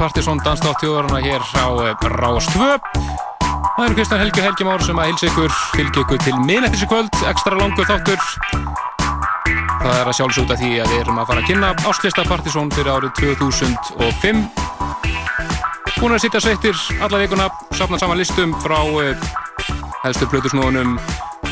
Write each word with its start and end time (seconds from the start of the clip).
Danstátt 0.00 0.80
þjóðarana 0.80 1.18
hér 1.20 1.42
á 1.60 1.68
eh, 1.84 2.04
Rás 2.16 2.46
2. 2.54 2.68
Það 3.76 3.82
eru 3.84 3.96
Kristján 3.98 4.22
Helgi 4.22 4.40
og 4.40 4.46
Helgi 4.46 4.64
Már 4.64 4.84
sem 4.86 4.96
að 4.96 5.10
hilsa 5.10 5.26
ykkur, 5.28 5.50
fylgja 5.74 6.04
ykkur 6.06 6.22
til 6.24 6.32
minnættis 6.40 6.84
í 6.86 6.88
kvöld, 6.88 7.18
ekstra 7.28 7.58
langur 7.58 7.84
þáttur. 7.84 8.22
Það 9.82 9.98
er 9.98 10.08
að 10.08 10.16
sjálfsögta 10.16 10.56
því 10.56 10.70
að 10.80 10.94
við 10.94 11.02
erum 11.02 11.20
að 11.20 11.28
fara 11.28 11.44
að 11.44 11.50
kynna 11.50 11.74
ástlista 11.90 12.24
Partisón 12.30 12.72
fyrir 12.72 12.94
árið 12.94 13.12
2005. 13.20 14.40
Búin 15.98 16.16
að 16.16 16.24
sitja 16.24 16.42
sveittir 16.46 16.80
alla 17.04 17.20
vikuna, 17.20 17.50
safna 17.76 18.00
saman 18.00 18.22
listum 18.22 18.56
frá 18.64 18.80
eh, 19.04 19.28
helstu 20.06 20.30
plötusnóðunum 20.32 20.96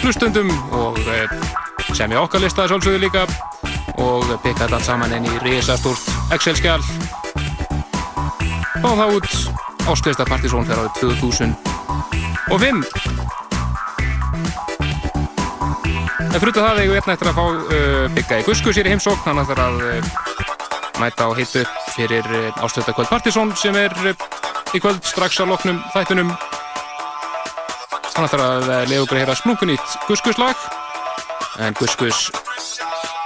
hlustundum 0.01 0.49
og 0.73 0.97
eh, 1.05 1.29
semja 1.93 2.25
okkar 2.25 2.47
lista 2.49 2.65
sjálfsögðu 2.65 3.05
líka 3.05 3.29
og 4.01 4.25
pikka 4.41 4.65
þetta 4.65 4.85
saman 4.89 5.19
inn 5.21 5.29
í 5.29 5.41
risastórt 5.45 6.33
Excel-skjál 6.33 6.81
Fáum 8.79 8.99
það 9.01 9.15
út 9.17 9.29
Ásklista 9.91 10.25
Partizón 10.29 10.67
fyrir 10.69 10.79
árið 10.85 10.93
2005 11.01 12.85
En 16.29 16.39
fyrir 16.39 16.55
það 16.55 16.79
eigum 16.83 16.93
við 16.93 16.99
hérna 17.01 17.15
eftir 17.17 17.31
að 17.31 17.39
fá 17.39 17.45
uh, 17.49 18.05
byggja 18.15 18.39
í 18.39 18.45
Gusku 18.47 18.75
sér 18.77 18.87
í 18.87 18.93
heimsókn. 18.93 19.25
Hann 19.25 19.41
ætlar 19.43 19.61
að 19.65 19.77
uh, 19.83 19.99
mæta 21.03 21.27
á 21.27 21.31
hitu 21.39 21.63
fyrir 21.97 22.25
uh, 22.31 22.63
Ásklista 22.63 22.95
Kvöld 22.95 23.11
Partizón 23.11 23.51
sem 23.59 23.75
er 23.81 23.93
í 24.77 24.79
kvöld 24.79 25.03
strax 25.09 25.41
á 25.43 25.45
loknum 25.49 25.79
þættunum 25.95 26.31
hann 28.19 28.27
ætlar 28.27 28.45
að 28.45 28.63
leiða 28.91 29.03
okkur 29.07 29.23
að 29.25 29.41
splunkunýtt 29.41 29.89
Guskuslag. 30.07 30.59
En 31.59 31.75
Guskus 31.79 32.29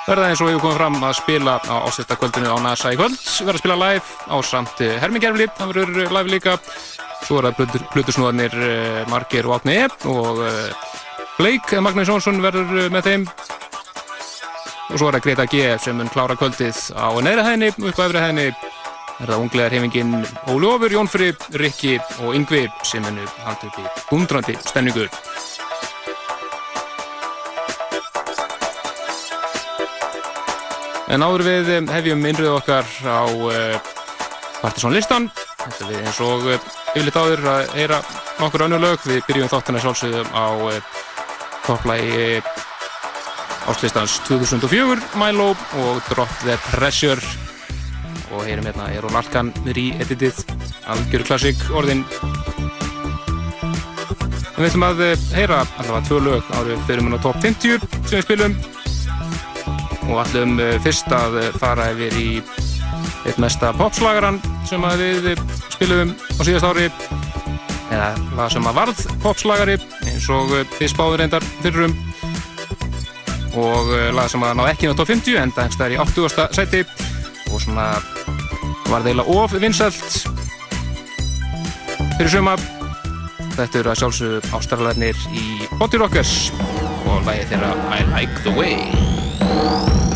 verða 0.07 0.31
eins 0.31 0.43
og 0.43 0.51
hefur 0.51 0.65
komið 0.67 0.81
fram 0.81 0.99
að 1.03 1.19
spila 1.21 1.59
á 1.63 1.77
ásetta 1.87 2.19
kvöldinu 2.19 2.55
á 2.55 2.59
NASA 2.63 2.95
í 2.95 2.99
kvöld. 3.01 3.21
Verða 3.43 3.57
að 3.59 3.63
spila 3.63 3.81
live 3.83 4.33
á 4.33 4.37
samt 4.47 4.83
Hermingerfli 5.03 5.51
það 5.59 5.77
verður 5.77 6.17
live 6.19 6.35
líka. 6.35 6.59
Svo 7.23 7.39
er 7.39 7.53
það 7.53 7.87
Plutusnúðarnir 7.93 8.57
Margir 9.13 9.47
og 9.47 9.61
Átni 9.61 9.79
Epp 9.85 10.09
og 10.11 10.43
Blake 11.39 11.81
Magnús 11.81 12.11
Jónsson 12.11 12.43
verður 12.45 12.85
eh, 12.85 12.91
með 12.93 13.09
þeim. 13.09 13.23
Og 14.93 14.99
svo 15.01 15.09
er 15.09 15.17
það 15.17 15.25
Greta 15.25 15.47
G 15.49 15.63
sem 15.81 15.97
mun 15.97 16.11
klára 16.13 16.37
kvöldið 16.37 16.77
á 16.93 17.09
neðra 17.25 17.47
hæðinni 17.49 17.71
upp 17.73 17.99
á 17.99 18.05
öfri 18.05 18.23
hæðinni. 18.23 18.47
Er 19.23 19.31
það 19.31 19.45
unglegar 19.45 19.77
hefingin 19.77 20.15
Óli 20.53 20.69
Ofur, 20.69 20.93
Jónfri, 20.93 21.31
Rikki 21.63 21.97
og 22.21 22.37
Yngvi 22.37 22.67
sem 22.87 23.05
munur 23.07 23.31
haldi 23.47 23.71
upp 23.71 23.81
í 23.81 23.87
bundrandi 24.11 24.59
stemningur 24.67 25.09
En 31.13 31.21
áður 31.21 31.43
við 31.45 31.71
eh, 31.75 31.83
hefjum 31.93 32.23
innröðu 32.25 32.55
okkar 32.57 32.87
á 33.05 33.29
uh, 33.29 33.91
Partiðsson 34.63 34.95
listan. 34.97 35.27
Þetta 35.61 35.89
við 35.91 35.99
eins 36.01 36.21
og 36.25 36.47
uh, 36.49 36.71
yfirleitt 36.95 37.19
áður 37.21 37.43
að 37.53 37.75
heyra 37.77 37.99
nokkur 38.39 38.65
önnur 38.65 38.81
lög. 38.81 39.05
Við 39.05 39.21
byrjum 39.29 39.51
þáttina 39.53 39.83
sjálfsögðum 39.85 40.33
á 40.33 40.47
topplægi 41.67 42.41
áslistans 43.69 44.17
2004, 44.27 44.97
Milo 45.21 45.53
og 45.53 46.01
Drop 46.09 46.33
the 46.47 46.57
Pressure. 46.71 47.21
Og 48.33 48.47
heyrum 48.49 48.71
hérna 48.71 48.89
Erol 48.97 49.13
Alkan 49.21 49.53
re-editið, 49.69 50.41
algjöru 50.89 51.29
klassík 51.29 51.61
orðin. 51.77 52.07
Við 54.57 54.71
ætlum 54.71 54.89
að 54.89 55.05
heyra 55.37 55.65
allavega 55.67 56.07
tvö 56.09 56.23
lög 56.25 56.55
árið 56.57 56.87
fyrir 56.89 57.05
mun 57.05 57.21
á 57.21 57.25
top 57.25 57.45
50 57.45 57.85
sem 58.09 58.17
við 58.17 58.25
spilum 58.31 58.57
og 60.09 60.23
ætlum 60.25 60.57
fyrst 60.85 61.13
að 61.15 61.39
fara 61.61 61.91
yfir 61.93 62.17
í 62.19 62.29
eitt 63.29 63.39
mesta 63.43 63.73
popslagaran 63.77 64.41
sem 64.69 64.83
við 64.99 65.33
spilum 65.73 66.15
á 66.39 66.43
síðast 66.43 66.69
ári. 66.69 66.89
Eða 67.93 68.09
lag 68.39 68.53
sem 68.53 68.67
að 68.67 68.79
varð 68.81 69.05
popslagari 69.23 69.77
eins 70.09 70.29
og 70.33 70.55
þið 70.79 70.93
spáður 70.95 71.23
reyndar 71.23 71.47
fyrrum 71.61 71.97
og 73.61 73.91
lag 74.17 74.31
sem 74.33 74.43
að 74.43 74.57
ná 74.59 74.65
ekki 74.71 74.89
á 74.89 74.97
top 74.97 75.11
50 75.13 75.41
en 75.43 75.53
það 75.53 75.87
er 75.87 75.97
í 75.97 76.01
80. 76.01 76.47
seti 76.57 76.85
og 77.53 77.61
svona 77.61 77.89
var 78.89 79.05
þeila 79.05 79.27
of 79.29 79.57
vinsalt 79.61 80.23
fyrir 82.17 82.33
suma 82.33 82.57
þetta 83.57 83.83
eru 83.83 83.93
að 83.93 83.99
sjálfsögðu 84.03 84.55
ástrallarnir 84.59 85.27
í 85.37 85.47
Body 85.81 86.01
Rockers 86.01 86.37
og 87.05 87.27
lagið 87.29 87.53
þeirra 87.53 87.75
I 87.99 88.07
Like 88.15 88.47
The 88.47 88.57
Way 88.57 89.22
Yeah. 89.53 90.12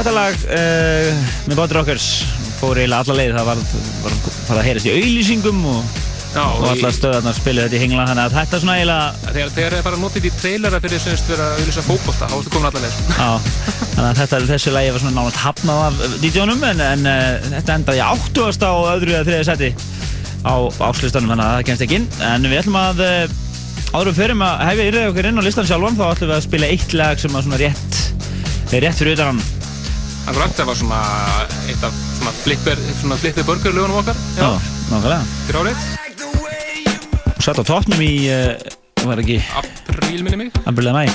Þetta 0.00 0.12
lag 0.16 0.44
uh, 0.48 1.24
með 1.44 1.58
Body 1.58 1.74
Rockers 1.76 2.04
fór 2.56 2.78
eiginlega 2.80 3.02
alla 3.04 3.16
leið, 3.18 3.34
það 3.36 3.48
var, 3.50 3.58
var 4.00 4.14
farið 4.46 4.60
að 4.62 4.64
heyrast 4.64 4.86
í 4.88 4.92
auðlýsingum 4.94 5.58
og, 5.68 5.98
og 6.40 6.62
allar 6.70 6.94
stöðarnar 6.96 7.36
spiluðu 7.36 7.66
þetta 7.66 7.76
í 7.76 7.80
hengla 7.82 8.06
þannig 8.08 8.22
að 8.22 8.36
þetta 8.38 8.60
svona 8.62 8.76
eiginlega 8.78 9.26
Þegar, 9.26 9.52
þegar 9.58 9.76
ég 9.76 9.84
bara 9.90 9.98
notið 10.00 10.28
í 10.30 10.32
trailera 10.38 10.80
fyrir 10.80 11.04
vera 11.04 11.50
að 11.50 11.58
auðvisa 11.58 11.84
fókbólta, 11.84 12.30
þá 12.30 12.36
ertu 12.38 12.54
komin 12.54 12.70
allar 12.70 12.86
leið. 12.86 12.96
Já, 13.10 13.28
þannig 13.82 14.06
að 14.06 14.22
þetta, 14.22 14.40
þessu 14.54 14.74
lagi 14.78 14.96
var 14.96 15.04
svona 15.04 15.14
nánast 15.18 15.42
hafnað 15.42 15.84
af 15.90 16.16
DJ-unum 16.24 16.66
en, 16.70 16.82
en 16.86 17.12
uh, 17.12 17.46
þetta 17.58 17.76
endaði 17.76 18.02
80. 18.08 18.64
á 18.64 18.74
öðru 18.94 19.16
eða 19.18 19.28
þriðja 19.28 19.46
seti 19.50 19.72
á 20.48 20.54
áslistanum 20.88 21.34
þannig 21.34 21.44
að 21.44 21.54
það 21.58 21.68
kemst 21.68 21.88
ekki 21.90 22.00
inn 22.00 22.10
en 22.30 22.48
við 22.48 22.62
ætlum 22.62 22.82
að 22.86 23.04
uh, 23.04 23.38
áður 23.92 24.14
við 24.14 24.20
förum 24.24 24.48
að 24.48 24.66
hefja 24.70 24.90
yrðið 24.94 25.08
okkur 25.12 25.32
inn 25.34 25.44
á 25.44 25.46
listan 25.50 25.68
sjálfan 25.68 26.00
þá 26.00 26.04
ætlum 26.08 26.32
við 26.32 26.38
að 26.40 26.44
spila 26.48 26.72
eitt 26.72 26.96
lag 26.96 27.20
sem 27.20 27.36
að 27.36 27.50
svona 27.50 27.64
rétt 27.68 28.04
rétt 28.70 29.02
fyrir 29.02 29.18
utan 29.18 29.34
hann 29.34 29.59
Akkurat, 30.30 30.52
það 30.54 30.68
var 30.70 30.76
svona 30.78 30.98
eitt 31.66 31.82
af 31.82 31.94
svona 32.20 32.32
flipper, 32.44 32.78
svona 33.00 33.16
flipper 33.18 33.46
burgerlögunum 33.48 33.96
okkar. 33.98 34.18
Já, 34.38 34.46
nákvæmlega 34.92 35.22
Fyrir 35.48 35.58
árið, 35.64 35.78
og 37.34 37.42
satt 37.42 37.58
á 37.58 37.64
toppnum 37.66 38.02
í 38.04 38.12
uh, 38.30 38.54
var 39.08 39.18
ekki 39.24 39.40
apríl 39.58 40.22
minni 40.22 40.38
mig. 40.44 40.50
Amberlega 40.70 40.94
mæ 41.02 41.10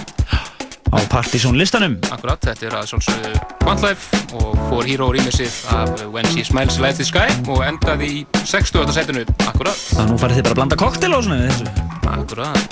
á 0.96 0.98
Partizón 1.12 1.56
listanum 1.60 1.96
Akkurat, 2.12 2.40
þetta 2.44 2.68
er 2.68 2.76
að 2.80 2.86
sjálfsögðu 2.92 3.32
Quantlife 3.64 4.20
og 4.36 4.52
For 4.68 4.84
Hero 4.88 5.08
rýmisið 5.16 5.54
af 5.76 5.90
When 6.12 6.28
She 6.34 6.44
Smiles 6.48 6.78
Light 6.84 7.00
the 7.00 7.08
Sky 7.08 7.32
og 7.48 7.64
endaði 7.68 8.08
í 8.20 8.26
60. 8.44 8.92
setinu. 8.96 9.24
Akkurat, 9.48 9.80
þannig 9.96 10.06
að 10.06 10.12
nú 10.12 10.20
farið 10.26 10.36
þið 10.42 10.46
bara 10.50 10.54
að 10.54 10.60
blanda 10.60 10.82
koktel 10.84 11.12
á 11.16 11.20
svona 11.24 11.40
þessu 11.48 11.66
akkurat. 12.20 12.70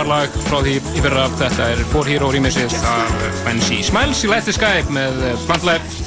Sumarlag 0.00 0.36
frá 0.46 0.62
því 0.64 0.74
í 0.96 1.00
fyrra 1.04 1.24
þetta 1.36 1.64
er 1.74 1.80
For 1.90 2.08
Hero 2.08 2.30
remixið 2.32 2.72
af 2.88 3.10
Fancy 3.44 3.82
Smiles 3.84 4.22
í 4.24 4.30
Light 4.30 4.46
the 4.48 4.54
Sky 4.56 4.80
með 4.96 5.18
Bandlife 5.44 6.06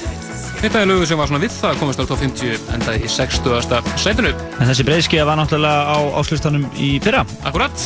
Þetta 0.63 0.81
er 0.81 0.89
lögu 0.89 1.05
sem 1.05 1.19
var 1.19 1.29
svona 1.29 1.41
við 1.43 1.53
það 1.59 1.77
komist 1.77 2.01
á 2.01 2.05
top 2.09 2.23
50 2.23 2.71
endaði 2.73 3.03
í 3.05 3.12
60. 3.13 3.91
sætinu 4.01 4.31
En 4.33 4.71
þessi 4.71 4.88
breyðskiða 4.88 5.27
var 5.29 5.38
náttúrulega 5.38 5.93
á 5.93 5.97
áslustanum 6.17 6.65
í 6.73 6.89
fyrra. 7.05 7.21
Akkurat 7.45 7.85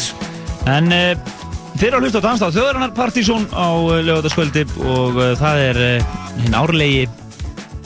En 0.71 0.87
þeir 1.75 1.97
á 1.97 1.99
hlusta 1.99 2.23
á 2.23 2.27
danstáð 2.29 2.55
Þjóðarinnar 2.55 2.95
Partísson 2.95 3.47
á 3.51 3.67
uh, 3.67 3.99
lögataskvöldi 3.99 4.63
og 4.87 5.23
það 5.43 5.63
er 5.65 5.83
hinn 6.39 6.55
árlegi 6.55 7.07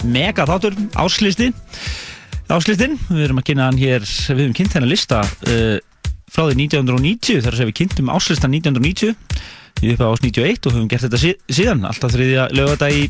mega 0.06 0.46
þáttur, 0.46 0.78
áslisti. 0.94 1.50
Áslistin, 2.52 3.00
við 3.10 3.32
erum 3.32 3.42
að 3.42 3.50
kynna 3.50 3.72
hann 3.72 3.82
hér, 3.82 4.06
við 4.06 4.46
hefum 4.46 4.60
kynnt 4.62 4.78
hennar 4.78 4.94
lista 4.94 5.26
uh, 5.26 5.80
frá 6.32 6.46
því 6.48 6.58
1990, 6.68 7.44
þar 7.44 7.58
segja 7.60 7.70
við 7.72 7.78
kynntum 7.82 8.12
áslistan 8.14 8.56
1990 8.56 9.16
í 9.82 9.94
upp 9.96 10.04
á 10.04 10.12
ás 10.12 10.24
91 10.24 10.68
og 10.68 10.76
höfum 10.76 10.90
gert 10.92 11.06
þetta 11.08 11.22
sí 11.22 11.34
síðan, 11.52 11.86
alltaf 11.90 12.14
þriðja 12.14 12.48
lögadag 12.56 12.96
í, 12.96 13.08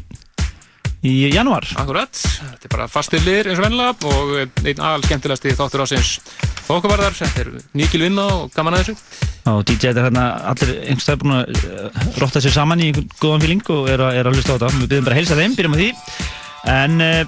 í 1.06 1.16
janúar. 1.34 1.68
Akkurat, 1.82 2.16
þetta 2.16 2.70
er 2.70 2.74
bara 2.76 2.88
fastir 2.92 3.24
liðir 3.26 3.52
eins 3.52 3.62
og 3.62 3.68
vennilega 3.68 4.14
og 4.14 4.64
einn 4.66 4.80
aðal 4.80 5.04
skemmtilegasti 5.06 5.58
þáttur 5.60 5.86
ásins 5.86 6.16
þókuvarðar, 6.70 7.18
þetta 7.18 7.46
er 7.46 7.54
mikil 7.78 8.06
vinna 8.06 8.30
og 8.38 8.50
gaman 8.56 8.80
að 8.80 8.92
þessu 8.92 9.30
Og 9.50 9.64
DJ 9.66 9.90
er 9.90 10.04
hérna 10.06 10.24
allir 10.52 10.76
einhverstað 10.86 11.24
búin 11.24 11.34
að 11.40 11.56
uh, 11.66 12.02
rotta 12.22 12.42
sér 12.44 12.54
saman 12.54 12.82
í 12.84 12.92
einhvern 12.92 13.08
góðan 13.18 13.42
fíling 13.42 13.64
og 13.74 13.90
er 13.90 14.04
er 14.12 14.30
að 14.30 14.38
hlusta 14.38 14.54
á 14.54 14.58
þetta. 14.62 14.70
Við 14.84 14.92
byrjum 14.92 15.08
bara 15.08 15.16
að 15.16 15.22
heilsa 15.22 15.38
þeim, 15.40 15.56
byrjum 15.58 15.74
á 15.74 15.80
því. 15.80 15.90
En 16.76 17.06
uh, 17.08 17.24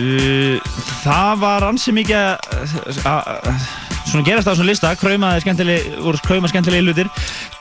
uh, 0.00 0.74
það 1.04 1.32
var 1.44 1.68
ansi 1.70 1.94
mikið 1.94 2.18
að 3.06 3.83
svona 4.14 4.26
gerast 4.28 4.46
á 4.46 4.52
þessum 4.52 4.68
lista, 4.68 4.92
kraumaði 4.98 5.42
skemmtileg, 5.42 5.86
voru 6.04 6.20
krauma 6.22 6.50
skemmtilegi 6.50 6.84
hlutir. 6.86 7.08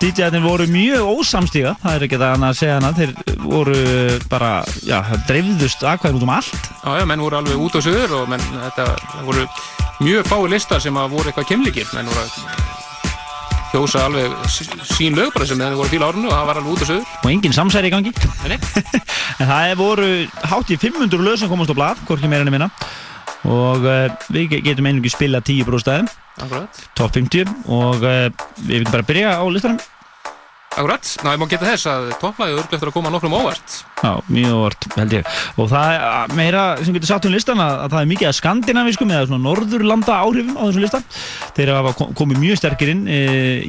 DJ-arnir 0.01 0.43
voru 0.45 0.67
mjög 0.69 1.07
ósamstíga, 1.17 1.73
það 1.81 1.95
er 1.97 2.05
ekki 2.07 2.19
það 2.21 2.45
að 2.49 2.59
segja 2.59 2.75
hana. 2.77 2.91
Þeir 2.97 3.13
voru 3.41 3.79
bara, 4.29 4.51
já, 4.85 4.99
dreifðust 5.29 5.85
aðkvæðum 5.87 6.19
út 6.21 6.27
um 6.27 6.35
allt. 6.35 6.69
Já, 6.83 6.91
já, 7.01 7.05
menn 7.09 7.23
voru 7.25 7.39
alveg 7.39 7.63
út 7.65 7.77
á 7.77 7.81
söður 7.81 8.15
og 8.19 8.29
menn, 8.29 8.45
þetta 8.67 8.87
voru 9.25 9.47
mjög 10.03 10.29
fái 10.29 10.39
listar 10.53 10.83
sem 10.83 10.97
að 10.99 11.13
voru 11.17 11.31
eitthvað 11.31 11.49
kemlikir 11.53 11.89
menn 11.95 12.09
voru 12.11 12.23
að 12.25 12.71
kjósa 13.73 14.03
alveg 14.05 14.33
sí- 14.53 14.67
sín 14.93 15.15
lög 15.17 15.31
bara 15.33 15.47
sem 15.49 15.57
þeir 15.57 15.77
voru 15.79 15.89
fíla 15.89 16.11
árinu 16.11 16.29
og 16.29 16.35
það 16.35 16.49
var 16.49 16.59
alveg 16.59 16.73
út 16.75 16.83
á 16.85 16.87
söður 16.91 17.13
Og 17.23 17.31
engin 17.31 17.55
samsæri 17.55 17.89
í 17.89 17.93
gangi. 17.93 18.11
En 19.41 19.49
það 19.49 19.71
voru 19.79 20.09
hátt 20.45 20.69
í 20.69 20.77
500 20.77 21.25
lög 21.25 21.39
sem 21.41 21.49
komast 21.49 21.73
á 21.73 21.75
blad, 21.77 22.03
hvorki 22.05 22.29
meira 22.29 22.45
minna 22.45 22.69
og 23.43 23.83
uh, 23.83 24.05
við 24.31 24.49
ge- 24.53 24.61
getum 24.69 24.87
einnig 24.89 25.11
spila 25.11 25.41
10 25.43 25.65
bróðstæðum, 25.67 26.07
top 26.95 27.11
50 27.17 27.49
og 27.67 28.03
uh, 28.03 28.29
við 28.63 28.77
viljum 28.77 28.91
bara 28.93 29.07
byrja 29.09 29.33
á 29.35 29.43
listanum 29.51 29.79
Akkurat, 30.73 31.05
ég 31.21 31.37
má 31.37 31.45
geta 31.51 31.67
þess 31.69 31.85
að 31.85 32.05
topplagið 32.17 32.55
örglega 32.57 32.77
eftir 32.79 32.89
að 32.89 32.95
koma 32.95 33.11
nokkrum 33.13 33.35
óvart. 33.37 33.75
Já, 34.03 34.09
mjög 34.33 34.55
orð, 34.65 34.87
held 34.97 35.13
ég. 35.13 35.27
Og 35.61 35.67
það 35.69 35.91
er 35.93 36.33
meira 36.39 36.63
sem 36.81 36.95
getur 36.97 37.11
sagt 37.11 37.27
um 37.29 37.35
listan 37.35 37.61
að, 37.61 37.75
að 37.83 37.93
það 37.93 38.01
er 38.01 38.09
mikið 38.09 38.29
að 38.31 38.35
skandinaviskum 38.39 39.13
eða 39.13 39.27
svona 39.29 39.43
norðurlanda 39.45 40.15
áhrifum 40.25 40.57
á 40.57 40.63
þessum 40.65 40.83
listan 40.87 41.05
þeir 41.59 41.71
hafa 41.77 41.93
kom- 41.99 42.11
komið 42.17 42.41
mjög 42.41 42.59
sterkir 42.63 42.91
inn 42.95 43.05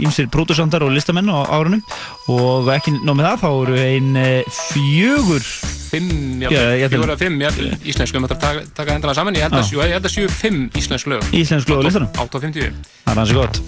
ímsir 0.00 0.30
pródusantar 0.32 0.86
og 0.88 0.94
listamenn 0.96 1.28
á 1.28 1.44
árunum. 1.44 1.84
Og 2.32 2.72
ekki 2.72 2.96
nóg 3.04 3.20
með 3.20 3.28
það 3.28 3.44
þá 3.44 3.48
eru 3.52 3.78
ein 3.84 4.10
uh, 4.24 4.60
fjögur 4.72 5.48
Fimm, 5.94 6.40
Já, 6.42 6.48
held- 6.50 6.90
fjóra, 6.96 7.14
fimm, 7.20 7.36
jafnvel, 7.44 7.68
íslensku. 7.86 8.16
Við 8.18 8.24
möttum 8.24 8.40
taka, 8.42 8.64
taka 8.74 8.96
endalega 8.96 9.14
saman, 9.20 9.36
ég 9.38 9.44
held 9.46 9.54
að, 9.60 9.68
Já. 9.70 9.84
held 9.92 10.08
að 10.08 10.14
séu 10.16 10.30
fimm 10.40 10.64
íslensk 10.74 11.06
lög. 11.12 11.28
Íslensk 11.38 11.70
lög 11.70 11.84
á 11.84 11.86
listanum. 11.86 12.08
Á 12.18 12.22
top 12.26 12.42
50 12.42 12.72
Það 13.04 13.12
er 13.12 13.20
hansi 13.20 13.36
gott. 13.38 13.60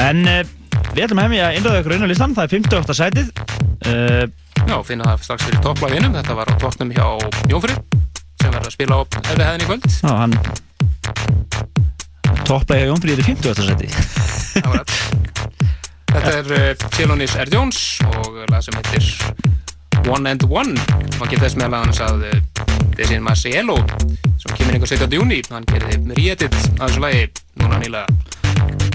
En 0.00 0.22
uh, 0.24 0.40
við 0.94 1.04
ætlum 1.06 1.22
hefja 1.24 1.48
að 1.48 1.56
innröða 1.58 1.80
ykkur 1.82 1.94
inn 1.96 2.06
á 2.06 2.10
listan 2.10 2.34
Það 2.36 2.44
er 2.44 2.50
58. 2.54 2.94
sætið 3.00 3.26
uh, 3.90 4.24
Já, 4.64 4.76
finna 4.86 5.04
það 5.10 5.24
strax 5.26 5.46
fyrir 5.48 5.60
topplaginum 5.64 6.14
Þetta 6.16 6.32
var 6.38 6.46
á 6.50 6.54
toppnum 6.62 6.90
hjá 6.94 7.06
Jónfri 7.50 7.74
sem 8.40 8.50
verður 8.50 8.68
að 8.68 8.74
spila 8.76 8.92
á 8.96 9.02
efri 9.24 9.44
hæðin 9.48 9.64
í 9.64 9.68
kvöld 9.70 9.84
Já, 9.90 10.12
hann 10.22 10.34
Topplega 12.44 12.84
hjá 12.84 12.88
Jónfríð 12.92 13.22
í 13.22 13.26
50. 13.30 13.64
sæti 13.68 13.88
Akkurat. 14.60 14.90
Þetta 16.14 16.32
er 16.38 16.46
uh, 16.54 16.86
Chelonis 16.94 17.34
R. 17.40 17.50
Jones 17.50 17.80
og 18.06 18.44
lag 18.52 18.62
sem 18.64 18.76
heitir 18.78 19.04
One 20.10 20.30
and 20.30 20.44
One 20.50 20.76
og 21.18 21.26
geta 21.30 21.46
þess 21.46 21.58
meðal 21.58 21.88
að 21.88 22.26
uh, 22.28 22.38
þessi 22.98 23.18
Marcielo 23.24 23.76
sem 24.38 24.54
kemur 24.54 24.76
einhver 24.76 24.90
17. 24.90 25.18
júni 25.18 25.40
hann 25.50 25.66
gerði 25.72 26.00
re-edit 26.14 26.54
að 26.78 26.86
þessu 26.86 27.04
lagi 27.04 27.28
núna 27.62 27.80
nýlega 27.82 28.06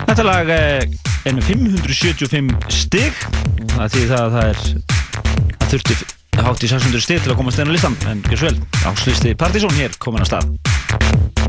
Þetta 0.06 0.26
lag 0.26 0.54
með 1.28 1.50
575 1.50 2.54
stig 2.72 3.26
og 3.66 3.76
það 3.76 3.94
þýðir 3.96 4.14
það 4.14 4.24
að 4.24 4.38
það 4.38 4.48
er 4.48 4.64
það 4.64 5.70
þurfti 5.74 5.98
hátt 6.40 6.64
í 6.64 6.72
600 6.72 7.04
stig 7.04 7.24
til 7.26 7.34
að 7.34 7.40
komast 7.42 7.60
inn 7.60 7.72
á 7.72 7.76
listan 7.76 8.00
en 8.08 8.24
svo 8.32 8.48
vel, 8.48 8.56
áslisti 8.88 9.36
Partizón 9.40 9.76
hér 9.76 9.98
komin 10.00 10.24
að 10.24 10.32
stað 10.32 11.49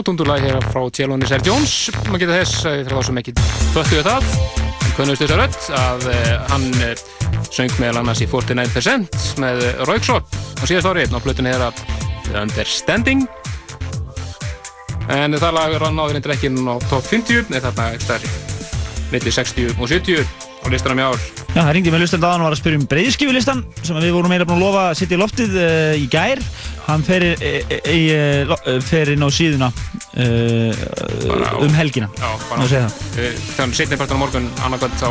Já, 0.00 0.04
dundurlag 0.08 0.40
hér 0.40 0.56
frá 0.72 0.80
Tjélóni 0.88 1.26
Sær 1.28 1.42
Jones 1.44 1.90
maður 2.06 2.22
geta 2.22 2.36
þess, 2.38 2.60
eh, 2.64 2.76
fyrir 2.86 2.96
þá 2.96 3.04
sem 3.04 3.18
ekki 3.20 3.32
föttuðu 3.74 4.04
það, 4.06 4.28
kunnust 4.96 5.20
þess 5.20 5.34
að 5.34 5.40
rödd 5.42 5.58
að 5.76 6.06
hann 6.48 6.64
söng 7.52 7.74
meðal 7.76 8.00
annars 8.00 8.22
í 8.24 8.28
49% 8.30 9.18
með 9.44 9.60
Rauksop 9.90 10.24
á 10.32 10.64
síðast 10.64 10.88
ári. 10.88 11.04
Á 11.04 11.20
plötunni 11.20 11.52
þeirra 11.52 11.68
Understanding. 12.32 13.26
En 15.12 15.36
það 15.36 15.52
lag 15.58 15.76
rann 15.84 16.00
áður 16.00 16.16
endur 16.22 16.32
ekki 16.32 16.48
á 16.48 16.74
top 16.88 17.04
50 17.04 17.52
eða 17.52 17.68
þarna 17.68 17.92
eftir 18.00 18.24
milli 19.12 19.36
60 19.36 19.76
og 19.76 19.84
70 19.84 20.24
á 20.24 20.66
listanum 20.72 21.00
í 21.00 21.06
ár. 21.12 21.20
Já, 21.50 21.60
það 21.60 21.72
ringdi 21.76 21.92
með 21.92 22.04
lustan 22.04 22.24
dagan 22.24 22.40
og 22.40 22.48
var 22.48 22.56
að 22.56 22.60
spyrja 22.62 22.80
um 22.80 22.88
breyðskífulistan 22.88 23.62
sem 23.82 24.00
við 24.00 24.12
vorum 24.16 24.32
meira 24.32 24.48
búin 24.48 24.60
að 24.60 24.64
lofa 24.64 24.82
að 24.90 24.98
setja 25.00 25.16
í 25.16 25.20
loftið 25.20 25.56
uh, 25.60 25.94
í 25.98 26.08
gær. 26.08 26.40
Hann 26.86 27.04
fer, 27.06 27.24
e, 27.36 27.50
e, 27.70 27.78
e, 27.86 28.76
fer 28.82 29.12
inn 29.12 29.22
á 29.22 29.28
síðuna 29.30 29.68
uh, 30.16 31.62
um 31.64 31.74
helgina. 31.78 32.08
Já, 32.18 32.30
Má 32.56 32.66
segja 32.66 32.84
það. 32.88 32.98
Eh, 33.18 33.32
Þegar 33.38 33.64
hann 33.64 33.74
setni 33.78 33.96
partan 34.00 34.18
á 34.18 34.22
morgun 34.24 34.50
annarkvæmt 34.66 35.00
þá 35.00 35.10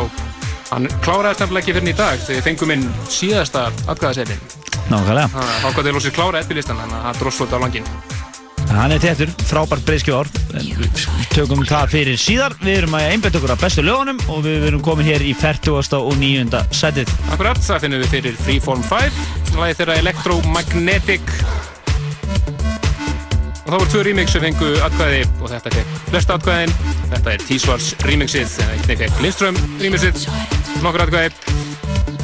hann 0.69 0.88
kláraði 1.01 1.39
stefnilega 1.39 1.63
ekki 1.65 1.77
fyrir 1.79 1.93
í 1.93 1.97
dag 1.97 2.19
þegar 2.27 2.45
fengum 2.45 2.71
inn 2.75 2.83
síðasta 3.09 3.67
atkvæðasetin 3.89 4.41
Nákvæmlega. 4.91 5.29
þá 5.33 5.67
gott 5.73 5.85
við 5.88 5.95
lósið 5.97 6.13
klára 6.19 6.41
eftirlistan 6.43 6.77
þannig 6.83 6.99
að 6.99 7.05
það 7.09 7.19
dróst 7.23 7.41
svolítið 7.41 7.57
á 7.57 7.63
langin 7.65 7.91
Hann 8.69 8.91
er 8.93 8.99
tettur, 9.01 9.31
frábært 9.49 9.81
breyðskífár. 9.81 10.27
Við 10.53 10.99
tökum 11.33 11.63
það 11.65 11.88
fyrir 11.89 12.19
síðar. 12.21 12.53
Við 12.62 12.75
erum 12.83 12.93
að 12.99 13.07
einbæta 13.15 13.39
okkur 13.39 13.53
að 13.55 13.63
bestu 13.63 13.81
lögunum 13.81 14.19
og 14.29 14.43
við 14.45 14.67
erum 14.67 14.83
komin 14.85 15.07
hér 15.09 15.25
í 15.25 15.31
40. 15.33 15.97
og 15.97 16.13
9. 16.21 16.62
setið. 16.77 17.09
Akkurat, 17.33 17.57
það 17.65 17.81
finnum 17.88 18.03
við 18.03 18.13
fyrir 18.13 18.38
Freeform 18.43 18.85
5 18.85 19.57
lagi 19.57 19.79
þeirra 19.79 19.97
Electromagnetic 20.03 21.33
og 23.69 23.75
það 23.75 23.82
voru 23.84 23.91
tvö 23.93 23.99
remix 24.08 24.32
sem 24.34 24.41
fengu 24.41 24.69
atkvæði 24.82 25.19
og 25.43 25.51
þetta 25.51 25.69
fekk 25.75 25.97
flesta 26.10 26.38
atkvæðin. 26.39 26.71
Þetta 27.12 27.29
er 27.36 27.43
T-Swars 27.45 27.89
remixið 28.10 28.55
en 28.63 28.71
einnig 28.73 28.97
fekk 29.03 29.21
Lindström 29.21 29.60
remixið. 29.84 30.15
Nokkur 30.82 31.05
atkvæði. 31.05 31.29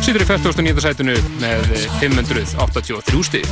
Sýtur 0.01 0.25
í 0.25 0.29
49. 0.31 0.81
sætunu 0.81 1.15
með 1.43 1.61
583 2.01 3.21
stig 3.29 3.45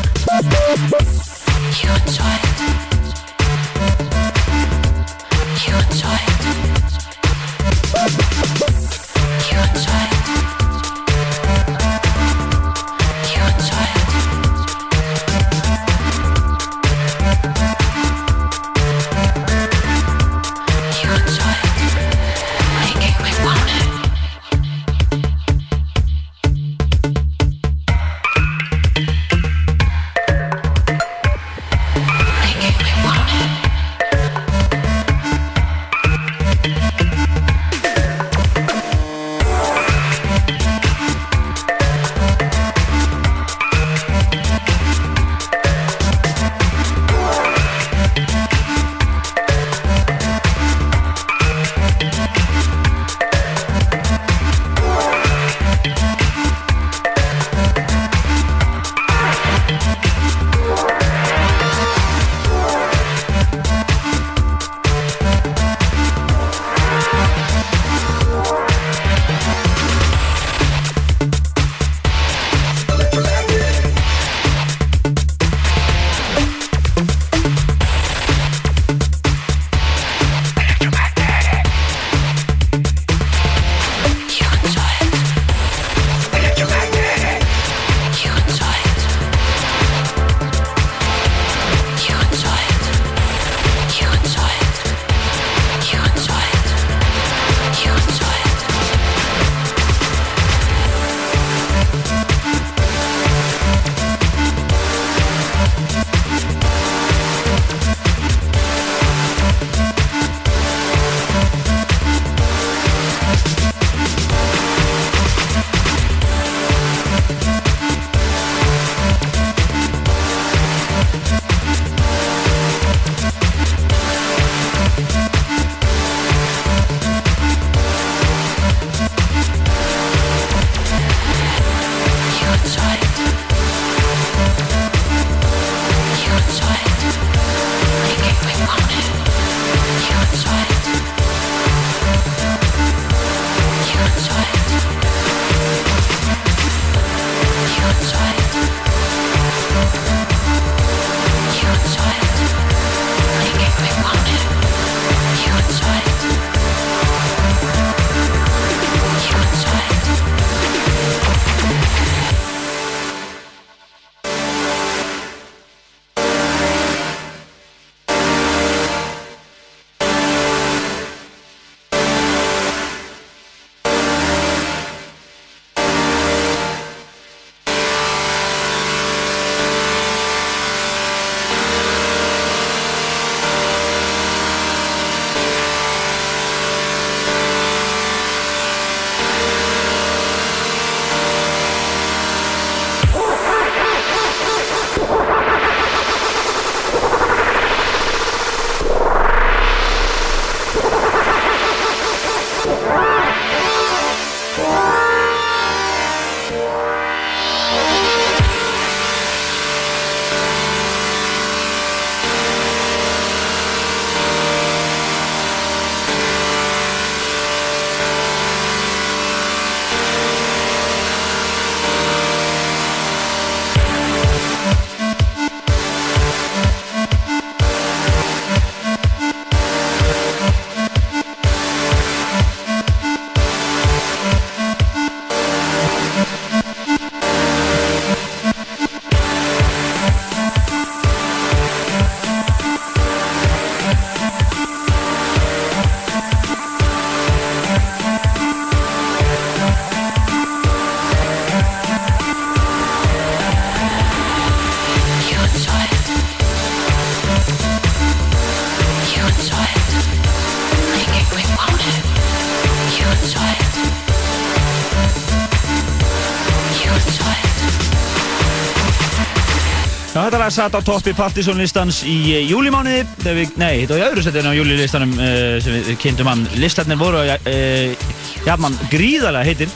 satt 270.54 270.76
á 270.78 270.82
toppi 270.86 271.14
Partisan 271.18 271.58
listans 271.58 272.04
í 272.06 272.18
uh, 272.36 272.42
júlimániði 272.46 273.48
nei, 273.58 273.84
þetta 273.84 273.96
var 273.96 274.02
í 274.02 274.06
öðru 274.06 274.24
setinu 274.26 274.52
á 274.54 274.58
júlilistanum 274.58 275.14
uh, 275.18 275.56
sem 275.64 275.80
við 275.80 275.98
kynntum 276.04 276.30
hann 276.30 276.44
listarnir 276.62 277.00
voru 277.00 277.24
uh, 277.24 278.12
jafnmann 278.46 278.78
gríðarlega 278.92 279.48
heitir 279.48 279.74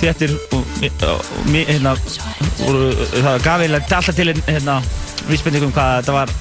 þettir 0.00 0.32
og, 0.56 0.64
og, 0.64 1.10
og 1.10 1.52
hérna 1.56 1.92
voru, 2.62 2.88
það 3.12 3.44
gaf 3.44 3.64
eiginlega 3.64 3.90
alltaf 3.98 4.16
til 4.16 4.28
hérna 4.46 4.78
vísbendingum 5.28 5.74
hvað 5.76 5.92
þetta 6.00 6.16
var 6.16 6.34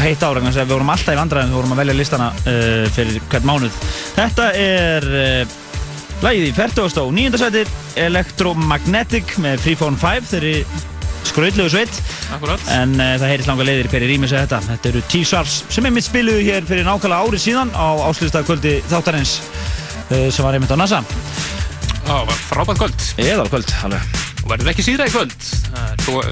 heitt 0.00 0.24
ára 0.26 0.42
við 0.42 0.74
vorum 0.74 0.94
alltaf 0.94 1.14
í 1.14 1.20
vandræðum 1.20 1.52
við 1.52 1.60
vorum 1.60 1.74
að 1.76 1.82
velja 1.84 1.98
listana 2.00 2.30
uh, 2.42 2.86
fyrir 2.96 3.20
hvern 3.30 3.50
mánuð 3.52 3.82
þetta 4.18 4.48
er 4.58 5.10
lagið 6.24 6.48
í 6.48 6.54
40. 6.56 7.04
og 7.04 7.14
9. 7.16 7.38
sæti 7.40 7.66
Electromagnetic 8.00 9.36
með 9.40 9.62
Freephone 9.62 10.00
5 10.00 10.32
þeirri 10.34 10.56
skrautlegu 11.30 11.70
sveit 11.72 12.02
Akkurat. 12.30 12.62
en 12.76 12.94
uh, 12.98 13.14
það 13.18 13.32
heyrist 13.32 13.50
langa 13.50 13.66
leiðir 13.66 13.90
per 13.92 14.06
í 14.06 14.10
rými 14.12 14.30
segja 14.30 14.46
þetta 14.46 14.60
þetta 14.68 14.92
eru 14.92 15.02
T-Sars 15.10 15.56
sem 15.68 15.88
er 15.88 15.94
mitt 15.96 16.06
spiluðu 16.06 16.46
hér 16.46 16.68
fyrir 16.68 16.86
nákvæmlega 16.86 17.26
árið 17.26 17.44
síðan 17.46 17.74
á 17.74 17.86
áslýstakvöldi 18.06 18.76
þáttarins 18.90 19.36
uh, 19.40 20.28
sem 20.30 20.46
var 20.46 20.56
einmitt 20.58 20.72
á 20.72 20.78
NASA 20.78 21.02
Já, 22.06 22.16
var 22.26 22.38
frábært 22.48 22.80
kvöld. 22.80 23.08
eða 23.18 23.46
kvöld 23.50 23.74
alveg 23.86 24.18
Og 24.40 24.48
verður 24.48 24.70
ekki 24.72 24.84
síðra 24.86 25.04
í 25.04 25.12
kvöld. 25.12 25.34
Það 25.76 26.30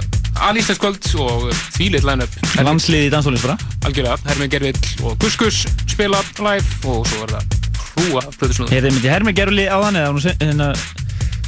alíslensk 0.49 0.83
kvöld 0.83 1.09
og 1.21 1.49
þvílitt 1.75 2.07
line-up. 2.07 2.35
landsliði 2.63 3.09
í 3.09 3.13
danstólins 3.13 3.45
bara 3.45 3.59
Algjörlega, 3.89 4.19
Hermi 4.29 4.49
Gervill 4.53 5.07
og 5.07 5.19
Gus 5.23 5.37
Gus 5.39 5.63
spila 5.91 6.21
live 6.39 6.89
og 6.89 7.07
svo 7.09 7.27
er 7.27 7.35
það 7.35 7.57
hrúa 7.99 8.23
plöðusnúður. 8.39 8.75
Heyrði 8.75 8.93
myndi 8.95 9.13
Hermi 9.13 9.35
Geruli 9.37 9.67
á 9.67 9.79
hann 9.83 9.99
eða 9.99 10.13
hún 10.15 10.23
sem, 10.23 10.37
hérna, 10.43 10.71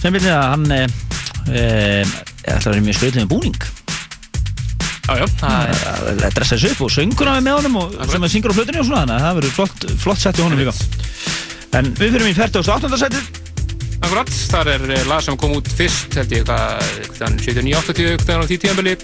sem 0.01 0.17
byrni 0.17 0.33
að 0.35 0.49
hann 0.49 0.67
e, 0.75 0.81
e, 1.51 1.63
ætlar 2.45 2.73
að 2.73 2.75
vera 2.75 2.87
mjög 2.89 3.21
með 3.21 3.31
búning 3.31 3.61
að 5.11 6.25
að 6.25 6.25
dressa 6.39 6.57
þessu 6.57 6.73
upp 6.75 6.87
og 6.87 6.95
söngur 6.95 7.31
hann 7.31 7.45
með 7.45 7.61
honum 7.61 7.79
og 7.83 8.01
sem 8.11 8.27
að 8.27 8.35
syngur 8.35 8.55
á 8.55 8.59
flötunni 8.59 8.83
og 8.83 8.89
svona 8.89 9.05
þannig 9.05 9.17
að 9.19 9.27
það 9.27 9.39
verður 9.41 9.57
flott, 9.59 9.87
flott 10.05 10.23
sett 10.23 10.41
í 10.41 10.47
honum 10.47 10.61
líka 10.63 10.75
en 11.79 11.95
við 11.99 12.17
fyrir 12.17 12.31
í 12.31 12.35
48. 12.35 12.99
setið 12.99 13.31
akkurat. 14.01 14.31
Þar 14.51 14.73
er 14.75 14.87
eh, 14.91 15.07
lag 15.09 15.23
sem 15.25 15.37
kom 15.39 15.55
út 15.55 15.69
fyrst, 15.71 16.17
held 16.19 16.33
ég, 16.35 16.47
hvað, 16.49 16.83
79-80, 17.21 18.17
hvernig 18.25 18.43
á 18.43 18.49
því 18.49 18.59
tíðanbili. 18.65 18.97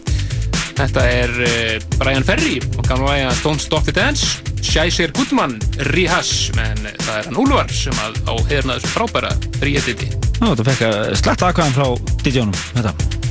Þetta 0.76 1.02
er 1.08 1.30
uh, 1.40 1.84
Brian 1.96 2.24
Ferry 2.26 2.58
og 2.76 2.82
gamla 2.84 3.14
vægja 3.14 3.30
Don't 3.40 3.62
Stop 3.64 3.86
the 3.86 3.94
Dance, 3.96 4.42
Shaisir 4.60 5.14
Goodman, 5.16 5.56
Rihas, 5.94 6.50
en 6.52 6.84
eh, 6.84 6.98
það 7.06 7.20
er 7.22 7.30
hann 7.30 7.40
Úlfar 7.40 7.72
sem 7.72 8.02
að 8.04 8.20
á 8.28 8.34
heyrna 8.50 8.76
þessu 8.76 8.92
frábæra 8.92 9.32
ríetiti. 9.64 10.10
Nú, 10.42 10.50
þetta 10.52 10.68
fekk 10.68 10.88
að 10.90 10.98
sletta 11.22 11.48
aðkvæðan 11.48 11.78
frá 11.78 12.10
DJ-unum 12.26 12.60
þetta 12.74 13.25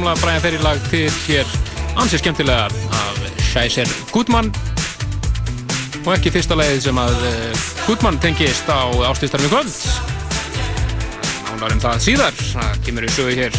gamla 0.00 0.14
Brian 0.20 0.40
Ferry 0.40 0.56
lag 0.64 0.78
til 0.88 1.12
hér 1.26 1.48
ansið 2.00 2.22
skemmtilega 2.22 2.70
af 2.96 3.16
Shaisir 3.50 3.88
Goodman 4.14 4.46
og 6.06 6.14
ekki 6.14 6.30
fyrsta 6.32 6.56
lagið 6.56 6.86
sem 6.86 7.00
að 7.02 7.16
uh, 7.28 7.64
Goodman 7.84 8.16
tengist 8.22 8.70
á 8.72 8.88
ástíðstarfi 9.10 9.50
kvöld 9.52 9.74
Nánar 11.50 11.74
um 11.74 11.82
það 11.84 12.00
síðar 12.06 12.40
það 12.40 12.80
kemur 12.86 13.04
í 13.04 13.12
sögu 13.12 13.34
hér 13.42 13.58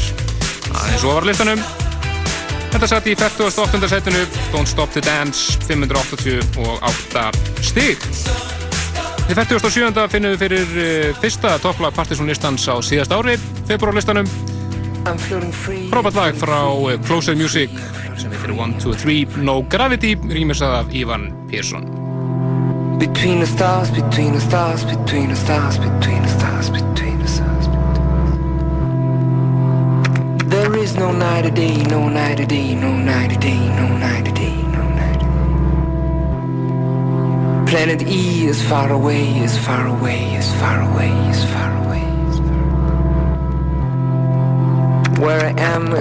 aðeins 0.71 1.05
ofarlistanum 1.11 1.61
Þetta 2.71 2.89
satt 2.89 3.09
í 3.11 3.13
48. 3.19 3.91
setinu 3.91 4.23
Don't 4.55 4.71
Stop 4.71 4.95
the 4.97 5.03
Dance 5.05 5.59
588 5.67 7.27
stig 7.69 8.07
Í 9.29 9.37
47. 9.37 10.07
finnum 10.09 10.33
við 10.33 10.47
fyrir 10.47 10.73
uh, 10.73 11.21
fyrsta 11.21 11.53
topplag 11.61 11.93
Partisan 11.93 12.33
listans 12.33 12.65
á 12.65 12.81
síðast 12.81 13.13
ári 13.13 13.37
februarlistanum. 13.69 14.50
Frábært 15.01 16.15
lag 16.15 16.35
frá 16.37 16.61
eh, 16.91 16.99
Closer 17.01 17.35
Music 17.35 17.73
sem 18.21 18.29
heitir 18.29 18.53
1, 18.53 18.77
2, 18.83 18.93
3 19.01 19.41
No 19.41 19.61
Gravity 19.65 20.13
rýmisað 20.29 20.75
af 20.83 20.93
Ivan 20.93 21.31
Persson 21.49 21.87
Between 23.01 23.39
the 23.39 23.47
stars, 23.47 23.89
between 23.89 24.33
the 24.33 24.39
stars, 24.39 24.85
between 24.85 25.29
the 25.29 25.35
stars, 25.35 25.79
between 25.79 26.21
the 26.21 26.29
stars, 26.29 26.69
between 26.69 27.17
the 27.17 27.27
stars. 27.27 27.65
There 30.45 30.75
is 30.77 30.95
no 30.95 31.11
night 31.11 31.47
or 31.47 31.49
day, 31.49 31.81
no 31.89 32.07
night 32.07 32.39
or 32.39 32.45
day, 32.45 32.75
no 32.75 32.91
night 32.95 33.35
or 33.35 33.39
day, 33.39 33.57
no 33.57 33.87
night 33.97 34.27
or 34.27 34.33
day, 34.37 34.55
no 34.77 34.83
night. 35.01 35.21
Planet 37.67 38.03
E 38.03 38.45
is 38.45 38.61
far 38.61 38.91
away, 38.91 39.39
is 39.39 39.57
far 39.57 39.87
away, 39.87 40.35
is 40.35 40.51
far 40.61 40.81
away, 40.81 41.09
is 41.31 41.43
far 41.45 41.71
away. 41.71 41.80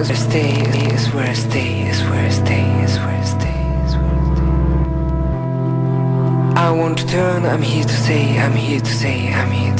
Where 0.01 0.11
I 0.11 0.15
stay, 0.15 0.51
is 0.95 1.13
where 1.13 1.27
I 1.27 1.33
stay, 1.33 1.87
is 1.87 2.01
where 2.03 2.25
I 2.25 2.29
stay, 2.29 2.83
is 2.83 2.97
where 2.97 3.09
I 3.09 3.23
stay, 3.23 3.83
is 3.85 3.95
where 3.95 4.09
I 4.09 4.33
stay. 4.33 4.49
I 6.59 6.71
want 6.71 6.97
to 6.99 7.07
turn, 7.07 7.45
I'm 7.45 7.61
here 7.61 7.83
to 7.83 7.93
say, 7.93 8.39
I'm 8.39 8.53
here 8.53 8.79
to 8.79 8.93
say, 8.93 9.31
I'm 9.31 9.51
here 9.51 9.70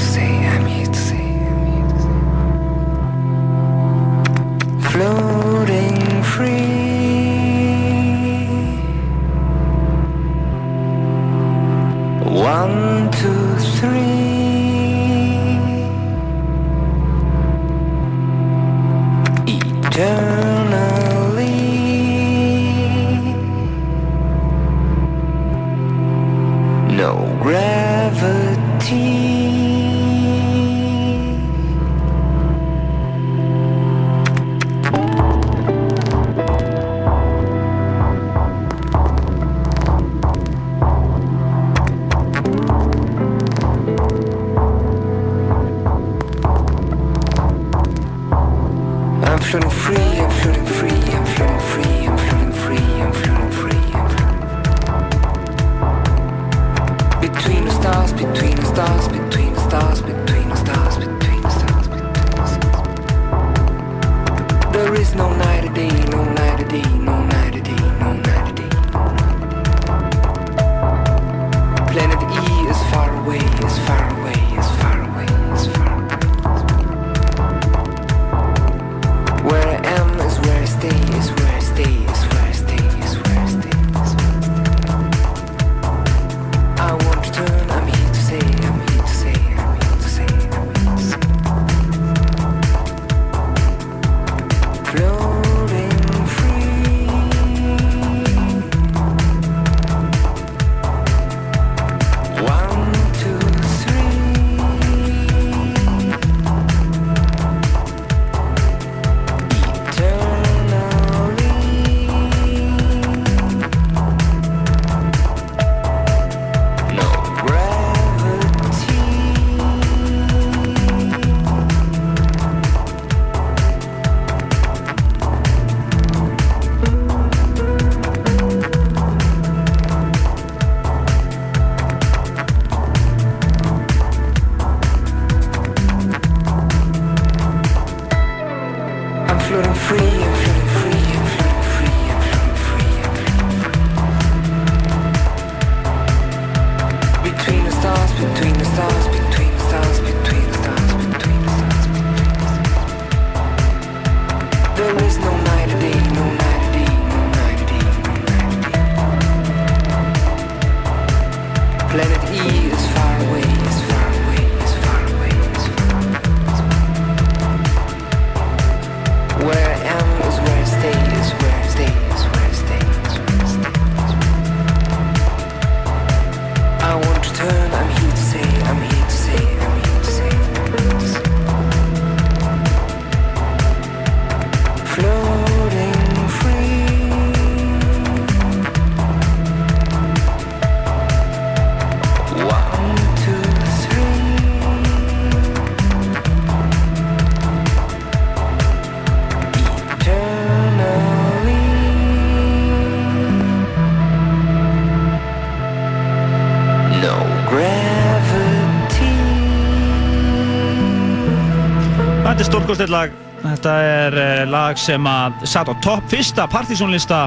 Þetta 212.81 212.89
er 212.89 212.95
stórkostið 212.95 212.95
lag. 212.95 213.11
Þetta 213.41 213.73
er 213.85 214.15
uh, 214.17 214.49
lag 214.49 214.77
sem 214.79 215.07
að 215.09 215.43
satt 215.49 215.69
á 215.69 215.73
topp 215.83 216.07
fyrsta 216.09 216.47
partysónlista, 216.49 217.19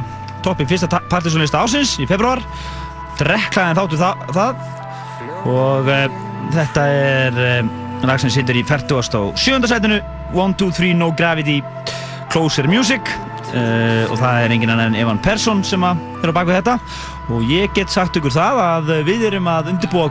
toppi 0.43 0.67
fyrsta 0.67 0.89
partysónlista 1.11 1.61
ásins 1.63 1.95
í 2.03 2.07
februar. 2.11 2.43
Drekklaðin 3.21 3.79
þáttu 3.79 4.01
það, 4.01 4.25
það. 4.35 4.65
og 5.53 5.91
uh, 5.91 6.17
þetta 6.57 6.87
er 6.91 7.39
uh, 7.39 7.71
lag 8.03 8.19
sem 8.19 8.35
sittur 8.35 8.59
í 8.59 8.65
40. 8.67 8.99
og 9.21 9.39
7. 9.39 9.63
sætinu 9.71 10.01
1, 10.35 10.59
2, 10.59 10.71
3, 10.81 10.91
No 10.99 11.13
Gravity 11.15 11.61
Closer 12.35 12.67
Music 12.67 13.15
uh, 13.55 14.11
og 14.11 14.19
það 14.19 14.43
er 14.43 14.57
engin 14.57 14.75
annar 14.75 14.91
en 14.91 14.99
Evan 14.99 15.23
Persson 15.23 15.63
sem 15.63 15.87
að 15.87 16.03
er 16.19 16.35
á 16.35 16.39
bakvið 16.41 16.59
þetta 16.59 16.79
og 17.31 17.47
ég 17.47 17.71
get 17.79 17.95
sagt 17.95 18.19
ykkur 18.19 18.35
það 18.35 18.63
að 18.67 18.95
við 19.07 19.29
erum 19.31 19.47
að 19.49 19.71
undirbúa 19.77 20.11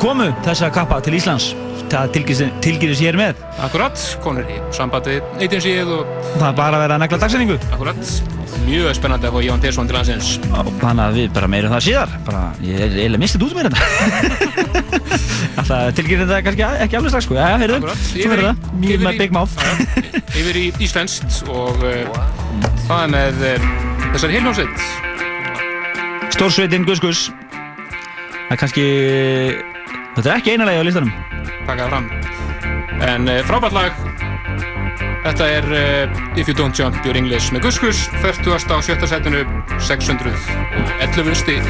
komu 0.00 0.30
þessa 0.46 0.70
kappa 0.72 1.02
til 1.04 1.18
Íslands 1.18 1.50
það 1.94 2.48
tilgýris 2.64 3.00
ég 3.02 3.10
er 3.12 3.18
með. 3.18 3.42
Akkurat, 3.64 4.00
konur 4.24 4.48
í 4.50 4.56
samband 4.74 5.06
við 5.10 5.44
agencyið 5.46 5.92
og 5.94 6.08
það 6.38 6.48
er 6.48 6.56
bara 6.58 6.78
að 6.78 6.84
vera 6.84 6.96
að 6.98 7.04
negla 7.04 7.20
dagsetningu. 7.24 7.58
Akkurat. 7.74 8.14
Mjög 8.64 8.94
spennandi 8.96 9.28
að 9.28 9.34
fá 9.34 9.40
Jón 9.44 9.62
Persson 9.62 9.88
til 9.90 9.96
landsins. 9.98 10.28
Og 10.56 10.68
Þannig 10.80 11.04
að 11.04 11.16
við 11.18 11.32
bara 11.36 11.48
meirum 11.52 11.74
það 11.74 11.84
síðar. 11.88 12.12
Bara, 12.26 12.42
Ég 12.64 12.80
er 12.80 12.94
eiginlega 12.96 13.22
mistið 13.24 13.44
út 13.46 13.56
með 13.58 13.68
þetta. 13.68 13.80
Alltaf 15.60 15.94
tilgjörðin 15.98 16.30
þetta 16.30 16.42
kannski 16.46 16.64
ekki 16.84 16.98
alveg 16.98 17.12
strax 17.14 17.26
sko. 17.28 17.36
Já, 17.38 17.48
heyrðu, 17.62 17.80
Akkurat. 17.82 18.04
svo 18.08 18.30
verður 18.32 18.48
það. 18.48 18.68
Mjög 18.84 19.04
með 19.04 19.20
big 19.20 19.34
mouth. 19.36 19.54
Yfir 20.34 20.60
í 20.60 20.64
Íslenskt 20.86 21.42
og 21.52 21.84
uh, 21.84 22.22
það 22.88 23.04
er 23.04 23.12
með 23.14 23.44
uh, 23.50 23.68
þessari 24.14 24.38
heiljónsveit. 24.38 24.86
Stórsveitin 26.34 26.82
Gus 26.88 26.98
Gus 26.98 27.20
Það 27.28 28.54
er 28.56 28.58
kannski 28.58 28.84
Þetta 30.16 30.28
er 30.30 30.34
ekki 30.40 30.54
einalegi 30.56 30.82
á 30.82 30.86
listanum 30.88 31.12
það 31.82 31.88
fram. 31.90 32.06
En 33.04 33.28
uh, 33.28 33.40
frábært 33.48 33.74
lag. 33.74 33.92
Þetta 35.24 35.48
er 35.48 35.64
uh, 35.72 36.38
If 36.38 36.48
You 36.50 36.56
Don't 36.58 36.76
Jump 36.76 37.00
Your 37.06 37.16
English 37.18 37.52
með 37.54 37.66
Guskus, 37.68 38.04
40. 38.22 38.54
á 38.70 38.78
sjötta 38.84 39.06
setinu, 39.08 39.42
611 39.80 41.34
stík. 41.40 41.66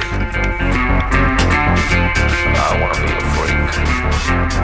I 2.55 2.81
wanna 2.81 2.99
be 3.01 3.13
a 3.15 3.21
freak. 3.35 4.64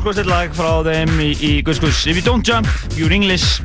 stórkostið 0.00 0.28
lag 0.30 0.52
frá 0.56 0.68
þeim 0.80 1.10
í, 1.20 1.26
í 1.44 1.48
Gus 1.60 1.76
If 2.08 2.16
you 2.16 2.22
don't 2.24 2.46
jump, 2.46 2.68
you're 2.96 3.12
English. 3.12 3.60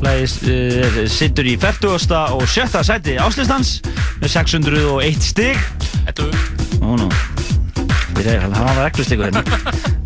Lagið 0.00 0.48
uh, 0.48 0.96
sittur 1.12 1.44
í 1.44 1.58
40. 1.60 1.92
og 2.32 2.46
7. 2.48 2.80
sæti 2.88 3.18
áslistans 3.20 3.82
með 4.22 4.32
601 4.32 5.20
stig. 5.20 5.60
Þetta 6.06 6.30
Nú, 6.80 6.96
nú. 7.02 7.10
Við 8.16 8.30
erum 8.32 8.56
að 8.56 8.62
hafa 8.62 8.86
reglustiku 8.88 9.28
hérna. 9.28 9.44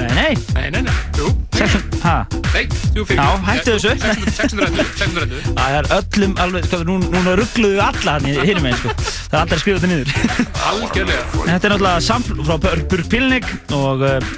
Nei, 0.00 0.08
nei. 0.16 0.34
Nei, 0.56 0.70
nei, 0.72 0.80
nei, 0.86 0.92
jú, 1.18 1.28
600, 1.52 1.98
ha, 2.06 2.14
nei, 2.54 2.62
jú, 2.96 3.02
fyrir. 3.04 3.20
Já, 3.20 3.40
hættu 3.44 3.74
þessu. 3.74 3.90
611, 4.38 4.92
611 4.96 5.50
það 5.58 5.76
er 5.76 5.88
öllum 5.98 6.32
alveg, 6.40 6.68
sko, 6.70 6.80
nú, 6.88 6.96
núna 7.04 7.34
ruggluðu 7.36 7.82
alla 7.84 8.14
hann 8.16 8.28
í 8.30 8.32
hinum 8.38 8.64
megin, 8.64 8.80
sko. 8.80 8.94
Það 9.02 9.36
er 9.36 9.42
aldrei 9.42 9.58
að 9.58 9.62
skrifa 9.64 9.82
þetta 9.82 9.90
niður. 9.92 10.46
Algjörlega. 10.70 11.26
Þetta 11.36 11.58
er 11.58 11.74
náttúrulega 11.74 12.06
sampl 12.06 12.40
frá 12.48 12.56
Burg 12.64 13.10
Pilnik 13.12 13.50
og 13.76 14.06
uh, 14.08 14.32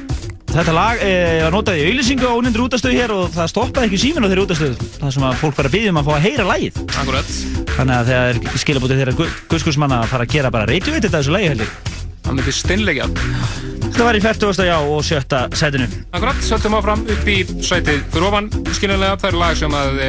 þetta 0.53 0.75
lag 0.77 1.01
uh, 1.01 1.37
var 1.47 1.55
notað 1.57 1.81
í 1.81 1.87
auðlýsingu 1.89 2.29
á 2.29 2.37
ónyndur 2.37 2.67
útastöðu 2.67 2.99
hér 2.99 3.15
og 3.15 3.31
það 3.33 3.53
stoppaði 3.55 3.89
ekki 3.89 4.03
síminn 4.03 4.27
á 4.27 4.29
þeirri 4.29 4.45
útastöðu 4.47 4.91
þar 4.99 5.15
sem 5.17 5.27
að 5.29 5.39
fólk 5.41 5.63
að 5.63 5.73
byggja 5.77 5.95
um 5.95 6.01
að 6.03 6.09
fá 6.09 6.13
að 6.17 6.27
heyra 6.27 6.49
lagið. 6.51 6.83
Akkurat. 6.93 7.33
Þannig 7.73 7.97
að 7.97 8.13
þegar 8.13 8.61
skilabútið 8.65 9.03
þeirra 9.03 9.31
Guskusmanna 9.53 10.03
að 10.03 10.13
fara 10.13 10.29
að 10.29 10.35
gera 10.37 10.53
bara 10.53 10.69
radioið 10.69 11.01
þetta 11.01 11.19
þessu 11.19 11.37
lagi 11.37 11.53
heldur 11.55 11.71
Það 12.23 12.37
myndi 12.39 12.53
steinleikja. 12.55 13.07
Þetta 13.93 14.05
var 14.07 14.17
í 14.17 14.21
40. 14.25 14.65
já 14.65 14.77
og 14.79 15.03
7. 15.05 15.41
sætinu 15.59 15.87
Akkurat, 16.17 16.39
söldum 16.47 16.77
áfram 16.79 17.03
upp 17.13 17.27
í 17.29 17.43
sætið 17.61 17.99
fyrir 18.13 18.29
ofan 18.29 18.49
skiljanlega, 18.73 19.19
það 19.21 19.29
er 19.29 19.37
lag 19.43 19.59
sem 19.61 19.77
að 19.77 20.01
e, 20.01 20.09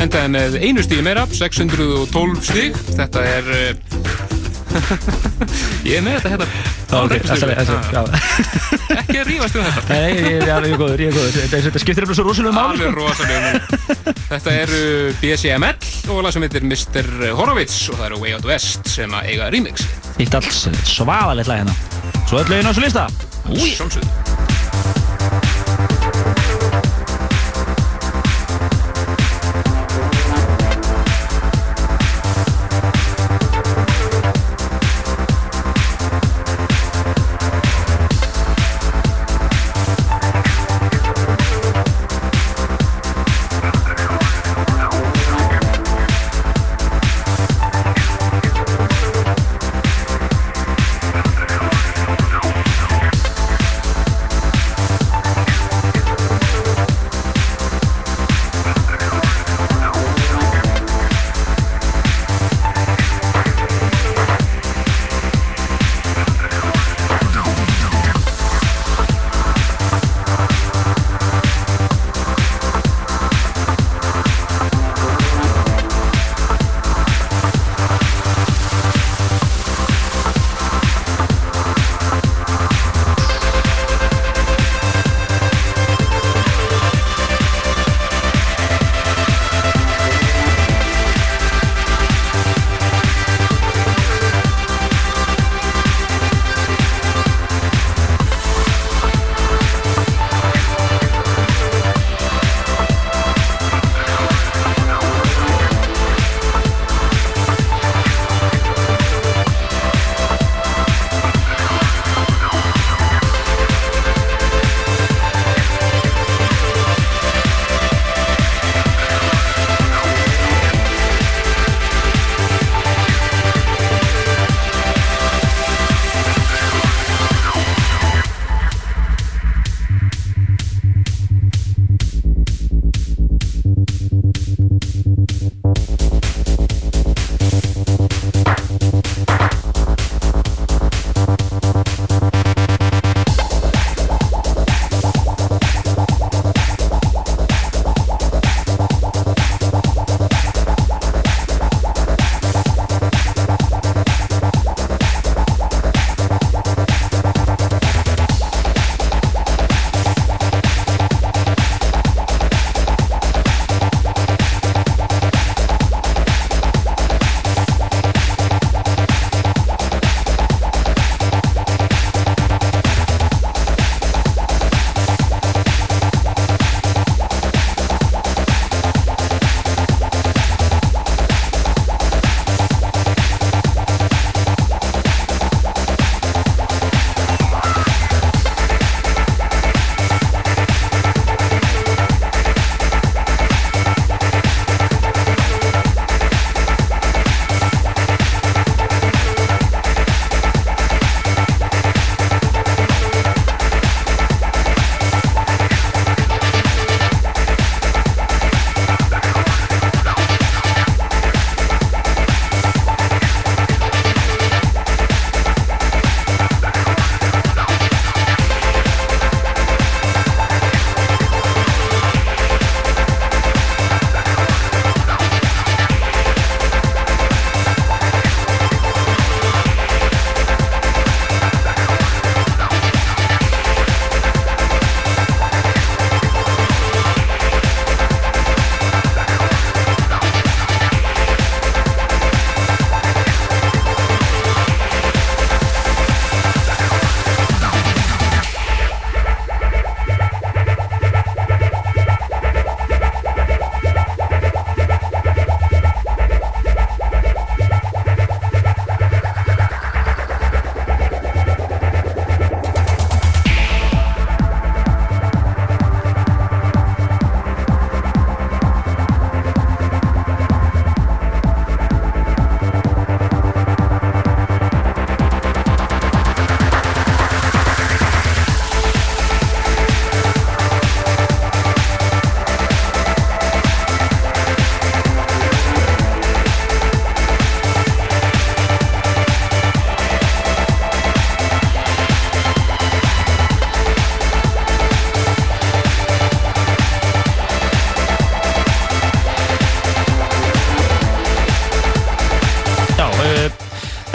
endaði 0.00 0.30
með 0.32 0.56
einu 0.62 0.84
stíð 0.86 1.02
meira 1.04 1.26
612 1.28 2.40
stíg 2.48 2.72
þetta 2.94 3.20
er 3.28 3.44
e, 3.52 3.60
ég 5.90 5.98
er 5.98 6.06
með 6.06 6.16
þetta 6.24 6.32
hérna 6.32 6.48
að 9.24 9.30
rífast 9.30 9.58
um 9.58 9.66
þetta. 9.66 9.84
Nei, 9.90 10.12
ég 10.36 10.50
er 10.52 10.76
góður, 10.80 11.02
ég 11.04 11.10
er 11.10 11.16
góður. 11.16 11.38
Þetta, 11.38 11.60
þetta 11.68 11.82
skiptir 11.82 12.04
eitthvað 12.04 12.18
svo 12.18 12.26
rosalega 12.28 12.56
máli 12.56 12.84
alveg 12.84 12.98
rosalega. 12.98 14.14
Þetta 14.28 14.56
eru 14.64 14.82
BCML 15.22 16.12
og 16.12 16.20
lag 16.26 16.36
sem 16.36 16.46
heitir 16.46 16.66
Mr. 16.68 17.10
Horowitz 17.38 17.78
og 17.92 18.00
það 18.00 18.06
eru 18.10 18.20
Way 18.24 18.36
Out 18.38 18.50
West 18.50 18.92
sem 18.92 19.16
að 19.16 19.32
eiga 19.32 19.50
remix. 19.54 19.88
Ítt 20.22 20.36
alls 20.38 20.66
svaðalegt 20.90 21.50
lag 21.50 21.64
hérna. 21.64 21.78
Svo 22.28 22.42
öll 22.42 22.52
lögin 22.52 22.68
á 22.68 22.72
þessu 22.72 22.86
lista. 22.86 23.08
Úi 23.52 23.74
Sjálfsögðu 23.76 24.23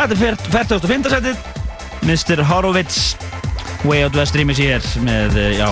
Þetta 0.10 0.26
er 0.26 0.38
45. 0.50 1.10
setið. 1.14 1.38
Mr. 2.02 2.40
Horowitz 2.50 3.14
Way 3.86 4.08
Out 4.08 4.16
West 4.18 4.34
rýmis 4.34 4.58
hér 4.58 4.82
með, 5.06 5.36
eh, 5.38 5.60
já, 5.60 5.68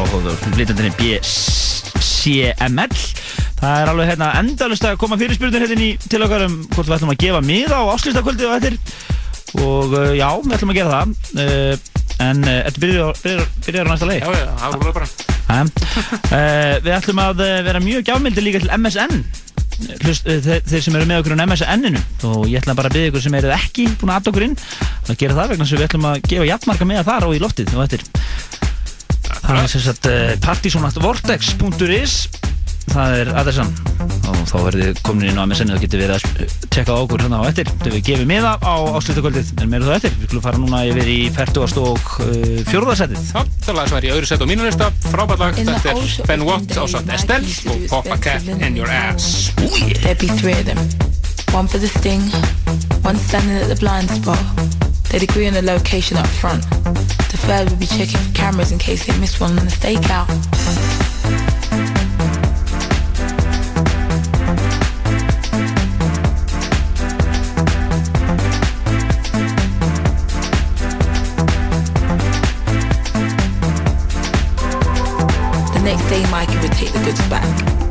flytandinni 0.53 0.91
BCML 0.99 2.93
Það 3.57 3.81
er 3.81 3.89
alveg 3.89 4.11
hérna 4.11 4.27
endalust 4.38 4.85
að 4.85 4.99
koma 5.01 5.17
fyrirspyrnir 5.17 5.65
hérna 5.65 5.81
í 5.81 5.97
til 6.05 6.21
okkar 6.21 6.45
um 6.45 6.55
hvort 6.75 6.85
við 6.85 6.95
ætlum 6.99 7.13
að 7.15 7.21
gefa 7.23 7.41
miða 7.41 7.81
á 7.81 7.89
áslýstakvöldi 7.95 8.45
og 8.45 8.53
eftir. 8.59 8.77
Og 9.57 9.89
uh, 9.97 10.13
já, 10.13 10.29
við 10.43 10.53
ætlum 10.59 10.73
að 10.75 10.77
gera 10.77 10.93
það. 10.93 11.07
Uh, 11.33 11.73
en 12.27 12.38
þetta 12.45 12.83
byrjar, 12.85 13.09
á 13.09 13.89
næsta 13.89 14.05
leið 14.11 14.21
Já, 14.21 14.29
já, 14.38 14.53
það 14.61 14.77
voru 14.77 14.93
bara. 14.99 15.09
Við 16.85 16.93
ætlum 16.99 17.25
að 17.25 17.41
vera 17.71 17.81
mjög 17.81 18.05
gjafmildi 18.11 18.45
líka 18.45 18.61
til 18.61 18.73
MSN 18.77 19.13
þeir 19.81 20.81
sem 20.81 20.95
eru 20.97 21.09
með 21.09 21.23
okkur 21.23 21.38
á 21.38 21.45
MSN-inu 21.45 22.01
og 22.26 22.47
ég 22.49 22.61
ætla 22.61 22.78
bara 22.78 22.91
að 22.91 22.97
byggja 22.97 23.11
ykkur 23.11 23.26
sem 23.28 23.38
eru 23.38 23.53
ekki 23.53 23.88
búin 23.99 24.13
að 24.13 24.20
adda 24.22 24.34
okkur 24.34 24.47
inn 24.47 24.57
að 25.07 25.20
gera 25.22 25.38
það 25.38 25.53
vegna 25.53 25.70
sem 25.70 25.80
við 25.80 25.88
ætlum 25.88 26.09
að 26.09 26.20
gefa 26.32 26.49
jafnmarka 26.51 26.89
með 26.89 27.05
þar 27.11 27.28
og 27.28 27.38
í 27.38 27.41
loftið 27.43 27.74
og 27.76 27.86
eftir. 27.86 28.05
Það 29.38 29.61
er 29.61 29.72
sem 29.72 29.84
sagt 29.86 30.11
uh, 30.11 30.36
partysonatvortex.is 30.43 32.20
það 32.88 33.15
er 33.22 33.32
adressan. 33.38 33.72
Og 34.28 34.39
þá 34.47 34.55
verður 34.65 34.99
komin 35.05 35.30
inn 35.30 35.39
á 35.39 35.43
MSN 35.45 35.74
og 35.76 35.82
getur 35.84 36.01
við 36.01 36.13
að 36.15 36.26
tjekka 36.74 36.95
á 36.95 36.97
okkur 37.03 37.24
hérna 37.26 37.41
á 37.43 37.49
eftir. 37.49 37.70
Þegar 37.82 37.95
við 37.95 38.05
gefum 38.09 38.32
miða 38.32 38.53
á 38.63 38.76
áslutaköldið 38.97 39.51
en 39.63 39.72
meira 39.72 39.88
þá 39.88 39.95
eftir, 39.97 40.15
við 40.18 40.30
skulum 40.30 40.45
fara 40.47 40.61
núna 40.61 40.84
yfir 40.89 41.11
í 41.11 41.18
40. 41.36 41.82
og 41.84 42.13
uh, 42.26 42.61
fjórðasettið 42.72 43.34
Já, 43.34 43.41
það 43.41 43.74
er 43.74 43.80
lag 43.80 43.91
sem 43.91 43.99
er 43.99 44.07
í 44.07 44.13
öðru 44.15 44.32
set 44.32 44.45
á 44.45 44.47
mínu 44.49 44.68
lista. 44.68 44.91
Frábært 45.07 45.43
lag, 45.43 45.59
þetta 45.59 45.95
er 45.95 46.30
Ben 46.32 46.47
Watt 46.47 46.78
ásamt 46.78 47.11
Estelle 47.18 47.57
og 47.74 47.89
Pop 47.91 48.13
a 48.13 48.22
Cat 48.22 48.47
in 48.57 48.80
Your 48.80 48.91
Ass. 48.91 49.51
There'd 49.59 50.96
One 51.58 51.66
for 51.66 51.80
the 51.80 51.88
sting, 51.88 52.22
one 53.01 53.16
standing 53.16 53.58
at 53.58 53.68
the 53.68 53.76
blind 53.78 54.12
spot. 54.12 54.38
They'd 55.10 55.24
agree 55.24 55.47
on 55.47 55.55
the 55.55 55.64
location 55.64 56.16
up 56.16 56.28
front. 56.28 56.62
The 56.70 57.38
third 57.47 57.72
would 57.72 57.80
be 57.80 57.88
checking 57.88 58.20
for 58.20 58.32
cameras 58.36 58.72
in 58.72 58.78
case 58.78 59.08
they 59.08 59.20
missed 59.20 59.41
one 59.41 59.58
on 59.58 59.66
the 59.66 59.72
stakeout. 59.72 60.28
The 75.74 75.82
next 75.82 76.08
day, 76.08 76.24
Mikey 76.30 76.60
would 76.60 76.74
take 76.74 76.93
the 76.93 77.03
goods 77.03 77.28
back. 77.30 77.43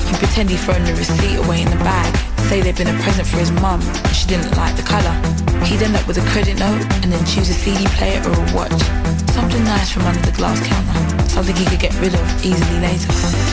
He'd 0.06 0.18
pretend 0.18 0.50
he'd 0.50 0.60
thrown 0.60 0.84
the 0.84 0.94
receipt 0.94 1.44
away 1.44 1.62
in 1.62 1.70
the 1.70 1.82
bag. 1.82 2.25
Say 2.56 2.62
they'd 2.62 2.74
been 2.74 2.88
a 2.88 3.02
present 3.02 3.28
for 3.28 3.36
his 3.36 3.52
mum, 3.52 3.82
and 3.82 4.16
she 4.16 4.26
didn't 4.26 4.56
like 4.56 4.74
the 4.76 4.82
colour. 4.82 5.12
He'd 5.66 5.82
end 5.82 5.94
up 5.94 6.08
with 6.08 6.16
a 6.16 6.26
credit 6.30 6.58
note 6.58 6.80
and 7.02 7.12
then 7.12 7.22
choose 7.26 7.50
a 7.50 7.52
CD 7.52 7.84
player 7.98 8.18
or 8.24 8.32
a 8.32 8.54
watch. 8.54 8.80
Something 9.28 9.62
nice 9.64 9.90
from 9.92 10.06
under 10.06 10.22
the 10.22 10.32
glass 10.32 10.58
counter. 10.66 11.28
Something 11.28 11.54
he 11.54 11.66
could 11.66 11.80
get 11.80 11.92
rid 12.00 12.14
of 12.14 12.46
easily 12.46 12.80
later. 12.80 13.45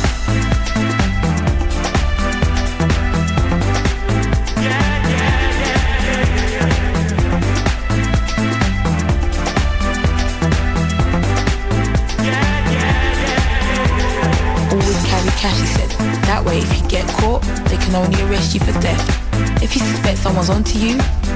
Can 17.93 18.05
only 18.05 18.23
arrest 18.23 18.55
you 18.55 18.59
for 18.59 18.71
theft. 18.81 19.61
If 19.61 19.75
you 19.75 19.81
suspect 19.81 20.17
someone's 20.17 20.49
onto 20.49 20.79
you, 20.79 20.95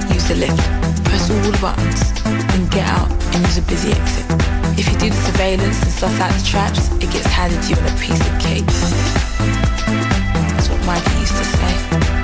use 0.09 0.27
the 0.27 0.35
lift. 0.35 0.57
Press 1.05 1.29
all 1.29 1.39
the 1.39 1.57
buttons, 1.61 2.01
then 2.23 2.67
get 2.69 2.87
out 2.89 3.11
and 3.35 3.45
use 3.45 3.57
a 3.59 3.61
busy 3.61 3.91
exit. 3.91 4.25
If 4.79 4.91
you 4.91 4.97
do 4.97 5.09
the 5.09 5.21
surveillance 5.21 5.79
and 5.83 5.91
suss 5.91 6.19
out 6.19 6.31
the 6.31 6.43
traps, 6.43 6.91
it 6.93 7.11
gets 7.11 7.27
handed 7.27 7.61
to 7.63 7.69
you 7.69 7.75
on 7.75 7.85
a 7.85 7.99
piece 7.99 8.21
of 8.21 8.39
cake. 8.39 8.65
That's 10.55 10.69
what 10.69 10.83
Mikey 10.85 11.19
used 11.19 11.37
to 11.37 11.45
say. 11.45 12.16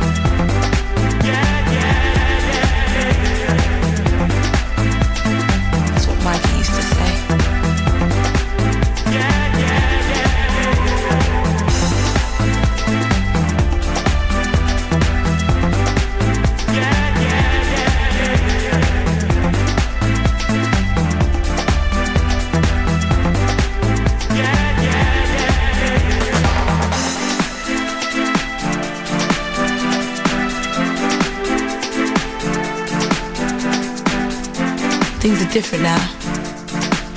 Different 35.53 35.83
now. 35.83 36.01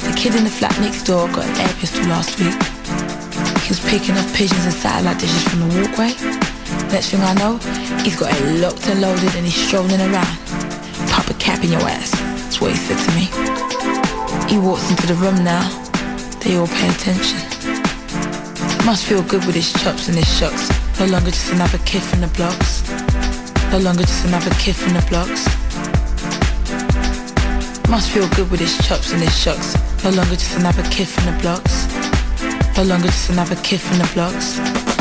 The 0.04 0.12
kid 0.14 0.34
in 0.34 0.44
the 0.44 0.50
flat 0.50 0.76
next 0.78 1.04
door 1.04 1.26
got 1.28 1.48
an 1.48 1.56
air 1.56 1.72
pistol 1.80 2.04
last 2.04 2.36
week. 2.36 2.52
He 3.64 3.72
was 3.72 3.80
picking 3.88 4.12
off 4.12 4.28
pigeons 4.36 4.62
and 4.68 4.74
satellite 4.74 5.18
dishes 5.18 5.42
from 5.48 5.64
the 5.64 5.72
walkway. 5.72 6.12
Next 6.92 7.16
thing 7.16 7.24
I 7.24 7.32
know, 7.32 7.56
he's 8.04 8.20
got 8.20 8.36
it 8.36 8.60
locked 8.60 8.86
and 8.88 9.00
loaded 9.00 9.34
and 9.36 9.46
he's 9.46 9.56
strolling 9.56 10.00
around. 10.04 10.36
Pop 11.08 11.30
a 11.32 11.34
cap 11.40 11.64
in 11.64 11.72
your 11.72 11.80
ass. 11.80 12.12
That's 12.44 12.60
what 12.60 12.72
he 12.72 12.76
said 12.76 13.00
to 13.00 13.10
me. 13.16 13.24
He 14.52 14.60
walks 14.60 14.90
into 14.90 15.06
the 15.06 15.16
room 15.16 15.42
now. 15.42 15.64
They 16.44 16.56
all 16.60 16.68
pay 16.68 16.92
attention. 16.92 17.40
Must 18.84 19.06
feel 19.06 19.22
good 19.22 19.46
with 19.46 19.56
his 19.56 19.72
chops 19.72 20.08
and 20.08 20.16
his 20.16 20.28
shots. 20.28 20.68
No 21.00 21.06
longer 21.06 21.30
just 21.30 21.52
another 21.52 21.78
kid 21.88 22.02
from 22.02 22.20
the 22.20 22.28
blocks. 22.36 22.84
No 23.72 23.78
longer 23.78 24.04
just 24.04 24.26
another 24.26 24.50
kid 24.60 24.76
from 24.76 24.92
the 24.92 25.04
blocks. 25.08 25.55
Must 27.88 28.10
feel 28.10 28.28
good 28.30 28.50
with 28.50 28.60
his 28.60 28.76
chops 28.86 29.12
and 29.12 29.22
his 29.22 29.38
shocks. 29.38 29.76
No 30.02 30.10
longer 30.10 30.34
just 30.34 30.56
another 30.58 30.82
kid 30.90 31.06
from 31.08 31.26
the 31.26 31.38
blocks. 31.40 31.86
No 32.76 32.82
longer 32.82 33.06
just 33.06 33.30
another 33.30 33.56
kid 33.62 33.80
from 33.80 33.98
the 33.98 34.10
blocks. 34.12 34.95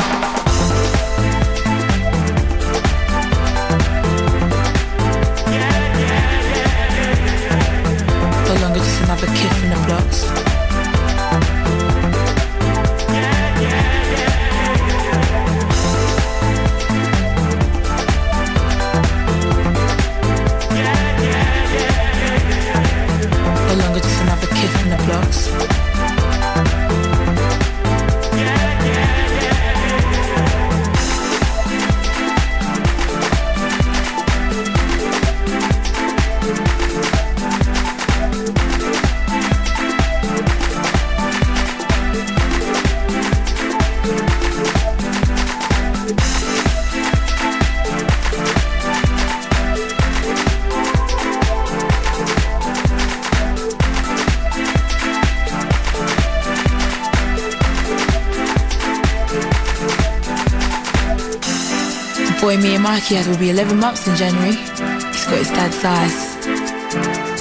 Boy 62.46 62.56
me 62.62 62.76
and 62.76 62.84
Mikey 62.84 63.16
had 63.16 63.26
will 63.26 63.38
be 63.38 63.50
11 63.50 63.76
months 63.80 64.06
in 64.06 64.14
January. 64.14 64.54
He's 64.54 65.26
got 65.26 65.38
his 65.42 65.50
dad's 65.50 65.74
size. 65.82 66.16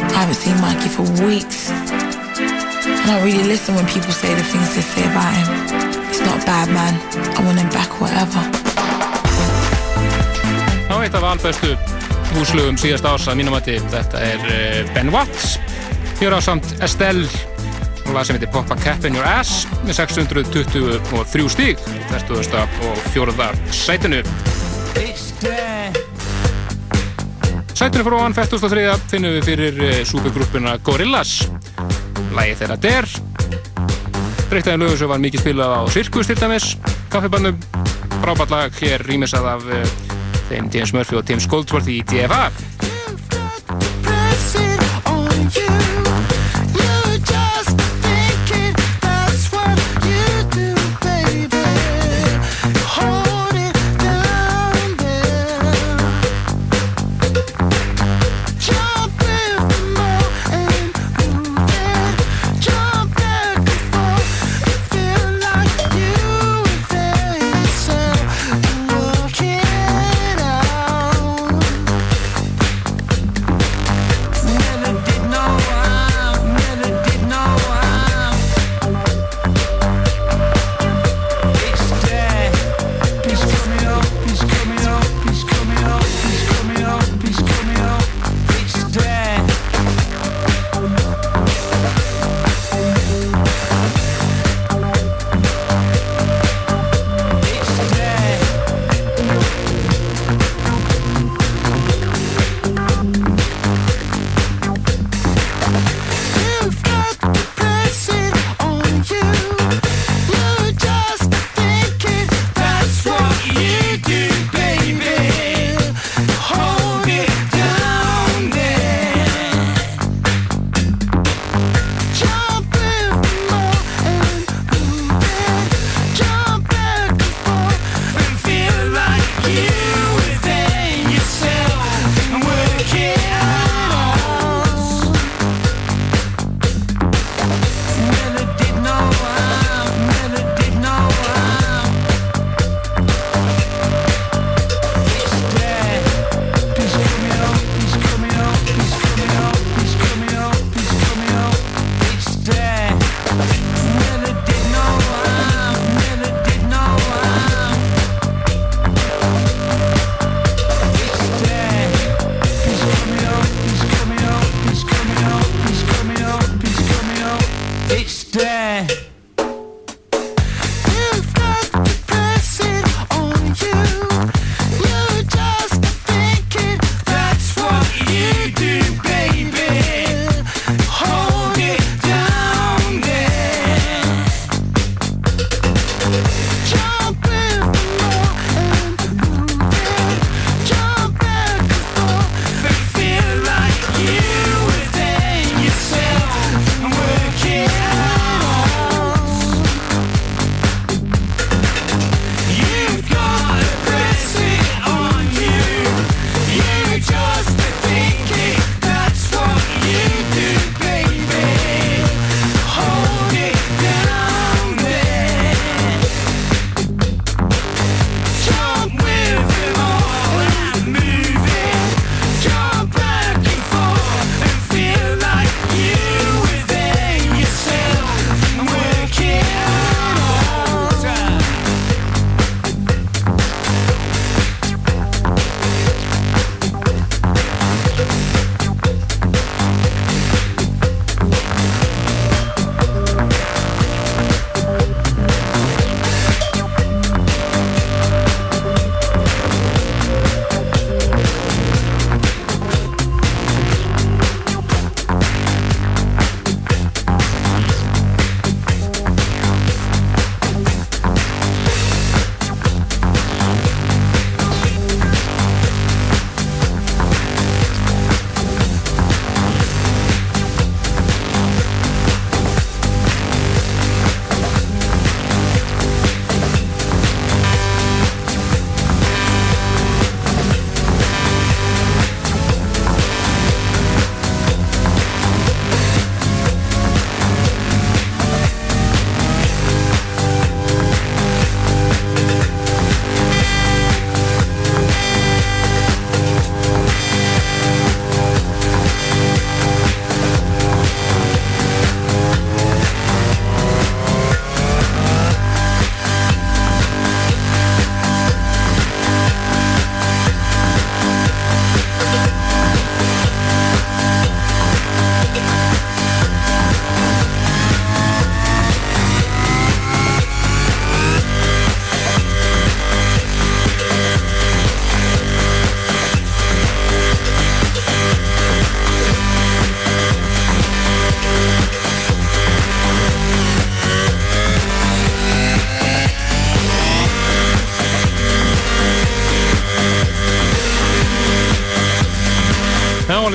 I 0.01 0.17
haven't 0.21 0.39
seen 0.43 0.57
Mikey 0.65 0.89
for 0.89 1.05
weeks. 1.23 1.69
I 1.69 3.05
don't 3.05 3.23
really 3.23 3.43
listen 3.43 3.75
when 3.75 3.85
people 3.85 4.11
say 4.11 4.33
the 4.33 4.41
things 4.41 4.73
they 4.73 4.81
say 4.81 5.05
about 5.11 5.31
him. 5.37 5.47
He's 6.09 6.21
not 6.21 6.41
a 6.41 6.45
bad 6.49 6.69
man. 6.73 6.93
I 7.37 7.39
want 7.45 7.59
him 7.59 7.69
back 7.69 7.91
whatever. 8.01 8.41
Já, 10.89 10.95
eitt 11.03 11.13
af 11.13 11.23
albestu 11.23 11.75
húslugum 12.33 12.81
síðast 12.81 13.05
árs 13.05 13.29
að 13.29 13.37
mínum 13.43 13.53
að 13.59 13.75
þetta 13.93 14.25
er 14.31 14.49
eh, 14.49 14.89
Ben 14.97 15.13
Watts 15.13 15.59
hér 16.17 16.33
á 16.33 16.41
samt 16.41 16.65
Estelle 16.81 17.29
og 18.07 18.13
lag 18.17 18.25
sem 18.25 18.39
heitir 18.39 18.49
Pop 18.49 18.73
a 18.73 18.79
Cap 18.81 19.05
in 19.05 19.21
Your 19.21 19.27
Ass 19.27 19.67
með 19.85 20.01
623 20.01 21.49
stíg 21.53 21.87
40. 22.09 22.57
og 22.89 23.07
4. 23.13 23.49
sætinu 23.85 24.25
6. 24.95 25.33
sætunum 27.75 28.05
frá 28.07 28.19
hann 28.23 28.33
43. 28.33 28.83
finnum 29.11 29.33
við 29.35 29.47
fyrir 29.49 29.81
uh, 29.83 29.95
supergrúppuna 30.07 30.77
Gorillaz. 30.85 31.49
Lægið 32.35 32.61
þeirra 32.61 32.77
Der. 32.85 33.09
Breytaðin 34.49 34.85
lögur 34.85 35.01
sem 35.01 35.11
var 35.11 35.21
mikið 35.23 35.43
spilað 35.43 35.75
á 35.75 35.81
Sirkus 35.91 36.31
til 36.31 36.39
dæmis, 36.39 36.69
kaffibannum. 37.11 37.59
Frábært 38.21 38.53
lag 38.53 38.79
hér 38.79 39.03
rýmisað 39.09 39.49
af 39.57 39.67
uh, 39.67 39.83
þeim 40.47 40.71
James 40.71 40.95
Murphy 40.95 41.19
og 41.19 41.27
Tim 41.27 41.43
Goldsworth 41.51 41.91
í 41.91 41.99
DFA. 42.07 42.47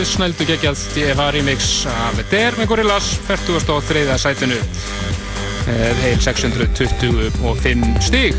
Alveg 0.01 0.15
snældu 0.17 0.45
geggjað 0.49 0.83
DFA 0.95 1.27
remix 1.35 1.65
af 1.85 2.17
Der 2.31 2.55
með 2.57 2.71
Gorillaz 2.71 3.11
43. 3.27 4.15
sætinu 4.23 4.57
með 5.67 6.01
heil 6.01 6.23
625 6.25 7.85
stig 8.07 8.39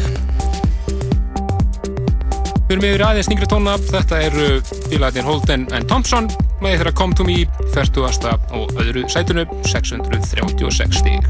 Við 2.65 2.73
erum 2.73 2.87
yfir 2.87 3.05
aðeins 3.05 3.29
nýngri 3.29 3.51
tóna 3.51 3.77
þetta 3.77 4.23
eru 4.31 4.49
bílæðin 4.87 5.27
Holden 5.29 5.69
and 5.69 5.85
Thompson 5.91 6.33
með 6.63 6.79
þeirra 6.79 6.97
Come 6.97 7.13
To 7.19 7.29
Me 7.29 7.45
40. 7.75 8.09
og 8.57 8.73
öðru 8.81 9.05
sætinu 9.13 9.45
636 9.69 11.03
stig 11.03 11.21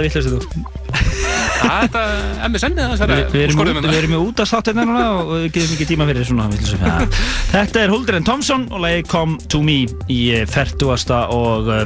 er 0.00 0.04
að 0.04 0.08
vittlust 0.08 0.34
þú 0.34 0.80
Þetta, 1.60 2.02
MSN 2.48 2.78
eða 2.80 2.94
Við, 2.94 3.00
það 3.00 3.34
við, 3.34 3.42
erum, 3.44 3.60
út- 3.60 3.84
við 3.84 3.96
erum 3.98 4.12
með 4.14 4.22
út 4.24 4.40
að 4.42 4.48
sátt 4.48 4.70
hérna 4.70 4.84
núna 4.88 5.04
og 5.20 5.30
við 5.34 5.46
getum 5.54 5.74
ekki 5.76 5.86
tíma 5.90 6.06
fyrir 6.08 6.28
svona 6.28 6.48
vitleysu. 6.50 6.78
Ja. 6.90 6.96
Þetta 7.50 7.82
er 7.82 7.92
Huldren 7.92 8.26
Thompson 8.26 8.64
og 8.72 8.82
lagi 8.84 9.04
Come 9.10 9.36
To 9.52 9.60
Me 9.64 9.82
í 10.10 10.18
eh, 10.34 10.46
40. 10.48 10.88
og 11.36 11.68
uh, 11.68 11.82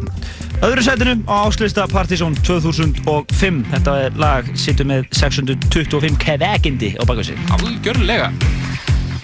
öðru 0.66 0.84
sætinu 0.86 1.16
á 1.26 1.34
áslista 1.48 1.86
Partizón 1.90 2.36
2005 2.46 3.64
Þetta 3.72 3.96
er 4.06 4.20
lag 4.20 4.52
sittur 4.58 4.88
með 4.88 5.08
625 5.18 6.20
kevegindi 6.22 6.94
á 6.94 7.02
baka 7.08 7.26
sig 7.26 7.40
Algjörlega 7.58 8.30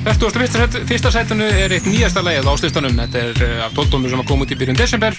41. 0.01 0.51
Set, 0.57 0.81
fyrsta 0.89 1.13
sætinu 1.15 1.47
er 1.47 1.77
eitt 1.77 1.87
nýjasta 1.87 2.25
lagið 2.25 2.51
á 2.51 2.55
slistanum 2.59 2.99
Þetta 3.05 3.25
er 3.29 3.47
uh, 3.47 3.65
af 3.69 3.79
12 3.79 3.95
tónur 3.95 4.13
sem 4.13 4.25
að 4.25 4.29
koma 4.33 4.49
út 4.49 4.55
í 4.57 4.61
byrjun 4.61 4.81
desember 4.81 5.17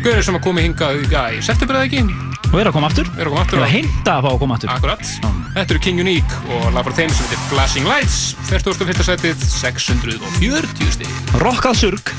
Gaurið 0.00 0.26
sem 0.30 0.40
að 0.40 0.44
komi 0.48 0.64
hingað 0.64 1.04
já, 1.12 1.22
í 1.36 1.44
september 1.44 1.76
eða 1.82 1.90
ekki 1.90 2.29
Og 2.50 2.58
er 2.58 2.66
að 2.66 2.74
koma 2.74 2.88
aftur? 2.90 3.06
Er 3.16 3.28
að 3.28 3.30
koma 3.34 3.42
aftur 3.44 3.58
Er 3.60 3.62
á- 3.62 3.66
að 3.68 3.74
heimta 3.76 4.14
að 4.18 4.24
fá 4.24 4.30
að 4.32 4.38
koma 4.42 4.54
aftur. 4.58 4.70
Akkurat. 4.74 5.04
Þetta 5.54 5.70
eru 5.74 5.78
King 5.84 6.00
Unique 6.02 6.34
og 6.56 6.72
lag 6.74 6.84
frá 6.86 6.92
þeim 6.98 7.10
sem 7.14 7.26
heitir 7.26 7.42
Flashing 7.50 7.86
Lights. 7.86 8.18
41. 8.50 9.04
sætið 9.06 9.36
640 9.38 10.90
stig. 10.96 11.08
Rokkað 11.38 11.74
surg 11.78 12.12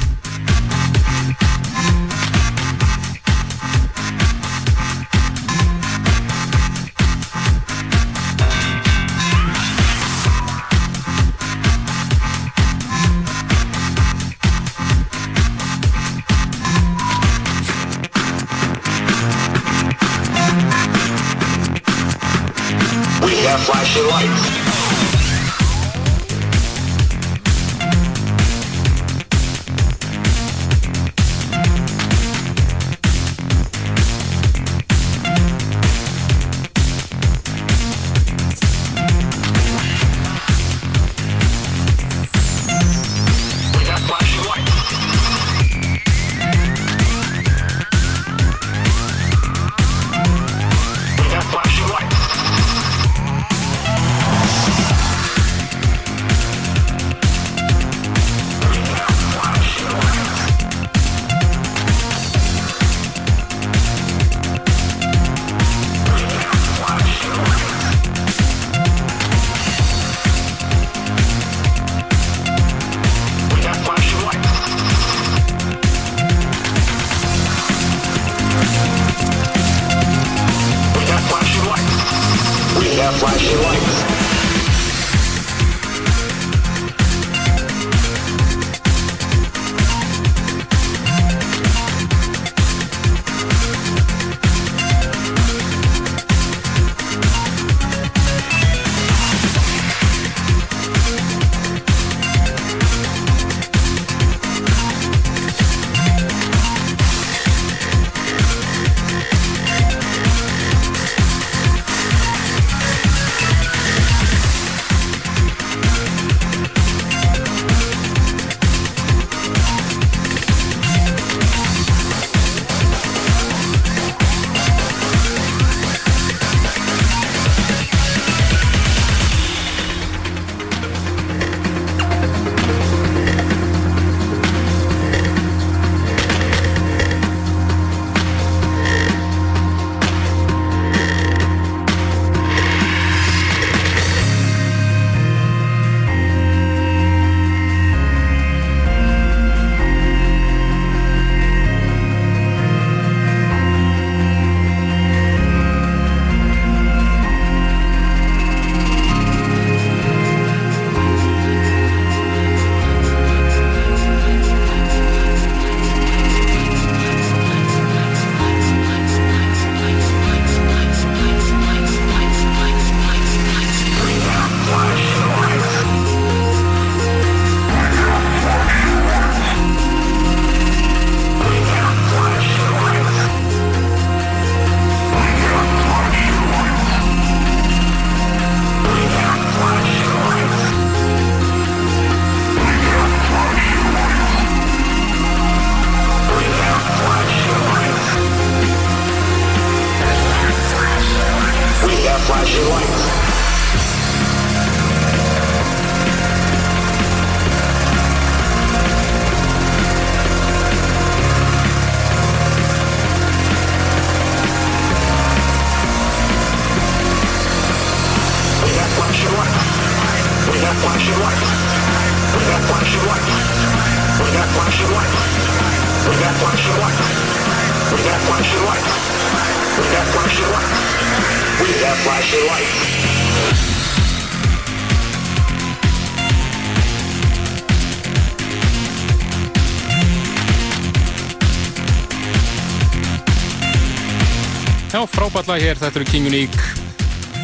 Lag 245.48 245.62
hér, 245.64 245.78
þetta 245.80 245.98
eru 245.98 246.06
King 246.06 246.28
Unique. 246.30 246.58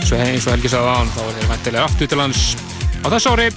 Svo 0.06 0.18
eins 0.22 0.46
og 0.46 0.54
Helgi 0.54 0.70
sagði 0.70 0.92
á 0.92 0.96
hann 1.00 1.10
þá 1.12 1.22
er 1.24 1.34
þeir 1.38 1.48
væntilega 1.50 1.86
aftur 1.88 2.10
til 2.12 2.20
hans 2.22 2.42
á 3.02 3.08
þess 3.10 3.30
ári. 3.32 3.48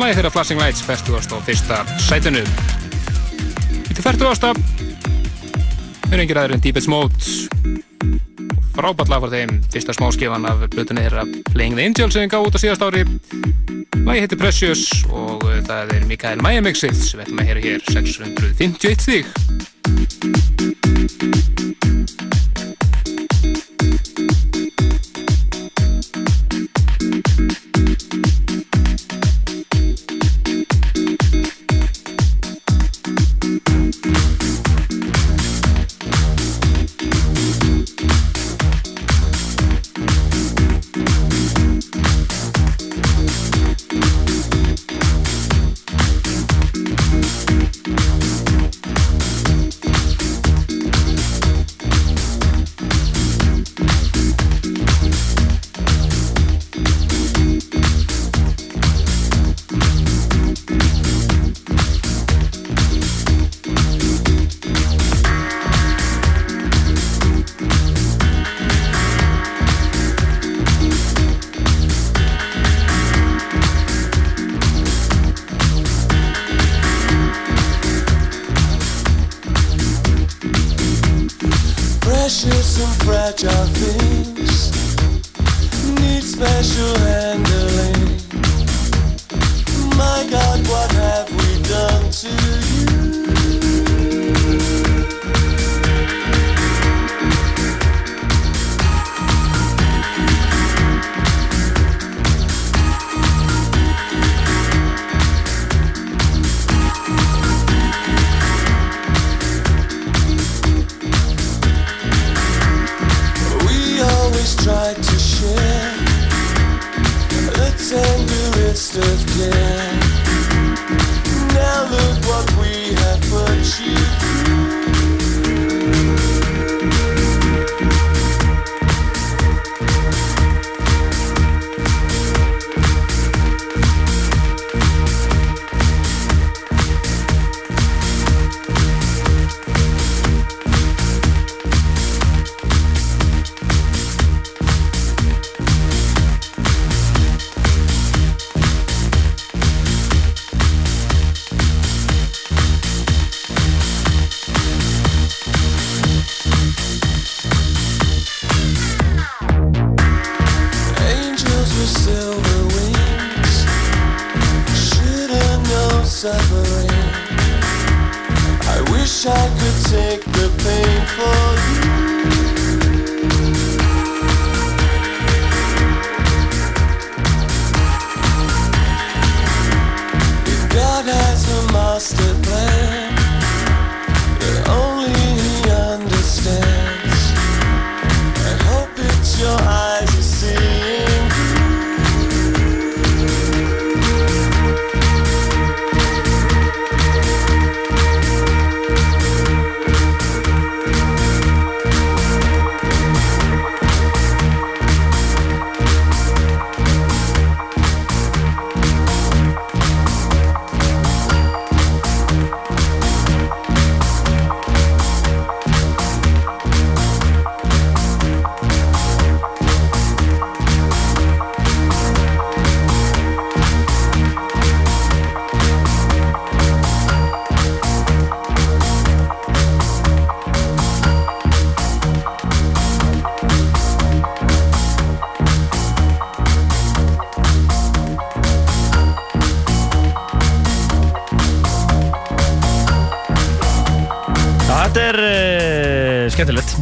Lagið 0.00 0.18
þeirra 0.18 0.32
Flashing 0.34 0.60
Lights, 0.60 0.82
40. 0.88 1.36
og 1.36 1.44
fyrsta 1.46 1.78
sætinu. 2.02 2.42
Í 3.86 3.94
til 3.94 4.02
40. 4.02 4.58
Þeir 6.08 6.16
eru 6.16 6.24
engir 6.24 6.40
aðrir 6.42 6.56
en 6.56 6.64
Deepest 6.64 6.90
Mode. 6.90 7.30
Frábært 8.74 9.12
lag 9.12 9.22
fyrir 9.26 9.36
þeim. 9.36 9.62
Fyrsta 9.70 9.94
smáskifan 9.94 10.48
af 10.50 10.66
blutunni 10.74 11.06
þeirra 11.06 11.28
Playing 11.52 11.78
the 11.78 11.86
Angels 11.86 12.18
sem 12.18 12.30
gaf 12.32 12.48
út 12.48 12.58
á 12.58 12.62
síðast 12.62 12.82
ári. 12.82 13.06
Lagið 14.00 14.26
heitir 14.26 14.40
Precious 14.40 14.88
og 15.12 15.46
uh, 15.46 15.60
það 15.68 15.94
er 15.98 16.10
Mikael 16.10 16.42
Mæjamixið 16.42 16.98
sem 16.98 17.20
við 17.20 17.28
ætlum 17.28 17.44
að 17.44 17.50
heyra 17.52 17.64
hér 17.68 17.88
651 17.92 19.06
stík 19.06 19.49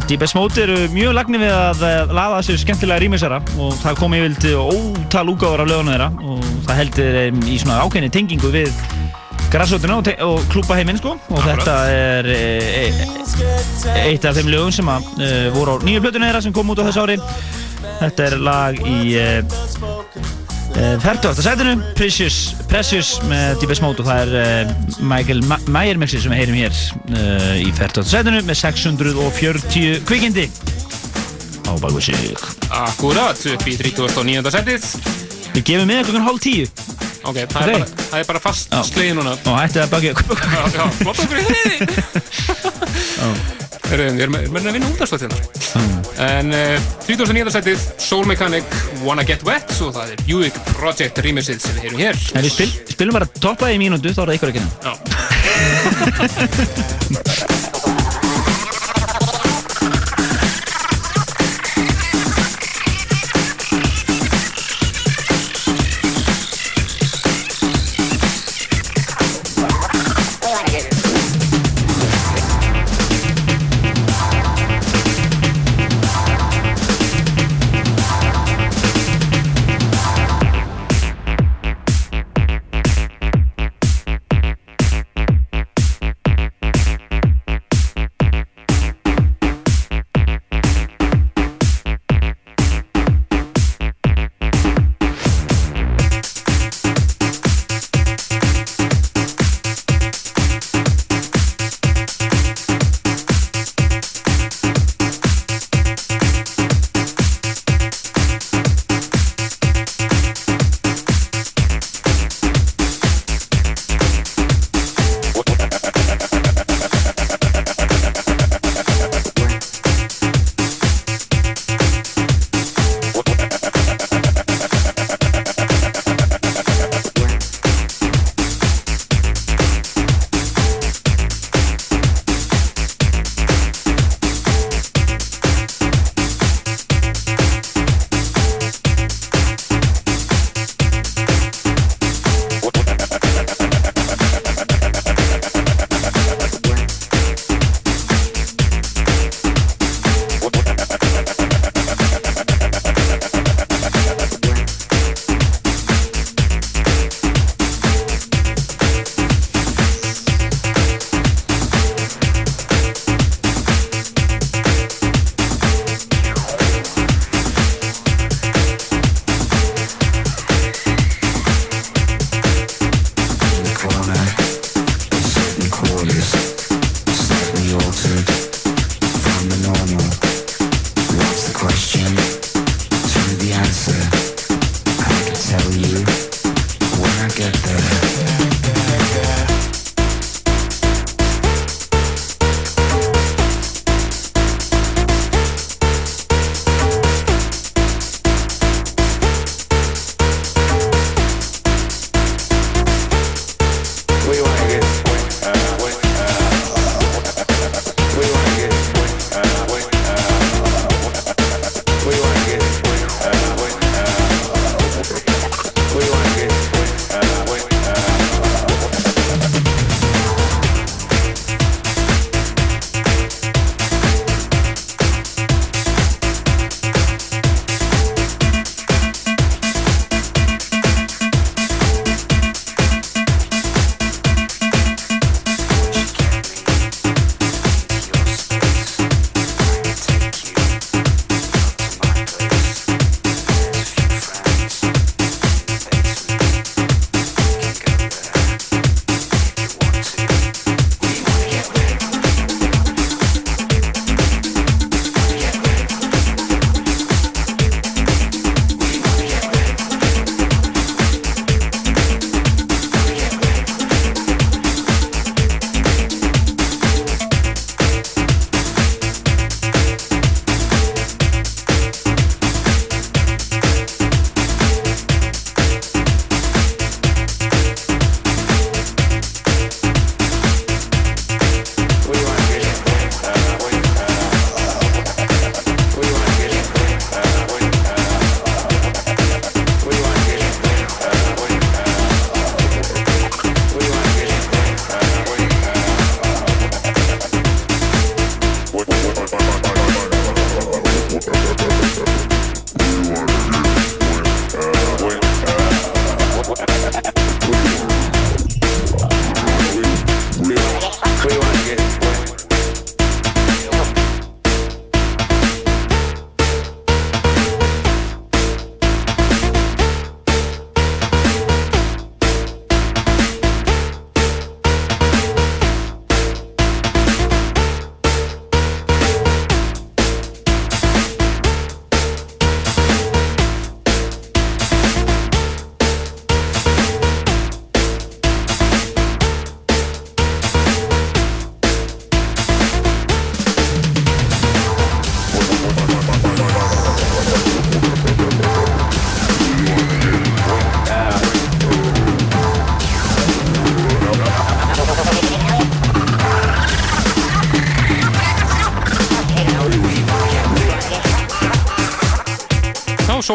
Deepest 0.09 0.33
Mode 0.33 0.57
eru 0.63 0.75
mjög 0.89 1.11
lagnir 1.13 1.43
við 1.43 1.51
að 1.53 1.83
uh, 1.85 2.13
laða 2.17 2.39
sér 2.41 2.57
skemmtilega 2.57 3.03
rýmisera 3.03 3.37
og 3.61 3.75
það 3.77 3.99
kom 3.99 4.15
yfir 4.17 4.37
til 4.41 4.53
ótal 4.57 5.29
úgáður 5.29 5.61
af 5.61 5.69
lögunum 5.69 5.91
þeirra 5.93 6.07
og 6.25 6.47
það 6.65 6.79
heldur 6.79 7.17
þeim 7.19 7.43
í 7.45 7.57
svona 7.61 7.77
ákveðni 7.83 8.09
tengingu 8.15 8.49
við 8.55 8.71
græsóttina 9.53 9.99
og, 9.99 10.09
og 10.25 10.49
klúpa 10.49 10.79
heiminn 10.79 10.97
sko 10.97 11.13
og 11.13 11.45
þetta 11.45 11.75
er 11.93 12.31
uh, 12.33 12.81
e 12.81 12.87
eitt 14.07 14.25
af 14.25 14.39
þeim 14.39 14.49
lögum 14.49 14.73
sem 14.73 14.89
að, 14.89 15.13
uh, 15.21 15.45
voru 15.53 15.77
á 15.77 15.85
nýju 15.85 16.01
plötunni 16.07 16.25
þeirra 16.31 16.41
sem 16.47 16.57
kom 16.57 16.73
út 16.73 16.81
á 16.81 16.87
þessu 16.89 17.05
ári. 17.05 17.19
Þetta 17.99 18.25
er 18.31 18.37
lag 18.49 18.81
í 18.81 19.13
uh, 19.21 19.59
40. 21.05 21.37
sætinu, 21.43 21.77
Precious, 21.97 22.55
Precious 22.69 23.15
með 23.25 23.57
Deepest 23.63 23.81
Mode 23.81 24.03
og 24.03 24.07
það 24.09 24.19
er 24.35 24.67
uh, 24.69 24.73
Michael 25.01 25.41
Ma 25.49 25.57
Mayer 25.73 25.97
mixi 26.01 26.19
sem 26.21 26.31
við 26.33 26.43
heyrim 26.43 26.57
hér 26.59 26.75
uh, 27.17 27.55
í 27.57 27.71
40. 27.73 28.05
sætinu 28.11 28.41
með 28.45 28.59
640 28.61 30.03
kvikindi 30.05 30.45
á 31.65 31.71
baku 31.81 32.01
sig. 32.01 32.37
Akkurat, 32.73 33.37
upp 33.53 33.65
í 33.69 33.75
39. 33.77 34.53
setið. 34.53 34.87
Við 35.53 35.65
gefum 35.65 35.89
með 35.89 36.03
klokkan 36.07 36.25
hálf 36.27 36.41
tíu 36.45 36.65
Ok, 37.25 37.35
það, 37.51 37.57
Ok. 37.59 37.69
Er, 37.69 37.71
bara, 37.73 37.87
það 38.09 38.19
er 38.21 38.27
bara 38.29 38.41
fast 38.43 38.75
slegið 38.89 39.15
núna. 39.17 39.33
og 39.35 39.57
hætti 39.59 39.81
að 39.81 39.89
baki 39.91 40.11
Já, 40.55 40.61
já, 40.77 40.83
flott 41.01 41.23
okkur 41.25 41.37
í 41.37 41.45
þriði. 41.49 41.77
Við 43.89 44.21
erum 44.23 44.37
að 44.37 44.69
vinna 44.69 44.91
útastvætt 44.93 45.25
hérna. 45.25 45.39
En 46.29 46.53
uh, 46.53 46.89
39. 47.09 47.49
setið, 47.57 47.87
Soul 47.97 48.29
Mechanic, 48.29 48.77
Wanna 49.03 49.25
Get 49.27 49.43
Wet 49.47 49.73
og 49.81 49.95
það 49.97 50.13
er 50.15 50.23
Buick 50.29 50.68
Project 50.79 51.19
remixið 51.25 51.59
sem 51.63 51.73
við 51.75 51.81
heyrum 51.87 51.99
hér. 52.05 52.15
En 52.33 52.41
við 52.45 52.53
spil, 52.55 52.69
spilum 52.95 53.13
bara 53.19 53.27
toppaði 53.39 53.73
í 53.75 53.81
mínútu, 53.83 54.09
þá 54.15 54.21
er 54.23 54.27
það 54.31 54.37
ykkur 54.39 54.51
ekki 54.53 54.63
Já. 54.87 54.93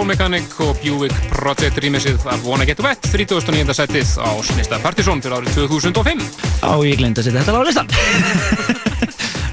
Mechanic 0.09 0.55
og 0.60 0.76
Buick 0.82 1.14
Project 1.32 1.78
remixið 1.82 2.26
af 2.31 2.44
Wanna 2.44 2.66
Get 2.68 2.81
Wet 2.85 3.09
39. 3.12 3.74
setið 3.76 4.14
á 4.20 4.31
lista 4.59 4.81
Partizón 4.82 5.22
fyrir 5.24 5.39
árið 5.39 5.56
2005 5.64 6.22
Á, 6.60 6.72
ég 6.85 7.01
glemt 7.01 7.20
að 7.20 7.28
setja 7.28 7.44
þetta 7.44 7.60
á 7.60 7.66
listan. 7.68 7.89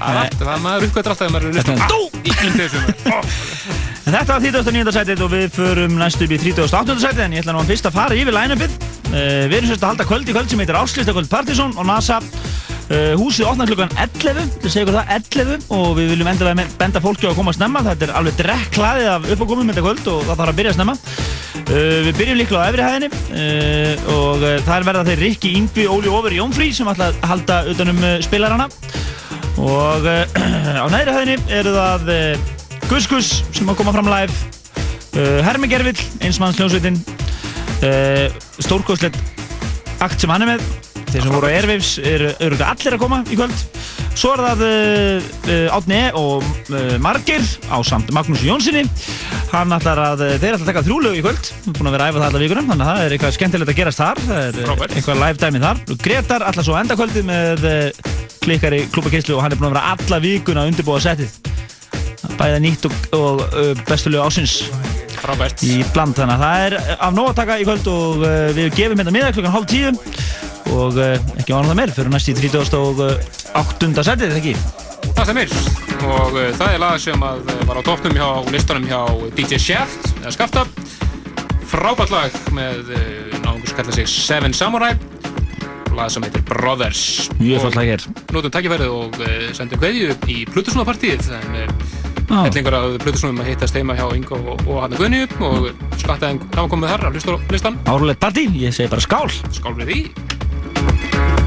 Það 0.02 0.62
maður 0.64 0.88
uppgötur 0.88 1.14
alltaf 1.14 1.20
þegar 1.22 1.34
maður 1.36 1.48
er 1.48 1.56
listan! 1.60 1.78
Í 2.22 2.34
glimti 2.34 2.66
þessum 2.66 3.92
En 4.02 4.16
þetta 4.16 4.34
var 4.34 4.42
39. 4.42 4.92
sætið 4.96 5.20
og 5.22 5.30
við 5.30 5.44
förum 5.54 5.92
næstu 6.00 6.26
upp 6.26 6.32
í 6.34 6.38
38. 6.42 6.96
sætið 7.04 7.22
en 7.24 7.36
ég 7.36 7.44
ætla 7.44 7.54
nú 7.54 7.62
fyrst 7.68 7.86
að 7.86 7.94
fara 8.00 8.16
yfir 8.18 8.34
line-upið. 8.34 8.74
Uh, 9.12 9.44
við 9.46 9.54
erum 9.60 9.70
sérst 9.70 9.84
að 9.84 9.92
halda 9.92 10.06
kvöld 10.08 10.26
í 10.26 10.34
kvöld 10.34 10.50
sem 10.50 10.62
heitir 10.62 10.78
Áslistakvöld 10.80 11.30
Partizón 11.30 11.76
og 11.78 11.86
NASA. 11.86 12.18
Uh, 12.90 13.14
húsið 13.16 13.46
opnar 13.46 13.68
klukkan 13.70 13.92
11, 13.94 14.48
það 14.60 14.72
segir 14.72 14.82
ykkur 14.82 14.96
það, 14.98 15.12
11 15.14 15.68
og 15.72 15.92
við 15.96 16.08
viljum 16.12 16.28
endilega 16.32 16.56
me- 16.58 16.72
benda 16.80 17.00
fólki 17.00 17.24
á 17.24 17.30
að 17.30 17.38
koma 17.38 17.54
snemma. 17.54 17.80
Þetta 17.86 18.04
er 18.08 18.12
alveg 18.18 18.34
drekklaðið 18.40 19.08
af 19.12 19.28
uppákomum 19.32 19.70
þetta 19.70 19.84
kvöld 19.86 20.10
og 20.12 20.24
það 20.26 20.40
þarf 20.42 20.52
að 20.52 20.58
byrja 20.58 20.74
snemma. 20.76 20.96
Uh, 21.62 21.98
við 22.08 22.18
byrjum 22.18 22.40
líklega 22.40 22.64
á 22.66 22.68
efri 22.68 22.84
hæðinni. 22.88 23.10
Uh, 23.32 24.04
og 24.16 24.44
uh, 24.44 24.56
það 24.66 24.74
er 24.76 24.86
verða 24.90 25.06
þeir 25.08 25.22
Rikki, 25.24 25.54
Yngvi, 25.60 25.86
Óli 25.94 26.10
og 26.10 26.18
Óver 26.18 26.36
Jónfrí 26.36 26.68
sem 26.76 26.90
ætla 26.92 27.08
að 27.12 27.22
halda 27.30 27.60
utanum 27.72 28.02
spilarana. 28.26 28.68
Og 29.62 30.08
á 30.82 30.86
neðri 30.92 31.16
hæðinni 31.16 31.56
eru 31.62 31.74
það 31.78 32.12
Gus 32.90 33.08
Gus 33.08 33.32
sem 33.54 33.70
að 33.72 33.78
koma 33.78 33.94
fram 33.94 34.10
live. 34.10 34.34
Hermi 35.46 35.68
Gervill, 35.70 36.00
einsmanns 36.24 36.58
hljómsveitin. 36.58 36.98
Stórkostlegt 38.64 39.16
akt 40.02 40.20
sem 40.20 40.32
hann 40.32 40.44
er 40.44 40.56
með 40.56 40.91
þeir 41.12 41.26
sem 41.26 41.34
voru 41.34 41.48
á 41.48 41.52
Airwaves 41.52 41.90
eru 42.00 42.30
örugglega 42.38 42.70
allir 42.72 42.96
að 42.96 43.02
koma 43.02 43.18
í 43.28 43.36
kvöld. 43.36 43.64
Svo 44.12 44.32
er 44.34 44.42
það 44.44 44.62
uh, 44.66 45.26
uh, 45.48 45.76
Átni 45.76 45.98
E 45.98 46.08
og 46.18 46.44
uh, 46.72 46.96
Margir 47.02 47.44
á 47.72 47.76
samt 47.84 48.12
Magnús 48.12 48.44
Jónssoni 48.44 48.84
hann 49.52 49.72
ætlar 49.76 50.00
að, 50.00 50.24
þeir 50.40 50.54
ætlar 50.54 50.62
að 50.62 50.70
taka 50.70 50.84
þrjúlegu 50.86 51.18
í 51.18 51.24
kvöld. 51.24 51.50
Við 51.52 51.68
erum 51.68 51.76
búin 51.78 51.90
að 51.90 51.96
vera 51.96 52.06
að 52.06 52.12
æfa 52.12 52.22
það 52.22 52.28
alla 52.28 52.42
vikunum 52.42 52.70
þannig 52.72 52.86
að 52.86 52.90
það 52.92 53.04
er 53.04 53.14
eitthvað 53.16 53.34
skemmtilegt 53.36 53.72
að 53.72 53.80
gerast 53.80 54.00
þar. 54.00 54.22
Það 54.28 54.42
er 54.42 54.68
Frábært. 54.68 54.94
eitthvað 54.96 55.22
live 55.22 55.42
dæmi 55.42 55.62
þar. 55.64 55.82
Gretar 56.06 56.46
ætlar 56.48 56.66
svo 56.68 56.76
að 56.76 56.82
enda 56.84 56.98
kvöldið 57.00 57.28
með 57.28 57.66
klikkar 58.42 58.76
í 58.76 58.80
klúbakeislu 58.94 59.36
og 59.36 59.44
hann 59.44 59.52
er 59.52 59.60
búin 59.60 59.68
að 59.68 59.76
vera 59.76 59.92
alla 59.92 60.20
vikuna 60.24 60.64
að 60.64 60.72
undirbúa 60.72 61.02
settið. 61.04 61.36
Bæða 62.40 62.62
nýtt 62.64 62.88
og, 62.88 62.96
og 63.18 63.44
bestulegu 63.90 64.24
ásins 64.24 64.62
Frábært. 65.22 65.60
Í 65.68 65.82
bland 65.92 66.16
þannig 66.16 66.40
að 66.40 66.46
það 66.46 66.64
er 66.66 66.96
af 66.96 67.12
nóg 67.14 67.28
að 67.30 67.36
taka 67.42 67.58
í 67.60 67.66
kvöld 67.68 67.92
og 67.92 68.24
við 68.56 68.72
gefum 68.74 68.98
hérna 68.98 69.14
miða 69.14 69.34
klukkan 69.36 69.54
hálf 69.54 69.68
tíu 69.70 69.92
og 70.72 70.98
uh, 70.98 71.14
ekki 71.40 71.54
ánum 71.54 71.70
það 71.70 71.78
meir 71.78 71.92
fyrir 71.96 72.12
næst 72.12 72.30
í 72.32 72.34
30. 72.38 72.76
og 72.78 73.02
uh, 73.04 73.12
8. 73.60 73.90
setið, 74.08 74.34
ekki? 74.38 74.54
Það 75.12 75.32
er 75.42 75.54
og 76.02 76.36
uh, 76.36 76.48
það 76.58 76.68
er 76.68 76.82
lag 76.82 76.98
sem 77.02 77.24
að 77.26 77.42
var 77.68 77.80
á 77.80 77.82
toppnum 77.86 78.18
hjá 78.18 78.28
listanum 78.54 78.88
hjá 78.88 79.00
DJ 79.36 79.60
Shaft 79.62 80.12
eða 80.22 80.34
Skafta 80.36 80.66
frábært 81.72 82.12
lag 82.12 82.38
með 82.52 82.92
náðungur 83.40 83.70
sem 83.70 83.78
kallar 83.78 83.96
sig 83.96 84.10
Seven 84.12 84.56
Samurai 84.56 84.92
lag 85.92 86.12
sem 86.12 86.24
heitir 86.24 86.44
Brothers 86.48 87.30
Mjög 87.38 87.66
flott 87.66 87.76
lag 87.76 87.90
hér. 87.92 88.06
Nótum 88.32 88.52
takkifærið 88.52 88.94
og 88.96 89.18
sendum 89.56 89.80
kveðju 89.80 90.16
í 90.32 90.42
Plutusnúðapartíð 90.52 91.32
en 91.36 91.60
uh, 91.64 92.00
Já. 92.32 92.46
hellingur 92.46 92.74
af 92.76 92.94
Plutusnúðum 93.02 93.42
að 93.42 93.48
hittast 93.50 93.76
heima 93.76 93.96
hjá 93.98 94.06
Ingo 94.16 94.38
og, 94.40 94.62
og 94.64 94.78
hann 94.84 94.94
Guðni 94.96 95.24
og 95.44 95.66
skattaðin 96.00 96.40
hafa 96.54 96.68
komið 96.72 96.92
þar 96.94 97.06
að 97.08 97.18
hlusta 97.18 97.34
á 97.36 97.38
listan 97.52 97.80
Árulegt 97.92 98.22
partí, 98.22 98.46
ég 98.56 98.72
segi 98.72 98.88
bara 98.92 99.04
skál. 99.04 99.28
skál 99.52 99.74
við 99.76 99.90
því 99.90 99.98
Thank 100.84 101.14
you. 101.14 101.41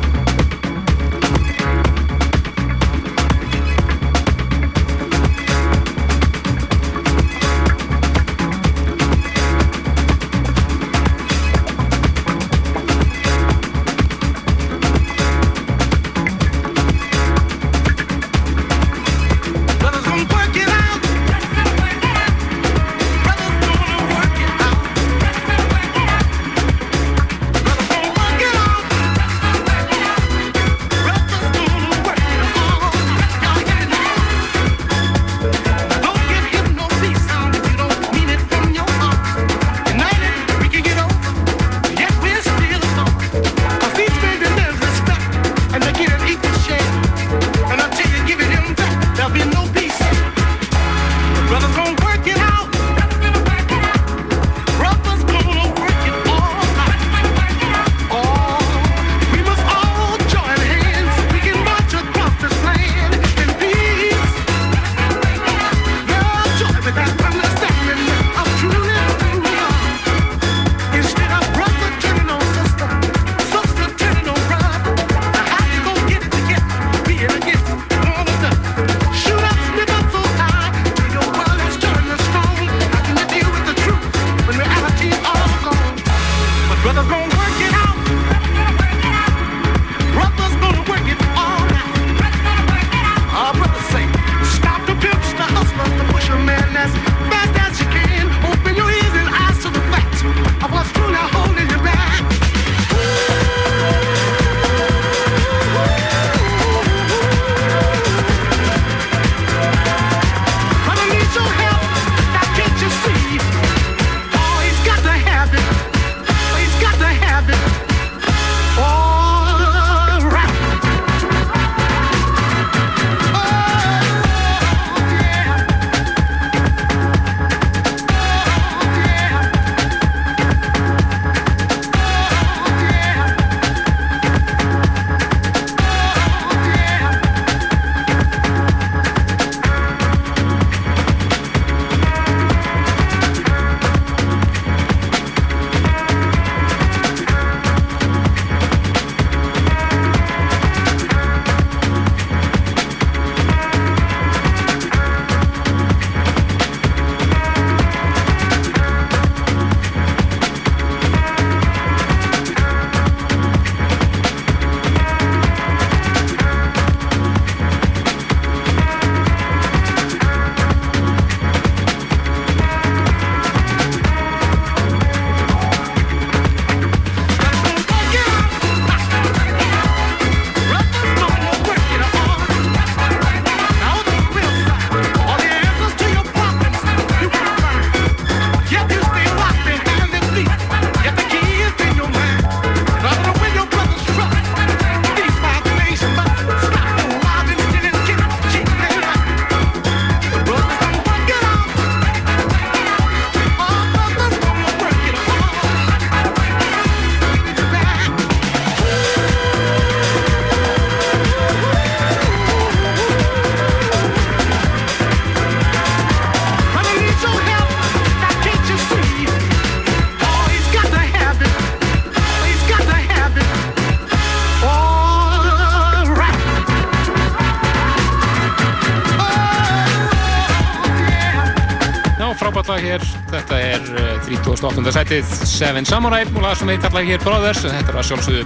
8. 234.66 234.82
setið 234.96 235.34
Seven 235.46 235.86
Samurai 235.86 236.24
og 236.26 236.42
lag 236.42 236.56
sem 236.58 236.70
við 236.72 236.80
kallaðum 236.82 237.10
hér 237.12 237.22
Brothers 237.22 237.60
en 237.68 237.74
þetta 237.76 237.94
var 237.94 238.08
sjálfsögðu 238.08 238.46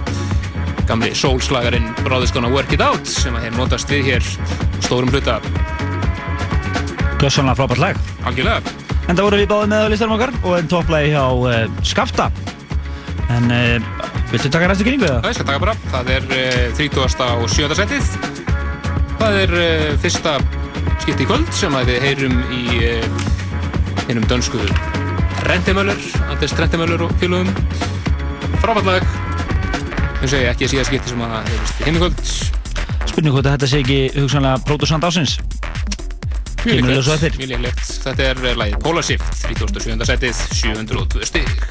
gamli 0.90 1.12
soulslagarinn 1.16 1.86
Brothers 2.02 2.34
Gonna 2.34 2.50
Work 2.52 2.74
It 2.76 2.82
Out 2.84 3.08
sem 3.08 3.36
að 3.38 3.46
hér 3.46 3.54
notast 3.56 3.88
við 3.92 4.10
hér 4.10 4.26
stórum 4.84 5.08
hluta 5.14 5.38
Gjössanlega 7.22 7.56
frábært 7.56 7.80
lag 7.80 8.02
Algjörlega 8.28 8.74
En 9.06 9.16
það 9.16 9.22
voru 9.24 9.40
við 9.40 9.48
báðið 9.54 9.72
með 9.72 9.86
listarum 9.94 10.14
okkar 10.18 10.34
og 10.42 10.58
einn 10.58 10.70
topplægi 10.74 11.14
hjá 11.14 11.24
uh, 11.24 11.80
Skafta 11.88 12.28
En 13.32 13.48
uh, 13.56 14.04
viltu 14.34 14.52
taka 14.52 14.68
næstu 14.68 14.88
kynningu 14.90 15.08
eða? 15.08 15.24
Það 15.24 15.36
skal 15.38 15.50
taka 15.54 15.64
bara, 15.64 15.76
það 15.94 16.14
er 16.18 16.30
eh, 16.36 16.62
uh, 16.68 16.78
30. 16.84 17.26
og 17.40 17.48
7. 17.56 17.74
setið 17.80 18.14
Það 19.20 19.42
er 19.46 19.58
fyrsta 20.04 20.36
skipti 21.00 21.24
í 21.24 21.32
kvöld 21.32 21.52
sem 21.56 21.80
að 21.80 21.94
við 21.94 22.08
heyrum 22.10 22.40
í 22.52 22.64
einum 24.10 24.26
dönskuðu 24.28 24.89
Rentimöller, 25.50 25.96
Anders 26.30 26.52
Rentimöller 26.58 27.00
og 27.02 27.10
félögum. 27.18 27.48
Frábært 28.62 28.86
lag. 28.86 29.06
Þau 30.20 30.28
segja 30.30 30.52
ekki 30.52 30.68
að 30.68 30.70
síðan 30.70 30.86
skipti 30.86 31.10
sem 31.10 31.24
að 31.26 31.34
heyrist 31.48 31.80
í 31.80 31.86
heim 31.88 31.98
í 31.98 32.02
kvöld. 32.04 32.22
Spurning 33.10 33.34
hvort 33.34 33.48
að 33.48 33.56
þetta 33.56 33.70
sé 33.72 33.80
ekki 33.82 33.98
hugsanlega 34.14 34.62
pródusant 34.68 35.08
ásins. 35.08 35.34
Mjög 36.62 37.10
eftir. 37.16 37.34
Mjög 37.40 37.52
líklegt. 37.56 37.82
Þetta 38.06 38.30
er 38.30 38.44
lagið 38.62 38.78
Polar 38.86 39.10
Shift, 39.10 39.42
37. 39.42 40.06
sætið, 40.12 40.46
702 40.60 41.30
stig. 41.32 41.69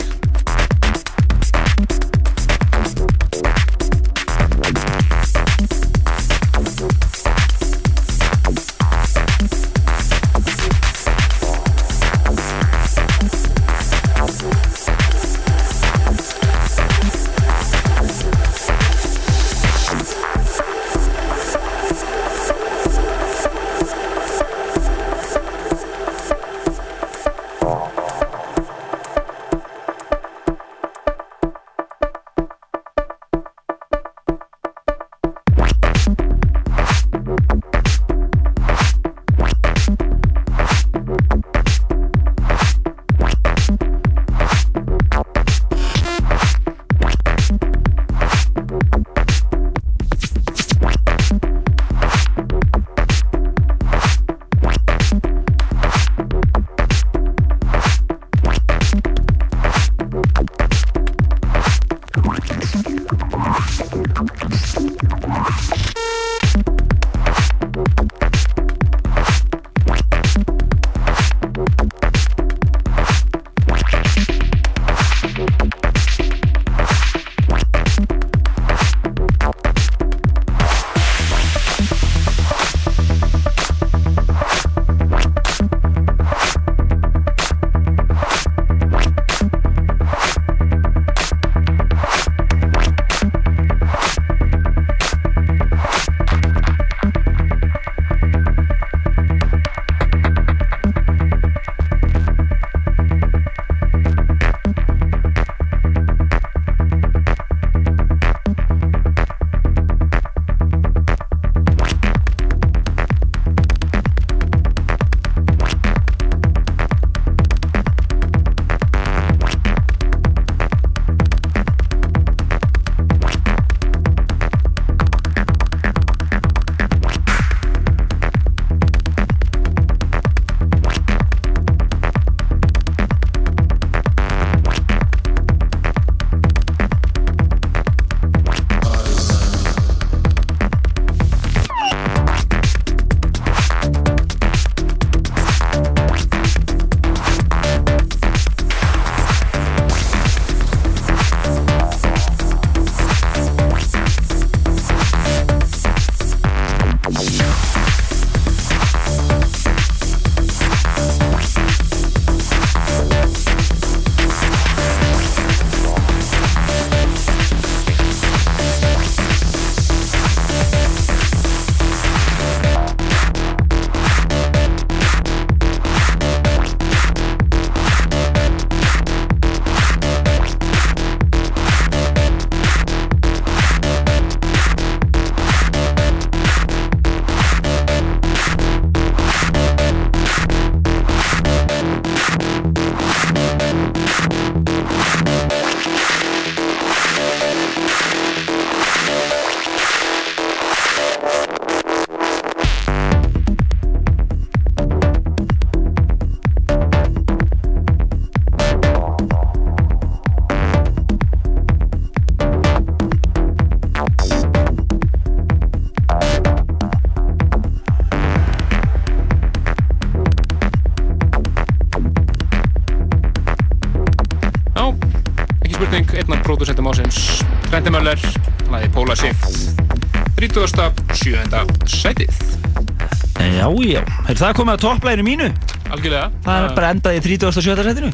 Er 234.40 234.46
það 234.46 234.54
komið 234.56 234.78
á 234.80 234.84
topplæginu 234.86 235.24
mínu? 235.28 235.48
Algjörlega. 235.92 236.28
Það 236.46 236.62
er 236.64 236.76
bara 236.78 236.90
endað 236.94 237.18
í 237.18 237.22
37. 237.26 237.74
setinu. 237.90 238.12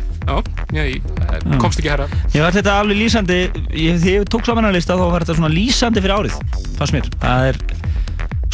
Já, 0.74 0.86
ég 0.90 1.60
komst 1.62 1.78
ekki 1.78 1.92
herra. 1.92 2.08
Ég 2.34 2.42
var 2.42 2.56
þetta 2.56 2.78
alveg 2.82 2.98
lýsandi, 2.98 3.38
ég, 3.78 4.00
þegar 4.02 4.16
ég 4.16 4.32
tók 4.34 4.48
saman 4.50 4.66
að 4.66 4.80
lista 4.80 4.98
þá 4.98 5.04
var 5.04 5.22
þetta 5.22 5.36
svona 5.38 5.52
lýsandi 5.54 6.02
fyrir 6.02 6.16
árið, 6.16 6.40
fannst 6.80 6.96
mér. 6.96 7.12
Það 7.22 7.50
er 7.52 7.60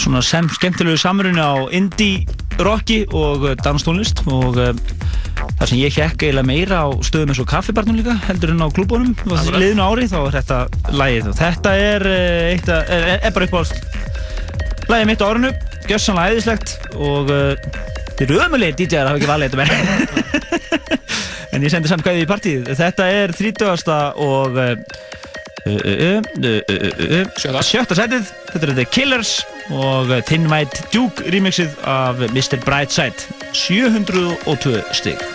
svona 0.03 0.23
sem 0.26 0.52
skemmtilegu 0.52 0.99
samrunu 0.99 1.39
á 1.48 1.53
indie, 1.72 2.26
rocki 2.60 3.06
og 3.15 3.48
eh, 3.53 3.56
danstónlist 3.64 4.19
og 4.27 4.60
eh, 4.60 4.76
þar 5.61 5.72
sem 5.72 5.80
ég 5.80 5.95
hekk 5.95 6.27
eiginlega 6.27 6.49
meira 6.52 6.84
á 6.84 6.88
stöðum 7.07 7.31
eins 7.31 7.39
og 7.39 7.49
kaffibarnum 7.53 8.02
líka, 8.02 8.18
heldur 8.27 8.52
en 8.52 8.65
á 8.65 8.68
klúbónum 8.68 9.15
og 9.31 9.52
liðinu 9.56 9.88
árið 9.88 10.11
þá 10.11 10.19
er 10.26 10.38
þetta 10.41 10.60
lægið 10.91 11.31
og 11.31 11.39
þetta 11.39 11.76
er, 11.88 12.07
eh, 12.19 12.53
eitt, 12.57 12.68
er, 12.68 12.95
er, 12.99 13.19
er 13.30 13.35
bara 13.39 13.48
uppáhaldst. 13.48 14.10
Lægið 14.91 15.07
mitt 15.07 15.23
á 15.23 15.30
orðinu, 15.31 15.56
gössanlega 15.88 16.35
æðislegt 16.35 16.76
og 17.02 17.32
uh, 17.34 17.56
þetta 18.18 18.28
er 18.28 18.45
ömulegir 18.45 18.78
DJ-ar 18.80 19.07
að 19.07 19.11
hafa 19.11 19.19
ekki 19.19 19.32
valið 19.32 19.48
þetta 19.49 19.61
með 19.61 19.69
en 21.56 21.65
ég 21.65 21.73
sendi 21.73 21.91
samt 21.91 22.06
gæði 22.06 22.26
í 22.26 22.30
partíð 22.30 22.72
þetta 22.78 23.10
er 23.18 23.36
30. 23.36 23.68
og 24.22 24.61
sjötta 27.65 27.98
sætið 27.98 28.32
þetta 28.53 28.64
er 28.65 28.73
The 28.80 28.88
Killers 28.94 29.36
og 29.69 30.10
uh, 30.10 30.22
Thin 30.28 30.49
White 30.52 30.88
Duke 30.94 31.28
remixið 31.34 31.78
af 31.86 32.23
Mr. 32.32 32.57
Brightside 32.65 33.30
702 33.53 34.82
stygg 34.98 35.30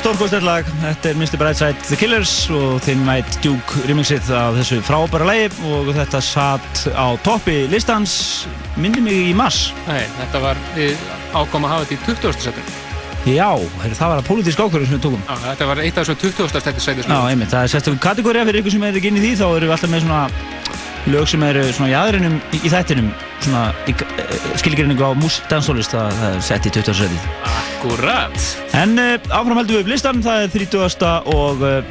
stórkostlega 0.00 0.46
lag, 0.46 0.68
þetta 0.80 1.10
er 1.10 1.18
Mr. 1.18 1.38
Brightside 1.38 1.82
The 1.86 1.96
Killers 1.98 2.30
og 2.50 2.78
þeim 2.82 3.02
mætt 3.06 3.36
djúk 3.44 3.74
remixið 3.88 4.30
af 4.34 4.56
þessu 4.58 4.78
frábæra 4.86 5.26
lagi 5.28 5.50
og 5.70 5.90
þetta 5.94 6.20
satt 6.24 6.80
á 6.96 7.14
toppi 7.26 7.64
listans, 7.70 8.14
minni 8.80 9.02
mig 9.04 9.28
í 9.30 9.34
mars. 9.36 9.68
Nei, 9.86 10.02
þetta 10.16 10.40
var 10.42 10.62
ákom 11.36 11.68
að 11.68 11.74
hafa 11.74 11.86
þetta 11.90 11.94
í 11.94 12.16
20. 12.22 12.42
setin. 12.46 12.72
Já, 13.24 13.50
það 13.84 14.10
var 14.10 14.18
að 14.18 14.26
pólitísk 14.28 14.64
ákvörðum 14.64 14.88
sem 14.88 14.98
við 14.98 15.04
tókum. 15.06 15.22
Já, 15.28 15.36
þetta 15.46 15.68
var 15.70 15.82
eitt 15.84 16.00
af 16.00 16.08
þessum 16.08 16.20
20. 16.24 16.50
stætti 16.64 16.84
sæti 16.84 17.06
Já, 17.06 17.20
einmitt, 17.30 17.52
það 17.52 17.60
er 17.60 17.74
sérstaklega 17.74 18.04
kategóriða 18.08 18.48
fyrir 18.50 18.60
ykkur 18.64 18.74
sem 18.74 18.88
er 18.88 18.98
ekki 19.00 19.12
inn 19.12 19.20
í 19.20 19.24
því, 19.24 19.34
þá 19.40 19.46
erum 19.50 19.68
við 19.68 19.76
alltaf 19.76 19.94
með 19.94 20.04
svona 20.08 20.24
lög 21.14 21.28
sem 21.30 21.46
eru 21.48 21.68
svona 21.70 21.92
í 21.92 21.98
aðrinum 22.00 22.40
í, 22.50 22.60
í 22.64 22.72
þættinum, 22.72 23.12
svona 23.44 23.68
uh, 23.70 24.34
skilgrinningu 24.60 25.06
á 25.06 25.12
mús 25.16 25.38
dansólist, 25.52 25.94
það, 25.96 26.18
það 26.20 26.40
er 26.40 26.44
sett 26.50 26.68
í 26.68 26.74
20. 26.80 27.00
setið. 27.04 27.63
Akkurat. 27.84 28.64
En 28.72 28.96
uh, 28.96 29.18
áfram 29.28 29.58
heldum 29.60 29.76
við 29.76 29.82
upp 29.82 29.88
listan, 29.92 30.20
það 30.24 30.44
er 30.46 30.52
30. 30.54 31.08
og 31.34 31.60
uh, 31.60 31.90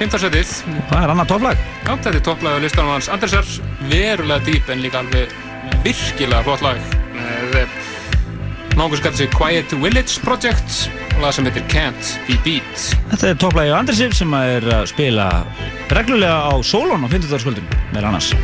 15. 0.00 0.18
setið. 0.24 0.54
það 0.90 1.04
er 1.04 1.12
annað 1.12 1.28
topplag. 1.30 1.60
Já, 1.84 1.92
þetta 1.92 2.10
er 2.10 2.24
topplaðu 2.26 2.64
listanum 2.64 2.90
hans 2.96 3.10
Andersar. 3.14 3.52
Verulega 3.86 4.42
dýp 4.48 4.72
en 4.74 4.82
líka 4.82 5.04
alveg 5.04 5.30
virkilega 5.86 6.42
flott 6.48 6.66
lag. 6.66 6.82
Eh, 7.22 7.78
Náungur 8.74 8.98
skallt 8.98 9.22
sig 9.22 9.30
Quiet 9.32 9.70
Village 9.78 10.18
Project 10.26 10.90
og 11.14 11.22
lag 11.22 11.38
sem 11.38 11.46
heitir 11.46 11.64
Can't 11.70 12.12
Be 12.26 12.40
Beat. 12.42 12.90
Þetta 13.14 13.30
er 13.30 13.38
topplagi 13.46 13.70
á 13.70 13.78
Andrisif 13.78 14.18
sem 14.18 14.34
er 14.42 14.66
að 14.80 14.90
spila 14.90 15.30
reglulega 15.94 16.50
á 16.50 16.54
Solon 16.66 17.06
á 17.06 17.08
50. 17.14 17.46
skvöldum, 17.46 17.76
með 17.94 18.10
annars. 18.10 18.34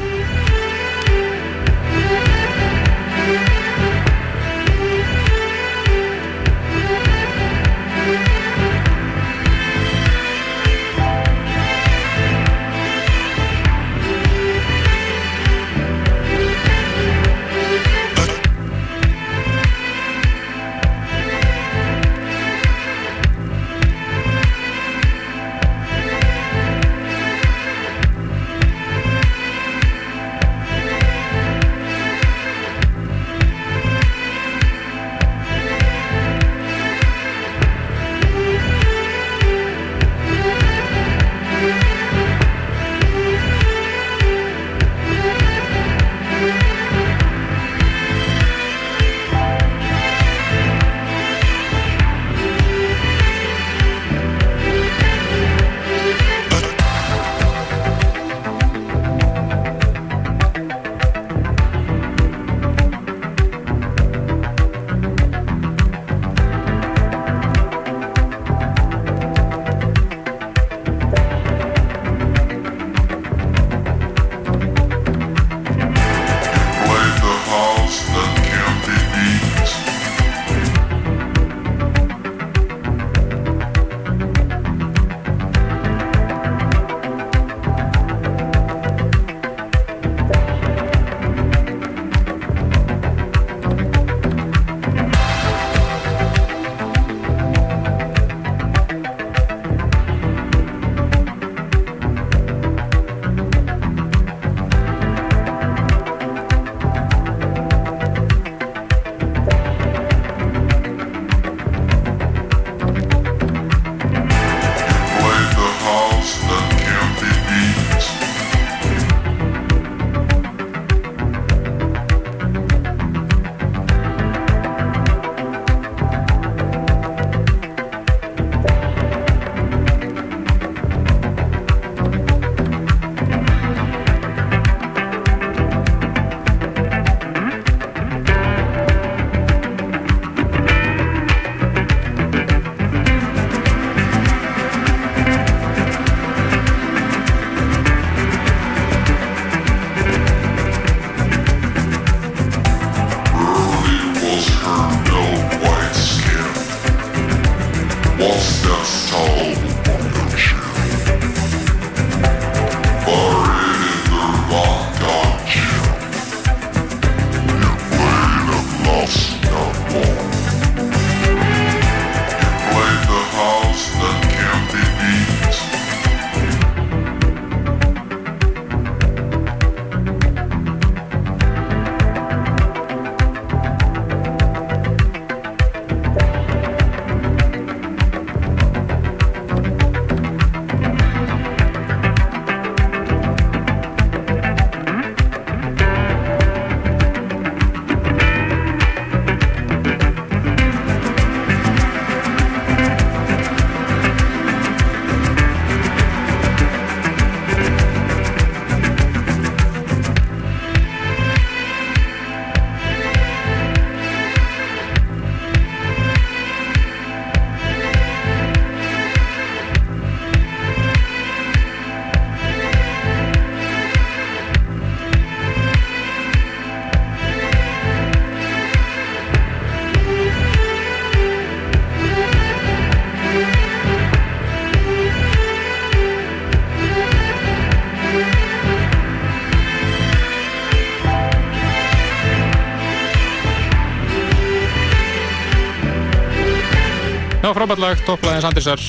Já, 247.52 247.56
frábært 247.58 247.80
lag, 247.82 247.98
topplaðins 248.06 248.46
Andrisar 248.48 248.80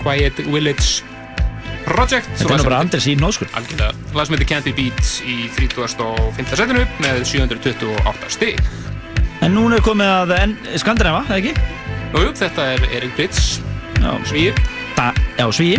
Quiet 0.00 0.38
Village 0.48 1.02
Project 1.84 2.30
Þetta 2.38 2.54
er 2.54 2.62
nú 2.62 2.64
bara 2.64 2.78
Andris 2.80 3.08
í 3.10 3.16
nóskur. 3.20 3.50
Algjörlega, 3.58 3.90
lag 4.16 4.24
sem 4.24 4.36
heitir 4.38 4.48
Can't 4.48 4.64
Be 4.64 4.72
Beat 4.78 5.10
í 5.28 5.34
35. 5.58 6.56
setinu 6.56 6.86
með 7.04 7.20
728 7.28 8.30
stig 8.32 8.62
En 9.44 9.52
núna 9.52 9.76
er 9.76 9.84
komið 9.84 10.14
að 10.14 10.32
Skandinava, 10.80 11.20
eða 11.28 11.42
ekki? 11.42 11.52
Nú, 12.14 12.24
jú, 12.24 12.32
þetta 12.40 12.70
er 12.72 12.88
Erik 12.88 13.12
Brits 13.20 13.58
Svíi 14.30 14.48
já 15.36 15.44
Svíi. 15.52 15.76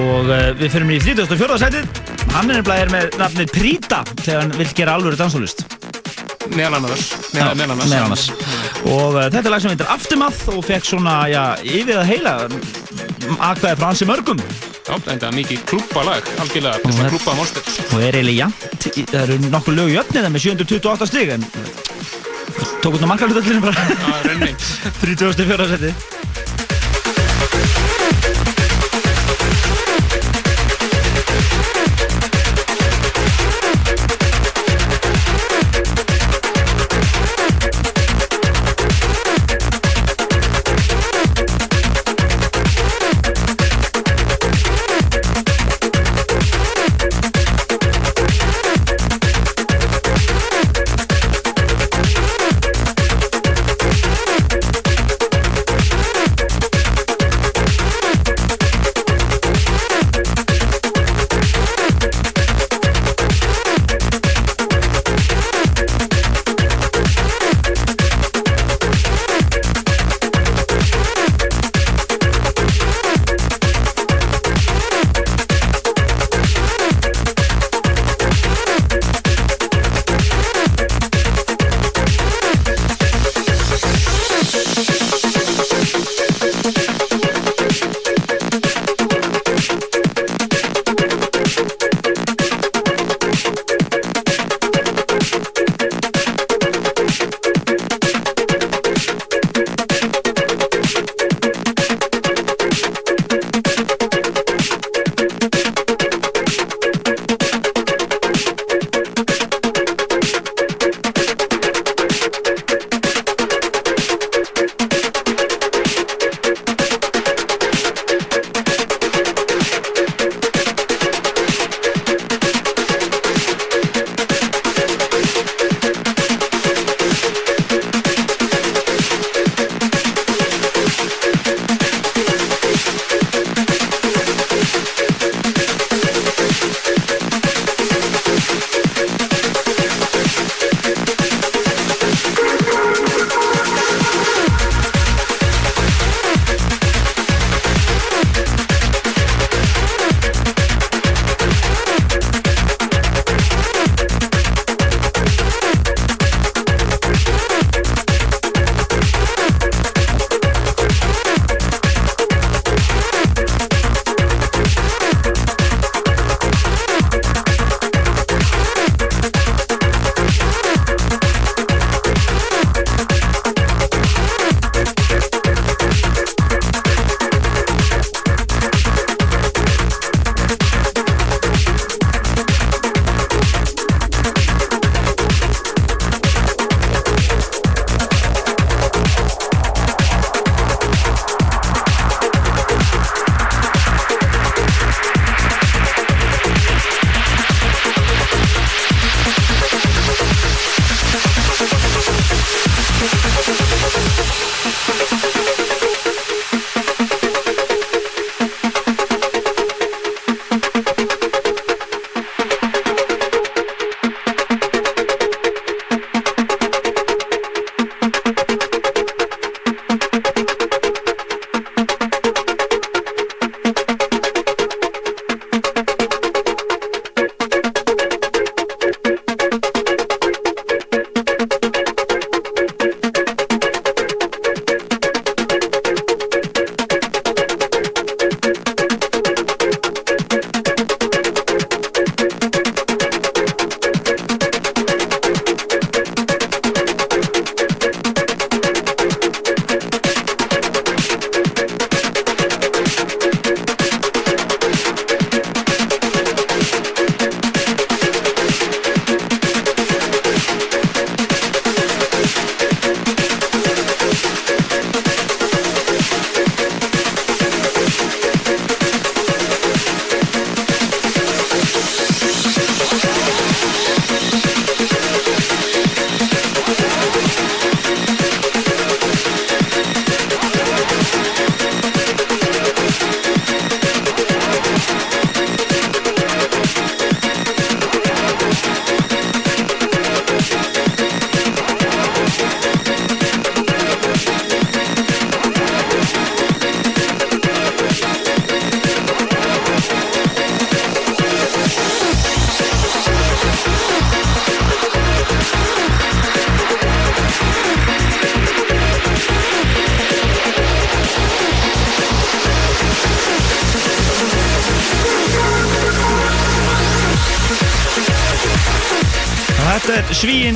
Og 0.00 0.32
uh, 0.32 0.48
við 0.56 0.72
fyrir 0.72 0.88
í 0.96 1.04
34. 1.12 1.60
setið. 1.60 2.02
Hann 2.32 2.48
er 2.48 2.62
nefnilega 2.62 2.88
með 2.96 3.20
nafnið 3.20 3.52
Príta 3.52 4.00
þegar 4.24 4.46
hann 4.46 4.56
vill 4.62 4.72
gera 4.80 4.96
alvöru 4.96 5.20
Já, 7.36 7.52
Meðal 7.52 7.76
annars 7.76 7.92
meðal 7.92 8.08
annars. 8.08 8.30
Og 8.84 9.14
uh, 9.16 9.26
þetta 9.32 9.46
er 9.48 9.52
lag 9.54 9.62
sem 9.64 9.72
heitir 9.72 9.88
Aftermath 9.94 10.48
og 10.52 10.60
fekk 10.66 10.84
svona, 10.84 11.14
já, 11.32 11.42
yfir 11.64 11.96
að 12.02 12.08
heila 12.10 12.34
akvaði 13.48 13.78
frá 13.80 13.86
hansi 13.88 14.08
mörgum. 14.08 14.40
Já, 14.84 14.98
þetta 15.06 15.30
er 15.30 15.36
mikið 15.38 15.62
klúbbalag, 15.70 16.26
algjörlega, 16.44 16.76
þetta 16.76 16.88
er 16.90 16.92
svona 16.92 17.06
þetta- 17.08 17.12
klúbba 17.14 17.36
monster 17.38 17.62
Og 17.96 18.02
er 18.04 18.18
eiginlega 18.18 18.48
í- 19.00 19.06
það 19.08 19.22
eru 19.22 19.38
nokkur 19.54 19.78
lög 19.78 19.94
í 19.94 19.96
öfnið 20.02 20.28
með 20.34 20.44
728 20.44 21.08
stig 21.08 21.32
en 21.38 21.46
tók 22.84 22.98
út 22.98 23.00
á 23.00 23.08
markalutallinu 23.08 23.62
bara 23.64 23.86
Já, 23.88 24.12
renni 24.28 24.52
34. 25.00 25.68
seti. 25.72 25.94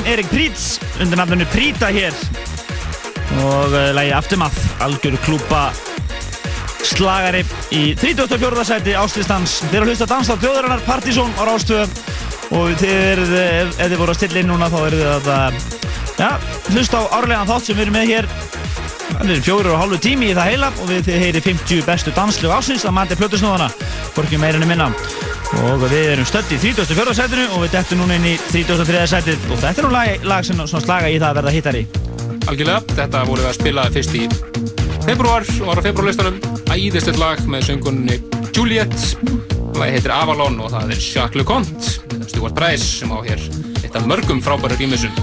Erik 0.09 0.29
Prítz 0.31 0.79
undir 0.97 1.19
nafnunu 1.19 1.45
Príta 1.53 1.91
hér 1.93 2.15
og 3.45 3.73
uh, 3.75 3.91
lagi 3.93 4.09
Aftermath, 4.17 4.57
algjör 4.81 5.19
klúpa 5.21 5.67
slagari 6.81 7.43
í 7.75 7.93
34. 7.93 8.63
sæti 8.65 8.95
áslýstans 8.97 9.59
þeir 9.67 9.83
eru 9.83 9.85
að 9.85 9.91
hlusta 9.91 10.07
að 10.07 10.13
dansa 10.15 10.37
þjóðarinnar 10.41 10.81
Partizón 10.87 11.35
á 11.37 11.45
Rástöðu 11.45 11.85
og 12.57 12.73
þið 12.81 12.95
eruð, 12.95 13.35
ef, 13.43 13.75
ef 13.77 13.83
þið 13.85 14.01
voru 14.01 14.15
að 14.15 14.19
stilla 14.21 14.41
inn 14.41 14.49
núna 14.49 14.71
þá 14.73 14.79
eruð 14.87 15.03
þið 15.03 15.11
að 15.13 15.29
uh, 15.35 15.61
ja, 16.23 16.31
hlusta 16.73 17.03
á 17.05 17.11
árlegan 17.19 17.51
þátt 17.53 17.69
sem 17.69 17.77
við 17.77 17.85
erum 17.85 17.99
með 17.99 18.13
hér 18.15 18.31
Það 19.09 19.31
er 19.33 19.41
fjórir 19.43 19.73
og 19.73 19.81
hálfu 19.81 19.97
tími 19.99 20.27
í 20.29 20.35
það 20.37 20.51
heila 20.53 20.67
og 20.79 20.89
við 20.89 21.07
þið 21.09 21.23
heyri 21.25 21.39
50 21.43 21.85
bestu 21.85 22.11
danslegu 22.15 22.53
ásins 22.55 22.85
að 22.85 22.93
mati 22.95 23.17
plötusnúðana, 23.19 23.67
hvorki 24.15 24.37
meira 24.39 24.61
enn 24.61 24.69
minna. 24.69 24.89
Og 25.57 25.81
við 25.89 26.11
erum 26.13 26.27
stödd 26.29 26.51
í 26.53 26.59
34. 26.61 27.15
sætinu 27.17 27.47
og 27.55 27.63
við 27.65 27.73
dettum 27.73 28.03
núna 28.03 28.19
inn 28.19 28.27
í 28.29 28.35
33. 28.51 29.01
sætið 29.09 29.47
og 29.49 29.57
þetta 29.63 29.81
er 29.81 29.87
nú 29.87 29.93
lag, 29.95 30.27
lag 30.29 30.45
sem 30.45 30.59
svona 30.61 30.85
slaga 30.85 31.09
í 31.09 31.17
það 31.17 31.29
að 31.31 31.39
verða 31.39 31.55
hittari. 31.55 31.83
Algjörlega, 32.49 32.83
þetta 32.99 33.23
voru 33.29 33.43
við 33.43 33.49
að 33.49 33.57
spila 33.57 33.87
fyrst 33.95 34.17
í 34.19 34.27
februar 35.07 35.45
og 35.59 35.71
var 35.71 35.81
á 35.81 35.87
februarlistanum 35.87 36.39
æðislegt 36.69 37.19
lag 37.21 37.41
með 37.49 37.65
söngunni 37.69 38.19
Juliet 38.53 38.93
lagi 39.79 39.95
heitir 39.95 40.13
Avalon 40.13 40.59
og 40.61 40.73
það 40.73 40.93
er 40.93 41.01
Jacques 41.01 41.39
Leconte 41.39 42.29
Stuart 42.29 42.57
Bryce 42.57 42.85
sem 42.99 43.13
á 43.13 43.17
hér 43.25 43.41
eitt 43.81 43.95
af 43.95 44.05
mörgum 44.09 44.43
frábæru 44.43 44.77
rýmisum 44.77 45.13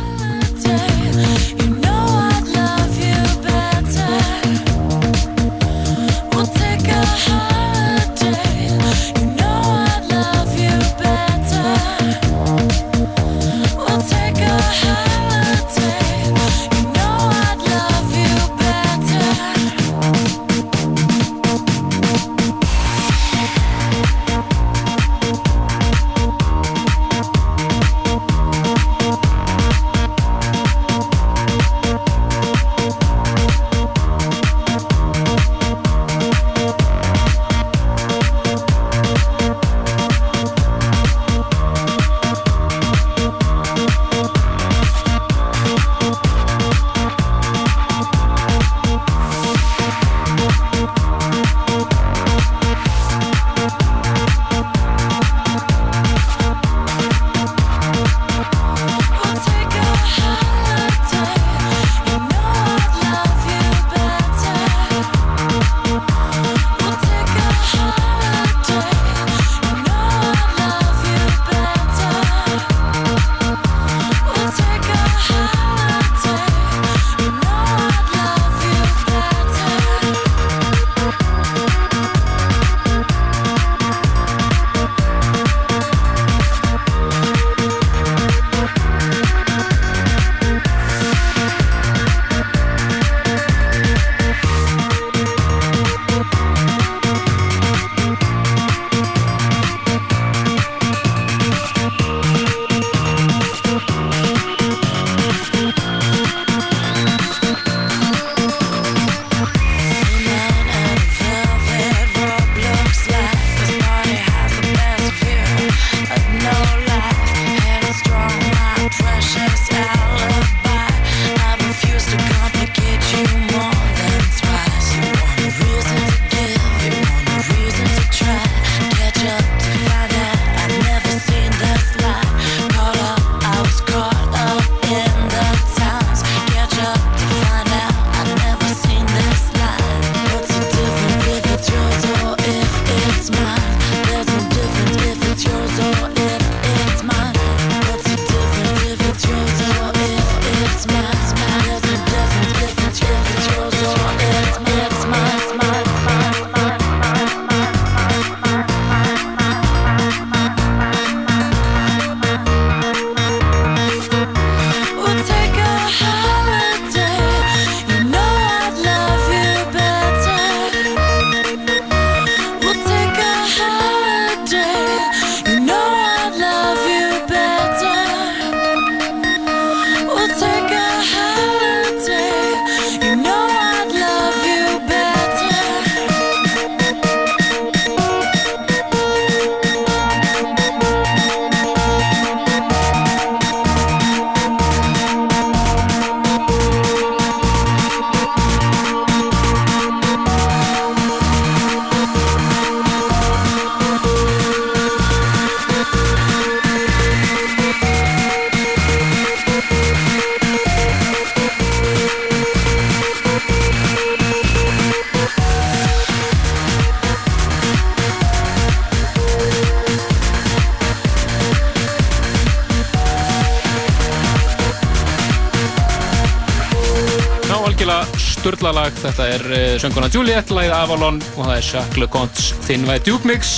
er 229.47 229.55
uh, 229.56 229.78
sönguna 229.82 230.10
Juliet, 230.12 230.51
lagið 230.55 230.74
Avalon 230.77 231.20
og 231.36 231.43
það 231.44 231.55
er 231.56 231.66
Jacques 231.70 232.01
Leconte's 232.01 232.52
Thin 232.66 232.86
White 232.89 233.06
Duke 233.06 233.28
Mix 233.28 233.56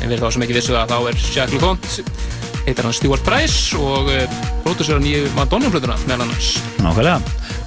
en 0.00 0.10
við 0.10 0.22
þá 0.22 0.28
sem 0.32 0.44
ekki 0.46 0.56
vissu 0.56 0.74
það, 0.76 0.92
þá 0.92 1.10
er 1.10 1.22
Jacques 1.34 1.56
Leconte 1.56 2.34
heitir 2.66 2.86
hann 2.86 2.94
Stuart 2.96 3.22
Bryce 3.26 3.78
og 3.78 4.08
uh, 4.10 4.38
pródusör 4.64 4.98
á 4.98 5.02
nýju 5.02 5.28
Madonna-flutuna 5.36 5.94
meðal 6.08 6.26
annars. 6.26 6.56
Nákvæmlega. 6.82 7.20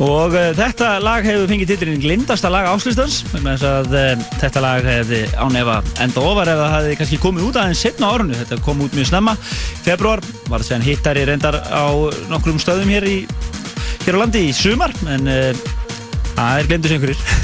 Og 0.04 0.36
uh, 0.36 0.50
þetta 0.58 0.90
lag 1.04 1.28
hefur 1.28 1.48
fengið 1.52 1.72
titlinn 1.72 2.02
Glindasta 2.04 2.52
lag 2.52 2.68
áslistans 2.72 3.22
vegna 3.32 3.56
þess 3.56 3.68
að 3.70 3.96
uh, 3.96 4.28
þetta 4.42 4.64
lag 4.66 4.90
hefði 4.92 5.22
ánefa 5.40 5.80
enda 6.04 6.26
ofar 6.32 6.52
ef 6.52 6.62
það 6.62 6.76
hefði 6.76 6.98
kannski 7.02 7.22
komið 7.24 7.48
út 7.48 7.60
aðeins 7.62 7.84
setna 7.86 8.12
árunni. 8.12 8.40
Þetta 8.42 8.62
kom 8.66 8.84
út 8.84 8.98
mjög 8.98 9.12
snemma, 9.12 9.36
februar, 9.86 10.24
var 10.50 10.60
það 10.60 10.68
segjan 10.72 10.88
hittari 10.90 11.28
reyndar 11.30 11.62
á 11.64 11.88
nokkrum 12.32 12.60
stöðum 12.60 12.92
hér, 12.92 13.08
í, 13.08 13.18
hér 14.04 14.20
á 14.20 14.22
landi 14.26 14.50
í 14.50 14.56
sumar, 14.56 14.96
en 15.08 15.32
uh, 15.32 15.68
það 16.36 16.58
er 16.58 16.74
glemdur 16.74 16.92
sem 16.92 17.00
einhverjir. 17.00 17.24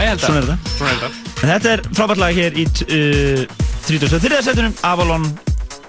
Já. 0.00 0.16
Svona 0.22 0.40
er 0.40 0.48
þetta. 0.48 0.74
Svona 0.76 0.92
er 0.92 1.00
þetta. 1.02 1.32
En 1.42 1.52
þetta 1.52 1.72
er 1.72 1.82
frábært 1.92 2.22
lag 2.22 2.38
hér 2.38 2.58
í 2.58 2.66
uh, 2.66 3.44
33. 3.88 4.42
setunum, 4.46 4.76
Avalon 4.86 5.26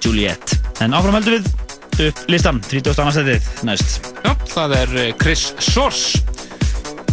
Juliet. 0.03 0.57
En 0.84 0.95
áfram 0.97 1.17
heldum 1.19 1.38
við 1.38 2.07
upp 2.07 2.23
listan, 2.31 2.61
32. 2.69 3.09
setið 3.15 3.49
næst. 3.67 4.09
Já, 4.25 4.31
það 4.49 4.77
er 4.80 4.95
eh, 5.03 5.11
Chris 5.21 5.51
Source. 5.61 6.23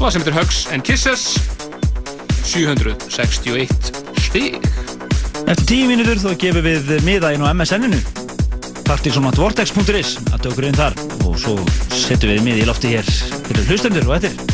Lag 0.01 0.15
sem 0.15 0.25
heitir 0.25 0.39
Hugs 0.39 0.65
and 0.73 0.87
Kisses. 0.87 1.35
761 2.51 3.93
stig. 4.25 4.57
Eftir 5.45 5.67
tíu 5.69 5.91
mínútur 5.91 6.19
þá 6.23 6.33
gefum 6.41 6.67
við 6.67 6.97
miða 7.07 7.35
inn 7.37 7.45
á 7.45 7.53
MSN-inu 7.53 8.01
partisanatvortex.is 8.91 10.17
að 10.35 10.49
tökur 10.49 10.67
inn 10.67 10.79
þar 10.79 10.97
og 11.29 11.37
svo 11.39 11.55
setjum 11.95 12.33
við 12.33 12.43
miði 12.47 12.65
í 12.65 12.67
lofti 12.67 12.95
hér 12.97 13.07
fyrir 13.47 13.69
hlustendur 13.69 14.09
og 14.09 14.17
eftir 14.19 14.50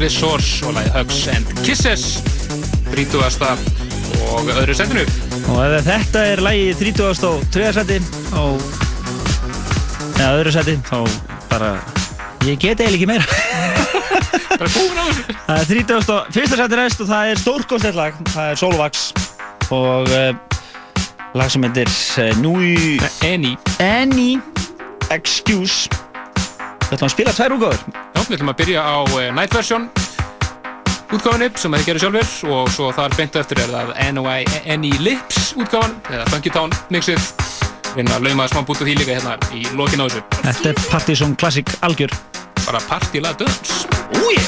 Chris 0.00 0.14
Source 0.16 0.64
og 0.64 0.72
lagið 0.72 0.94
Hugs 0.96 1.16
and 1.28 1.48
Kisses 1.60 2.02
30. 2.88 3.18
og 4.30 4.46
öðru 4.48 4.72
setinu 4.72 5.02
Og 5.52 5.74
þetta 5.84 6.22
er 6.24 6.40
lagi 6.40 6.70
30. 6.78 7.26
og 7.28 7.42
3. 7.52 7.66
seti 7.76 7.98
á 8.32 8.44
eða 10.16 10.30
öðru 10.38 10.54
seti 10.56 10.78
þá 10.88 11.04
bara 11.50 11.68
ég 12.48 12.56
get 12.56 12.80
eiginlega 12.80 12.96
ekki 12.96 13.10
meira 13.10 13.28
bara 14.62 14.72
búin 14.72 14.96
á 14.96 15.04
þessu 15.04 15.36
Það 15.36 15.60
er 15.60 15.68
30. 15.68 16.16
og 16.16 16.40
1. 16.46 16.56
seti 16.62 16.80
næst 16.80 17.04
og 17.04 17.12
það 17.12 17.34
er 17.34 17.44
stórkostlegt 17.44 18.00
lag 18.00 18.24
það 18.32 18.54
er 18.54 18.60
Solvax 18.64 19.06
og 19.68 20.14
uh, 20.16 20.30
lag 21.36 21.52
sem 21.52 21.68
heitir 21.68 21.92
uh, 22.24 22.32
Nui 22.40 22.96
Any 23.28 23.52
Any 23.84 24.30
Excuse 25.12 25.92
Við 26.88 26.96
ætlum 26.96 27.10
að 27.10 27.18
spila 27.18 27.36
tvær 27.36 27.60
úrgáður 27.60 27.84
Já, 27.84 27.89
við 28.30 28.38
ætlum 28.38 28.52
að 28.52 28.58
byrja 28.60 28.82
á 28.86 28.96
uh, 29.02 29.22
Night 29.34 29.54
Version. 29.56 29.88
Útgáfinni 31.10 31.48
sem 31.58 31.74
þeir 31.74 31.86
gerir 31.88 32.02
sjálfur 32.04 32.52
og 32.54 32.70
svo 32.70 32.90
þar 32.94 33.16
beintu 33.18 33.40
eftir 33.40 33.58
er 33.64 33.72
það 33.72 33.90
NOI 34.14 34.44
Any 34.70 34.92
Lips 35.02 35.50
útgáfan 35.58 35.96
eða 36.12 36.28
Funky 36.30 36.54
Town 36.54 36.74
mixið. 36.94 37.32
Reyna 37.96 38.20
að 38.20 38.28
lauma 38.28 38.46
smá 38.52 38.62
bút 38.62 38.78
af 38.78 38.86
því 38.86 38.96
líka 39.00 39.18
hérna 39.18 39.34
í 39.50 39.66
lokin 39.74 40.04
á 40.04 40.06
þessu. 40.06 40.22
Þetta 40.46 40.70
er 40.70 40.82
Partizón 40.86 41.36
Classic 41.42 41.76
algjör. 41.82 42.14
Bara 42.62 42.86
partíla 42.86 43.34
döns. 43.40 43.80
Úi 44.22 44.38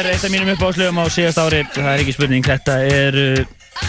er 0.00 0.14
eitt 0.14 0.22
af 0.24 0.30
mínum 0.32 0.48
uppáðslögum 0.54 0.98
á 1.02 1.04
síðast 1.12 1.40
ári. 1.40 1.60
Það 1.74 1.88
er 1.90 2.02
ekki 2.02 2.12
spurning. 2.14 2.44
Þetta 2.46 2.76
er 2.88 3.16
uh, 3.20 3.40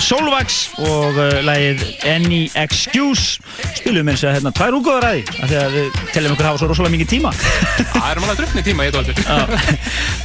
Solvax 0.03 0.57
og 0.83 1.15
uh, 1.15 1.37
lagið 1.45 1.83
Any 2.09 2.41
Excuse. 2.59 3.39
Spilum 3.77 4.09
eins 4.11 4.23
og 4.25 4.35
hérna 4.35 4.51
tvær 4.55 4.75
úgóðar 4.79 5.07
að 5.07 5.17
því. 5.17 5.35
Af 5.37 5.51
því 5.51 5.59
að 5.61 5.75
við 5.77 5.99
teljum 6.11 6.35
ykkur 6.35 6.49
hafa 6.49 6.61
svo 6.61 6.69
rosalega 6.71 6.95
mikið 6.97 7.11
tíma. 7.13 7.33
Það 7.93 8.07
er 8.09 8.21
alveg 8.23 8.41
drukni 8.41 8.65
tíma 8.65 8.87
í 8.87 8.93
þetta 8.95 9.15
Já. 9.21 9.75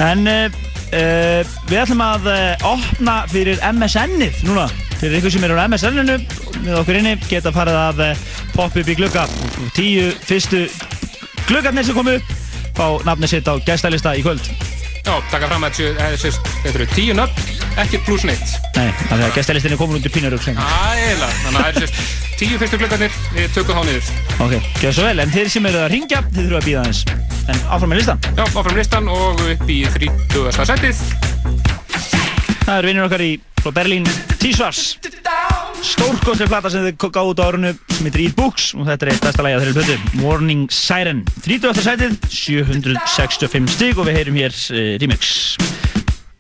en 0.09 0.31
uh, 0.33 0.59
uh, 0.89 1.55
við 1.71 1.83
ætlum 1.85 2.05
að 2.07 2.31
opna 2.73 3.19
fyrir 3.31 3.63
MSN-ið 3.71 4.43
núna. 4.49 4.67
Fyrir 4.97 5.21
ykkur 5.21 5.37
sem 5.37 5.47
eru 5.47 5.61
á 5.61 5.69
MSN-inu 5.69 6.19
með 6.65 6.81
okkur 6.81 7.03
inni 7.03 7.19
geta 7.29 7.55
farið 7.55 7.83
að 7.85 8.07
poppa 8.57 8.83
upp 8.83 8.91
í 8.91 8.99
glugga. 8.99 9.29
Tíu 9.77 10.09
fyrstu 10.27 10.67
gluggarnir 11.47 11.87
sem 11.87 11.95
komu 11.95 12.19
upp 12.19 12.35
fá 12.77 12.89
nafnið 13.07 13.37
sitt 13.37 13.49
á 13.49 13.55
gæstalista 13.65 14.17
í 14.17 14.25
kvöld. 14.27 14.51
Já, 15.07 15.15
taka 15.31 15.47
fram 15.47 15.63
að 15.63 15.81
eh, 15.87 16.15
þetta 16.19 16.71
eru 16.73 16.87
tíu 16.91 17.15
nöfn, 17.15 17.51
ekki 17.79 18.01
pluss 18.03 18.25
neitt. 18.27 18.57
Nei, 18.75 18.89
af 18.91 19.13
því 19.13 19.23
að 19.29 19.37
gæstalistin 19.37 19.77
er 19.77 19.79
komin 19.79 20.01
út 20.01 20.09
í 20.09 20.11
pínurugsengu. 20.11 20.65
Ægilega, 20.67 21.29
þannig 21.45 21.61
að 21.61 21.63
það 21.63 21.69
eru 21.71 21.83
sérst 21.85 22.35
tíu 22.41 22.59
fyrstu 22.61 22.81
glöggarnir, 22.83 23.21
við 23.37 23.55
tökum 23.55 23.79
þá 23.79 23.87
niður. 23.87 24.11
Ok, 24.43 24.57
gjör 24.83 24.97
svo 24.99 25.07
vel, 25.07 25.23
en 25.23 25.35
þeir 25.37 25.53
sem 25.55 25.69
eru 25.71 25.83
að 25.85 25.93
ringja, 25.95 26.23
þeir 26.33 26.49
þurfa 26.49 26.59
að 26.59 26.67
býða 26.67 26.83
aðeins. 26.83 27.05
En 27.47 27.63
áfram 27.71 27.95
með 27.95 28.03
listan. 28.03 28.27
Já, 28.27 28.45
áfram 28.51 28.81
listan 28.81 29.13
og 29.15 29.45
upp 29.47 29.71
í 29.71 29.79
30. 29.95 30.65
setið. 30.73 31.05
Það 32.67 32.79
eru 32.81 32.91
vinnir 32.91 33.07
okkar 33.07 33.23
í 33.23 33.33
frá 33.67 33.83
Berlín, 33.83 34.05
T-Svars. 34.39 34.99
Stórkostlega 35.83 36.51
plata 36.51 36.71
sem 36.71 36.85
þið 36.87 36.99
gáðu 37.03 37.33
út 37.33 37.41
á 37.43 37.47
árunu 37.51 37.73
sem 37.91 38.07
heitir 38.07 38.23
Eat 38.27 38.37
Books 38.39 38.69
og 38.77 38.87
þetta 38.87 39.07
er 39.07 39.11
eitt 39.13 39.25
besta 39.25 39.43
lagi 39.43 39.57
á 39.59 39.61
þeirri 39.63 39.75
plötu, 39.75 39.97
Morning 40.23 40.71
Siren. 40.71 41.25
30. 41.43 41.83
sætið, 41.83 42.15
765 42.31 43.67
stig 43.75 43.99
og 43.99 44.07
við 44.07 44.21
heyrum 44.21 44.39
hér 44.39 44.55
uh, 44.55 44.95
remix. 45.03 45.57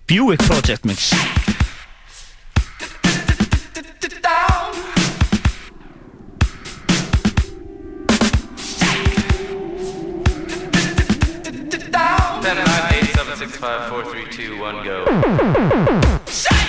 Buick 0.06 0.46
Project 0.46 0.86
mix. 0.86 1.10
Ten 12.46 12.54
nine 12.54 12.94
eight 12.94 13.10
seven 13.16 13.34
six 13.34 13.56
five 13.56 13.88
four 13.90 14.04
three 14.04 14.30
two 14.30 14.60
one 14.60 14.84
go. 14.84 15.02
Ten 16.30 16.65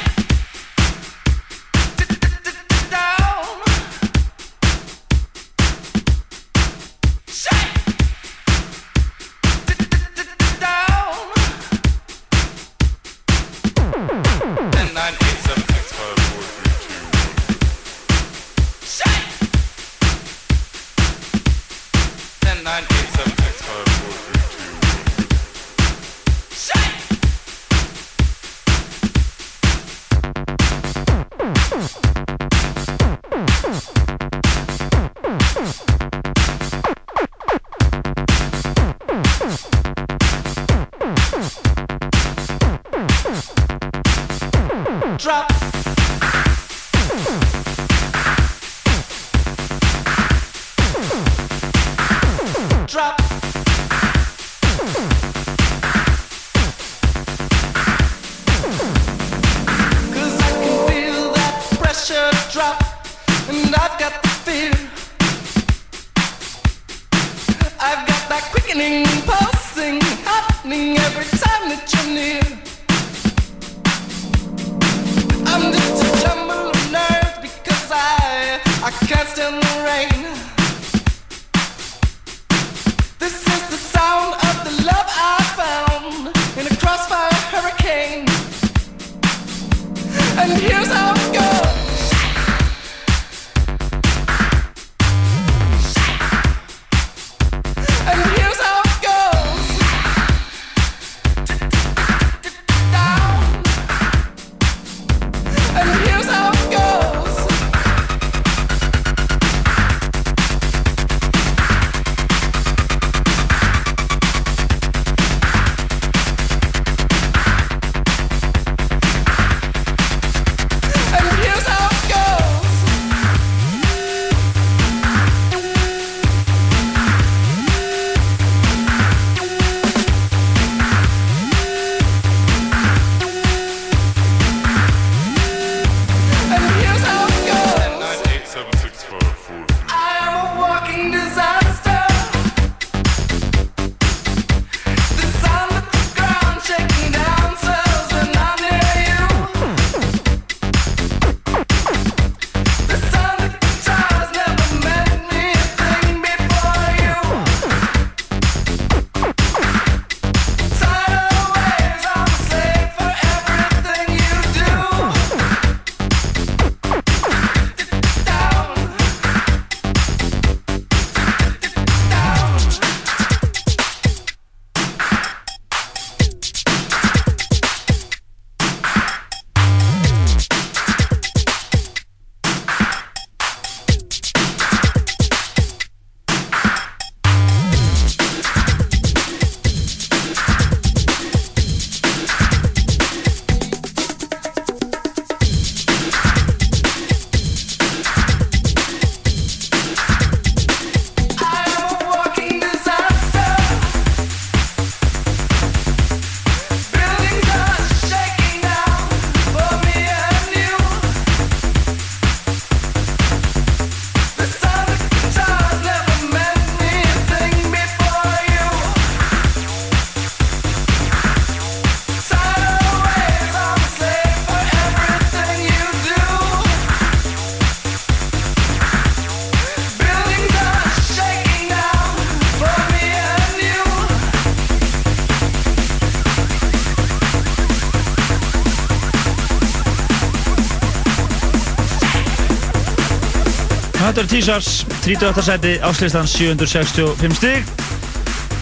T-shirts 244.38 244.86
38. 245.02 245.42
seti 245.42 245.82
áslistan 245.82 246.30
765 246.30 247.34
stig 247.40 247.66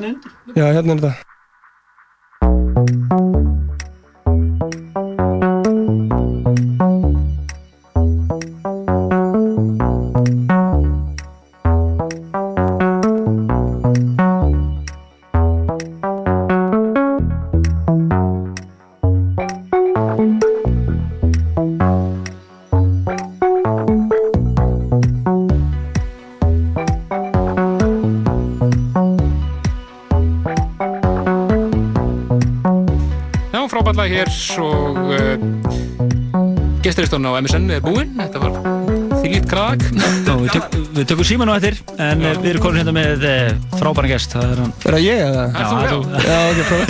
kvikindi 0.01 0.60
Já, 0.60 0.66
hérna 0.74 0.97
er 0.97 1.05
þetta. 1.05 1.30
Hér 34.31 34.61
og 34.62 34.97
uh, 35.11 35.36
gesturistón 36.85 37.27
á 37.28 37.36
MSN 37.43 37.66
er 37.74 37.82
búinn. 37.85 38.12
Þetta 38.16 38.40
var 38.40 38.52
þýlít 39.20 39.47
krag. 39.51 39.82
og 40.31 40.44
við, 40.44 40.52
tök, 40.55 40.77
við 40.97 41.09
tökum 41.11 41.27
síman 41.28 41.51
á 41.51 41.55
eftir 41.59 41.77
en 42.01 42.23
uh, 42.24 42.31
við 42.40 42.48
erum 42.55 42.62
komin 42.65 42.81
hérna 42.81 42.94
með 42.97 43.24
uh, 43.27 43.51
frábæran 43.77 44.12
gest 44.15 44.32
það 44.36 44.47
er 44.55 44.62
hann 44.62 44.73
Er 44.86 44.94
það 44.97 45.02
ég 45.05 45.24
eða? 45.27 45.44
Er 45.51 45.66
þú, 45.66 45.74
Já, 45.74 45.85
já? 45.85 45.97
Já, 46.24 46.39
ok, 46.47 46.61
prófa. 46.70 46.86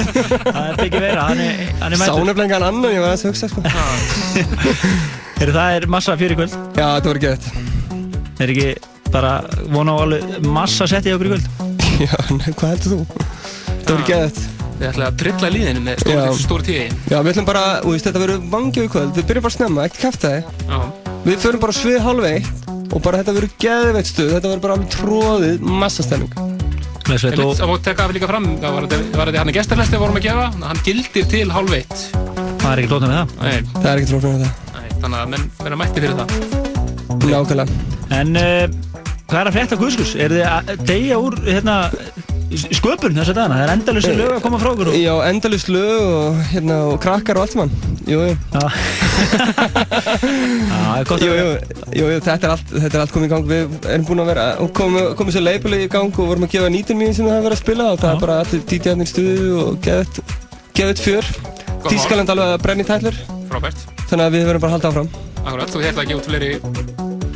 það 0.51 0.69
er 0.69 0.79
byggja 0.83 1.01
vera 1.07 1.25
hann 1.31 1.43
er, 1.47 1.65
hann 1.81 1.97
er 1.97 2.03
mættur 2.05 2.29
nefnilega 2.29 2.47
engan 2.47 2.67
annan, 2.69 2.95
ég 2.95 3.03
var 3.05 3.17
að 3.17 3.27
hugsa, 3.31 3.51
sko. 3.51 3.65
Heyrðu, 5.41 5.57
það 5.57 5.75
er 5.81 5.89
massa 5.97 6.17
fyrir 6.21 6.37
kvöld 6.39 6.55
Já, 6.77 6.87
þetta 6.99 7.11
var 7.15 7.21
gett. 7.25 7.51
er 8.45 8.55
ekki 8.55 8.71
bara 9.11 9.33
vona 9.75 9.97
á 9.97 10.03
alveg 10.05 10.23
massa 10.55 10.87
setti 10.91 11.15
okkur 11.17 11.31
í 11.31 11.35
kvöld 11.35 11.47
Já, 12.05 12.15
hvað 12.55 12.69
heldur 12.77 12.91
þú? 12.93 13.27
Þetta 13.81 13.97
var 13.97 14.05
gett. 14.13 14.43
Við 14.81 14.89
ætlaði 14.89 15.09
að 15.11 15.17
trilla 15.21 15.49
líðinu 15.53 15.81
með 15.85 15.99
stóri, 16.01 16.27
stóri 16.41 16.65
tíði. 16.71 16.85
Já, 17.11 17.17
við 17.21 17.31
ætlum 17.35 17.49
bara, 17.51 17.65
þú 17.85 17.91
veist, 17.95 18.07
þetta 18.09 18.23
verður 18.23 18.45
vangja 18.55 18.85
í 18.87 18.91
kvöld. 18.95 19.11
Við 19.19 19.27
byrjum 19.29 19.45
bara 19.47 19.55
snemma, 19.57 19.85
ekki 19.91 20.01
kæfta 20.07 20.31
þig. 20.33 20.45
Já. 20.71 20.79
Við 21.27 21.37
förum 21.45 21.61
bara 21.67 21.77
svið 21.77 21.99
halv 22.07 22.25
eitt 22.31 22.71
og 22.91 23.03
bara 23.05 23.21
þetta 23.21 23.35
verður 23.37 23.53
geðveitt 23.61 24.09
stuð. 24.09 24.31
Þetta 24.39 24.49
verður 24.55 24.63
bara 24.65 24.77
alveg 24.79 24.95
tróðið 24.97 25.69
massastemming. 25.83 26.33
Glæsilegt 27.05 27.37
Einmitt, 27.37 27.45
og 27.45 27.61
Það 27.61 27.71
má 27.71 27.77
tekka 27.85 28.07
það 28.07 28.17
líka 28.17 28.31
fram, 28.31 28.49
það 28.63 28.75
var 28.79 28.89
þetta- 28.89 29.39
hann 29.41 29.51
í 29.53 29.57
gestarlesti 29.57 29.97
við 29.97 30.03
vorum 30.05 30.17
að 30.21 30.27
gefa, 30.27 30.47
hann 30.65 30.83
gildir 30.87 31.29
til 31.29 31.49
hálf 31.51 31.73
eitt. 31.77 31.99
það 32.61 32.73
er 32.73 32.79
ekki 32.83 32.91
lótað 32.93 33.09
með 33.11 33.19
það. 33.21 33.29
Nei, 33.41 33.57
Það 33.81 33.91
er 33.91 33.97
ekkert 34.01 34.13
flóknar 34.15 34.33
með 34.33 34.45
það. 34.45 34.53
nei, 34.77 34.89
þannig 35.01 35.19
að 35.21 35.29
menn 35.35 35.51
verða 35.61 35.79
mætti 35.81 36.01
fyrir 36.01 36.17
það. 36.21 36.31
Nákvæmlega. 37.31 37.67
En 38.11 38.37
uh, 38.37 38.67
hvað 39.31 39.41
er 39.41 39.49
að 39.51 39.55
frétta 39.57 39.77
Guðskus? 39.81 40.15
Er 40.19 40.31
þið 40.35 40.45
að 40.51 40.85
deyja 40.87 41.19
úr 41.21 41.37
hérna, 41.47 41.77
sköpun 42.51 43.15
þess 43.15 43.31
að 43.31 43.37
dana? 43.39 43.55
Það 43.61 43.65
er 43.65 43.73
endalus 43.77 44.07
lög 44.11 44.33
að 44.35 44.41
koma 44.45 44.59
frá 44.63 44.71
okkur 44.73 44.89
og... 44.91 44.97
Já, 44.99 45.13
endalust 45.31 45.69
lög 45.71 46.01
og, 46.03 46.41
hérna, 46.51 46.79
og 46.91 46.97
krakkar 47.05 47.39
og 47.39 47.45
allt 47.45 47.55
saman. 47.55 47.71
Jú, 48.11 48.19
jú. 48.27 48.35
Já, 48.51 48.61
Já, 49.71 50.77
það 50.81 50.97
er 50.99 51.07
gott 51.11 51.23
Jú, 51.25 51.31
að 51.31 51.39
jú, 51.39 51.47
jú, 52.01 52.05
jú, 52.11 52.21
þetta 52.25 52.49
er 52.49 52.55
allt, 52.57 52.73
þetta 52.75 52.91
er 52.99 53.03
allt 53.05 53.15
komið 53.15 53.29
í 53.29 53.33
gang. 53.35 53.47
Við 53.51 53.89
erum 53.95 54.07
búin 54.09 54.23
að 54.25 54.31
vera, 54.33 54.47
og 54.65 54.73
komið 54.77 55.09
komi 55.21 55.35
svo 55.37 55.43
label 55.45 55.77
í 55.79 55.89
gang 55.93 56.11
og 56.21 56.31
vorum 56.33 56.47
að 56.49 56.55
gefa 56.57 56.73
nýtin 56.75 57.01
mín 57.01 57.15
sem 57.17 57.29
það 57.29 57.37
hefur 57.39 57.47
verið 57.49 57.59
að 57.59 57.63
spila 57.65 57.89
og 57.95 58.03
það 58.03 58.15
er 58.17 58.23
bara 58.25 58.39
allir 58.45 58.65
DJ-arnir 58.73 59.07
í 59.07 59.13
stuðu 59.15 59.51
og 59.65 59.91
geðið 60.81 61.05
fjör. 61.07 61.31
Tískaland 61.89 62.33
alveg 62.35 62.57
að 62.57 62.65
brenni 62.67 62.85
tællur, 62.89 63.17
Frábært. 63.49 63.87
þannig 64.11 64.27
að 64.27 64.35
við 64.37 64.49
verðum 64.51 64.65
bara 64.67 64.73
að 64.73 64.77
halda 64.79 64.91
áfram. 64.93 65.13
Akkurat, 65.41 65.71
þú 65.73 65.85
hefði 65.87 66.05
ekki 66.05 66.19
út 66.19 66.29
fleiri, 66.29 66.51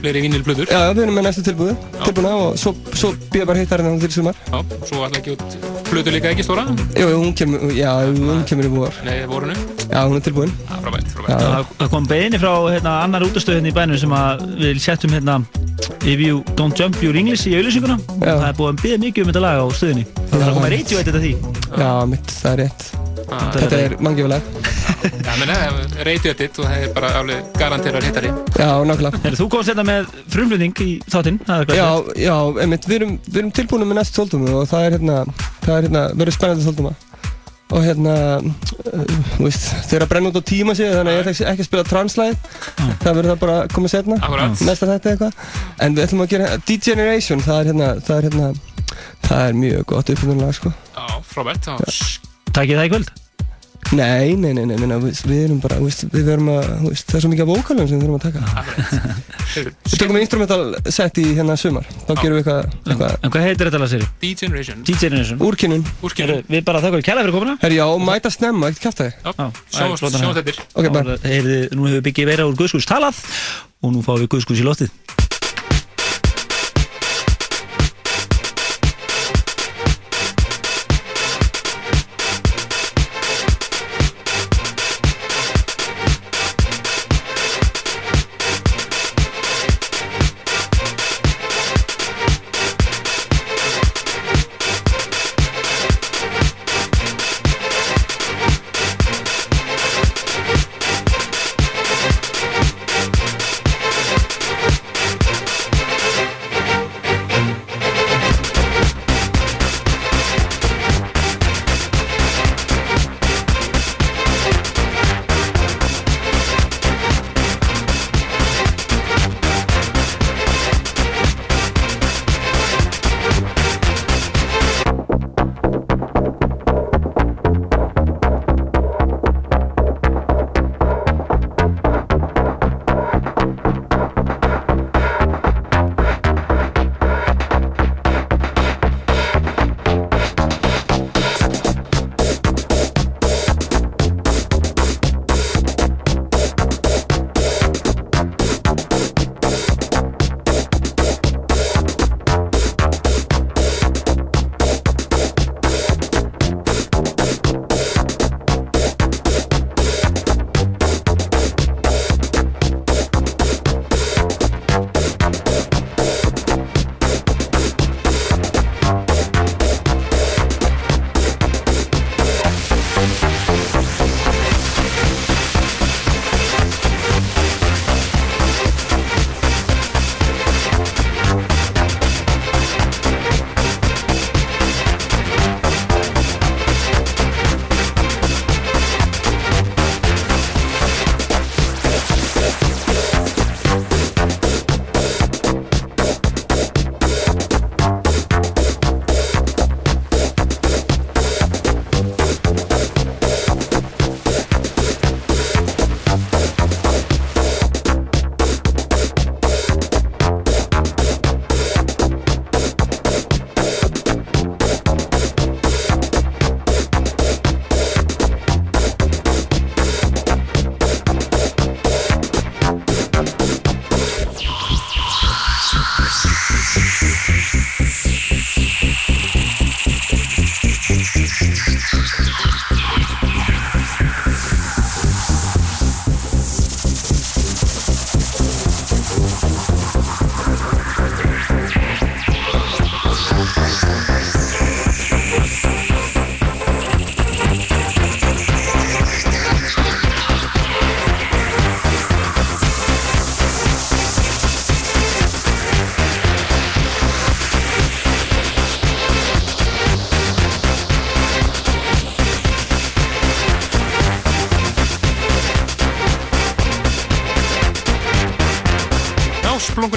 fleiri 0.05 0.24
vínilblöður. 0.28 0.68
Já, 0.68 0.81
já, 0.85 0.90
við 0.94 1.06
erum 1.06 1.16
með 1.18 1.26
næstu 1.31 1.44
tilbúðu, 1.48 1.76
tilbúna 2.05 2.35
og 2.43 2.59
svo, 2.60 2.74
svo 2.93 3.14
býða 3.32 3.48
bara 3.51 3.62
hittarinn 3.64 4.02
til 4.02 4.12
sumar. 4.12 4.36
Já, 4.52 4.60
svo 4.85 5.06
ætla 5.06 5.22
ekki 5.22 5.35
út 5.39 5.56
blöður 5.94 6.16
líka 6.16 6.31
ekki 6.32 6.44
stóra. 6.47 6.64
Jú, 6.98 7.06
jú, 7.06 7.18
hún 7.22 7.35
kemur, 7.39 7.64
já, 7.76 7.90
hún 8.09 8.43
kemur 8.48 8.68
í 8.68 8.72
búar. 8.72 8.97
Nei, 9.06 9.16
vorunu. 9.31 9.55
Já, 9.86 10.01
hún 10.05 10.18
er 10.18 10.24
tilbúin. 10.26 10.52
Já, 10.66 10.74
frábært, 10.82 11.12
frábært. 11.14 11.31
Já. 11.31 11.39
Það 11.44 11.72
það 11.81 11.93
kom 11.94 12.09
beini 12.10 12.40
frá 12.43 12.52
hérna, 12.74 12.94
annar 13.05 13.26
útastöð 13.28 13.60
hérna 13.60 13.70
í 13.70 13.76
bænum 13.76 14.01
sem 14.02 14.16
að 14.18 14.44
við 14.60 14.82
settum 14.85 15.14
hérna 15.14 15.39
If 16.05 16.20
you 16.20 16.43
don't 16.59 16.76
jump 16.78 17.01
your 17.02 17.16
English 17.16 17.47
í 17.48 17.55
auðlýsinguna 17.59 17.97
og 17.97 18.24
það 18.24 18.47
er 18.48 18.59
búið 18.59 18.70
að 18.70 18.82
byggja 18.82 19.01
mikið 19.05 19.24
um 19.24 19.32
þetta 19.32 19.43
lag 19.44 19.60
á 19.60 19.66
stöðinni 19.74 20.05
Það 20.31 20.39
er 20.39 20.47
að 20.47 20.59
koma 20.59 20.72
radio 20.74 21.01
eitt 21.01 21.10
þetta 21.10 21.24
því 21.24 21.35
Já, 21.74 21.90
mitt, 22.12 22.36
það 22.43 22.52
er 22.52 22.62
rétt. 22.64 22.89
Ah, 23.24 23.51
Þetta 23.56 23.85
er 23.85 23.97
mangjöfuleg. 24.05 24.73
Já, 24.85 25.32
menn, 25.40 25.52
reytið 26.06 26.35
þetta 26.39 26.62
og 26.62 26.69
það 26.69 26.82
er 26.85 26.93
bara 26.97 27.09
alveg 27.20 27.48
garanterar 27.61 28.05
hittari. 28.06 28.31
Já, 28.59 28.69
nákvæmlega. 28.89 29.32
Þú 29.39 29.47
komst 29.52 29.70
hérna 29.73 29.85
með 29.89 30.12
frumflutning 30.32 30.74
í 30.85 30.90
þáttinn 31.12 31.40
það 31.47 31.65
er 31.65 31.77
Já, 31.78 31.89
glæsilegt. 31.89 32.20
já, 32.24 32.36
einmitt, 32.65 32.86
við 32.90 32.97
erum, 33.01 33.16
við 33.28 33.40
erum 33.43 33.52
tilbúinu 33.59 33.89
með 33.90 33.98
næstu 34.01 34.20
tóldumu 34.20 34.55
og 34.61 34.69
það 34.70 34.86
er 34.89 34.97
hérna, 34.98 35.16
það 35.65 35.74
er 35.78 35.86
hérna, 35.89 36.05
verður 36.20 36.36
spennandi 36.39 36.69
tóltuma. 36.69 36.94
Og 37.74 37.81
hérna, 37.82 38.15
uh, 38.39 39.15
þú 39.35 39.47
veist, 39.48 39.65
þeir 39.89 39.97
eru 39.98 40.05
að 40.06 40.11
brenna 40.12 40.31
út 40.31 40.36
á 40.39 40.43
tíma 40.52 40.74
sig, 40.78 40.90
þannig 40.93 41.11
að 41.11 41.16
ég 41.16 41.23
ætla 41.24 41.32
ekki- 41.35 41.65
að 41.65 41.69
spila 41.70 41.85
translæð. 41.89 42.36
Það 43.02 43.16
verður 43.19 43.31
það 43.32 43.40
bara 43.40 43.56
að 43.65 43.73
koma 43.74 43.89
setna, 43.90 44.19
næsta 44.69 44.90
þetta 44.93 45.15
eitthvað. 45.15 45.32
En 45.81 45.97
við 45.97 46.05
ætlum 46.06 46.23
að 46.27 46.31
gera 46.35 46.51
D-Generation, 46.69 47.40
það 47.48 47.59
er 47.65 47.70
hérna, 47.73 47.89
það 48.05 48.16
er 48.20 48.28
hérna, 48.28 48.52
það 49.24 49.48
er 49.48 49.59
mjög 49.65 49.85
gott 49.94 50.12
uppfynnunlega, 50.15 50.52
sko. 50.61 50.74
Já, 50.94 51.06
frábært. 51.35 51.70
Já, 51.73 52.20
Takið 52.55 52.78
það 52.78 52.86
í 52.86 52.93
kvöld 52.94 53.09
Nei, 53.93 54.35
nei, 54.40 54.52
nei, 54.56 54.65
nei, 54.65 54.77
nei, 54.78 54.86
nei 54.89 54.97
við, 55.02 55.19
við 55.28 55.40
erum 55.44 55.59
bara, 55.62 55.77
við 55.85 56.24
verum 56.27 56.48
að, 56.55 56.69
það 57.05 57.16
er 57.19 57.24
svo 57.24 57.31
mikið 57.32 57.44
af 57.44 57.51
vókalum 57.51 57.89
sem 57.90 58.01
við 58.01 58.06
þurfum 58.06 58.16
að 58.16 58.24
taka. 58.24 59.16
Við 59.55 59.98
tökum 60.01 60.19
instrumental 60.19 60.59
set 60.97 61.20
í 61.20 61.27
hérna 61.36 61.56
sumar, 61.61 61.86
þá 62.09 62.12
gerum 62.23 62.39
við 62.39 62.40
eitthvað, 62.43 62.73
eitthvað, 62.89 63.16
En 63.20 63.35
hvað 63.35 63.47
heitir 63.48 63.70
þetta 63.70 63.82
lag 63.82 63.93
sér? 63.93 64.06
D-Generation. 64.24 64.82
D-Generation 64.89 65.44
úrkynnun. 65.44 65.85
Úrkynnu. 66.06 66.40
Við 66.48 66.65
bara 66.66 66.82
þakka 66.82 66.97
fyrir 66.98 67.09
kæla 67.11 67.27
fyrir 67.27 67.36
komuna 67.36 67.56
Herri, 67.62 67.78
já, 67.78 67.86
mæta 68.09 68.32
snemma, 68.35 68.73
ekkert 68.73 68.89
kæft 68.89 69.05
það. 69.05 69.12
Já, 69.15 69.32
Já, 69.77 69.85
hérna. 69.93 70.35
þetta. 70.40 70.69
Ok, 70.74 70.90
bara. 70.94 71.19
Nú 71.74 71.89
hefur 71.90 72.05
byggið 72.09 72.31
verið 72.32 72.51
úr 72.51 72.59
Guðskús 72.59 72.89
talað 72.89 73.20
og 73.85 73.93
nú 73.93 74.02
fáum 74.05 74.23
við 74.24 74.32
Guðskús 74.35 74.62
í 74.62 74.66
loftið 74.66 74.93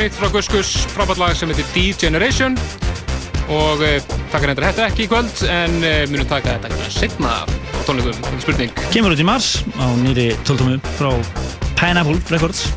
splungunýtt 0.07 0.19
frá 0.19 0.29
Guskus, 0.31 0.69
frábært 0.93 1.19
lag 1.19 1.35
sem 1.35 1.49
heitir 1.51 1.65
D-Generation. 1.73 2.55
Og 3.51 3.81
uh, 3.83 3.97
taka 4.31 4.47
reyndar 4.47 4.67
þetta 4.69 4.87
ekki 4.87 5.05
í 5.05 5.09
kvöld 5.11 5.41
en 5.51 5.77
uh, 5.81 6.03
munum 6.11 6.27
taka 6.27 6.55
þetta 6.55 6.71
hérna 6.71 6.91
setna 6.91 7.31
á 7.43 7.79
tónleikum, 7.87 8.15
ekki 8.31 8.43
spurning. 8.43 8.81
Kemur 8.93 9.15
út 9.15 9.23
í 9.23 9.27
mars 9.27 9.63
á 9.79 9.87
nýri 9.99 10.29
tóltómu 10.47 10.79
frá 10.99 11.11
Pineapple 11.79 12.19
Records. 12.31 12.67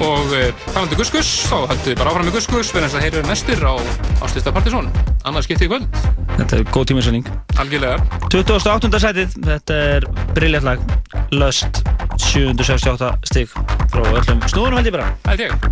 Og 0.00 0.32
uh, 0.32 0.48
talandi 0.70 0.96
Guskus, 1.00 1.32
þá 1.50 1.68
við 1.84 1.98
bara 2.00 2.12
áfram 2.12 2.28
með 2.28 2.38
Guskus. 2.38 2.72
Fyrir 2.72 2.88
þess 2.88 3.00
að 3.00 3.06
heyra 3.08 3.24
næstur 3.28 3.64
á 3.64 3.74
Ástista 4.24 4.54
Partizón 4.54 4.88
annars 5.28 5.48
skiptið 5.48 5.68
í 5.68 5.72
kvöld, 5.74 6.00
Þetta 6.38 6.56
er 6.56 6.68
góð 6.72 6.86
tímisending 6.92 7.26
algjörlega. 7.60 8.00
28. 8.32 9.02
sætið, 9.02 9.36
þetta 9.44 9.80
er 9.96 10.08
brilljant 10.36 10.68
lag. 10.70 10.86
Lust 11.34 11.82
768 12.30 13.12
stig 13.28 13.52
frá 13.92 14.02
öllum 14.04 14.40
snúðunum 14.48 14.80
held 14.80 14.90
ég 14.90 14.96
bara. 14.96 15.12
Held 15.28 15.46
ég 15.48 15.69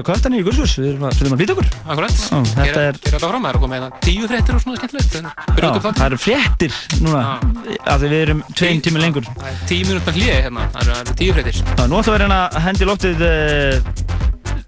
bara 0.00 0.06
aðeins 0.06 0.06
að 0.06 0.06
kvölda 0.08 0.30
niður 0.30 0.40
í 0.40 0.46
Gurskus 0.48 0.74
Við 0.80 0.88
erum 0.90 1.04
að, 1.06 1.12
við 1.14 1.20
erum 1.26 1.34
að 1.36 1.40
býta 1.40 1.54
okkur. 1.54 1.68
Akkurat, 1.90 2.14
Já, 2.20 2.38
þetta 2.50 2.64
Gera- 2.70 2.84
er- 2.90 2.98
þetta 3.04 3.26
áfram, 3.28 3.42
það 3.44 3.50
er 3.50 3.56
að 3.56 3.64
koma 3.64 3.80
með 3.80 3.98
tíu 4.06 4.28
fréttir 4.30 4.54
og 4.54 4.62
svona 4.64 4.78
skemmtilegt 4.80 5.14
en 5.20 5.28
Já, 5.28 5.32
byrjum 5.56 5.76
upp 5.80 5.86
það 5.90 6.06
eru 6.06 6.18
fréttir 6.24 6.72
núna 7.00 7.22
af 7.86 8.00
því 8.00 8.10
við 8.14 8.20
erum 8.24 8.42
tveim 8.56 8.80
tími 8.84 9.02
lengur. 9.04 9.24
Það 9.30 9.50
er 9.50 9.60
tíu 9.70 9.86
minútar 9.90 10.14
hlýði 10.16 10.38
hérna, 10.46 10.66
það 10.74 10.90
eru- 10.94 11.16
tíu 11.20 11.36
fréttir. 11.36 11.60
Já, 11.60 11.84
nú 11.86 12.00
ætlum 12.00 12.14
við 12.14 12.16
að 12.16 12.22
reyna 12.24 12.40
að 12.48 12.60
hendi 12.66 12.84
í 12.84 12.90
loftið 12.90 13.24
uh, 13.28 13.74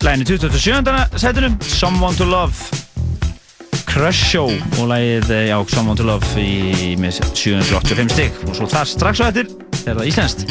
lægin 0.03 0.23
í 0.23 0.31
27. 0.31 0.97
sætunum 1.23 1.59
Someone 1.63 2.17
to 2.17 2.25
Love. 2.25 2.81
Crush 3.93 4.25
Show 4.33 4.49
og 4.81 4.87
lægið, 4.89 5.31
eh, 5.31 5.49
já, 5.51 5.57
Someone 5.69 5.97
to 5.99 6.05
Love 6.09 6.25
í, 6.41 6.97
með 6.97 7.19
785 7.35 8.11
stig. 8.15 8.33
Og 8.49 8.57
svo 8.57 8.67
það 8.73 8.89
strax 8.95 9.21
á 9.21 9.29
eftir 9.29 9.51
er 9.87 9.99
það 9.99 10.07
íslenskt 10.09 10.47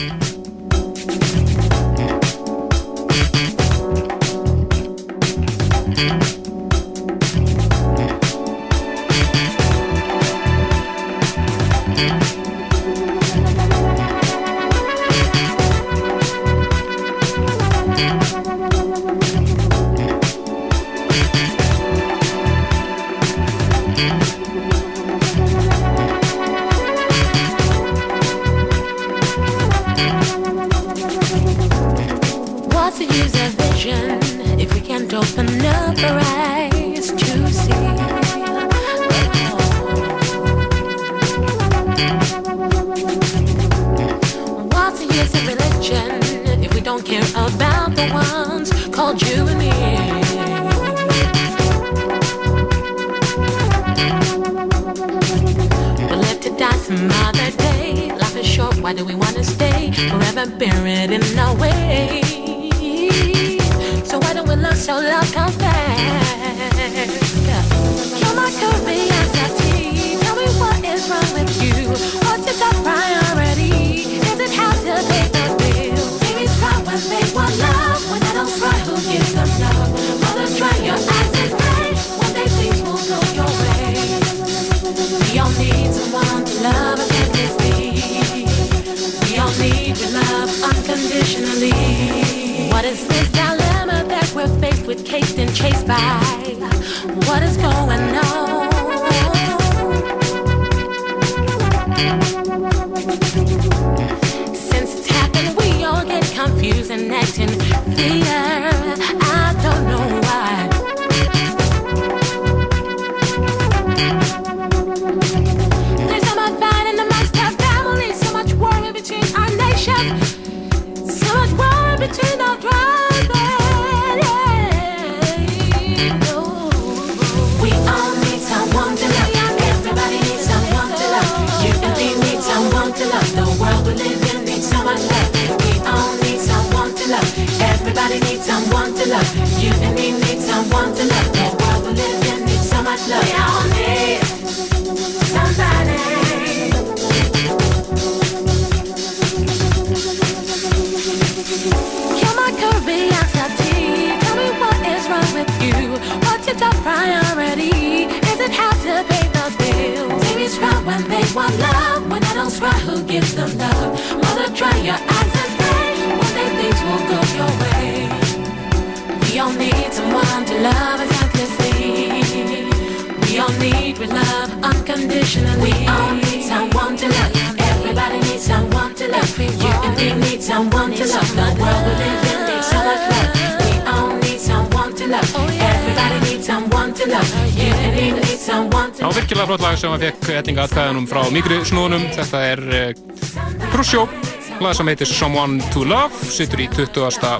plata 194.61 194.77
sem 194.77 194.89
heitir 194.91 195.09
Someone 195.09 195.57
to 195.73 195.81
Love 195.89 196.27
sittur 196.29 196.61
í 196.61 196.67
20. 196.69 196.99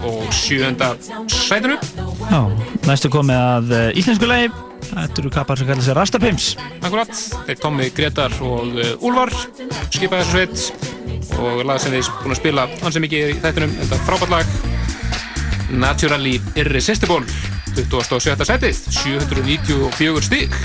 og 0.10 0.32
7. 0.34 0.72
sætinu 1.30 1.76
Já, 2.32 2.40
næstu 2.88 3.12
komið 3.14 3.38
að 3.38 3.74
eh, 3.78 4.00
íslensku 4.02 4.30
leið 4.30 4.56
Þetta 4.88 5.22
eru 5.22 5.32
kappar 5.36 5.60
sem 5.60 5.70
kallar 5.70 5.86
sér 5.86 6.00
Rastapims 6.00 6.48
Akkurat, 6.82 7.14
þeir 7.46 7.62
Tommi, 7.62 7.92
Gretar 7.94 8.34
og 8.42 8.74
eh, 8.82 8.96
Úlvar 9.06 9.30
skipa 9.94 10.24
þessu 10.24 10.34
sveit 10.34 11.38
og 11.38 11.62
lag 11.68 11.78
sem 11.84 11.94
þeir 11.94 12.10
búin 12.24 12.34
að 12.34 12.42
spila 12.42 12.66
ansið 12.82 13.06
mikið 13.06 13.36
í 13.36 13.40
þættinum, 13.46 13.78
þetta 13.84 14.02
frábært 14.08 14.34
lag 14.34 15.78
Naturally 15.86 16.40
Irresistible 16.58 17.22
27. 17.78 18.50
setið, 18.50 18.82
794 18.98 20.26
stík 20.26 20.58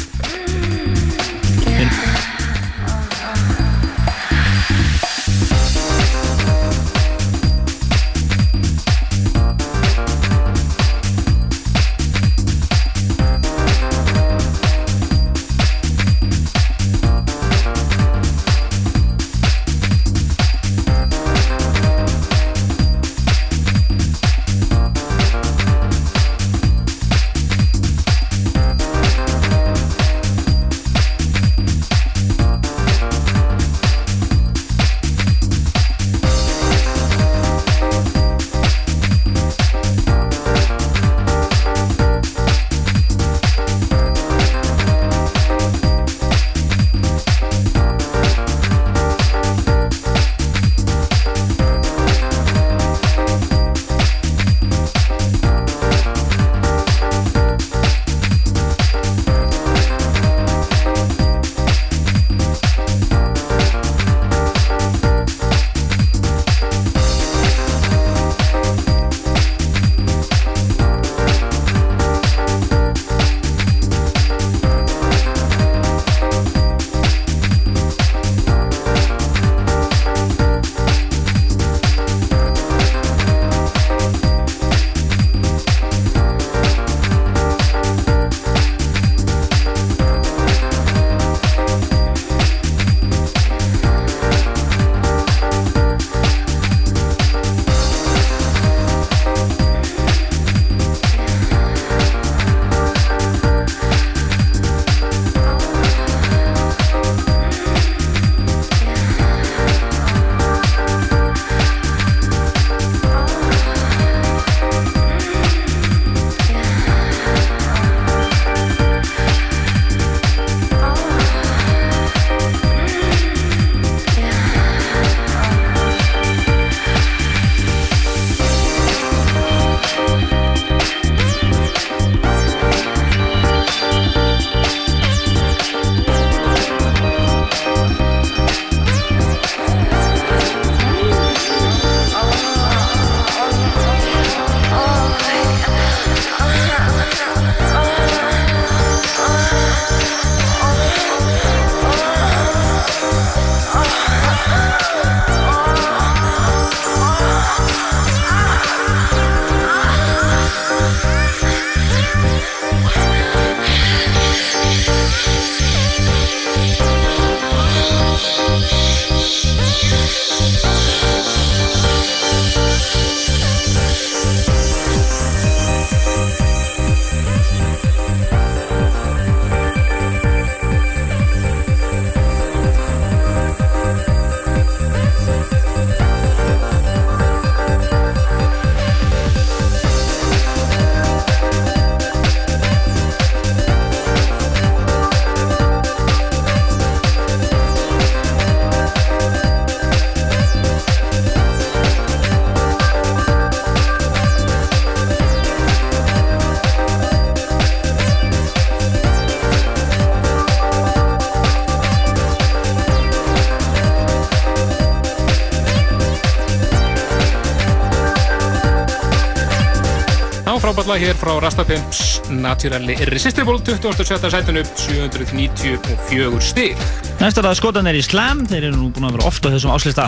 lag 220.87 221.01
hér 221.03 221.17
frá 221.19 221.33
Rastapimps 221.43 222.21
Naturally 222.31 222.95
Irresistible 223.03 223.59
27. 223.59 224.31
sætinu 224.31 224.63
794 224.79 226.41
stig 226.41 226.77
Næsta 227.19 227.43
er 227.43 227.49
að 227.49 227.57
skotanir 227.59 227.99
í 227.99 228.03
Slam, 228.07 228.45
þeir 228.47 228.69
eru 228.69 228.77
nú 228.79 228.91
búin 228.95 229.09
að 229.09 229.17
vera 229.17 229.27
oft 229.27 229.47
á 229.47 229.51
þessum 229.51 229.73
áslista. 229.75 230.05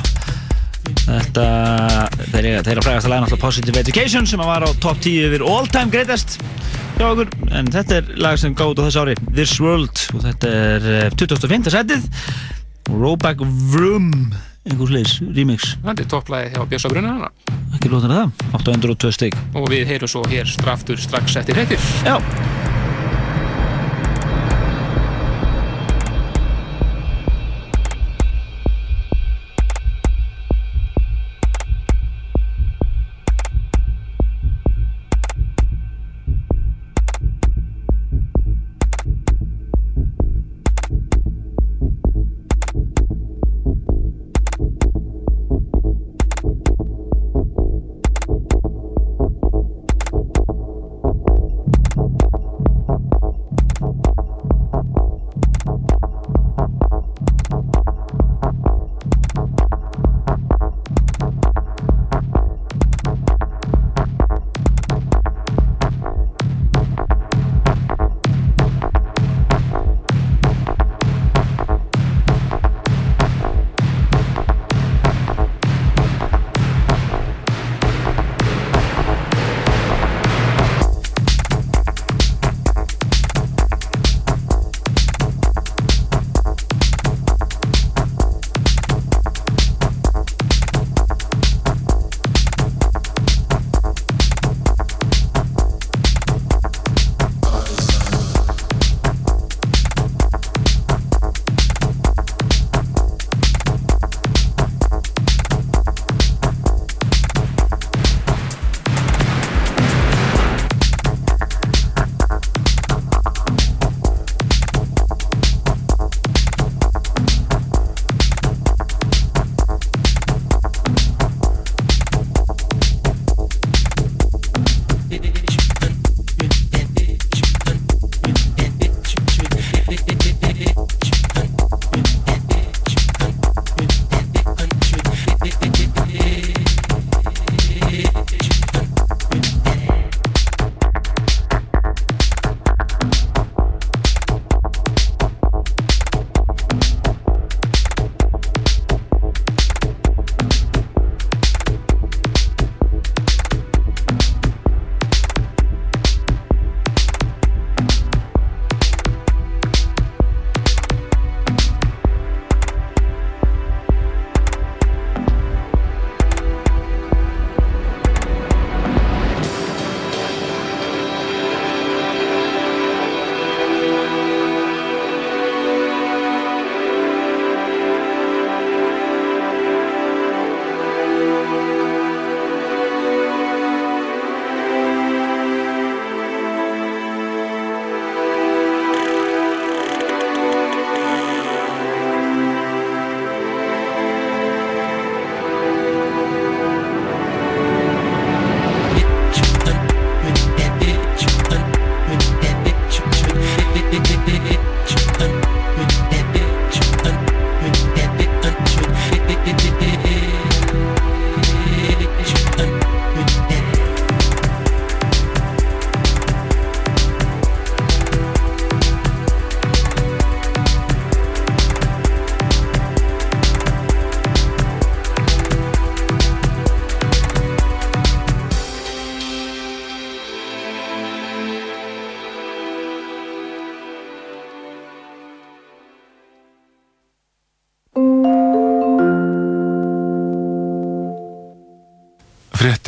Þetta, 1.09 1.47
þeir 2.31 2.49
eru 2.53 2.61
að 2.61 2.85
frægast 2.85 3.09
að 3.09 3.15
læna 3.15 3.27
alltaf 3.27 3.43
Positive 3.43 3.83
Education 3.83 4.29
sem 4.29 4.43
að 4.45 4.51
var 4.53 4.69
á 4.69 4.71
top 4.85 5.01
10 5.03 5.27
yfir 5.31 5.47
all 5.49 5.67
time 5.73 5.91
greatest 5.95 6.39
hjá 6.99 7.07
okkur, 7.09 7.33
en 7.59 7.73
þetta 7.75 7.99
er 7.99 8.15
lag 8.23 8.39
sem 8.39 8.55
gáði 8.59 8.79
á 8.79 8.87
þessu 8.87 9.03
ári, 9.03 9.19
This 9.33 9.57
World, 9.63 10.05
og 10.15 10.25
þetta 10.29 10.55
er 10.69 10.89
eh, 10.95 11.19
25. 11.19 11.73
setið, 11.75 12.07
Roback 12.93 13.43
Vroom, 13.73 14.13
einhvers 14.69 14.95
leis, 14.95 15.19
remix, 15.35 15.75
Þetta 15.83 16.05
er 16.05 16.11
topplagi 16.15 16.55
hjá 16.55 16.67
Björsa 16.71 16.93
Brunna 16.93 17.33
ekki 17.89 17.97
lótan 17.97 18.13
að 18.13 18.21
það, 18.21 18.53
802 18.61 19.13
stygg. 19.17 19.41
og 19.57 19.69
við 19.73 19.89
heyrum 19.89 20.13
svo 20.13 20.23
hér 20.29 20.47
straftur 20.49 21.01
strax 21.01 21.41
eftir 21.41 21.57
hrettir 21.57 21.91
Já. 22.05 22.19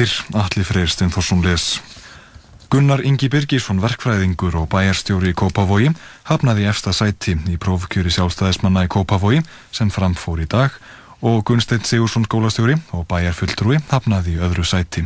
Fréttir 0.01 0.25
Atli 0.33 0.65
Freyr 0.65 0.89
Steinforsson 0.89 1.43
les. 1.45 1.83
Gunnar 2.73 3.03
Ingi 3.05 3.29
Birgisson, 3.29 3.83
verkfræðingur 3.85 4.55
og 4.57 4.71
bæjarstjóri 4.73 5.35
í 5.35 5.37
Kópavogi, 5.37 5.91
hafnaði 6.25 6.65
efsta 6.71 6.95
sæti 6.97 7.35
í 7.53 7.59
prófkjöri 7.61 8.09
sjálfstæðismanna 8.15 8.87
í 8.87 8.89
Kópavogi 8.89 9.43
sem 9.77 9.91
framfór 9.93 10.41
í 10.41 10.49
dag 10.49 10.73
og 11.21 11.45
Gunsteinn 11.45 11.85
Sigursson 11.85 12.25
skólastjóri 12.25 12.79
og 12.97 13.05
bæjarfulltrúi 13.13 13.83
hafnaði 13.91 14.39
öðru 14.41 14.65
sæti. 14.65 15.05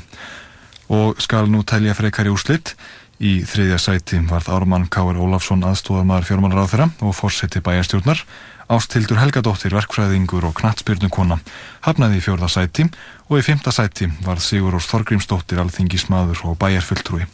Og 0.86 1.18
skal 1.18 1.50
nú 1.50 1.64
telja 1.66 1.98
frekar 1.98 2.30
í 2.30 2.36
úrslitt. 2.36 2.76
Í 3.18 3.40
þriðja 3.50 3.80
sæti 3.82 4.22
varð 4.30 4.52
Ármann 4.54 4.86
Káur 4.86 5.18
Ólafsson 5.18 5.66
aðstóðamaður 5.66 6.30
fjármálráðherra 6.30 6.92
og 7.02 7.18
fórseti 7.18 7.58
bæjarstjórnar. 7.66 8.22
Ástildur 8.68 9.20
Helgadóttir 9.20 9.74
verkfræðingur 9.76 10.46
og 10.48 10.56
knattspyrnukona 10.60 11.38
hafnaði 11.84 12.20
í 12.20 12.24
fjórða 12.24 12.48
sæti 12.48 12.88
og 13.28 13.38
í 13.38 13.44
fymta 13.44 13.72
sæti 13.74 14.08
varð 14.24 14.44
Sigur 14.46 14.78
Ós 14.78 14.88
Þorgrímsdóttir 14.92 15.60
alþingismadur 15.60 16.44
og 16.48 16.58
bæjarfulltrúi. 16.62 17.28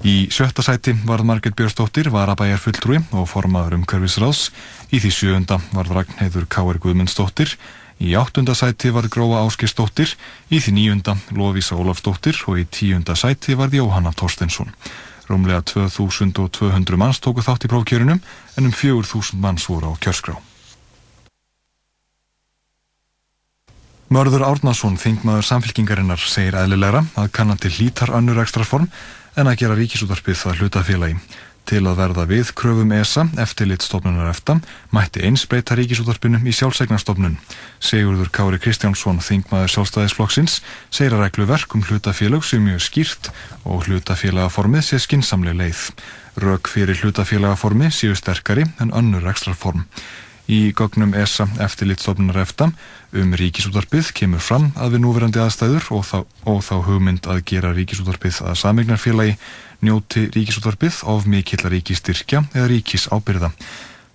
Í 0.00 0.30
sjötta 0.32 0.64
sæti 0.64 0.94
varð 1.04 1.28
Marget 1.28 1.56
Björnsdóttir 1.56 2.08
varabæjarfulltrúi 2.12 3.02
og 3.12 3.28
formaður 3.28 3.80
umhverfisráðs. 3.80 4.48
Í 4.92 5.00
því 5.00 5.12
sjöunda 5.16 5.60
varð 5.76 5.98
Ragnheiður 5.98 6.48
Káur 6.48 6.80
Guðmundsdóttir 6.80 7.56
Í 8.00 8.14
áttunda 8.16 8.54
sæti 8.56 8.88
var 8.96 9.10
Gróa 9.12 9.42
Áskistóttir, 9.44 10.14
í 10.48 10.56
því 10.56 10.72
níunda 10.72 11.18
Lofísa 11.36 11.76
Ólafsdóttir 11.76 12.38
og 12.48 12.62
í 12.62 12.64
tíunda 12.64 13.12
sæti 13.12 13.52
var 13.60 13.68
Jóhanna 13.76 14.14
Torstensson. 14.16 14.72
Rúmlega 15.28 15.60
2200 15.68 16.96
manns 16.96 17.20
tóku 17.20 17.44
þátt 17.44 17.68
í 17.68 17.70
prófkjörunum 17.70 18.22
en 18.56 18.70
um 18.70 18.72
4000 18.72 19.36
manns 19.44 19.68
voru 19.68 19.92
á 19.92 19.94
kjörskrá. 20.00 20.40
Mörður 24.10 24.42
Árnason, 24.42 24.96
þingmaður 24.98 25.44
samfélkingarinnar, 25.46 26.18
segir 26.18 26.56
eðlilegra 26.58 27.04
að 27.14 27.28
kanna 27.30 27.54
til 27.54 27.70
hlítar 27.76 28.10
önnur 28.18 28.40
ekstraform 28.42 28.88
en 29.38 29.46
að 29.46 29.60
gera 29.60 29.76
ríkisútarpið 29.78 30.40
það 30.40 30.62
hlutafélagi. 30.64 31.18
Til 31.70 31.84
að 31.86 32.00
verða 32.00 32.24
við 32.26 32.48
kröfum 32.58 32.90
ESA, 32.96 33.28
eftirlitstofnunar 33.38 34.32
EFTA, 34.32 34.56
mætti 34.90 35.22
eins 35.28 35.44
breyta 35.46 35.76
ríkisútarpinum 35.78 36.42
í 36.42 36.54
sjálfsegnarstofnun. 36.58 37.36
Sigurður 37.78 38.32
Kári 38.34 38.58
Kristjánsson, 38.64 39.20
þingmaður 39.22 39.70
sjálfstæðisflokksins, 39.76 40.56
segir 40.90 41.14
að 41.14 41.22
reglu 41.28 41.46
verk 41.46 41.76
um 41.78 41.84
hlutafélag 41.86 42.42
sem 42.48 42.66
mjög 42.66 42.82
skýrt 42.88 43.30
og 43.62 43.86
hlutafélagaformið 43.86 44.88
sé 44.88 44.98
skinsamlega 45.04 45.60
leið. 45.60 45.84
Rök 46.42 46.72
fyrir 46.72 46.98
hlutafélagaformi 47.04 47.92
séu 47.94 48.18
sterkari 48.18 48.66
en 48.82 48.90
önnur 48.90 49.30
ekstraform. 49.30 49.86
Í 50.50 50.72
gögnum 50.74 51.12
ESA 51.14 51.46
eftirlitstofnunar 51.62 52.40
EFTA 52.42 52.72
um 53.16 53.34
ríkisútarpið 53.34 54.12
kemur 54.16 54.42
fram 54.44 54.70
að 54.78 54.94
við 54.94 55.02
núverandi 55.04 55.40
aðstæður 55.42 55.88
og 55.96 56.04
þá, 56.06 56.16
og 56.46 56.60
þá 56.62 56.74
hugmynd 56.86 57.28
að 57.30 57.42
gera 57.50 57.72
ríkisútarpið 57.74 58.40
að 58.46 58.58
samegnarfélagi 58.62 59.36
njóti 59.86 60.26
ríkisútarpið 60.34 61.02
of 61.10 61.28
mikill 61.30 61.62
ríkistyrkja 61.72 62.44
eða 62.54 62.68
ríkis 62.70 63.08
ábyrða. 63.10 63.52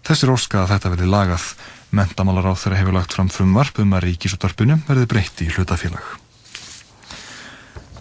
Þessir 0.06 0.36
óska 0.36 0.64
að 0.64 0.76
þetta 0.76 0.94
verði 0.96 1.10
lagað. 1.12 1.48
Mentamálar 1.96 2.52
á 2.52 2.54
þeirra 2.60 2.82
hefur 2.82 3.00
lagt 3.00 3.16
fram 3.16 3.32
frumvarp 3.32 3.82
um 3.84 3.98
að 3.98 4.10
ríkisútarpinu 4.10 4.82
verði 4.88 5.10
breytt 5.12 5.44
í 5.46 5.50
hlutafélag. 5.54 6.25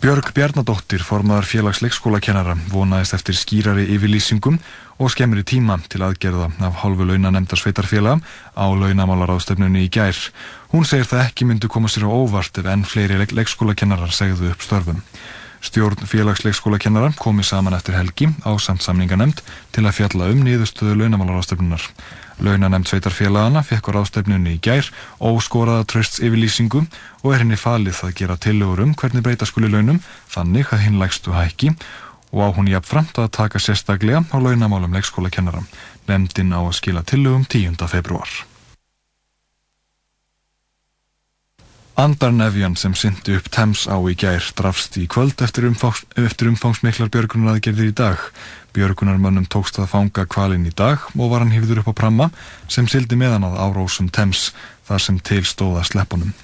Björg 0.05 0.35
Bjarnadóttir, 0.37 1.01
formaðar 1.01 1.47
félags 1.49 1.79
leikskólakennara, 1.81 2.59
vonaðist 2.69 3.15
eftir 3.17 3.39
skýrari 3.41 3.87
yfirlýsingum 3.95 4.59
og 5.01 5.09
skemmri 5.15 5.41
tíma 5.49 5.79
til 5.89 6.03
aðgerða 6.05 6.51
af 6.67 6.77
hálfu 6.83 7.07
launanemndar 7.09 7.57
sveitarfélag 7.57 8.21
á 8.53 8.67
launamálaráðstefnunni 8.69 9.87
í 9.87 9.89
gær. 9.89 10.19
Hún 10.75 10.85
segir 10.85 11.09
það 11.09 11.23
ekki 11.23 11.49
myndu 11.49 11.71
koma 11.73 11.89
sér 11.89 12.05
á 12.05 12.13
óvart 12.13 12.61
ef 12.61 12.69
enn 12.69 12.85
fleiri 12.85 13.17
leik 13.17 13.33
leikskólakennarar 13.33 14.13
segðu 14.13 14.53
upp 14.53 14.67
störfum. 14.67 15.01
Stjórn 15.65 16.05
félagsleikskólakennara 16.05 17.15
komi 17.17 17.43
saman 17.43 17.73
eftir 17.73 17.97
helgi 17.97 18.27
á 18.45 18.53
samt 18.61 18.85
samninganemnd 18.85 19.41
til 19.73 19.87
að 19.89 19.97
fjalla 19.97 20.29
um 20.29 20.43
niðurstöðu 20.45 20.99
launamálaráðstefnunar. 21.01 21.87
Launanemnd 22.45 22.91
sveitarfélagana 22.91 23.63
fekk 23.65 23.89
á 23.89 23.91
ráðstefnunni 23.97 24.59
í 24.59 24.61
gær 24.61 24.91
óskoraða 25.25 25.87
trösts 25.89 26.21
yfirlýsingu 26.21 26.85
og 27.23 27.29
er 27.33 27.47
henni 27.47 27.57
falið 27.57 28.05
að 28.05 28.17
gera 28.21 28.37
tillögur 28.37 28.85
um 28.85 28.93
hvernig 28.93 29.25
breyta 29.25 29.49
skuli 29.49 29.73
launum 29.73 30.03
þannig 30.37 30.69
að 30.69 30.85
hinn 30.85 31.01
lægstu 31.01 31.33
hækki 31.33 31.73
og 32.35 32.41
á 32.45 32.49
hún 32.59 32.69
jafnframt 32.69 33.17
að 33.23 33.33
taka 33.41 33.63
sérstaklega 33.63 34.21
á 34.21 34.37
launamálum 34.37 34.93
leikskólakennara. 34.93 35.65
Nemndin 36.11 36.53
á 36.53 36.61
að 36.61 36.75
skila 36.77 37.07
tillögum 37.09 37.49
10. 37.49 37.81
februar. 37.89 38.29
Andarnefjan 41.95 42.75
sem 42.75 42.91
syndi 42.99 43.37
upp 43.39 43.47
Thames 43.55 43.85
á 43.87 43.95
í 44.11 44.17
gær 44.19 44.43
drafst 44.59 44.97
í 44.99 45.05
kvöld 45.07 45.39
eftir, 45.47 45.69
umfangs, 45.69 46.01
eftir 46.19 46.49
umfangsmiklar 46.51 47.07
björgunaraðgerðir 47.15 47.93
í 47.93 47.95
dag. 47.95 48.19
Björgunarmönnum 48.75 49.47
tókst 49.47 49.79
að 49.79 49.93
fanga 49.93 50.25
kvalinn 50.27 50.67
í 50.67 50.75
dag 50.75 51.07
og 51.15 51.31
var 51.31 51.45
hann 51.45 51.55
hýfður 51.55 51.85
upp 51.85 51.93
á 51.95 52.01
pramma 52.03 52.29
sem 52.67 52.91
sildi 52.91 53.15
meðan 53.15 53.47
að 53.47 53.61
árósum 53.63 54.11
Thames 54.11 54.49
þar 54.91 55.07
sem 55.07 55.23
til 55.23 55.45
stóða 55.47 55.87
sleppunum. 55.87 56.35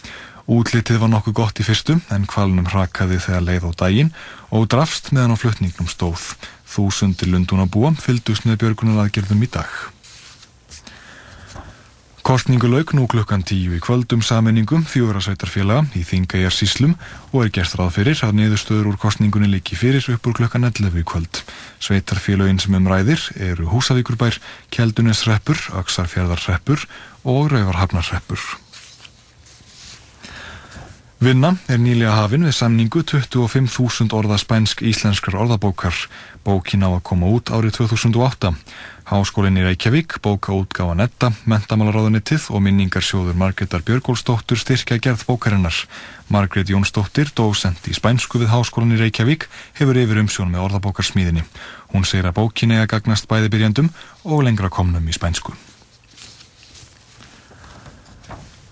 Útlitið 0.47 1.03
var 1.03 1.11
nokkuð 1.17 1.39
gott 1.43 1.59
í 1.59 1.67
fyrstu 1.67 1.99
en 2.15 2.31
kvalunum 2.31 2.71
hrakaði 2.71 3.19
þegar 3.19 3.47
leið 3.49 3.67
á 3.67 3.71
daginn 3.83 4.15
og 4.55 4.71
drafst 4.71 5.11
meðan 5.11 5.35
á 5.35 5.43
flutningnum 5.43 5.91
stóð. 5.91 6.37
Þúsundir 6.71 7.35
lundunabúa 7.35 7.97
fylgdust 7.99 8.47
með 8.47 8.63
björgunaraðgerðum 8.63 9.43
í 9.43 9.51
dag. 9.51 9.67
Kostningu 12.31 12.69
lauk 12.71 12.93
nú 12.95 13.09
klukkan 13.11 13.41
tíu 13.43 13.73
í 13.75 13.81
kvöldum 13.83 14.21
samenningum 14.23 14.85
fjóðrasveitarfélaga 14.87 15.89
í 15.99 16.05
Þingæjar 16.07 16.55
síslum 16.55 16.93
og 17.33 17.41
er 17.43 17.51
gert 17.57 17.75
ráð 17.75 17.97
fyrir 17.97 18.23
að 18.23 18.37
niðurstöður 18.39 18.93
úr 18.93 19.01
kostningunni 19.03 19.51
líki 19.51 19.75
fyrir 19.75 20.07
upp 20.15 20.31
úr 20.31 20.37
klukkan 20.39 20.69
11 20.69 20.95
í 21.03 21.05
kvöld. 21.11 21.43
Sveitarfélagin 21.83 22.63
sem 22.63 22.79
umræðir 22.79 23.27
eru 23.35 23.67
Húsavíkurbær, 23.73 24.39
Kjeldunesreppur, 24.71 25.59
Öksarfjörðarreppur 25.83 26.87
og 27.27 27.51
Rauvarhafnarreppur. 27.51 28.47
Vinna 31.21 31.51
er 31.69 31.77
nýlega 31.77 32.15
hafin 32.17 32.47
við 32.47 32.55
samningu 32.57 33.03
25.000 33.05 34.15
orða 34.17 34.39
spænsk-íslenskar 34.41 35.35
orðabókar. 35.37 35.93
Bókin 36.49 36.81
á 36.81 36.89
að 36.97 37.03
koma 37.11 37.29
út 37.29 37.53
árið 37.53 37.75
2008. 37.77 38.55
Háskólinn 39.11 39.61
í 39.61 39.67
Reykjavík, 39.67 40.17
bókaútgáfa 40.25 40.97
Netta, 40.97 41.29
Mentamálaráðunitið 41.45 42.49
og 42.57 42.65
minningarsjóður 42.65 43.37
Margreðar 43.37 43.85
Björgólfsdóttur 43.85 44.65
styrkja 44.65 44.97
gerð 44.97 45.29
bókarinnar. 45.29 45.77
Margreð 46.33 46.73
Jónsdóttir, 46.73 47.29
dósent 47.37 47.85
í 47.85 47.93
spænsku 47.93 48.41
við 48.41 48.55
Háskólinn 48.55 48.97
í 48.97 49.03
Reykjavík, 49.05 49.51
hefur 49.77 50.01
yfir 50.01 50.23
umsjón 50.25 50.49
með 50.55 50.71
orðabókarsmíðinni. 50.71 51.45
Hún 51.93 52.09
segir 52.09 52.33
að 52.33 52.39
bókin 52.41 52.73
eiga 52.73 52.89
gagnast 52.97 53.29
bæði 53.29 53.53
byrjandum 53.53 53.93
og 54.25 54.47
lengra 54.49 54.73
komnum 54.73 55.05
í 55.05 55.13
spænsku. 55.13 55.53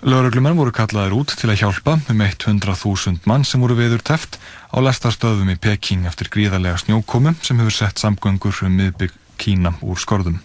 Lauruglumenn 0.06 0.54
voru 0.54 0.70
kallaðir 0.70 1.14
út 1.16 1.32
til 1.34 1.48
að 1.50 1.56
hjálpa 1.58 1.96
um 2.12 2.20
100.000 2.22 3.24
mann 3.26 3.42
sem 3.42 3.58
voru 3.58 3.74
veður 3.74 4.02
teft 4.06 4.36
á 4.70 4.78
lestarstöðum 4.78 5.50
í 5.50 5.56
Peking 5.58 6.04
eftir 6.06 6.28
gríðarlega 6.30 6.78
snjókomu 6.78 7.32
sem 7.42 7.58
hefur 7.58 7.74
sett 7.74 7.98
samgöngur 7.98 8.60
um 8.62 8.76
miðbygg 8.78 9.16
Kína 9.42 9.72
úr 9.82 9.98
skorðum. 9.98 10.36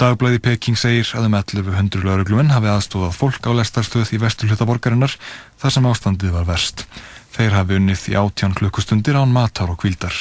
Dagblæði 0.00 0.40
Peking 0.40 0.78
segir 0.80 1.10
að 1.18 1.26
um 1.28 1.36
1100 1.36 2.06
lauruglumenn 2.06 2.54
hafi 2.54 2.70
aðstóðað 2.72 3.18
fólk 3.18 3.44
á 3.44 3.52
lestarstöð 3.58 4.14
í 4.16 4.22
vesturhluta 4.22 4.64
borgarinnar 4.64 5.18
þar 5.60 5.74
sem 5.74 5.88
ástandið 5.90 6.32
var 6.38 6.48
verst. 6.48 6.86
Þeir 7.36 7.58
hafi 7.58 7.76
unnið 7.76 8.06
í 8.14 8.16
átján 8.16 8.56
klukkustundir 8.56 9.18
án 9.20 9.34
matar 9.36 9.68
og 9.68 9.82
kvildar. 9.82 10.16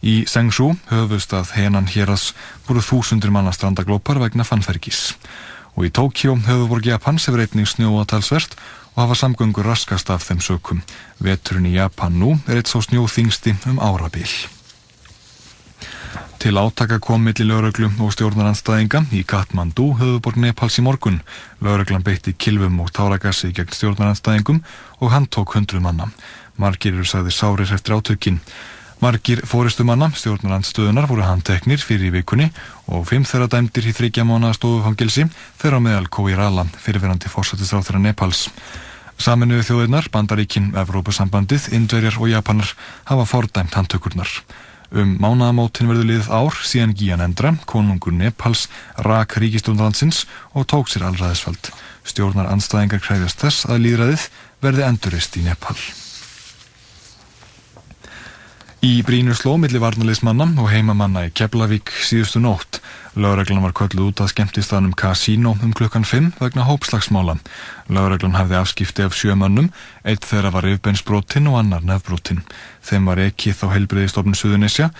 Í 0.00 0.22
Sengshu, 0.24 0.70
höfustað 0.88 1.52
Henan 1.58 1.92
Héras, 1.92 2.30
voru 2.64 2.80
þúsundir 2.80 3.34
manna 3.34 3.52
strandaglópar 3.52 4.22
vegna 4.24 4.46
fannfergis 4.48 5.10
og 5.76 5.84
í 5.84 5.92
Tókjó 5.92 6.34
höfuborg 6.48 6.88
Japans 6.88 7.28
hefur 7.28 7.44
einnig 7.44 7.68
snjóa 7.68 8.06
talsvert 8.08 8.56
og 8.96 9.02
hafa 9.04 9.14
samgöngur 9.20 9.68
raskast 9.68 10.10
af 10.10 10.24
þeim 10.24 10.40
sökum. 10.40 10.82
Veturinn 11.20 11.68
í 11.68 11.76
Japan 11.76 12.16
nú 12.16 12.38
er 12.48 12.60
eitt 12.60 12.72
svo 12.72 12.80
snjóþingsti 12.80 13.54
um 13.70 13.80
árabil. 13.80 14.30
Til 16.40 16.56
átaka 16.60 16.98
kom 17.00 17.24
milli 17.24 17.44
lauruglu 17.44 17.88
og 18.00 18.12
stjórnaranstæðinga 18.14 19.02
í 19.12 19.22
Katmandu 19.28 19.90
höfuborg 20.00 20.40
Nepals 20.40 20.78
í 20.80 20.84
morgun. 20.84 21.20
Lauruglan 21.60 22.04
beitti 22.04 22.32
kilvum 22.32 22.80
og 22.84 22.92
táragassi 22.96 23.52
gegn 23.56 23.72
stjórnaranstæðingum 23.72 24.62
og 25.00 25.12
hann 25.12 25.28
tók 25.28 25.56
hundru 25.56 25.80
manna. 25.80 26.08
Margir 26.56 26.94
eru 26.94 27.04
sagði 27.04 27.32
sárir 27.36 27.72
eftir 27.72 27.96
átökin. 27.96 28.40
Margir 29.00 29.42
fóristumanna 29.44 30.08
stjórnarandstöðunar 30.16 31.08
voru 31.08 31.24
handteknir 31.26 31.82
fyrir 31.84 32.08
í 32.08 32.14
vikunni 32.20 32.46
og 32.86 33.06
fimm 33.08 33.26
þeirra 33.26 33.48
dæmdir 33.50 33.88
í 33.90 33.94
þryggja 33.96 34.24
mánu 34.26 34.52
stofufangilsi 34.54 35.26
þeirra 35.60 35.80
meðal 35.82 36.10
Kóirala 36.12 36.66
fyrirverandi 36.82 37.30
fórsættistráþara 37.32 38.02
Nepals. 38.02 38.46
Saminuðu 39.16 39.64
þjóðirnar, 39.64 40.10
Bandaríkin, 40.12 40.74
Evrópusambandið, 40.76 41.70
Indverjar 41.76 42.18
og 42.20 42.30
Japanar 42.30 42.72
hafa 43.08 43.24
fordæmt 43.24 43.74
handtökurnar. 43.78 44.28
Um 44.94 45.16
mánaðamótin 45.18 45.88
verður 45.90 46.06
liðið 46.12 46.30
ár 46.30 46.58
síðan 46.62 46.94
Gían 46.94 47.24
Endra, 47.24 47.56
konungur 47.66 48.14
Nepals, 48.14 48.68
rak 49.02 49.34
ríkistjórnlandsins 49.40 50.26
og 50.54 50.68
tók 50.70 50.92
sér 50.92 51.08
allraðisfald. 51.08 51.72
Stjórnar 52.06 52.52
anstæðingar 52.52 53.02
kræfjast 53.02 53.42
þess 53.42 53.66
að 53.66 53.86
líðræðið 53.88 54.28
verði 54.62 54.86
endurist 54.86 55.40
í 55.40 55.46
Nepal. 55.48 55.78
Í 58.86 59.00
Brínusló 59.02 59.56
milli 59.58 59.80
varnalismanna 59.82 60.44
og 60.62 60.68
heimamanna 60.70 61.24
í 61.26 61.30
Keflavík 61.34 61.90
síðustu 62.06 62.38
nótt. 62.38 62.78
Laureglan 63.18 63.64
var 63.64 63.72
kölluð 63.74 64.12
út 64.12 64.20
að 64.22 64.30
skemmtistaðnum 64.30 64.92
Casino 64.94 65.56
um 65.64 65.72
klukkan 65.74 66.06
5 66.06 66.36
vegna 66.38 66.66
hópslagsmála. 66.68 67.34
Laureglan 67.90 68.36
hafði 68.38 68.58
afskipti 68.60 69.02
af 69.02 69.16
sjömannum, 69.18 69.72
eitt 70.06 70.28
þeirra 70.28 70.52
var 70.54 70.68
yfbeinsbrotin 70.70 71.50
og 71.50 71.58
annar 71.64 71.82
nefbrotin. 71.88 72.44
Þeim 72.86 73.10
var 73.10 73.24
ekki 73.24 73.56
þá 73.56 73.66
heilbriðistofnun 73.72 74.38
Suðunisja 74.38 74.92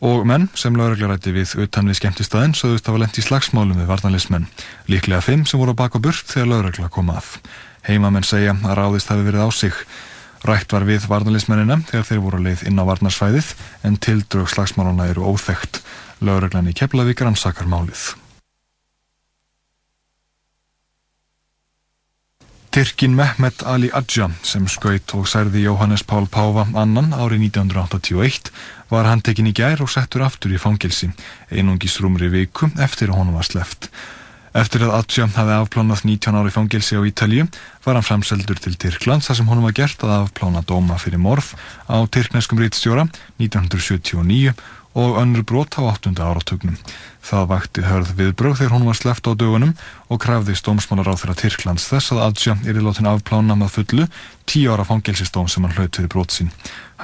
og 0.00 0.24
menn 0.30 0.48
sem 0.56 0.78
lauregla 0.78 1.12
rætti 1.12 1.36
við 1.36 1.58
utan 1.66 1.92
við 1.92 2.00
skemmtistaðin 2.00 2.56
sögðust 2.56 2.88
hafa 2.88 3.04
lent 3.04 3.20
í 3.20 3.26
slagsmálum 3.26 3.82
við 3.82 3.92
varnalismenn. 3.92 4.48
Líklega 4.88 5.20
fimm 5.28 5.44
sem 5.44 5.60
voru 5.60 5.76
á 5.76 5.80
bak 5.84 5.98
og 5.98 6.08
burt 6.08 6.24
þegar 6.32 6.54
lauregla 6.54 6.88
kom 6.88 7.12
að. 7.12 7.36
Heimamenn 7.84 8.24
segja 8.24 8.56
að 8.56 8.78
ráðist 8.80 9.12
hafi 9.12 9.28
verið 9.28 9.44
á 9.44 9.50
sig. 9.52 9.76
Rætt 10.46 10.70
var 10.70 10.84
við 10.86 11.08
varnalismennina 11.10 11.80
þegar 11.88 12.04
þeir 12.06 12.20
voru 12.22 12.38
leið 12.44 12.60
inn 12.68 12.78
á 12.78 12.84
varnarsvæðið 12.86 13.48
en 13.88 13.96
tildrög 13.98 14.52
slagsmáluna 14.52 15.08
eru 15.10 15.24
óþekkt. 15.32 15.80
Lögreglan 16.22 16.70
í 16.70 16.74
Keflavík 16.76 17.24
rannsakar 17.24 17.66
málið. 17.66 18.12
Tyrkin 22.76 23.16
Mehmet 23.16 23.62
Ali 23.64 23.88
Adja 23.88 24.28
sem 24.44 24.66
skaut 24.68 25.14
og 25.16 25.24
særði 25.32 25.62
Jóhannes 25.64 26.02
Pál 26.04 26.28
Páfa 26.28 26.66
annan 26.76 27.14
árið 27.16 27.46
1981 27.48 28.50
var 28.90 29.08
handtekinn 29.08 29.48
í 29.48 29.54
gær 29.56 29.80
og 29.80 29.88
settur 29.88 30.26
aftur 30.26 30.52
í 30.52 30.60
fangelsi 30.60 31.08
einungis 31.48 31.96
rúmri 32.04 32.28
viku 32.28 32.68
eftir 32.84 33.10
að 33.10 33.22
honum 33.22 33.38
var 33.40 33.48
sleft. 33.48 33.88
Eftir 34.56 34.86
að 34.86 34.94
Adja 34.96 35.26
hafi 35.28 35.52
afplánað 35.52 36.06
19 36.08 36.36
ári 36.40 36.52
fangelsi 36.54 36.96
á 36.96 37.04
Ítalju 37.04 37.44
var 37.84 37.98
hann 37.98 38.06
framseldur 38.06 38.56
til 38.56 38.72
Tyrklands 38.80 39.28
þar 39.28 39.36
sem 39.36 39.50
honum 39.50 39.66
var 39.68 39.74
gert 39.76 40.00
að 40.06 40.14
afplána 40.14 40.62
dóma 40.64 40.96
fyrir 40.96 41.20
morð 41.20 41.50
á 41.92 42.00
tyrkneskum 42.08 42.62
rítstjóra 42.62 43.04
1979 43.36 44.54
og 44.96 45.18
önnur 45.20 45.44
brot 45.44 45.76
á 45.76 45.84
8. 45.84 46.16
áratögnum. 46.16 46.78
Það 47.20 47.50
vakti 47.50 47.84
hörð 47.84 48.14
viðbröð 48.16 48.56
þegar 48.62 48.74
hún 48.78 48.88
var 48.88 48.96
sleppt 48.96 49.28
á 49.28 49.36
dögunum 49.36 49.76
og 50.08 50.22
krafðist 50.24 50.64
dómsmálar 50.64 51.12
á 51.12 51.20
þeirra 51.20 51.36
Tyrklands 51.36 51.90
þess 51.92 52.16
að 52.16 52.24
Adja 52.30 52.56
er 52.64 52.80
í 52.80 52.86
látin 52.86 53.10
afplána 53.12 53.58
með 53.60 53.76
fullu 53.76 54.08
tíu 54.48 54.72
ára 54.72 54.88
fangelsistóm 54.88 55.52
sem 55.52 55.68
hann 55.68 55.76
hlaut 55.76 56.00
fyrir 56.00 56.08
brot 56.08 56.32
sín. 56.32 56.48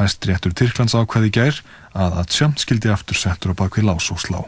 Hæst 0.01 0.25
réttur 0.25 0.57
Tyrklands 0.57 0.97
ákveði 0.97 1.35
gær 1.37 1.61
að 1.93 2.17
Adja 2.25 2.49
skildi 2.65 2.89
aftur 2.97 3.21
settur 3.27 3.53
á 3.53 3.61
bakvið 3.61 3.93
lás 3.93 4.09
og 4.09 4.25
slá. 4.25 4.41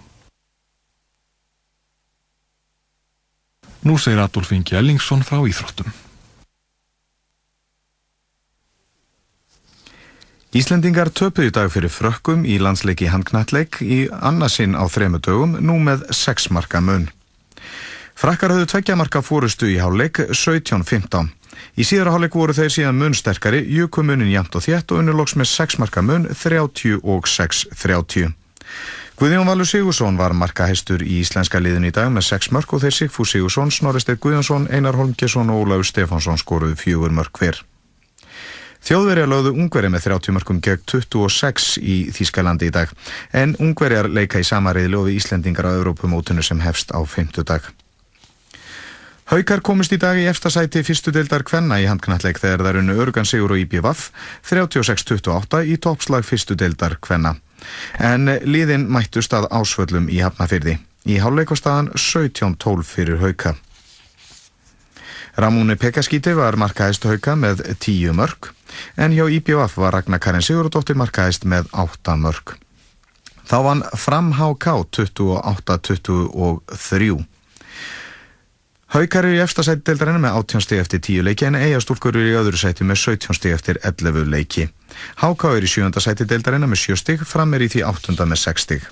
Nú 3.85 3.99
segir 4.01 4.19
Adolf 4.19 4.49
Ingi 4.57 4.79
Ellingsson 4.79 5.21
frá 5.21 5.43
Íþróttum. 5.45 5.93
Íslendingar 10.55 11.11
töpuðu 11.11 11.51
í 11.51 11.53
dag 11.53 11.69
fyrir 11.75 11.91
frökkum 11.93 12.47
í 12.49 12.57
landsleiki 12.63 13.11
handknætleik 13.11 13.81
í 13.83 14.05
annarsinn 14.25 14.79
á 14.79 14.89
þremu 14.89 15.19
dögum, 15.21 15.57
nú 15.61 15.77
með 15.83 16.07
6 16.15 16.49
marka 16.55 16.81
mun. 16.81 17.09
Frakkar 18.15 18.55
höfðu 18.55 18.71
tveggja 18.71 18.97
marka 18.97 19.21
fórustu 19.21 19.69
í 19.69 19.81
háleik 19.83 20.23
17-15. 20.31 21.33
Í 21.77 21.85
síðara 21.85 22.15
háleik 22.15 22.39
voru 22.39 22.55
þeir 22.57 22.73
síðan 22.73 23.01
mun 23.03 23.19
sterkari, 23.19 23.65
jöku 23.67 24.07
munin 24.07 24.31
jæmt 24.31 24.55
og 24.55 24.65
þétt 24.65 24.95
og 24.95 25.03
unnurlóks 25.03 25.35
með 25.37 25.51
6 25.51 25.81
marka 25.83 26.07
mun 26.07 26.29
30 26.31 27.03
og 27.03 27.29
6-30. 27.29 28.31
Guðjón 29.15 29.47
Valur 29.47 29.67
Sigursson 29.67 30.17
var 30.19 30.33
markahestur 30.35 31.05
í 31.07 31.21
íslenska 31.21 31.61
liðin 31.63 31.87
í 31.87 31.93
dag 31.95 32.09
með 32.11 32.25
6 32.33 32.49
mörg 32.51 32.73
og 32.75 32.81
þeir 32.83 32.97
Sigfú 32.97 33.23
Sigursson, 33.23 33.71
Snorrestedt 33.71 34.19
Guðjónsson, 34.19 34.67
Einar 34.75 34.99
Holmgesson 34.99 35.53
og 35.55 35.61
Ólafur 35.63 35.87
Stefánsson 35.87 36.41
skoruðu 36.41 36.75
fjögur 36.81 37.15
mörg 37.15 37.31
hver. 37.39 37.61
Þjóðverjar 38.85 39.31
lögðu 39.31 39.55
Ungverja 39.55 39.93
með 39.95 40.09
30 40.09 40.35
mörgum 40.35 40.59
gegn 40.67 40.83
26 40.91 41.71
í 41.79 42.01
Þýskalandi 42.11 42.73
í 42.73 42.75
dag 42.75 42.91
en 43.31 43.55
Ungverjar 43.63 44.11
leika 44.11 44.43
í 44.43 44.51
sama 44.51 44.75
reyðli 44.75 44.99
og 44.99 45.07
við 45.07 45.23
Íslendingar 45.23 45.71
á 45.71 45.79
Evrópumótunu 45.79 46.43
sem 46.43 46.59
hefst 46.67 46.91
á 46.91 46.99
50 46.99 47.47
dag. 47.47 47.71
Haukar 49.25 49.63
komist 49.65 49.89
í 49.95 49.97
dag 49.97 50.19
í 50.21 50.27
efstasæti 50.29 50.83
fyrstu 50.85 51.09
deildar 51.15 51.41
kvenna 51.49 51.79
í 51.81 51.87
handknalleg 51.89 52.37
þegar 52.37 52.61
það 52.61 52.71
er 52.71 52.79
unnu 52.83 52.97
Örgan 53.01 53.25
Sigur 53.25 53.55
og 53.55 53.61
IBVF 53.63 54.11
36-28 54.51 55.63
í 55.65 55.79
toppslag 55.81 56.27
fyrstu 56.29 56.53
deildar 56.61 56.99
kvenna. 57.01 57.33
En 57.97 58.29
liðin 58.45 58.85
mættust 58.93 59.33
að 59.33 59.49
ásvöllum 59.49 60.13
í 60.13 60.21
Hafnafyrði. 60.21 60.77
Í 61.09 61.17
hálfleikastaðan 61.25 61.89
17-12 61.97 62.85
fyrir 62.85 63.17
Hauka. 63.25 63.57
Ramúni 65.41 65.81
Pekaskíti 65.81 66.37
var 66.37 66.61
markaðist 66.61 67.09
Hauka 67.09 67.33
með 67.35 67.65
10 67.81 68.13
mörg 68.21 68.53
en 69.01 69.17
hjá 69.17 69.25
IBVF 69.25 69.81
var 69.81 69.97
Ragnar 69.97 70.21
Karin 70.21 70.45
Sigurðardóttir 70.45 71.01
markaðist 71.01 71.49
með 71.49 71.73
8 71.73 72.21
mörg. 72.21 72.61
Þá 73.49 73.57
vann 73.65 73.81
fram 73.97 74.37
HK 74.37 74.85
28-23. 74.93 77.25
Haukar 78.93 79.25
eru 79.25 79.39
í 79.39 79.41
efsta 79.43 79.65
sæti 79.65 79.83
deildarinnar 79.89 80.21
með 80.23 80.37
18 80.43 80.65
stig 80.67 80.83
eftir 80.83 81.01
10 81.01 81.25
leiki 81.27 81.47
en 81.49 81.57
eigastúlkur 81.59 82.19
eru 82.19 82.29
í 82.29 82.37
öðru 82.37 82.61
sæti 82.61 82.85
með 82.85 83.01
17 83.01 83.39
stig 83.39 83.57
eftir 83.57 83.81
11 83.81 84.29
leiki. 84.29 84.69
HK 85.23 85.55
eru 85.57 85.65
í 85.65 85.73
sjönda 85.73 86.03
sæti 86.05 86.29
deildarinnar 86.29 86.71
með 86.71 86.83
7 86.85 87.01
stig, 87.01 87.25
fram 87.27 87.57
er 87.57 87.65
í 87.65 87.71
því 87.73 87.83
8 87.89 88.19
með 88.21 88.43
6 88.45 88.69
stig. 88.69 88.87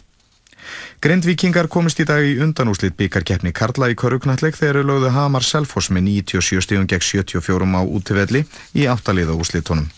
Grindvíkingar 1.03 1.67
komist 1.69 2.01
í 2.01 2.07
dag 2.07 2.23
í 2.25 2.37
undanúslit 2.43 2.95
byggarkeppni 2.99 3.53
Karla 3.53 3.91
í 3.91 3.97
Körugnatleik 3.99 4.55
þegar 4.59 4.81
eru 4.81 4.89
lögðu 4.93 5.11
Hamar 5.17 5.47
Selfoss 5.47 5.91
með 5.91 6.07
97 6.09 6.63
stigum 6.63 6.87
gegn 6.87 7.03
74 7.03 7.67
á 7.75 7.83
útivelli 7.83 8.45
í 8.79 8.87
áttaliða 8.87 9.35
úslitónum. 9.35 9.91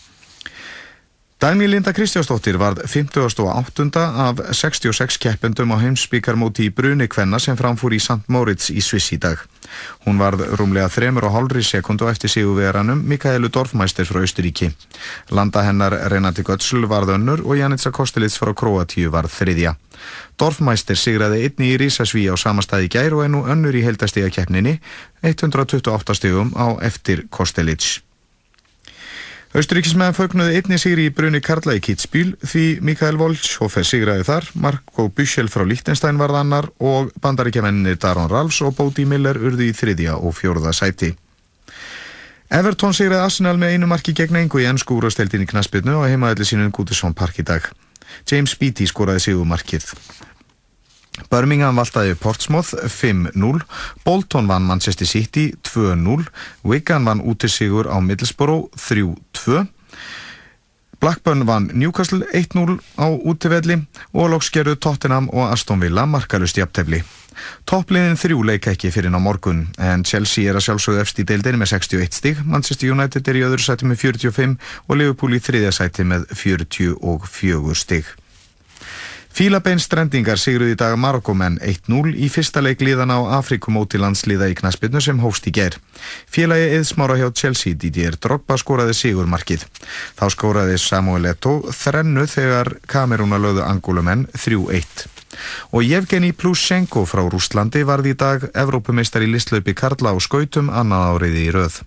Dagný 1.45 1.67
Linda 1.67 1.93
Kristjánsdóttir 1.93 2.57
varð 2.57 2.81
58. 2.87 3.97
af 3.97 4.35
66 4.51 5.17
keppendum 5.17 5.69
á 5.69 5.77
heimsbyggarmóti 5.77 6.65
í 6.65 6.71
Bruni 6.73 7.05
Kvenna 7.05 7.37
sem 7.37 7.53
framfúr 7.53 7.93
í 7.93 7.99
St. 8.01 8.25
Moritz 8.33 8.71
í 8.73 8.81
Sviss 8.81 9.13
í 9.13 9.19
dag. 9.21 9.37
Hún 10.07 10.17
varð 10.17 10.41
rúmlega 10.57 10.89
3,5 10.89 11.61
sekundu 11.61 12.09
eftir 12.09 12.33
sigurveranum 12.33 13.03
Mikaelu 13.05 13.51
Dorfmeister 13.53 14.09
frá 14.09 14.23
Austuríki. 14.25 14.71
Landa 15.29 15.61
hennar 15.61 15.93
Renati 16.09 16.41
Götzl 16.41 16.89
varð 16.89 17.13
önnur 17.13 17.45
og 17.45 17.61
Janica 17.61 17.93
Kostelits 17.93 18.39
frá 18.41 18.49
Kroatíu 18.57 19.13
varð 19.13 19.29
þriðja. 19.37 19.75
Dorfmeister 20.41 20.97
sigraði 20.97 21.45
einni 21.45 21.75
í 21.75 21.77
Rísasví 21.77 22.25
á 22.25 22.33
samastæði 22.33 22.89
gær 22.89 23.19
og 23.19 23.21
enn 23.27 23.37
og 23.37 23.53
önnur 23.53 23.77
í 23.77 23.85
heldastíga 23.85 24.33
keppninni 24.33 24.79
128 25.21 26.17
stigum 26.17 26.57
á 26.57 26.81
eftir 26.81 27.27
Kostelits. 27.29 27.99
Austuríkismenn 29.55 30.11
fögnuði 30.11 30.57
einni 30.59 30.75
sigri 30.75 31.05
í 31.07 31.11
brunni 31.15 31.39
Karla 31.39 31.77
í 31.77 31.79
Kitzbühel 31.79 32.33
því 32.43 32.63
Mikael 32.83 33.15
Voltshofer 33.15 33.85
sigraði 33.87 34.25
þar, 34.27 34.49
Marko 34.59 35.05
Büschel 35.07 35.47
frá 35.47 35.63
Liechtenstein 35.63 36.19
varð 36.19 36.41
annar 36.41 36.67
og 36.83 37.13
bandaríkjamenninni 37.23 37.95
Daron 37.95 38.27
Ralfs 38.27 38.59
og 38.67 38.75
Bóti 38.75 39.05
Miller 39.07 39.39
urði 39.39 39.69
í 39.71 39.77
þriðja 39.77 40.17
og 40.19 40.35
fjórða 40.35 40.75
sæti. 40.75 41.13
Everton 42.51 42.91
sigraði 42.99 43.29
Arsenal 43.29 43.55
með 43.61 43.77
einu 43.77 43.87
marki 43.87 44.11
gegn 44.17 44.41
engu 44.41 44.59
í 44.59 44.67
ennsku 44.67 44.99
úrvasteldin 44.99 45.47
í 45.47 45.49
knaspirnu 45.53 46.01
og 46.01 46.09
heimaðalli 46.11 46.51
sínum 46.51 46.75
Gútisson 46.75 47.15
Park 47.15 47.39
í 47.39 47.47
dag. 47.47 47.71
James 48.27 48.59
Beattie 48.59 48.91
skoraði 48.91 49.23
sigumarkið. 49.29 49.87
Birmingham 51.31 51.79
valtaði 51.79 52.15
Portsmouth 52.19 52.75
5-0, 52.91 53.63
Bolton 54.05 54.47
vann 54.47 54.67
Manchester 54.67 55.07
City 55.07 55.53
2-0, 55.63 56.27
Wigan 56.63 57.07
vann 57.07 57.23
útisigur 57.23 57.87
á 57.87 57.97
Middlesbrough 58.03 58.69
3-2, 58.75 59.65
Blackburn 60.99 61.45
vann 61.45 61.69
Newcastle 61.73 62.25
1-0 62.33 62.79
á 62.97 63.07
útivelli 63.11 63.77
og 64.13 64.31
lokskerðu 64.31 64.77
Tottenham 64.79 65.27
og 65.29 65.51
Aston 65.51 65.83
Villa 65.83 66.05
markalust 66.09 66.57
jafntefli. 66.57 67.03
Toppliðin 67.67 68.17
þrjú 68.17 68.43
leika 68.47 68.71
ekki 68.71 68.93
fyrir 68.95 69.11
ná 69.11 69.19
morgun 69.19 69.65
en 69.77 70.05
Chelsea 70.07 70.49
er 70.49 70.57
að 70.57 70.69
sjálfsögðu 70.69 71.03
efst 71.03 71.19
í 71.19 71.27
deildinni 71.27 71.59
með 71.61 71.73
61 71.75 72.15
stig, 72.15 72.43
Manchester 72.47 72.91
United 72.95 73.27
er 73.27 73.39
í 73.41 73.43
öðru 73.47 73.65
sæti 73.65 73.89
með 73.89 74.01
45 74.07 74.55
og 74.87 74.99
Liverpool 75.01 75.35
í 75.35 75.43
þriðja 75.43 75.73
sæti 75.75 76.07
með 76.07 76.29
44 76.31 77.75
stig. 77.75 78.07
Fílabein 79.35 79.81
strendingar 79.83 80.39
sigruði 80.39 80.77
í 80.77 80.79
dag 80.79 80.93
Marokkomenn 80.95 81.57
1-0 81.59 82.13
í 82.23 82.29
fyrsta 82.31 82.61
leik 82.63 82.79
liðana 82.79 83.17
á 83.19 83.35
Afrikumóti 83.41 83.99
landsliða 83.99 84.47
í 84.47 84.53
knaspinu 84.55 85.01
sem 85.03 85.17
hófst 85.19 85.49
í 85.49 85.51
ger. 85.57 85.75
Félagi 86.31 86.69
eðsmára 86.77 87.17
hjá 87.19 87.25
Chelsea 87.35 87.75
Didier 87.75 88.15
Drogba 88.15 88.55
skoraði 88.55 88.95
sigurmarkið. 88.95 89.65
Þá 90.15 90.23
skoraði 90.31 90.77
Samuel 90.79 91.27
Eto'o 91.33 91.73
þrennu 91.75 92.23
þegar 92.31 92.77
kamerúna 92.87 93.41
lögðu 93.43 93.65
angulumenn 93.67 94.23
3-1. 94.37 95.03
Og 95.75 95.83
Jevgeni 95.83 96.31
Plushenko 96.31 97.03
frá 97.03 97.25
Rústlandi 97.27 97.83
varði 97.83 98.15
í 98.15 98.19
dag 98.23 98.47
Evrópumeistar 98.55 99.27
í 99.27 99.27
listlaupi 99.33 99.75
Karla 99.75 100.15
á 100.15 100.17
skautum 100.23 100.71
annað 100.71 101.09
áriði 101.11 101.43
í 101.49 101.51
röð. 101.59 101.81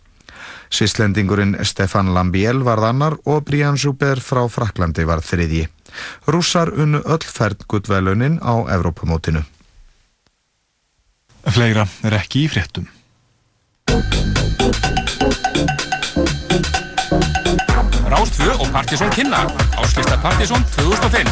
Svislendingurinn 0.71 1.57
Stefan 1.65 2.13
Lambiel 2.15 2.63
varð 2.67 2.89
annar 2.91 3.19
og 3.25 3.45
Brian 3.49 3.79
Zuber 3.79 4.21
frá 4.21 4.45
Fraklandi 4.53 5.07
varð 5.09 5.27
þriðji. 5.31 5.65
Rússar 6.29 6.73
unnu 6.75 7.01
öll 7.05 7.25
færd 7.25 7.65
guttvelunin 7.69 8.39
á 8.45 8.69
Evrópumótinu. 8.77 9.45
Fleira 11.49 11.87
er 12.05 12.19
ekki 12.21 12.45
í 12.45 12.53
fréttum. 12.53 12.89
Rástfjö 18.09 18.53
og 18.59 18.69
Partisón 18.73 19.11
kynna 19.15 19.47
Áslista 19.81 20.17
Partisón 20.21 20.65
2005 20.77 21.29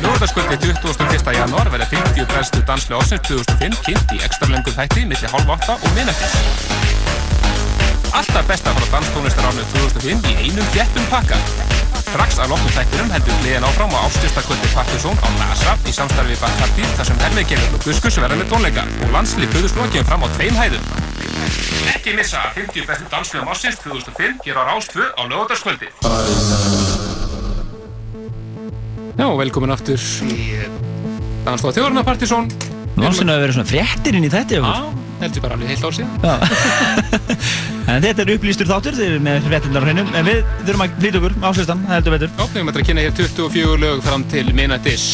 Ljóðarskvöldi 0.00 0.56
21. 0.62 1.32
januar 1.34 1.70
verða 1.72 1.86
50 1.90 2.26
bestu 2.34 2.62
danslu 2.66 2.98
ásins 2.98 3.24
2005 3.28 3.82
kynnt 3.86 4.14
í 4.16 4.22
ekstralengum 4.26 4.76
þætti 4.78 5.06
millir 5.06 5.34
halv 5.34 5.56
8 5.58 5.78
og 5.78 5.90
minnættis 5.98 7.19
Alltaf 8.10 8.46
besta 8.48 8.72
frá 8.74 8.86
danstónlistar 8.96 9.46
árið 9.46 9.68
2005 9.74 10.24
í 10.26 10.32
einum 10.42 10.66
þéttum 10.74 11.04
pakka. 11.12 11.38
Strax 12.00 12.40
að 12.42 12.50
loknum 12.50 12.72
þættinum 12.74 13.12
heldur 13.14 13.36
gleðin 13.42 13.66
áfram 13.68 13.92
á 13.94 13.98
áslista 14.02 14.42
kvöldi 14.42 14.70
Partisón 14.74 15.20
á 15.22 15.28
NASA 15.38 15.76
í 15.86 15.92
samstarfi 15.94 16.38
Bacardi 16.40 16.88
þar 16.98 17.06
sem 17.06 17.20
hermiðgerður 17.22 17.76
og 17.78 17.84
guskus 17.86 18.18
verða 18.18 18.38
með 18.40 18.50
tónleika 18.50 18.86
og 19.04 19.14
landslið 19.14 19.52
buðuslokjum 19.54 20.08
fram 20.08 20.26
á 20.26 20.28
tveim 20.34 20.58
hæðum. 20.58 20.88
Ekki 21.92 22.16
missa 22.18 22.42
50 22.56 22.88
bestu 22.88 23.06
danslöfum 23.12 23.52
ásins 23.54 23.78
2005 23.84 24.42
hér 24.46 24.58
á 24.58 24.62
Rástfjö 24.72 25.06
á 25.14 25.22
lögutaskvöldi 25.30 25.88
Já, 29.20 29.26
velkomin 29.36 29.74
aftur. 29.74 30.00
Danstóð 31.44 31.76
Þjóðurna 31.78 32.04
Partisón 32.06 32.50
Nú 32.96 33.10
sem 33.14 33.28
það 33.28 33.42
verið 33.44 33.56
svona 33.58 33.70
fréttir 33.70 34.18
inn 34.18 34.26
í 34.26 34.32
þetta 34.32 34.60
Já, 34.60 34.82
heldur 35.20 35.44
bara 35.44 35.58
alveg 35.58 35.72
heilt 35.72 35.84
ár 35.84 35.96
síðan. 35.96 36.10
Þetta 37.90 38.22
er 38.22 38.32
upplýstur 38.36 38.68
þáttur, 38.70 38.94
þeir 38.94 39.08
eru 39.16 39.22
með 39.24 39.46
fréttindar 39.48 39.82
á 39.82 39.86
hreinu, 39.88 40.04
en 40.14 40.26
við 40.28 40.42
þurfum 40.62 40.84
að 40.84 40.98
flýta 41.00 41.20
okkur 41.20 41.36
áslistan, 41.48 41.80
það 41.88 41.96
heldur 41.96 42.14
betur. 42.14 42.30
Já, 42.30 42.42
við 42.42 42.60
höfum 42.60 42.70
að 42.70 42.84
kynna 42.86 43.04
hér 43.06 43.14
24 43.18 43.78
lög 43.82 44.02
fram 44.06 44.26
til 44.30 44.44
minnættis 44.54 45.06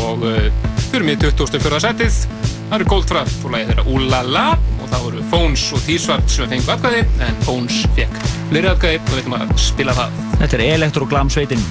og 0.00 0.26
uh, 0.26 0.66
fyrir 0.90 1.06
mig 1.08 1.18
24. 1.22 1.80
setið. 1.82 2.20
Það 2.64 2.76
eru 2.78 2.88
Goldfrapp 2.90 3.44
og 3.44 3.52
lagið 3.52 3.72
þeirra 3.72 3.84
Úlala 3.92 4.44
og 4.54 4.86
það 4.88 5.04
voru 5.04 5.24
Fóns 5.30 5.66
og 5.76 5.82
Tísvart 5.84 6.32
sem 6.32 6.48
fengu 6.50 6.72
atkvæði 6.72 7.02
en 7.26 7.36
Fóns 7.44 7.82
fekk 7.94 8.16
fleiri 8.48 8.70
atkvæði 8.72 9.00
og 9.02 9.12
við 9.12 9.20
ætlum 9.20 9.36
að 9.38 9.54
spila 9.66 9.96
það. 9.98 10.18
Þetta 10.40 10.58
er 10.58 10.64
Electroglam 10.70 11.32
sveitin 11.34 11.64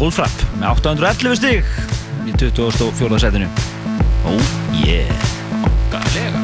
Goldfrapp 0.00 0.46
með 0.58 0.68
811 0.74 1.40
stig 1.40 1.72
í 2.26 2.36
24. 2.42 3.22
setinu. 3.24 3.50
Oh 4.28 4.54
yeah. 4.82 5.28
Gælega. 5.94 6.39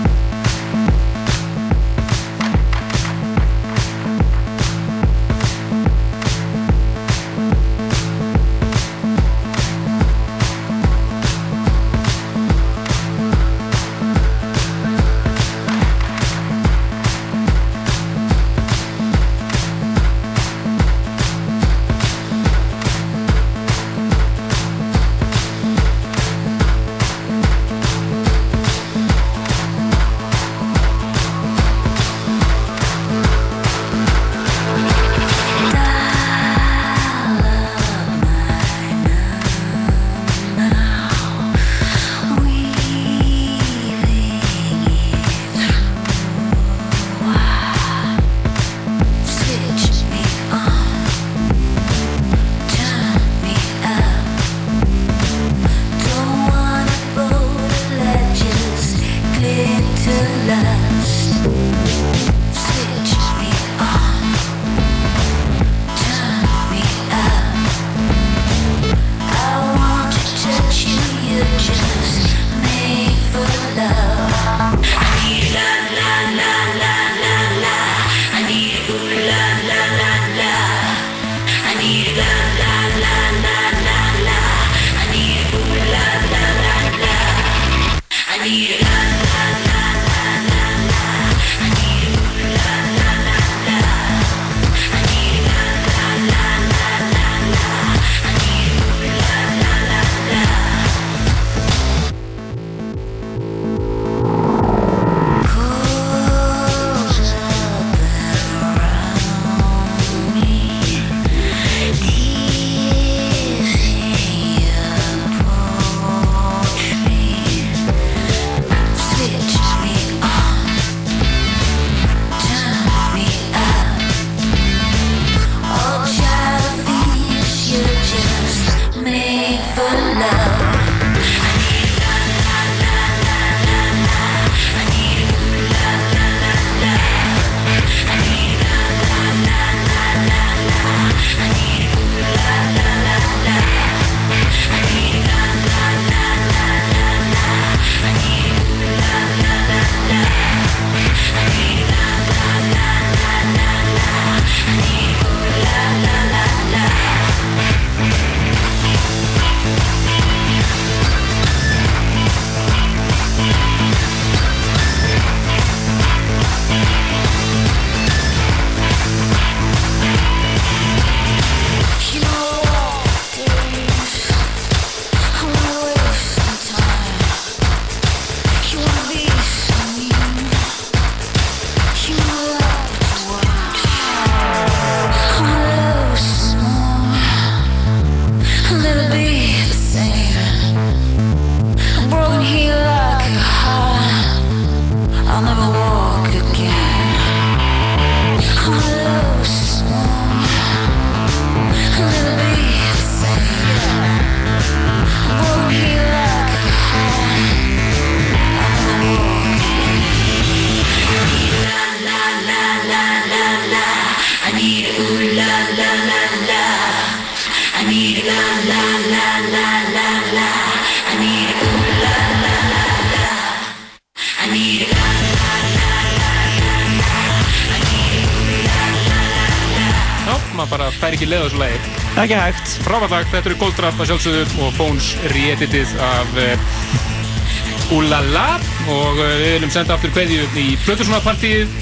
Þetta 233.36 233.50
eru 233.50 233.58
Goldfrapp 233.60 233.98
að 234.00 234.08
sjálfsögðu 234.10 234.44
og 234.65 234.76
Fóns 234.76 235.10
re-editið 235.32 235.90
af 236.00 236.39
uh, 236.40 237.97
Úlala 237.97 238.47
og 238.89 239.18
uh, 239.20 239.26
við 239.26 239.50
viljum 239.56 239.73
senda 239.74 239.97
aftur 239.97 240.12
kveðju 240.15 240.47
í 240.62 240.66
Plöturssonapartíð 240.86 241.74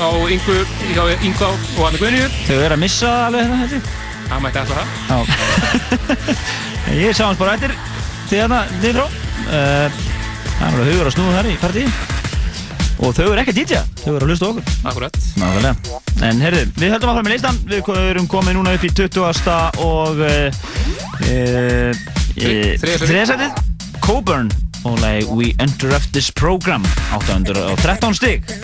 á 0.00 0.08
Ingu, 0.32 0.56
Ingu 0.88 1.50
og 1.50 1.82
Anna 1.84 2.00
Guðnýju. 2.00 2.30
Þau 2.46 2.54
verður 2.54 2.76
að 2.78 2.80
missa 2.80 3.10
alveg 3.26 3.52
þetta. 3.52 3.82
Það 4.30 4.42
mætti 4.46 4.62
alltaf 4.62 4.96
það. 5.10 5.34
Ég 7.02 7.18
sá 7.18 7.26
hans 7.26 7.40
bara 7.40 7.58
eftir 7.58 7.76
því 8.30 8.40
þarna 8.40 8.62
niður 8.78 9.02
frá. 9.02 9.20
Uh, 9.42 10.00
það 10.48 10.64
er 10.64 10.66
alveg 10.70 10.92
hugur 10.94 11.10
að 11.10 11.16
snúða 11.18 11.36
þar 11.36 11.50
í 11.52 11.60
partíi. 11.60 11.86
Og 13.02 13.16
þau 13.16 13.24
eru 13.26 13.40
ekki 13.42 13.52
að 13.52 13.58
DJ, 13.58 13.78
þau 14.04 14.12
eru 14.14 14.24
að 14.24 14.30
hlusta 14.30 14.46
á 14.46 14.50
okkur. 14.52 14.74
Akkurat. 14.88 15.16
Nákvæmlega. 15.42 16.00
En 16.22 16.42
herðu, 16.44 16.66
við 16.78 16.92
höldum 16.94 17.10
áfram 17.10 17.26
með 17.26 17.34
listan. 17.34 17.56
Við 17.66 17.88
erum 18.12 18.28
komið 18.30 18.56
núna 18.56 18.76
upp 18.76 18.84
í 18.86 18.92
20. 18.94 19.56
og 19.82 20.20
Þriðja 21.22 22.74
sætið. 22.80 23.06
þriðasætið. 23.06 23.50
Coburn 24.02 24.50
og 24.84 24.98
lagi 25.02 25.26
We 25.30 25.52
Interrupt 25.62 26.12
This 26.12 26.30
Program 26.34 26.84
813 27.14 28.14
stig 28.18 28.61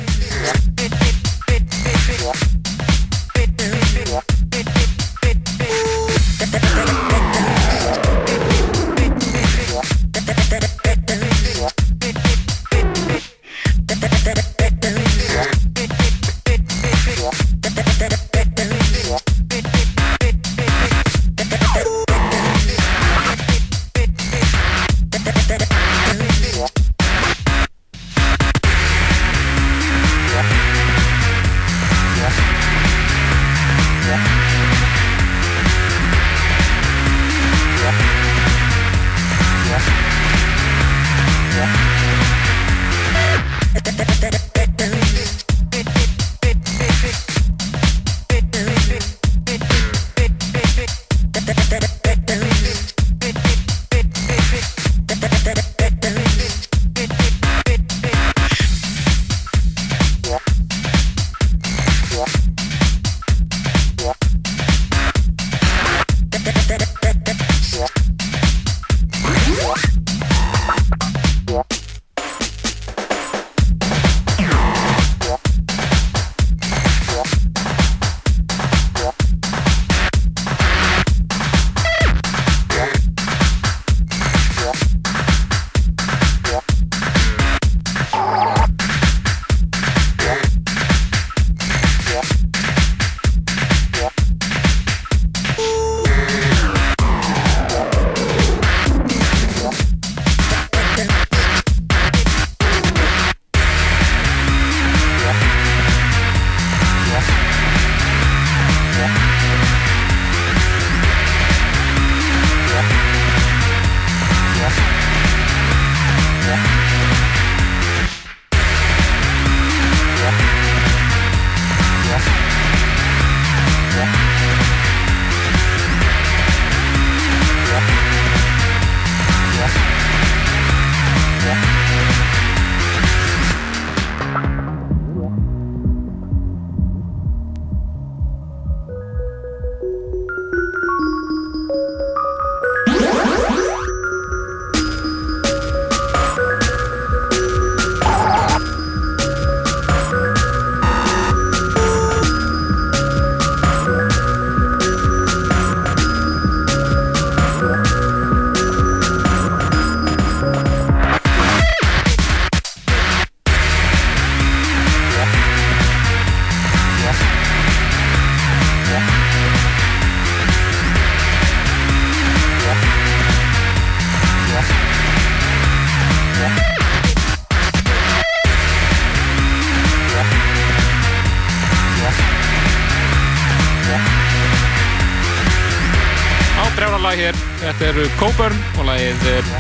þetta 187.79 187.91
eru 187.93 188.05
Coburn 188.19 188.57
og 188.81 188.89
lagið 188.89 189.27
eh, 189.31 189.51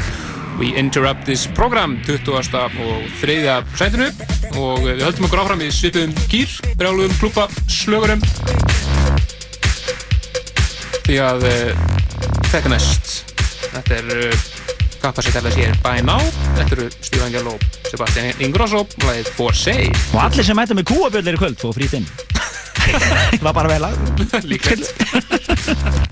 We 0.58 0.72
Interrupt 0.80 1.22
This 1.28 1.44
Program 1.54 1.94
20. 2.02 2.34
og 2.34 3.04
3. 3.20 3.36
sætinu. 3.78 4.08
Og 4.58 4.82
við 4.82 5.04
höldum 5.06 5.28
okkur 5.28 5.42
áfram 5.44 5.62
í 5.62 5.68
svipum 5.70 6.10
gýr, 6.26 6.50
brjálugum 6.80 7.14
klúpa 7.20 7.46
slögurum. 7.70 8.24
Því 11.06 11.20
að 11.22 11.46
uh, 11.46 11.86
þetta 12.50 12.74
næst. 12.74 13.14
Þetta 13.76 14.00
er 14.00 14.42
kapasitella 14.98 15.54
sér 15.54 15.78
By 15.86 16.02
Now. 16.02 16.18
Þetta 16.58 16.74
eru 16.74 16.90
Angel 17.28 17.52
og 17.54 17.68
Sebastian 17.86 18.42
Ingrosso 18.42 18.82
og 18.82 19.06
lagið 19.06 19.30
For 19.38 19.54
Say 19.54 19.92
og 20.10 20.20
allir 20.26 20.46
sem 20.46 20.58
mæta 20.58 20.74
með 20.74 20.90
kúabjöllir 20.90 21.38
í 21.38 21.40
kvöld 21.40 21.62
fóðu 21.62 21.78
frýtt 21.78 21.98
inn 22.00 22.08
það 22.88 23.42
var 23.46 23.56
bara 23.62 23.72
vel 23.76 23.88
að 23.88 24.48
líklegt 24.48 24.88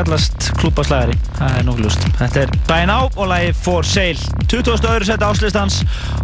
kallast 0.00 0.48
klúbaslæðari, 0.60 1.16
það 1.36 1.56
er 1.58 1.66
nokkuð 1.66 1.86
lust. 1.86 2.06
Þetta 2.18 2.42
er 2.42 2.52
daginn 2.68 2.92
á 2.92 3.00
og 3.04 3.26
lagi 3.30 3.50
For 3.60 3.86
Sale. 3.86 4.38
20. 4.50 4.86
öðru 4.90 5.08
seti 5.08 5.26
áslistans 5.26 5.80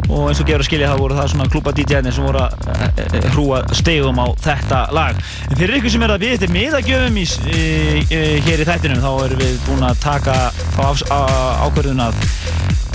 og 0.08 0.30
eins 0.30 0.40
og 0.40 0.48
gefur 0.48 0.64
að 0.64 0.68
skilja 0.68 0.90
það 0.92 1.02
voru 1.02 1.18
það 1.18 1.30
svona 1.32 1.48
klúba 1.52 1.74
DJ-nir 1.76 2.16
sem 2.16 2.26
voru 2.26 2.42
að 2.42 2.70
eh, 2.72 3.02
eh, 3.04 3.28
hrúa 3.34 3.60
stegum 3.76 4.22
á 4.22 4.26
þetta 4.46 4.80
lag. 4.96 5.20
En 5.50 5.60
fyrir 5.60 5.78
ykkur 5.80 5.94
sem 5.94 6.06
er 6.06 6.14
að 6.14 6.24
við 6.24 6.34
þetta 6.36 6.56
miðagjöfum 6.56 7.20
í, 7.20 7.26
í, 7.26 7.66
í, 8.06 8.22
hér 8.46 8.64
í 8.64 8.68
þættinum 8.70 9.02
þá 9.04 9.10
erum 9.26 9.42
við 9.44 9.58
búin 9.68 9.86
að 9.90 10.00
taka 10.04 10.38
þá 10.76 10.82
á, 10.82 10.90
á, 11.12 11.20
ákvörðun 11.66 12.06
að 12.06 12.24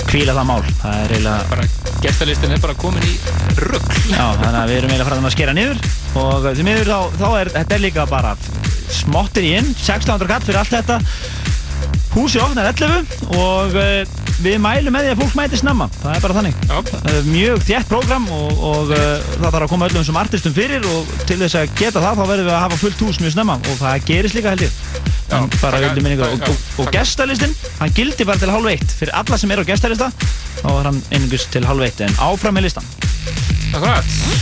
kvíla 0.10 0.35
það 0.35 0.50
mál. 0.50 0.61
Það 0.82 1.06
er 1.06 1.16
eiginlega 1.16 1.50
Bara 1.51 1.69
gestalistin 2.01 2.56
er 2.56 2.64
bara 2.64 2.77
komin 2.80 3.06
í 3.06 3.16
rugg. 3.61 3.92
Já, 4.10 4.26
þannig 4.42 4.60
að 4.64 4.72
við 4.72 4.80
erum 4.80 4.93
eiginlega 4.95 5.10
farin 5.11 5.30
að 5.30 5.35
skera 5.35 5.56
niður 5.56 5.84
og 6.22 6.50
því 6.50 6.66
miður 6.68 6.92
þá, 6.92 7.19
þá 7.22 7.27
er 7.40 7.53
þetta 7.56 7.77
er 7.77 7.84
líka 7.85 8.08
bara 8.10 8.34
smottir 8.95 9.47
í 9.47 9.53
inn 9.59 9.71
1600 9.73 10.29
katt 10.29 10.47
fyrir 10.47 10.61
allt 10.61 10.75
þetta. 10.75 10.99
Húsi 12.11 12.41
ofnar 12.43 12.67
11 12.73 13.37
og 13.39 13.75
uh, 13.79 14.01
við 14.43 14.57
mælum 14.59 14.91
með 14.91 15.05
því 15.05 15.11
að 15.13 15.21
fólk 15.21 15.35
mæti 15.39 15.59
snemma. 15.61 15.87
Það 16.01 16.15
er 16.17 16.23
bara 16.25 16.35
þannig. 16.37 16.57
Já. 16.67 17.21
mjög 17.29 17.63
þétt 17.69 17.91
prógram 17.91 18.27
og, 18.35 18.65
og 18.71 18.91
uh, 18.91 19.05
það 19.37 19.47
þarf 19.47 19.61
að 19.61 19.71
koma 19.71 19.87
öllum 19.87 20.07
sem 20.07 20.19
artistum 20.19 20.55
fyrir 20.57 20.87
og 20.91 21.13
til 21.29 21.39
þess 21.39 21.59
að 21.61 21.71
geta 21.79 22.03
það 22.03 22.19
þá 22.19 22.23
verðum 22.33 22.49
við 22.49 22.55
að 22.57 22.65
hafa 22.65 22.81
fullt 22.81 23.05
hús 23.05 23.21
mjög 23.23 23.35
snemma 23.37 23.57
og 23.61 23.79
það 23.79 24.07
gerist 24.09 24.37
líka 24.37 24.55
held 24.55 24.65
ég. 24.67 24.81
En 25.31 25.47
bara 25.61 25.79
vildi 25.79 26.03
minningu 26.03 26.27
og, 26.27 26.43
og, 26.43 26.65
og 26.83 26.91
gestalistinn, 26.91 27.55
hann 27.79 27.95
gildi 27.95 28.27
bara 28.27 28.41
til 28.41 28.51
hálf 28.51 28.73
eitt. 28.73 28.97
Fyrir 28.99 29.15
alla 29.15 29.39
sem 29.39 29.55
eru 29.55 29.63
á 29.63 29.69
gestalista 29.71 30.11
þá 30.59 30.67
er 30.73 30.91
hann 30.91 30.99
einningus 31.13 31.47
til 31.53 31.63
hálf 31.69 31.87
eitt 31.87 32.03
en 32.03 32.19
áfram 32.19 32.59
með 32.59 32.67
listan 32.67 32.91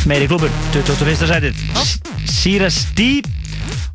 meiri 0.09 0.27
klúbur, 0.27 0.49
21. 0.73 1.27
sætið. 1.29 1.59
Sýra 2.25 2.69
Stí 2.73 3.21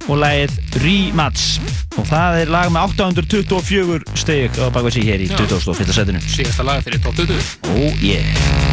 og 0.08 0.20
lagið 0.20 0.58
Rematch 0.84 1.72
og 1.94 2.08
það 2.10 2.40
er 2.42 2.52
lag 2.52 2.72
með 2.74 2.94
824 2.98 4.18
steg 4.18 4.60
á 4.60 4.66
bakvað 4.74 4.96
sig 4.98 5.08
hér 5.08 5.24
í 5.24 5.30
Já. 5.30 5.38
21. 5.46 5.94
sætinu 5.94 6.22
Síðasta 6.26 6.66
lag 6.66 6.84
fyrir 6.86 7.02
top 7.04 7.18
20. 7.22 7.58
Oh 7.74 8.04
yeah 8.04 8.63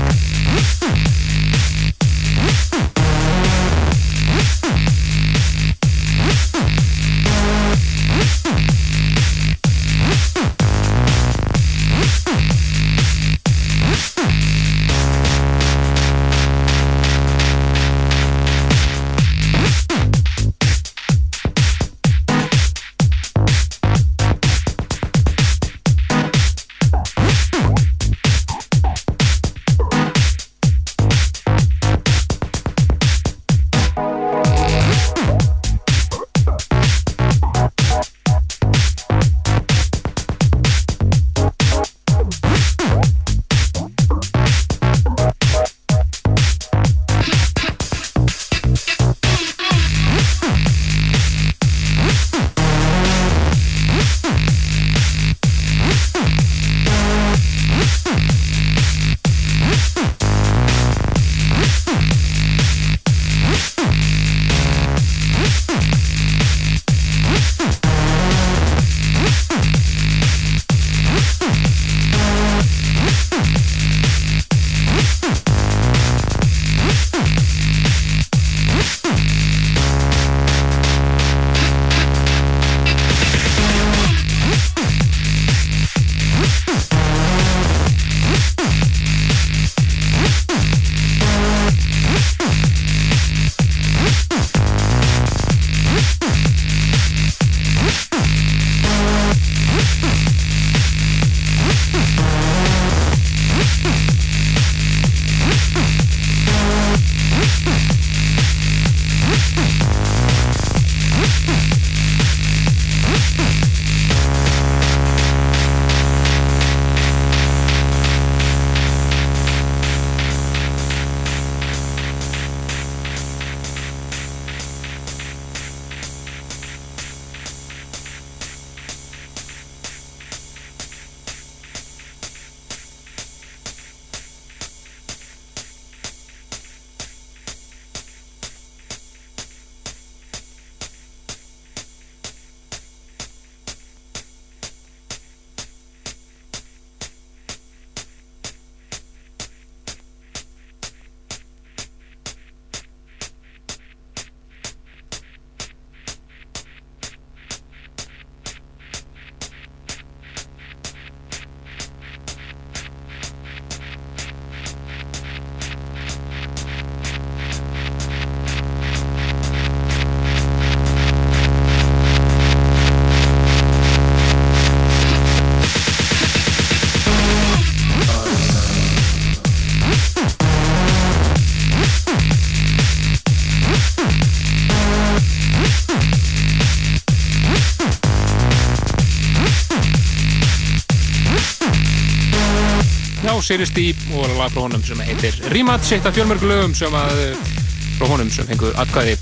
Sirius 193.46 193.74
D 193.76 193.90
og 194.16 194.28
lag 194.38 194.52
frá 194.54 194.64
honum 194.66 194.84
sem 194.86 195.00
heitir 195.06 195.36
Rematch, 195.54 195.94
eitt 195.96 196.08
af 196.08 196.16
fjölmörgu 196.16 196.50
lögum 196.50 196.76
sem 196.78 196.94
að 196.96 197.22
eh, 197.26 197.52
frá 197.98 198.10
honum 198.12 198.32
sem 198.34 198.48
fengu 198.50 198.72
atkvæði. 198.82 199.18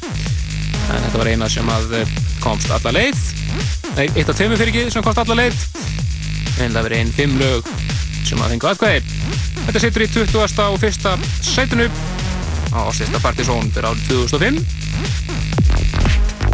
En 0.89 1.03
þetta 1.05 1.21
var 1.21 1.31
eina 1.31 1.49
sem 1.51 1.73
að 1.73 1.97
eh, 2.01 2.13
komst 2.43 2.71
alla 2.73 2.93
leið. 2.95 3.25
Nei, 3.95 4.07
eitt 4.13 4.29
af 4.29 4.35
tveimur 4.37 4.59
fyrir 4.59 4.73
ekki 4.73 4.93
sem 4.95 5.05
komst 5.05 5.23
alla 5.23 5.39
leið. 5.41 5.65
En 6.59 6.75
það 6.75 6.89
verið 6.89 7.01
einn 7.01 7.15
fimm 7.15 7.39
lög 7.41 7.73
sem 8.27 8.39
að 8.39 8.55
fengu 8.55 8.71
atkvæði. 8.73 9.19
Þetta 9.65 9.83
situr 9.83 10.05
í 10.05 10.11
20. 10.15 10.63
og 10.65 10.83
1. 10.83 11.27
sætinu 11.45 11.89
á 12.73 12.79
Ásista 12.85 13.19
Partizón 13.21 13.71
fyrir 13.73 13.89
árið 13.89 14.03
2005 14.09 14.57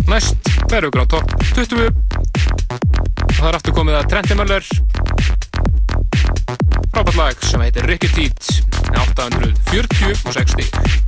Næst 0.08 0.50
verður 0.72 1.06
topp 1.12 1.32
20 1.56 1.90
og 1.90 3.34
það 3.36 3.50
er 3.50 3.58
aftur 3.58 3.76
komið 3.76 3.96
að 4.00 4.10
Trenti 4.14 4.36
Möller 4.38 4.64
frábært 7.16 7.40
lag 7.40 7.48
sem 7.48 7.62
heitir 7.64 7.86
Ricky 7.88 8.10
Teat 8.12 8.50
840 8.92 10.26
og 10.26 10.34
60 10.34 11.05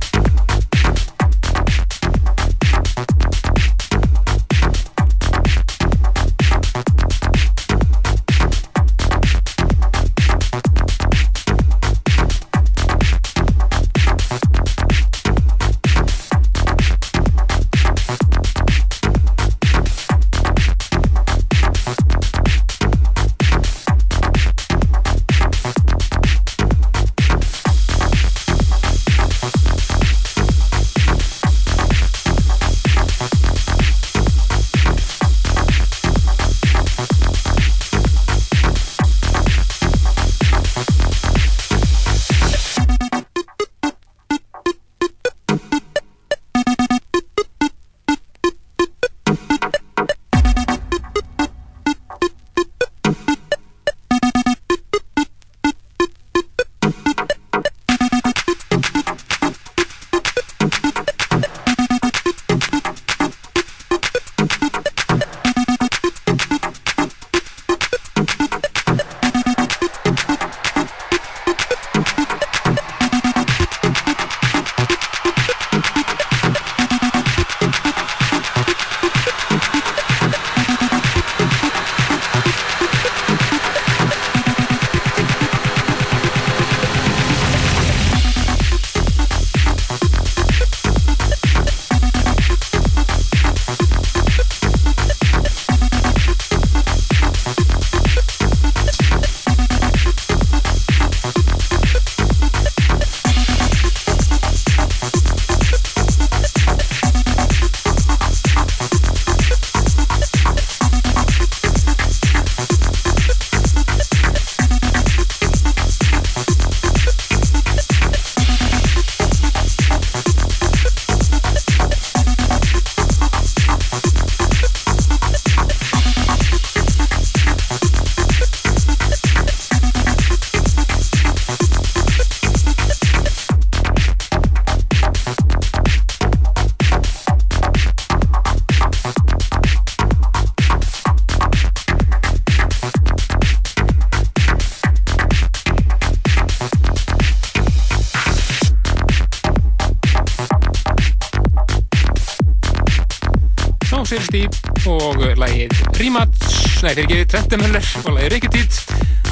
nei 156.88 156.94
fyrir 156.96 157.04
ekki 157.04 157.24
Trentemöller 157.28 157.86
og 158.06 158.14
lagið 158.16 158.30
Riketít 158.32 158.76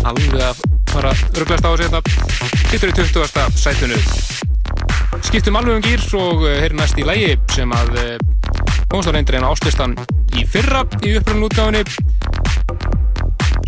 alveg 0.04 0.42
að 0.44 0.58
fara 0.90 1.12
rugglast 1.38 1.64
á 1.64 1.70
þessu 1.72 1.86
þetta 1.86 2.00
hittur 2.68 2.90
í 2.90 2.96
20. 2.98 3.44
sætunu 3.56 4.00
skiptum 5.24 5.56
alveg 5.56 5.78
um 5.78 5.84
gýr 5.86 6.02
og 6.20 6.44
eh, 6.44 6.58
heyrum 6.60 6.82
næst 6.82 7.00
í 7.00 7.06
lagi 7.08 7.30
sem 7.54 7.72
að 7.72 7.96
eh, 8.02 8.18
komast 8.90 9.08
á 9.08 9.12
reyndir 9.16 9.38
en 9.38 9.46
áslistan 9.48 9.96
í 10.36 10.44
fyrra 10.44 10.82
í 11.00 11.14
uppröðun 11.16 11.46
útgáfinni 11.48 11.84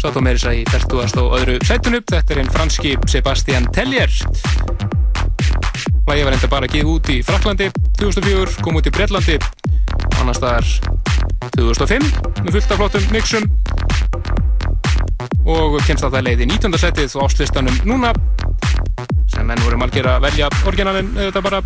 Satt 0.02 0.18
á 0.18 0.20
meiri 0.20 0.42
sæði 0.42 0.66
í 0.66 0.68
40. 0.68 1.22
og 1.24 1.38
öðru 1.38 1.56
sætunu 1.64 2.02
þetta 2.02 2.34
er 2.36 2.42
einn 2.42 2.52
franski 2.52 2.92
Sebastian 3.08 3.70
Tellier. 3.74 4.12
Lægi 6.06 6.28
var 6.28 6.36
enda 6.36 6.50
bara 6.52 6.68
að 6.68 6.76
gefa 6.76 6.92
út 6.92 7.10
í 7.10 7.16
Fraklandi 7.26 7.72
2004, 7.98 8.60
kom 8.62 8.78
út 8.78 8.86
í 8.86 8.94
Breitlandi 8.94 9.40
annars 10.20 10.38
staðar 10.38 10.70
2005 11.56 12.06
með 12.44 12.52
fullt 12.54 12.76
af 12.76 12.80
flottum 12.82 13.10
mixum 13.14 13.48
og 15.76 15.84
kemst 15.84 16.04
að 16.06 16.16
það 16.16 16.26
leiði 16.28 16.46
19. 16.48 16.78
setið 16.80 17.16
og 17.18 17.26
áslistanum 17.28 17.80
núna 17.88 18.12
sem 19.28 19.46
menn 19.46 19.60
voru 19.64 19.78
margir 19.80 20.08
að 20.08 20.22
velja 20.24 20.48
orginalinn 20.68 21.10
auðvitað 21.16 21.44
bara 21.48 21.62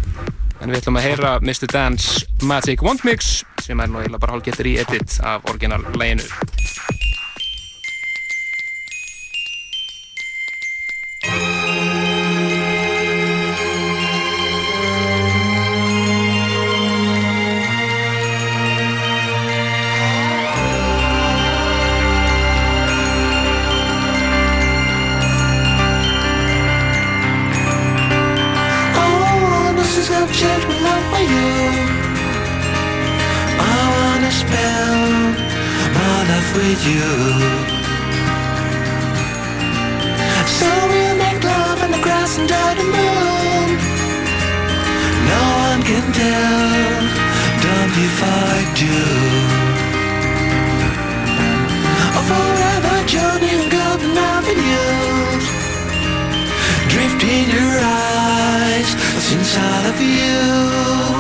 en 0.63 0.71
við 0.71 0.79
ætlum 0.81 0.99
að 0.99 1.07
heyra 1.09 1.33
Mr. 1.43 1.69
Dance 1.71 2.27
Magic 2.47 2.83
Wand 2.83 3.05
Mix 3.07 3.43
sem 3.63 3.81
er 3.83 3.91
nú 3.91 4.03
eiginlega 4.03 4.23
bara 4.25 4.37
hálfgetur 4.37 4.71
í 4.71 4.77
edit 4.83 5.19
af 5.27 5.47
orginallæginu 5.51 6.42
you. 36.87 37.07
So 40.59 40.69
we'll 40.91 41.17
make 41.17 41.43
love 41.45 41.83
on 41.85 41.91
the 41.91 42.03
grass 42.03 42.39
under 42.39 42.67
the 42.79 42.87
moon. 42.97 43.69
No 45.33 45.43
one 45.69 45.83
can 45.89 46.07
tell, 46.21 47.03
don't 47.67 47.95
if 48.09 48.19
I 48.23 48.55
do. 48.83 48.99
A 52.19 52.23
forever 52.31 52.97
journey 53.07 53.51
in 53.57 53.63
golden 53.71 54.17
avenues 54.35 55.45
drift 56.93 57.23
in 57.25 57.49
your 57.57 57.75
eyes 57.81 58.89
what's 59.15 59.33
inside 59.33 59.87
of 59.87 60.01
you 60.01 61.12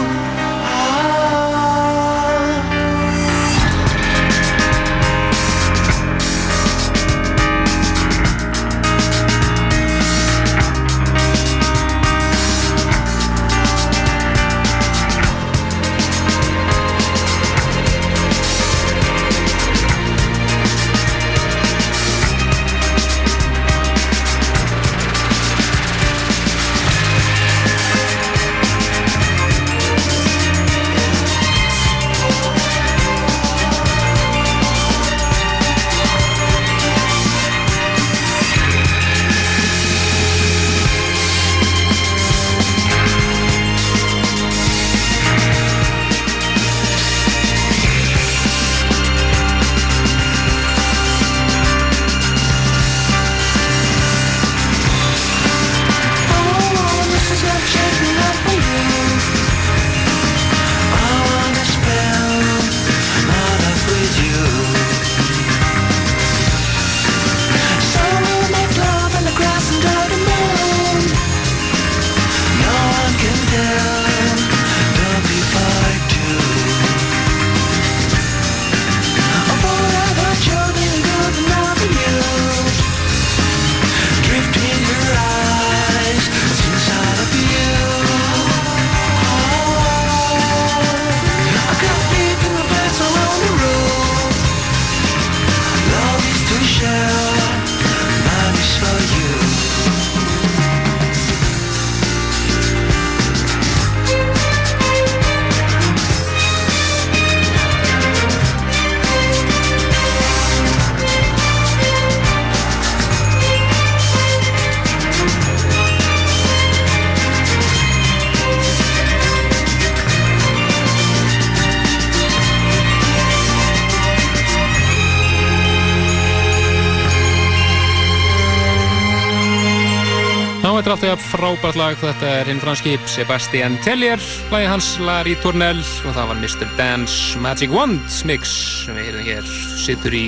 frábært 131.43 131.75
lag, 131.75 131.97
þetta 131.99 132.29
er 132.39 132.47
hinn 132.47 132.61
franski 132.63 132.93
Sebastian 133.11 133.75
Tellier, 133.83 134.21
lagi 134.53 134.67
hans 134.71 134.93
Larry 135.03 135.33
Tournell 135.43 135.81
og 136.07 136.13
það 136.15 136.29
var 136.29 136.39
Mr. 136.39 136.69
Dance 136.79 137.41
Magic 137.43 137.73
Wand 137.75 137.99
mix 138.29 138.53
sem 138.85 138.95
við 138.95 139.09
heyrðum 139.09 139.27
hér, 139.27 139.49
sittur 139.83 140.15
í 140.15 140.21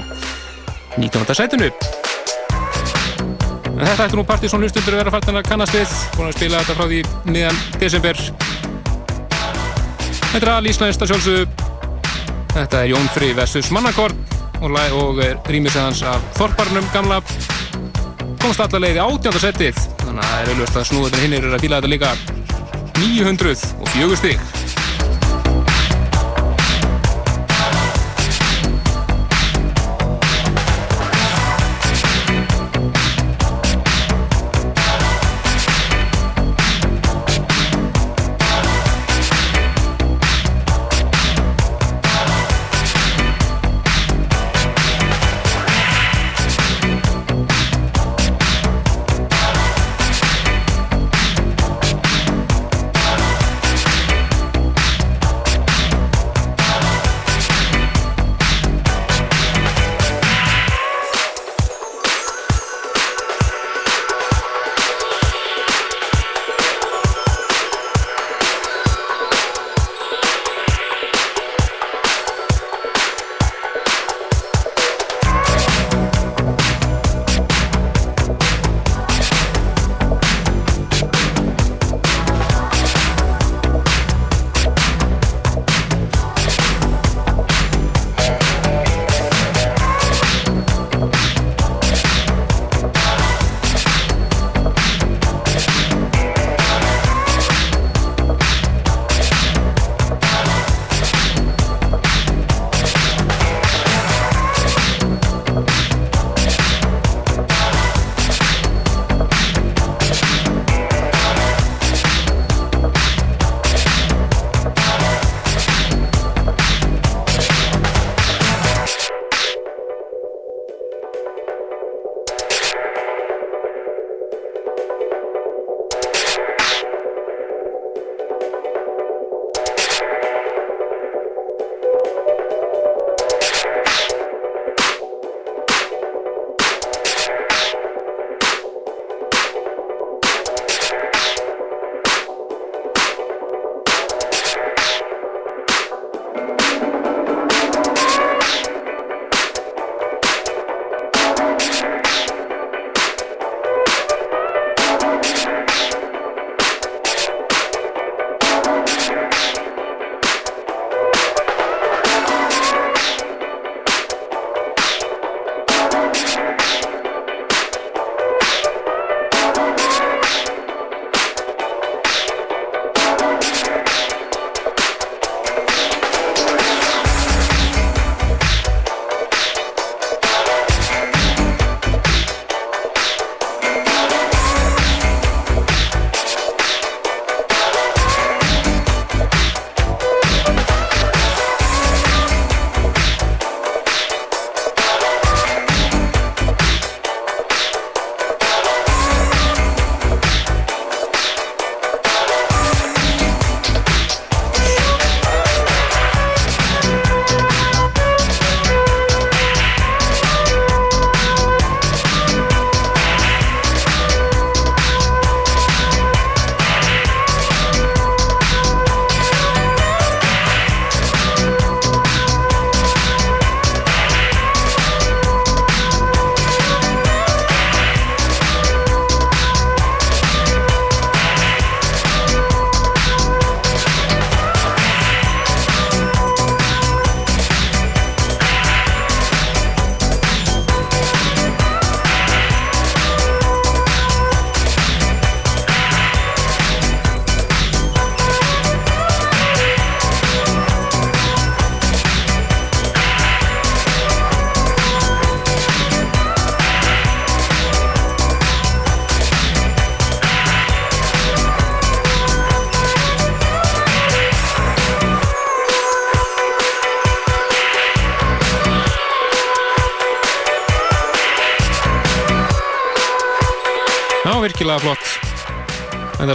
19. 0.98 1.36
sætunu. 1.38 1.68
En 3.76 3.84
þetta 3.84 4.08
ætti 4.08 4.18
nú 4.18 4.26
Partíson 4.26 4.66
hlustundur 4.66 4.96
að 4.96 5.04
vera 5.04 5.14
fært 5.14 5.30
að 5.30 5.40
kannast 5.46 5.78
við, 5.78 5.94
búin 6.16 6.32
að 6.32 6.36
spila 6.40 6.64
þetta 6.64 6.78
frá 6.80 6.90
því 6.90 7.00
miðan 7.30 7.62
desember. 7.78 8.22
Þetta 10.32 10.58
er 10.58 10.70
íslenskt 10.72 11.06
að 11.06 11.14
sjálfsögðu, 11.14 11.48
þetta 12.56 12.80
er 12.80 12.90
Jón 12.90 13.10
Fri 13.14 13.30
vs. 13.38 13.70
Mannakorn 13.76 14.18
og, 14.66 14.80
og 14.98 15.22
rýmisegans 15.46 16.02
af 16.10 16.26
Þorparnum 16.40 16.90
gamla 16.96 17.22
komast 18.42 18.66
alla 18.66 18.82
leið 18.82 18.98
í 18.98 19.04
átjönda 19.04 19.46
setið 19.46 19.83
þannig 20.14 20.24
að 20.24 20.34
það 20.34 20.42
er 20.42 20.50
auðvitað 20.52 20.80
að 20.80 20.90
snúðunar 20.90 21.22
hinnir 21.24 21.46
eru 21.48 21.56
að 21.56 21.64
fíla 21.64 21.80
þetta 21.80 21.94
líka. 21.94 22.12
904 22.94 24.20
stig 24.20 24.53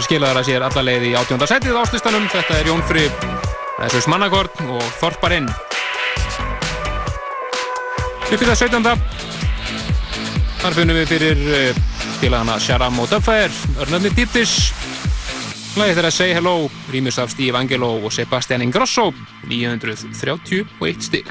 það 0.00 0.06
skilaði 0.06 0.40
að 0.40 0.46
sér 0.48 0.62
alla 0.64 0.82
leið 0.86 1.02
í 1.04 1.16
átjónda 1.18 1.46
setið 1.50 1.76
á 1.76 1.82
áslistanum 1.82 2.28
þetta 2.32 2.54
er 2.56 2.68
Jón 2.70 2.82
Fri, 2.88 3.02
þessus 3.76 4.06
mannakorn 4.08 4.70
og 4.72 4.84
Þorparinn 4.96 5.48
upp 8.30 8.32
í 8.32 8.46
það 8.46 8.56
17. 8.62 8.88
þar 10.62 10.78
finnum 10.78 10.96
við 11.02 11.12
fyrir 11.12 11.42
uh, 11.44 11.82
félagana 12.22 12.56
Sharam 12.62 12.96
og 13.02 13.10
Dubfire 13.12 13.52
örnöfni 13.82 14.14
Diptis 14.16 14.54
Lagið 15.78 16.00
þeirra 16.00 16.10
Say 16.10 16.32
Hello, 16.34 16.54
rýmis 16.90 17.20
af 17.22 17.30
Steve 17.30 17.54
Angelo 17.54 17.92
og 18.00 18.10
Sebastian 18.10 18.64
Ingrosso. 18.64 19.12
931 19.46 21.04
stig 21.06 21.30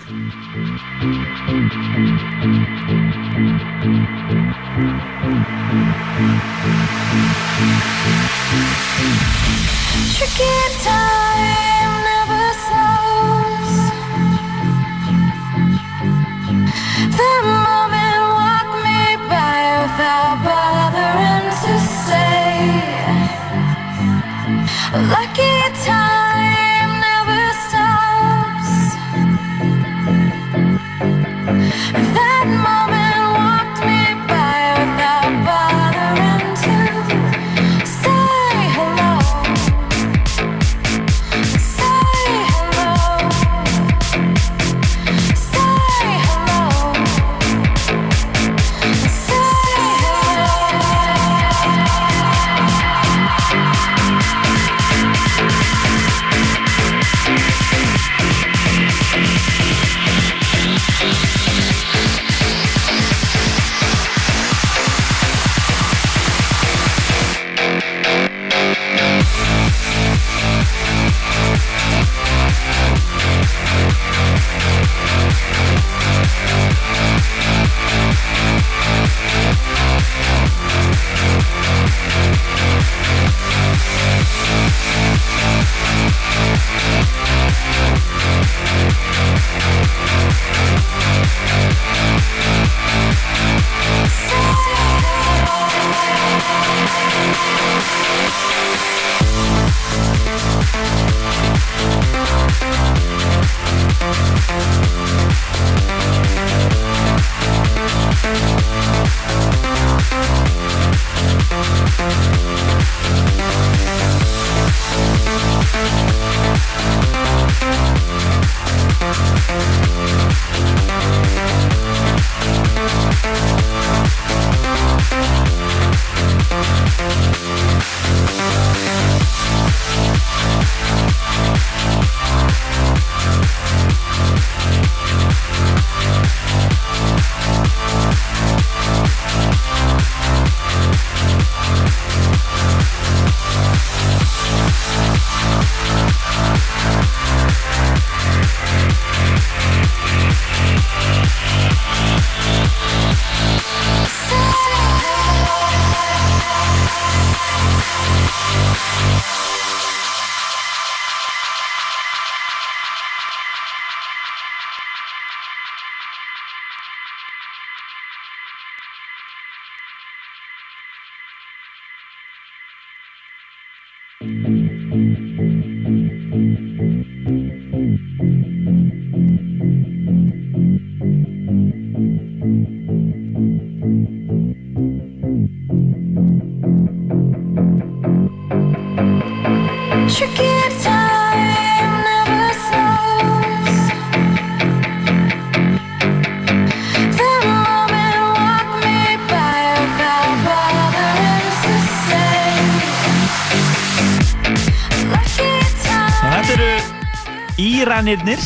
Íranirnir 208.00 208.40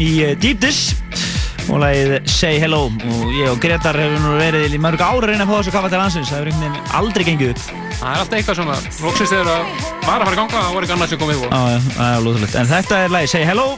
í 0.00 0.06
eh, 0.24 0.30
Deep 0.40 0.62
Dish 0.62 0.94
og 1.68 1.82
lagið 1.82 2.14
Say 2.30 2.56
Hello. 2.62 2.86
Og 2.88 3.34
ég 3.36 3.50
og 3.50 3.58
Gretar 3.60 3.98
hefur 4.00 4.22
nú 4.22 4.38
verið 4.38 4.76
í 4.76 4.80
mörg 4.80 5.02
ára 5.04 5.18
að 5.18 5.26
reyna 5.28 5.44
að 5.44 5.50
fá 5.50 5.54
þessu 5.58 5.74
kaffa 5.74 5.90
til 5.92 6.00
landsins. 6.00 6.32
Það 6.32 6.40
hefur 6.40 6.50
einhvern 6.52 6.72
veginn 6.72 6.96
aldrei 7.00 7.26
gengið 7.28 7.52
upp. 7.52 7.66
Það 7.98 8.08
er 8.08 8.22
alltaf 8.22 8.38
eitthvað 8.38 8.58
svona, 8.62 8.78
loksins 9.04 9.34
þegar 9.34 9.50
það 9.50 10.08
var 10.08 10.14
að 10.14 10.24
fara 10.24 10.32
í 10.32 10.40
ganga, 10.40 10.56
það 10.56 10.74
voru 10.78 10.88
ekki 10.88 10.96
annars 10.96 11.14
sem 11.14 11.20
komið 11.20 11.46
alveg 11.60 12.32
útrúlegt 12.32 12.58
en 12.62 12.72
þetta 12.72 13.04
er 13.04 13.16
lagið 13.18 13.34
Say 13.34 13.48
Hello 13.50 13.68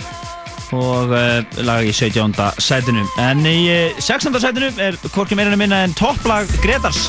og 0.77 1.15
uh, 1.15 1.63
lag 1.67 1.87
í 1.87 1.95
17. 1.95 2.35
sætinu. 2.63 3.07
En 3.23 3.47
í 3.51 3.61
uh, 3.67 4.03
16. 4.03 4.43
sætinu 4.47 4.75
er 4.79 4.99
hvorki 5.11 5.39
meirinu 5.39 5.59
minna 5.59 5.83
en 5.87 5.99
topplag 5.99 6.51
Gretars 6.63 7.09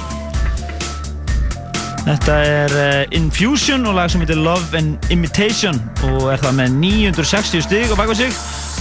Þetta 2.08 2.36
er 2.40 2.74
uh, 2.80 3.16
Infusion 3.18 3.84
og 3.90 3.98
lag 3.98 4.08
sem 4.08 4.22
heitir 4.24 4.38
Love 4.40 4.78
and 4.80 5.10
Imitation 5.12 5.76
og 6.08 6.30
er 6.32 6.40
það 6.40 6.54
með 6.56 6.76
960 6.80 7.66
stig 7.66 7.92
á 7.92 8.00
baka 8.00 8.16
sig. 8.16 8.32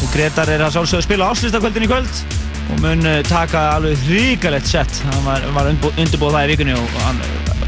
Og 0.05 0.12
Gretar 0.14 0.52
er 0.52 0.62
að 0.62 0.76
spila 1.02 1.32
áslistakvöldin 1.32 1.88
í 1.88 1.88
kvöld 1.90 2.20
og 2.70 2.82
mun 2.84 3.02
uh, 3.02 3.18
taka 3.26 3.64
alveg 3.76 3.98
hrikalegt 4.06 4.70
sett 4.70 5.00
hann 5.08 5.26
var, 5.26 5.42
var 5.56 5.70
undirbúið 5.72 6.36
það 6.36 6.46
í 6.46 6.50
vikunni 6.52 6.76
og 6.78 6.94
hann 7.02 7.18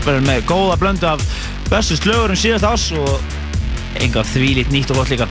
verður 0.05 0.27
með 0.29 0.47
góða 0.47 0.77
blöndu 0.79 1.09
af 1.11 1.25
bestu 1.73 1.99
slögurum 1.99 2.39
síðast 2.39 2.69
ás 2.69 2.87
og 2.95 3.99
enga 3.99 4.23
þvílít 4.31 4.71
nýtt 4.71 4.95
og 4.95 5.03
gott 5.03 5.11
líka. 5.11 5.27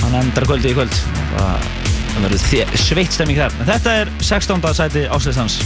Hann 0.00 0.16
endar 0.22 0.48
kvöldið 0.48 0.72
í 0.72 0.78
kvöld. 0.80 1.02
Og 1.26 1.68
það 2.14 2.24
verður 2.24 2.80
sveitt 2.86 3.12
stemming 3.18 3.42
þar. 3.44 3.60
En 3.60 3.70
þetta 3.74 3.98
er 4.00 4.16
16. 4.32 4.64
sæti 4.80 5.04
áslistans 5.12 5.60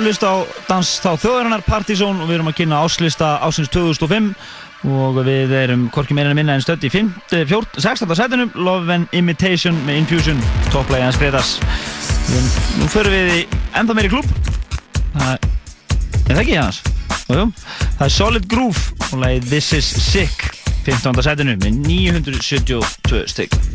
eru 0.00 0.08
að 0.08 0.14
hlusta 0.14 0.28
á 0.32 0.36
dans 0.68 0.90
þá 1.02 1.08
þjóðarinnar 1.20 1.62
Partizón 1.66 2.20
og 2.22 2.28
við 2.28 2.38
erum 2.38 2.48
að 2.48 2.56
kynna 2.60 2.78
áslista 2.80 3.34
ásins 3.44 3.68
2005 3.74 4.30
og 4.88 5.18
við 5.26 5.52
erum 5.58 5.82
hvorki 5.92 6.14
meira 6.16 6.32
en 6.32 6.38
minna 6.38 6.54
en 6.56 6.64
stödd 6.64 6.86
í 6.88 6.90
16. 6.92 8.14
sætunum 8.16 8.52
Love 8.54 8.94
and 8.94 9.12
Imitation 9.12 9.76
með 9.84 10.00
Infusion 10.00 10.40
topplægi 10.70 11.04
hans 11.04 11.20
Gretas 11.20 11.52
Nú 12.80 12.88
förum 12.88 13.12
við 13.12 13.34
í 13.34 13.42
ennþá 13.76 13.98
meiri 13.98 14.12
klúb 14.14 14.30
Það 15.18 15.34
er 15.36 16.30
það 16.30 16.42
ekki 16.46 16.56
hans 16.56 16.80
það 17.26 18.06
er 18.06 18.14
Solid 18.16 18.48
Groove 18.48 19.10
og 19.10 19.20
lagið 19.20 19.50
This 19.52 19.72
is 19.76 19.90
Sick 20.06 20.48
15. 20.88 21.20
sætinu 21.26 21.58
með 21.60 21.82
972 21.90 23.26
stygg 23.28 23.69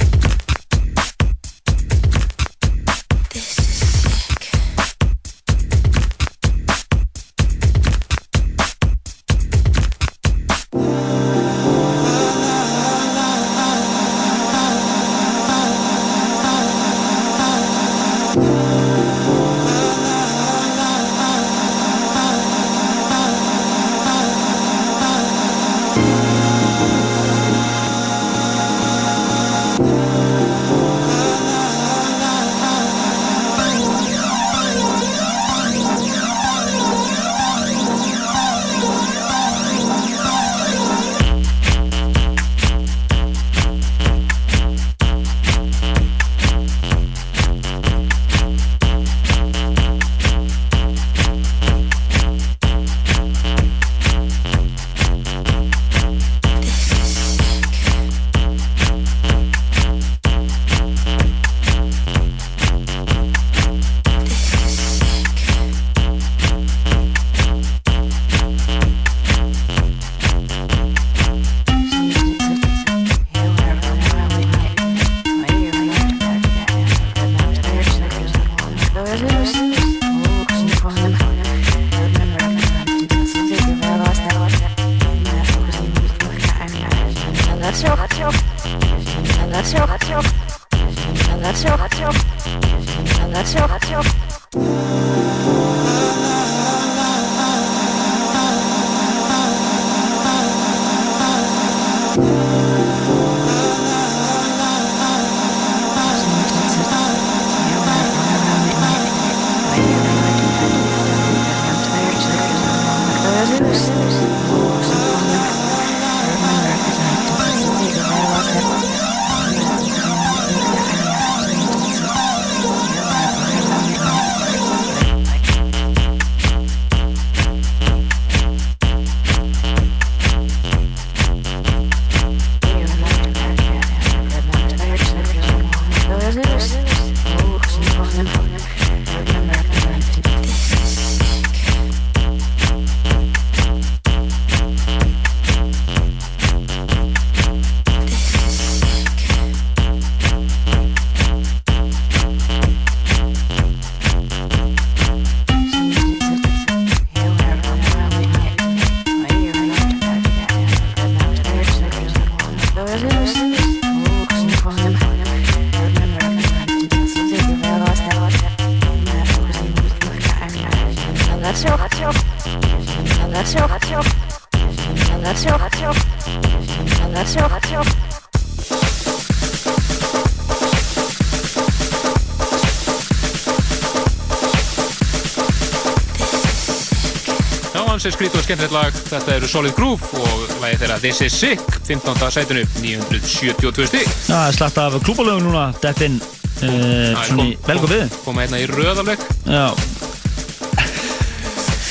Er 188.06 188.14
skrítið 188.14 188.38
og 188.38 188.44
skemmtilegt 188.46 188.74
lag. 188.76 188.98
Þetta 189.10 189.34
eru 189.34 189.48
Solid 189.50 189.74
Groove 189.74 190.20
og 190.22 190.42
lagið 190.62 190.84
þeirra 190.84 190.98
This 191.02 191.24
is 191.26 191.34
Sick, 191.34 191.62
15. 191.88 192.20
sætinu, 192.36 192.62
972 192.84 193.88
stík. 193.90 194.12
Já, 194.30 194.52
slagt 194.54 194.78
af 194.78 194.94
klúbalögun 195.02 195.48
núna, 195.48 195.64
Deppin, 195.82 196.20
uh, 196.62 197.24
velgum 197.66 197.90
við. 197.90 198.14
Koma 198.22 198.46
hérna 198.46 198.62
í 198.62 198.68
röðafleg 198.70 199.26
Já, 199.50 199.74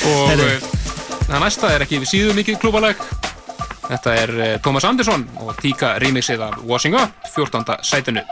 og 0.05 0.23
Heyrðu. 0.31 0.47
uh, 0.55 0.71
það 1.27 1.43
næsta 1.43 1.73
er 1.75 1.83
ekki 1.83 1.99
síður 2.07 2.39
mikið 2.39 2.61
klúbalag. 2.63 3.03
Þetta 3.89 4.15
er 4.23 4.35
uh, 4.39 4.47
Thomas 4.63 4.87
Anderson 4.87 5.27
og 5.43 5.51
Tíka 5.59 5.97
remixið 5.99 6.47
af 6.47 6.63
Washing 6.63 6.95
Up, 6.95 7.11
14. 7.35 7.75
sætinu. 7.83 8.23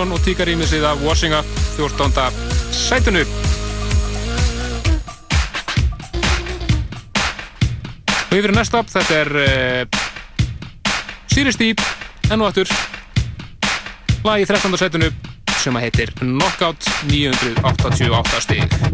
Anderson 0.00 0.16
og 0.16 0.24
Tíka 0.24 0.44
rýmisið 0.48 0.84
af 0.88 1.02
Washing 1.04 1.34
Up 1.36 1.44
14. 1.76 2.12
sætinu. 2.72 3.20
Og 8.30 8.38
yfir 8.38 8.48
í 8.48 8.56
næsta, 8.56 8.80
þetta 8.94 9.18
er 9.18 9.30
uh, 9.42 10.00
Sirius 11.28 11.60
Deep, 11.60 11.84
enn 12.30 12.40
og 12.40 12.48
aftur, 12.48 12.72
lag 14.24 14.40
í 14.40 14.48
13. 14.48 14.78
sætinu 14.80 15.12
sem 15.60 15.76
heitir 15.84 16.14
Knockout 16.22 16.88
988 17.10 18.40
stig. 18.46 18.89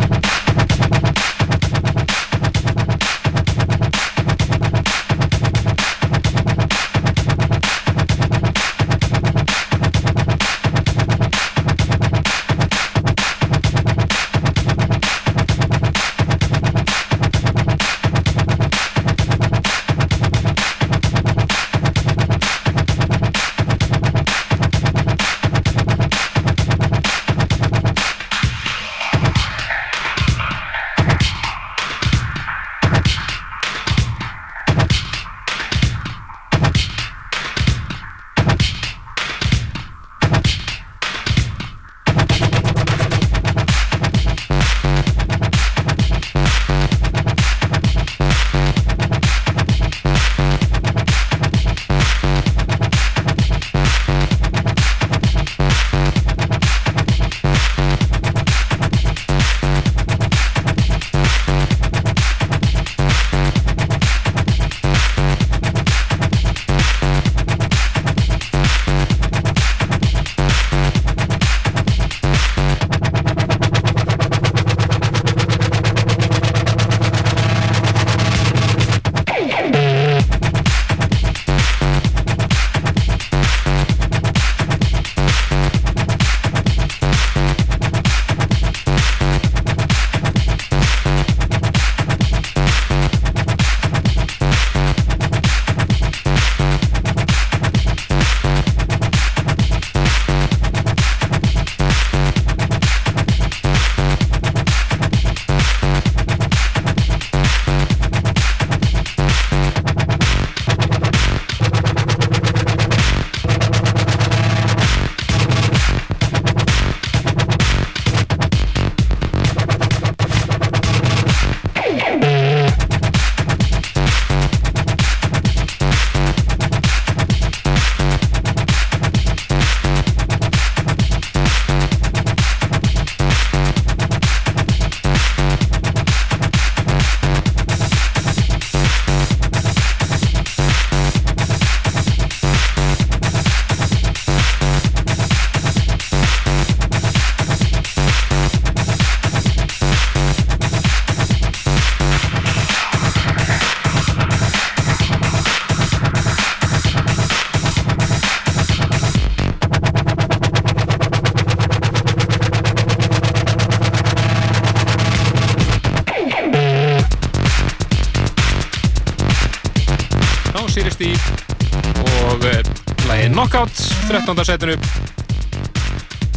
13. 174.27 174.45
setinu 174.51 174.77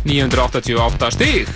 988 0.06 1.12
stig 1.18 1.50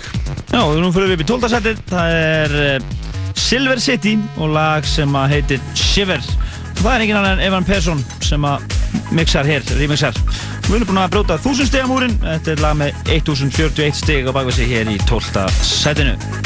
Já, 0.54 0.60
og 0.62 0.76
nú 0.78 0.90
fyrir 0.94 1.10
við 1.10 1.16
upp 1.16 1.24
í 1.24 1.26
12. 1.26 1.48
setið. 1.50 1.80
Það 1.90 2.12
er 2.14 2.52
uh, 2.60 2.92
Silver 3.34 3.80
City 3.82 4.12
og 4.38 4.52
lag 4.54 4.86
sem 4.86 5.16
að 5.18 5.34
heitir 5.34 5.64
Shiver. 5.74 6.22
Og 6.74 6.82
það 6.84 6.92
er 6.92 7.04
engin 7.06 7.18
annan 7.18 7.40
en 7.40 7.44
Evan 7.48 7.66
Persson 7.66 8.04
sem 8.22 8.46
að 8.46 8.62
mixar 9.14 9.50
hér, 9.50 9.66
remixar. 9.80 10.14
Við 10.68 10.78
erum 10.78 10.92
búin 10.92 11.02
að 11.02 11.12
bróta 11.16 11.40
1000 11.42 11.72
stigamúrin. 11.72 12.16
Þetta 12.22 12.54
er 12.54 12.64
lag 12.68 12.78
með 12.84 13.04
1041 13.18 14.02
stig 14.04 14.30
á 14.30 14.32
bakvið 14.36 14.60
sig 14.62 14.74
hér 14.76 14.94
í 14.94 14.98
12. 15.10 15.46
setinu. 15.74 16.43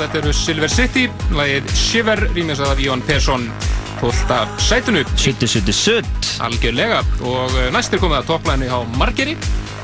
Þetta 0.00 0.20
eru 0.22 0.32
Silver 0.36 0.72
City, 0.72 1.04
lagið 1.36 1.72
Shiver, 1.76 2.22
rýmisað 2.34 2.72
af 2.72 2.80
Jón 2.80 3.02
Persson, 3.04 3.46
12. 4.00 4.60
sætunu. 4.64 5.02
Sutti, 5.20 5.48
sutti, 5.50 5.74
sutt. 5.76 6.30
Algjörlega, 6.44 7.02
og 7.28 7.56
eh, 7.60 7.68
næst 7.74 7.92
er 7.92 8.00
komið 8.00 8.22
að 8.22 8.30
topplæni 8.30 8.70
á 8.72 8.80
Margeri, 8.96 9.36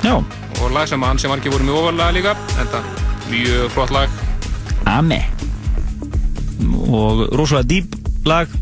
Já, 0.05 0.15
og 0.17 0.73
lag 0.73 0.89
sem 0.89 1.03
hann 1.03 1.19
sem 1.21 1.33
margir 1.33 1.53
voru 1.53 1.67
mjög 1.67 1.81
ofalega 1.83 2.15
líka, 2.17 2.35
enda 2.63 2.83
mjög 3.31 3.71
flott 3.75 3.93
lag. 3.93 4.21
Ame. 4.87 5.21
Og 6.87 7.27
rosalega 7.37 7.69
dýp 7.75 7.97
lag 8.29 8.53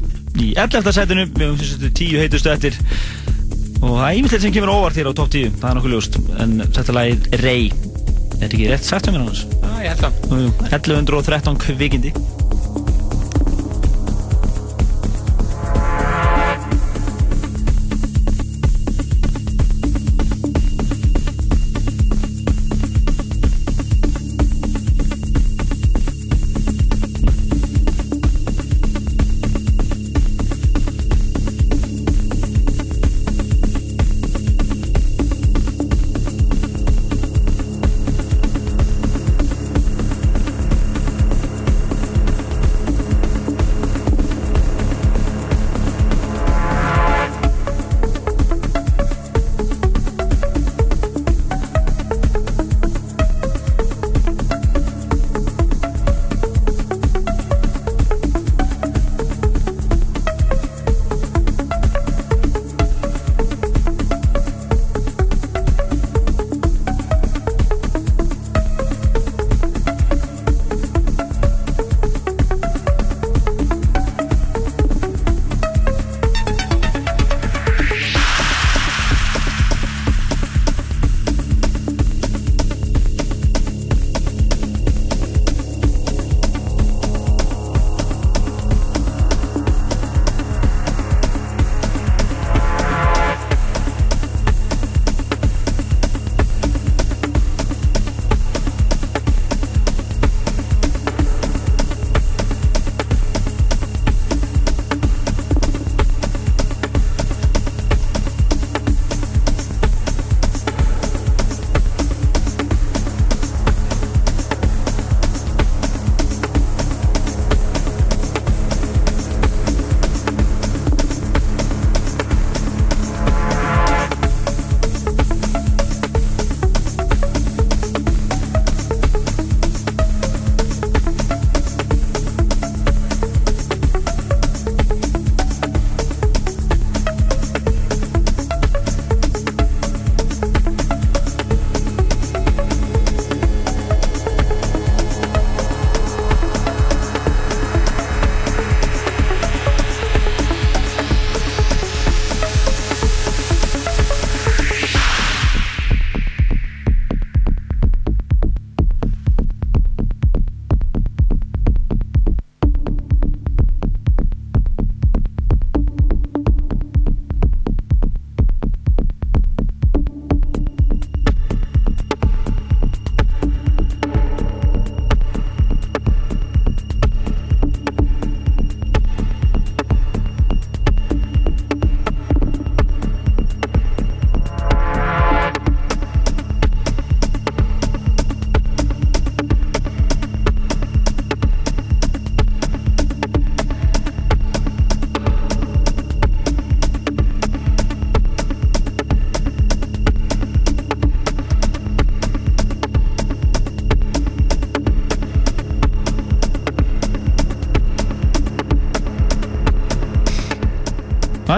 í 0.41 0.55
11. 0.58 0.91
sætinu, 0.97 1.26
við 1.31 1.47
höfum 1.47 1.60
fyrstu 1.60 1.92
tíu 1.94 2.23
heitustu 2.23 2.50
eftir. 2.50 2.78
Og 3.84 3.99
það 3.99 4.07
er 4.08 4.18
ímyndilegt 4.18 4.47
sem 4.47 4.55
kemur 4.55 4.74
óvart 4.74 4.99
hér 4.99 5.12
á 5.12 5.15
topp 5.15 5.34
10, 5.36 5.58
það 5.60 5.70
er 5.70 5.78
nokkuð 5.78 5.94
ljóst. 5.94 6.23
En 6.41 6.57
þetta 6.65 6.97
lagið 6.99 7.28
Rey, 7.44 7.68
er 7.68 8.41
þetta 8.41 8.50
ekki 8.57 8.73
rétt 8.73 8.89
sagt 8.89 9.10
um 9.10 9.18
mér 9.18 9.26
annars? 9.28 9.44
Ég 9.85 9.91
held 9.93 10.07
að. 10.09 10.15
Jú, 10.31 10.37
jú, 10.47 10.53
1113 10.73 11.59
kvikindi. 11.61 12.13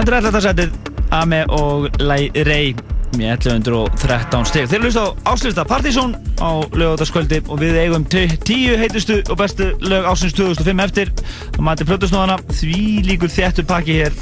Þetta 0.07 0.21
er 0.21 0.25
alltaf 0.29 0.43
sætið 0.45 0.75
Ame 1.17 1.37
og 1.51 1.87
Lai 1.99 2.29
Rey 2.47 2.69
með 3.17 3.49
1113 3.49 4.45
steg. 4.47 4.69
Þeir 4.71 4.85
hlusta 4.85 5.01
á 5.03 5.07
áslista 5.33 5.65
Partizón 5.67 6.13
á 6.39 6.63
lögadaskvöldi 6.71 7.41
og 7.51 7.59
við 7.59 7.75
eigum 7.81 8.05
te- 8.07 8.37
tíu 8.47 8.77
heitustu 8.79 9.17
og 9.27 9.35
bestu 9.41 9.67
lög 9.83 10.07
ásins 10.07 10.35
2005 10.37 10.79
eftir 10.85 11.11
að 11.57 11.59
mati 11.67 11.87
plötusnóðana 11.89 12.39
því 12.55 12.79
líkur 13.09 13.33
þéttu 13.35 13.67
pakki 13.67 13.97
hér 13.99 14.15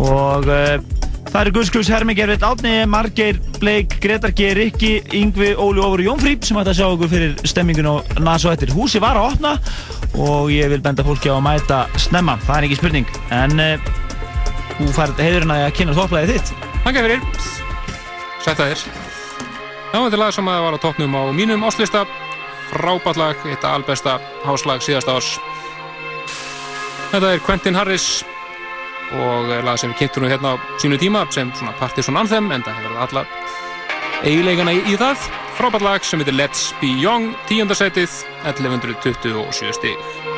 og 0.00 0.48
uh, 0.48 0.80
það 1.28 1.40
eru 1.42 1.54
Guðskrús, 1.58 1.92
Hermi, 1.92 2.16
Gervitt, 2.16 2.44
Átni, 2.48 2.72
Margeir, 2.88 3.36
Bleik, 3.60 3.98
Gretar 4.00 4.32
G, 4.32 4.48
Rikki, 4.56 4.94
Yngvi, 5.12 5.52
Óli, 5.60 5.84
Ófur 5.84 6.00
og 6.00 6.06
Jónfrí 6.08 6.38
sem 6.40 6.56
ætti 6.62 6.72
að 6.72 6.78
sjá 6.80 6.86
okkur 6.88 7.12
fyrir 7.12 7.36
stemmingun 7.52 7.90
og 7.98 8.14
nas 8.24 8.48
og 8.48 8.56
eftir. 8.56 8.72
Húsi 8.72 9.00
var 9.04 9.20
að 9.20 9.34
opna 9.34 9.58
og 10.16 10.48
ég 10.52 10.72
vil 10.72 10.80
benda 10.80 11.04
fólki 11.04 11.28
á 11.28 11.36
að 11.36 11.44
mæta 11.50 11.82
snemma, 12.00 12.40
það 12.48 12.56
er 12.62 12.68
ekki 12.70 12.80
spurning 12.80 13.12
en 13.32 13.60
uh, 13.60 13.91
þú 14.78 14.90
færð 14.96 15.22
heiðurinn 15.22 15.54
að 15.54 15.70
kynna 15.78 15.96
topplæðið 15.96 16.36
þitt. 16.36 16.68
Takk 16.82 17.00
fyrir. 17.06 17.24
Sætta 18.42 18.68
þér. 18.70 18.84
Já, 19.92 19.98
þetta 19.98 20.16
er 20.16 20.22
lag 20.22 20.34
sem 20.34 20.48
að 20.48 20.62
var 20.64 20.76
á 20.76 20.84
toppnum 20.84 21.16
á 21.18 21.22
mínum 21.36 21.64
áslista 21.68 22.06
Frábært 22.72 23.18
lag, 23.20 23.36
eitt 23.44 23.64
albesta 23.68 24.16
háslag 24.46 24.80
síðasta 24.80 25.18
árs. 25.18 25.34
Þetta 27.12 27.34
er 27.34 27.42
Quentin 27.44 27.76
Harris 27.76 28.22
og 29.12 29.52
lag 29.66 29.76
sem 29.76 29.92
við 29.92 30.06
kynntum 30.06 30.28
hérna 30.30 30.54
á 30.56 30.62
sínu 30.80 30.96
tíma 30.96 31.26
sem 31.36 31.52
svona 31.52 31.76
Partisan 31.76 32.16
Anthem 32.16 32.48
en 32.48 32.64
það 32.64 32.80
hefur 32.80 33.04
alla 33.04 33.26
eiginleikana 34.24 34.72
í, 34.72 34.80
í 34.88 34.96
það. 34.96 35.28
Frábært 35.58 35.84
lag 35.84 36.08
sem 36.08 36.24
heitir 36.24 36.38
Let's 36.40 36.70
Be 36.80 36.94
Young 36.96 37.34
tíundarsætið 37.50 38.22
1127 38.48 39.76
stig 39.76 40.31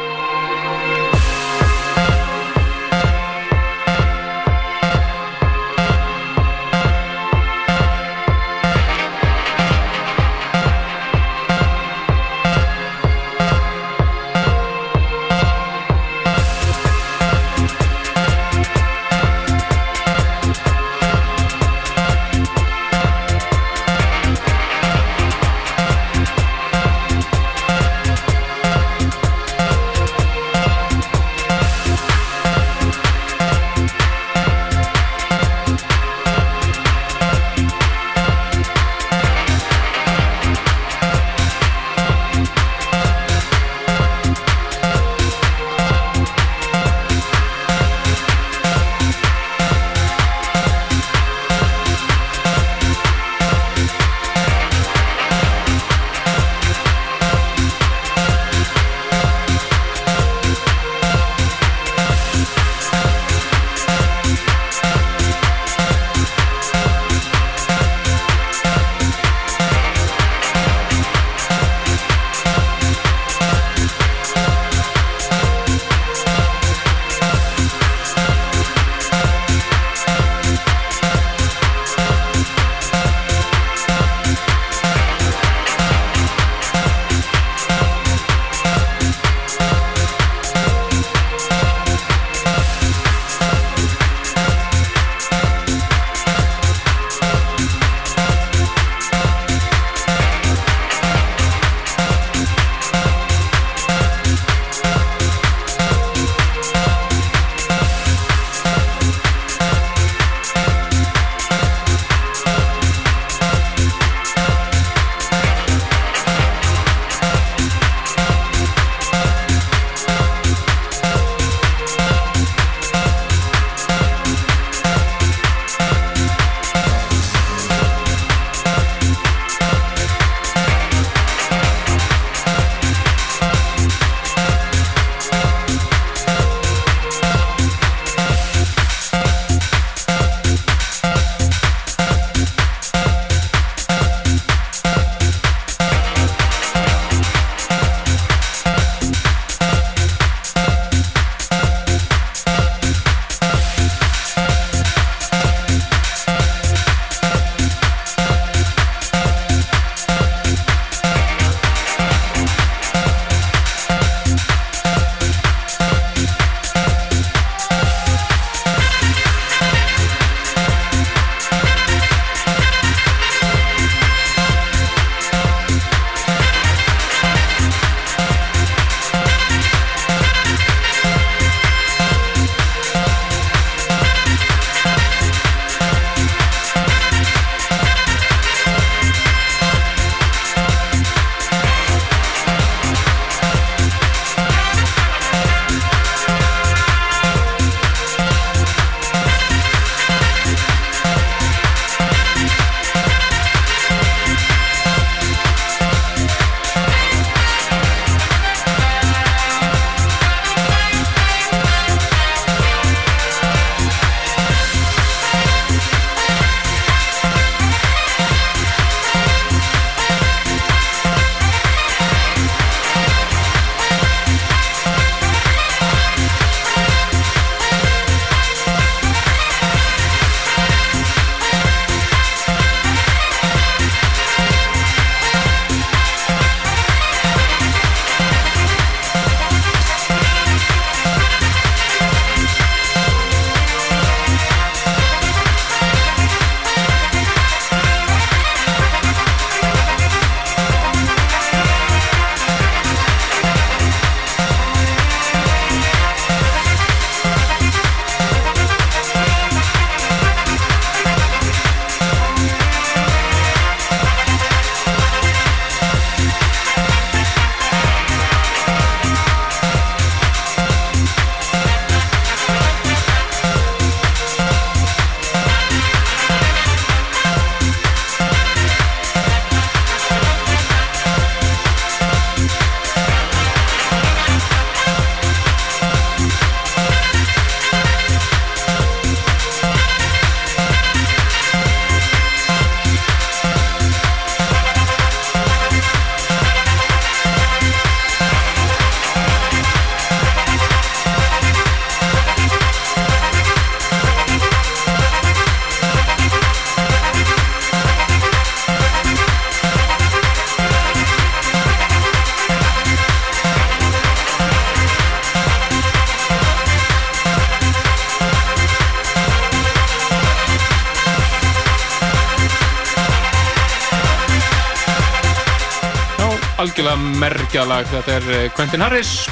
merkjalag. 327.74 327.90
Þetta 327.90 328.14
er 328.14 328.28
eh, 328.34 328.50
Quentin 328.54 328.82
Harris, 328.84 329.28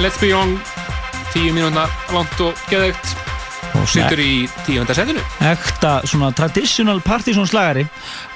Let's 0.00 0.18
Be 0.20 0.30
Young, 0.30 0.58
tíu 1.32 1.52
mínúna 1.52 1.88
langt 2.12 2.40
og 2.40 2.56
geðegt 2.70 3.16
og 3.72 3.86
sittur 3.88 4.20
í 4.20 4.46
tíundarsetinu. 4.66 5.20
ekta 5.48 6.02
svona 6.04 6.30
traditional 6.36 7.00
Partisan 7.00 7.46
slagari 7.48 7.86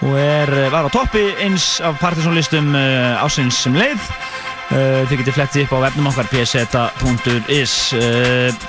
og 0.03 0.17
er, 0.17 0.49
eh, 0.49 0.71
var 0.73 0.89
á 0.89 0.91
toppi 0.93 1.29
eins 1.45 1.81
af 1.81 1.99
Partisan 2.01 2.35
listum 2.35 2.75
uh, 2.75 3.23
ásins 3.25 3.57
sem 3.63 3.75
leið 3.77 4.01
uh, 4.01 5.05
þið 5.09 5.19
getið 5.21 5.37
flettið 5.37 5.67
upp 5.67 5.77
á 5.77 5.85
vefnum 5.89 6.11
okkar 6.11 6.31
pseta.is 6.33 7.77
uh, 7.97 8.66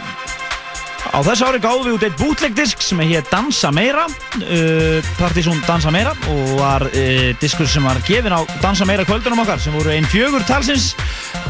á 1.17 1.25
þessu 1.25 1.47
ári 1.47 1.59
gáðum 1.61 1.85
við 1.87 1.95
út 1.95 2.03
eitt 2.05 2.19
bootleg-disk 2.19 2.83
sem 2.85 2.99
hér 3.01 3.23
Dansa 3.31 3.71
Meira. 3.73 4.03
Uh, 4.37 4.99
Partisan 5.17 5.57
Dansa 5.65 5.89
Meira 5.93 6.13
og 6.29 6.51
var 6.59 6.85
uh, 6.91 7.31
diskur 7.41 7.69
sem 7.69 7.85
var 7.85 7.97
gefin 8.05 8.35
á 8.37 8.45
Dansa 8.61 8.85
Meira 8.85 9.05
kvöldunum 9.07 9.41
okkar 9.41 9.61
sem 9.61 9.73
voru 9.73 9.89
einn 9.95 10.05
fjögur 10.11 10.45
talsins 10.45 10.91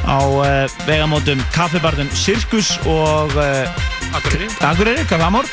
á 0.08 0.24
uh, 0.24 0.78
vegamótum 0.88 1.42
kaffibarðum 1.56 2.08
Sirkus 2.16 2.78
og 2.88 3.36
uh, 3.36 4.16
Akureyri. 4.16 4.48
Akureyri, 4.64 5.04
Kaffi 5.10 5.28
Amor. 5.28 5.50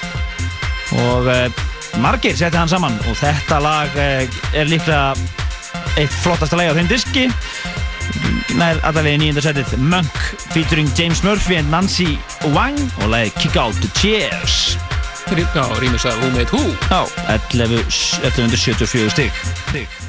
Og 1.08 1.26
uh, 1.26 1.48
margir 1.98 2.38
setti 2.38 2.60
hann 2.60 2.70
saman 2.70 2.94
og 3.08 3.18
þetta 3.18 3.58
lag 3.64 3.98
uh, 3.98 4.38
er 4.54 4.70
líklega 4.70 5.16
eitt 5.98 6.14
flottasta 6.22 6.60
lag 6.60 6.70
á 6.70 6.78
þeim 6.78 6.92
diski. 6.92 7.26
Nær 8.54 8.78
í 8.78 9.18
nýjunda 9.18 9.42
setið 9.42 9.74
Monk 9.82 10.22
featuring 10.52 10.86
James 10.94 11.24
Murphy 11.26 11.58
and 11.58 11.74
Nancy 11.74 12.14
Wang 12.52 12.92
og 13.02 13.08
lagi 13.08 13.32
Kick 13.40 13.56
Out 13.56 13.74
the 13.74 13.90
Chairs 13.96 14.78
Já, 15.56 15.64
rýmis 15.80 16.04
að 16.04 16.20
Who 16.20 16.30
Made 16.36 16.52
Who. 16.52 16.60
Já, 16.90 17.06
11, 17.56 17.80
1174 17.88 19.10
stig 19.10 20.03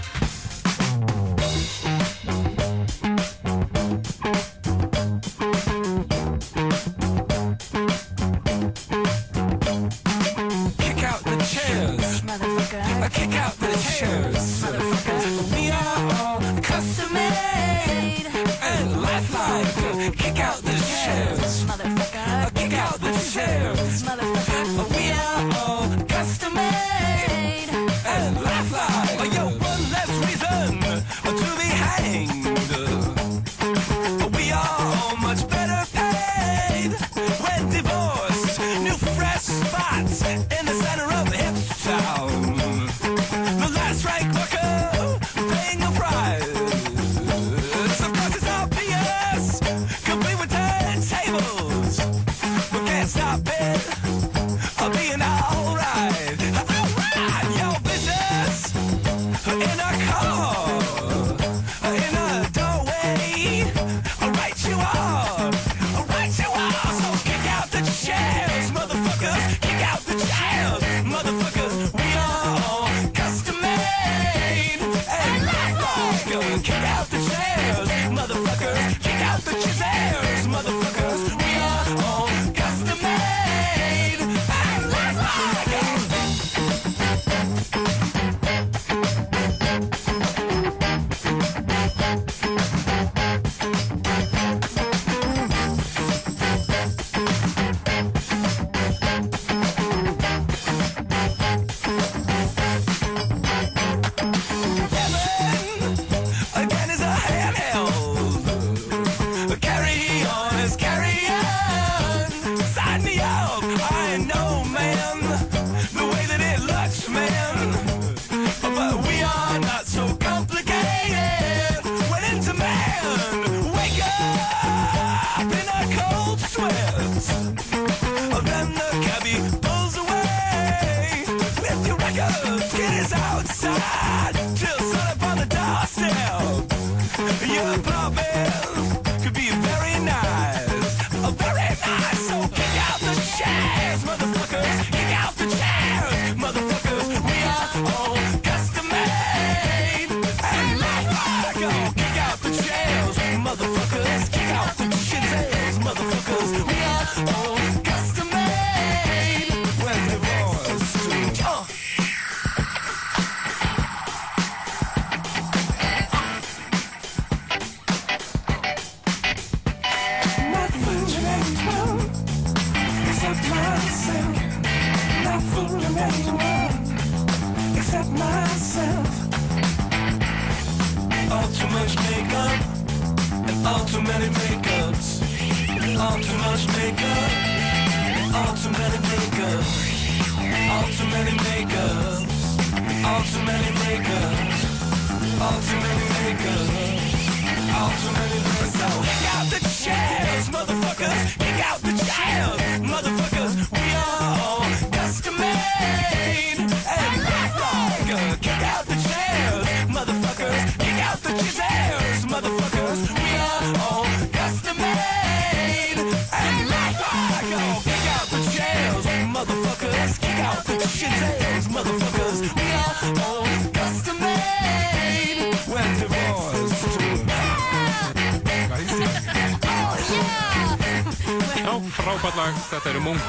lag, 232.35 232.55
þetta 232.69 232.91
eru 232.91 233.01
Munk 233.05 233.21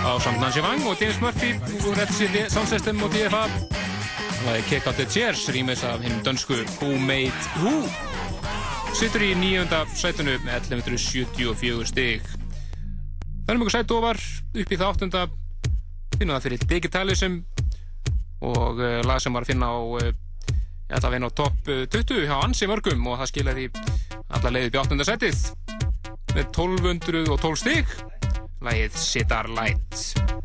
á 0.00 0.12
samt 0.22 0.40
Nancy 0.40 0.60
Wang 0.64 0.84
og 0.88 1.00
James 1.00 1.18
Murphy 1.22 1.54
úr 1.88 1.96
Red 1.96 2.12
City 2.14 2.44
Sound 2.52 2.68
System 2.68 3.00
og 3.04 3.12
DFA 3.14 3.46
Lagi 4.46 4.62
Kick 4.68 4.86
Out 4.88 4.96
The 4.96 5.06
Chairs, 5.08 5.46
rýmis 5.52 5.82
af 5.84 6.00
hinn 6.04 6.20
dönsku 6.24 6.60
Who 6.80 6.96
Made 6.96 7.32
Who. 7.60 7.84
Sittur 8.96 9.24
í 9.24 9.34
nýjönda 9.36 9.82
sætunu 9.92 10.38
með 10.46 10.70
1174 10.72 11.90
stig. 11.90 12.24
Það 13.44 13.52
er 13.52 13.60
mjög 13.60 13.74
sætt 13.74 13.92
ofar 13.92 14.20
upp 14.54 14.72
í 14.72 14.78
það 14.80 14.86
áttunda 14.88 15.26
finnum 16.16 16.36
það 16.36 16.46
fyrir 16.46 16.64
Digitalism 16.72 17.36
og 18.40 18.80
uh, 18.80 19.00
lag 19.06 19.20
sem 19.22 19.34
var 19.34 19.46
að 19.46 19.52
finna 19.52 19.70
á 19.70 19.78
uh, 19.78 20.10
allavega 20.90 21.20
inn 21.20 21.28
á 21.28 21.38
topp 21.42 21.70
uh, 21.70 21.84
20 21.92 22.26
hjá 22.26 22.36
ansi 22.40 22.68
mörgum 22.70 23.06
og 23.10 23.20
það 23.20 23.32
skilaði 23.32 23.70
alla 24.30 24.54
leiði 24.54 24.70
upp 24.70 24.78
í 24.78 24.82
áttunda 24.84 25.08
sætið 25.08 25.42
með 26.34 26.44
1212 26.46 27.60
stig. 27.64 27.98
Lagið 28.60 28.96
Sitar 29.00 29.48
Light 29.56 30.39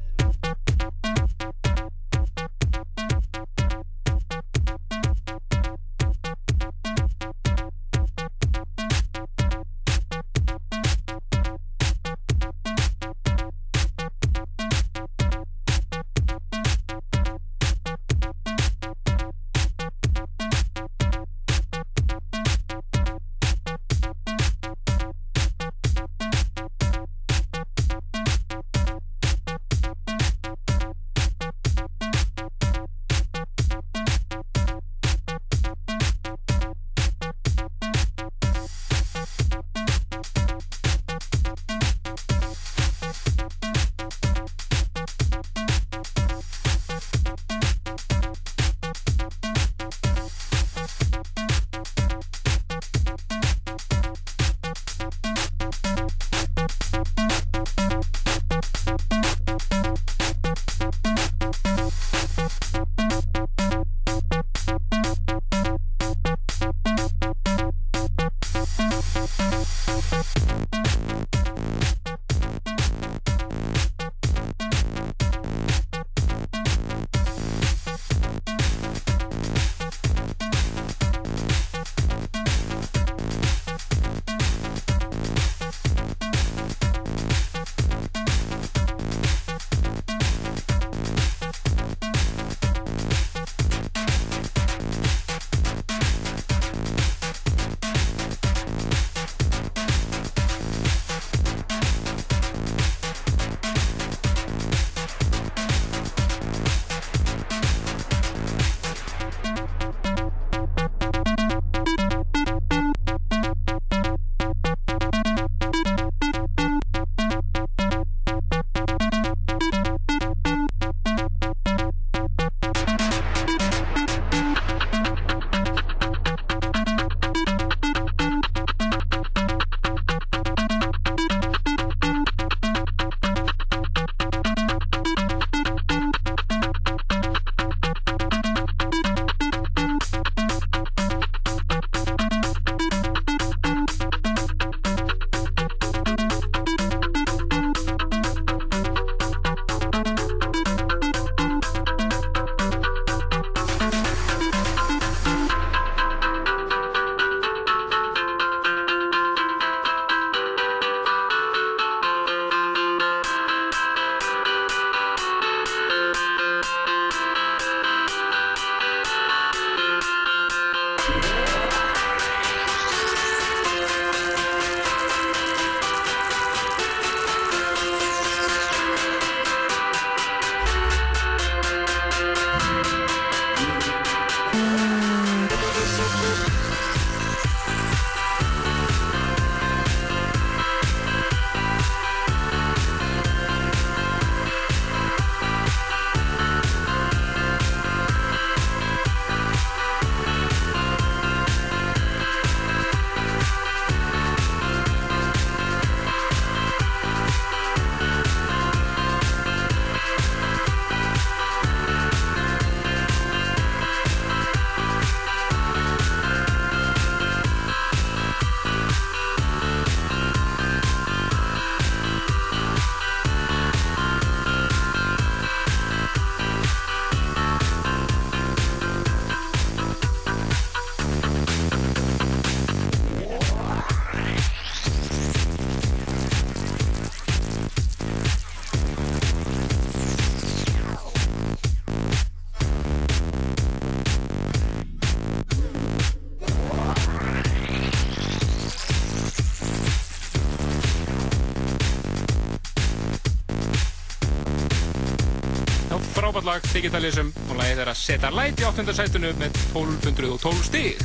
frábært 256.45 256.65
lag, 256.65 256.73
Digitalism 256.75 257.29
og 257.49 257.57
lagið 257.57 257.79
er 257.81 257.89
að 257.89 257.97
setja 257.97 258.29
light 258.33 258.59
í 258.61 258.65
8. 258.67 258.93
sætunu 258.93 259.31
með 259.39 259.55
1212 259.73 260.59
stig 260.67 260.99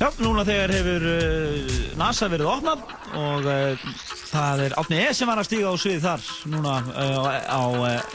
Já, 0.00 0.08
núna 0.22 0.44
þegar 0.46 0.72
hefur 0.72 1.04
uh, 1.12 1.74
NASA 2.00 2.28
verið 2.32 2.48
opnað 2.50 2.86
og 3.18 3.48
uh, 3.52 3.84
það 4.30 4.62
er 4.64 4.76
Átni 4.80 5.00
E 5.02 5.10
sem 5.14 5.28
var 5.28 5.42
að 5.42 5.48
stíga 5.50 5.72
á 5.72 5.74
svið 5.76 6.06
þar 6.06 6.24
núna 6.54 6.78
uh, 6.88 7.28
á 7.52 7.62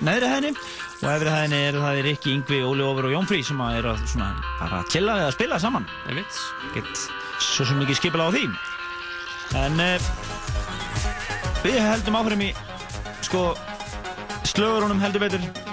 neðri 0.02 0.32
hæðinni 0.32 0.52
og 0.58 1.06
efri 1.12 1.36
hæðinni 1.36 1.62
eru 1.68 1.84
það 1.86 2.02
Rikki, 2.08 2.34
Yngvi, 2.40 2.64
Óli 2.66 2.88
Ófur 2.88 3.10
og 3.12 3.14
Jón 3.14 3.30
Frí 3.30 3.44
sem 3.46 3.62
að 3.62 3.78
eru 3.84 3.94
að 3.94 4.04
svona 4.16 4.32
bara 4.58 4.82
að 4.82 4.92
chilla 4.96 5.20
að 5.28 5.36
spila 5.38 5.62
saman 5.62 5.88
Einmitt. 6.10 6.42
Get 6.74 7.06
svo 7.44 7.70
sem 7.70 7.86
ekki 7.86 8.02
skipila 8.02 8.28
á 8.28 8.34
því 8.34 8.48
en 9.62 9.80
við 11.62 11.80
heldum 11.86 12.20
áfram 12.20 12.46
í 12.50 12.52
sko 13.28 13.50
slögurunum 14.48 15.04
heldur 15.04 15.28
betur 15.28 15.67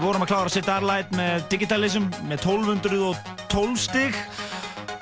við 0.00 0.06
vorum 0.08 0.22
að 0.24 0.30
klára 0.30 0.50
Starlight 0.54 1.10
með 1.12 1.42
Digitalism 1.52 2.06
með 2.24 2.46
1212 2.46 3.76
stig 3.82 4.16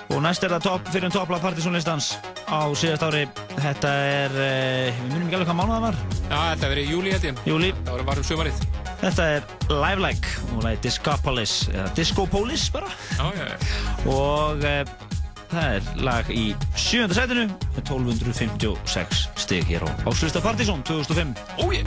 og 0.08 0.22
næst 0.24 0.42
er 0.42 0.50
það 0.56 0.64
top, 0.64 0.88
fyrir 0.90 1.06
en 1.06 1.14
topplag 1.14 1.42
partysónlistans 1.44 2.08
á 2.50 2.66
síðast 2.74 3.04
ári 3.06 3.20
þetta 3.60 3.92
er, 4.08 4.34
uh, 4.34 4.98
við 5.04 5.12
munum 5.12 5.28
ekki 5.28 5.38
alveg 5.38 5.50
hvað 5.52 5.58
mánuð 5.60 5.74
það 5.76 5.84
var 5.86 5.98
Já, 6.28 6.38
þetta 6.50 6.70
verið 6.72 6.90
júli 6.92 7.12
held 7.14 7.26
ég. 7.28 7.42
Júli. 7.48 7.68
Það 7.84 7.92
var 7.94 8.02
varum 8.08 8.26
sumarið. 8.26 8.62
Þetta 8.98 9.26
er 9.36 9.46
Live 9.70 10.02
Like 10.02 10.32
og 10.56 10.64
það 10.64 10.70
er 10.72 10.80
Discopolis 10.88 11.54
eða 11.70 11.86
Discopolis 11.96 12.64
bara 12.74 12.90
Já, 13.14 13.28
já, 13.38 13.46
já. 13.52 13.58
og 14.10 14.66
uh, 14.66 14.96
það 15.52 15.76
er 15.78 15.92
lag 16.08 16.32
í 16.34 16.46
sjönda 16.74 17.20
sætinu 17.20 17.46
með 17.76 17.82
1256 17.84 19.22
stig 19.44 19.70
hér 19.70 19.86
á 19.86 19.90
Áslista 20.10 20.42
Partizón 20.44 20.82
2005 20.88 21.36
Ó, 21.62 21.70
ég. 21.76 21.86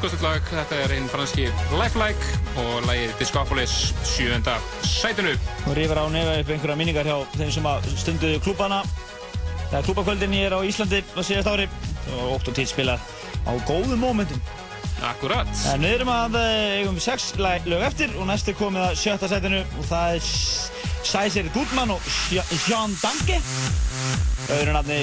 Stórkostlegt 0.00 0.24
lag, 0.24 0.46
þetta 0.48 0.76
er 0.80 0.92
einn 0.94 1.08
franski 1.12 1.42
Lifelike 1.76 2.38
og 2.62 2.86
lagið 2.86 3.10
Discopolis 3.20 3.72
sjönda 4.08 4.54
sætinu. 4.86 5.34
og 5.68 5.76
rifur 5.76 6.00
á 6.00 6.08
nefa 6.08 6.38
upp 6.40 6.52
einhverja 6.54 6.76
minningar 6.80 7.04
hjá 7.04 7.18
þeim 7.34 7.50
sem 7.52 7.68
stunduðu 8.00 8.38
klúbana 8.40 8.78
þegar 9.68 9.84
klúbakvöldin 9.84 10.38
ég 10.38 10.48
er 10.48 10.56
á 10.56 10.64
Íslandi 10.64 11.02
á 11.04 11.20
síðast 11.20 11.52
ári. 11.52 11.68
Og 12.16 12.32
ótt 12.38 12.48
og 12.48 12.56
tíð 12.56 12.72
spilað 12.72 13.04
á 13.44 13.52
góðum 13.68 14.00
mómentum. 14.00 14.40
Akkurat. 15.04 15.52
en 15.68 15.84
við 15.84 15.92
erum 15.98 16.14
að 16.16 16.40
eh, 16.40 16.80
eigum 16.80 17.00
sex 17.00 17.34
lög 17.36 17.84
eftir 17.84 18.16
og 18.16 18.26
næst 18.26 18.48
er 18.48 18.56
komið 18.56 18.88
að 18.88 18.98
sjötta 19.04 19.28
sætinu 19.28 19.60
og 19.60 19.84
það 19.84 20.16
er 20.16 20.24
Sæsir 21.04 21.52
Gutmann 21.52 21.92
og 21.92 22.00
Sjón 22.08 22.96
Danke. 23.04 23.40
Öðru 24.48 24.72
nafni 24.72 25.02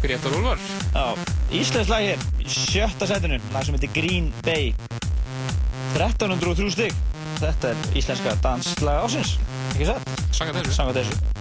Gretar 0.00 0.32
Úlfar. 0.40 0.58
Já, 0.94 1.18
Íslands 1.52 1.92
lag 1.92 2.00
hér 2.00 2.31
sjötta 2.52 3.08
sætinu, 3.10 3.40
lag 3.54 3.66
sem 3.66 3.78
heitir 3.78 3.94
Green 3.96 4.32
Bay. 4.46 4.72
1303 5.96 6.72
stygg 6.72 6.94
Þetta 7.42 7.72
er 7.72 7.98
íslenska 7.98 8.34
danslag 8.44 9.04
ásins 9.04 9.36
Ekki 9.74 9.92
satt? 9.92 10.16
Sanga 10.32 10.58
þessu. 10.60 10.76
Sanga 10.78 10.96
þessu 11.00 11.31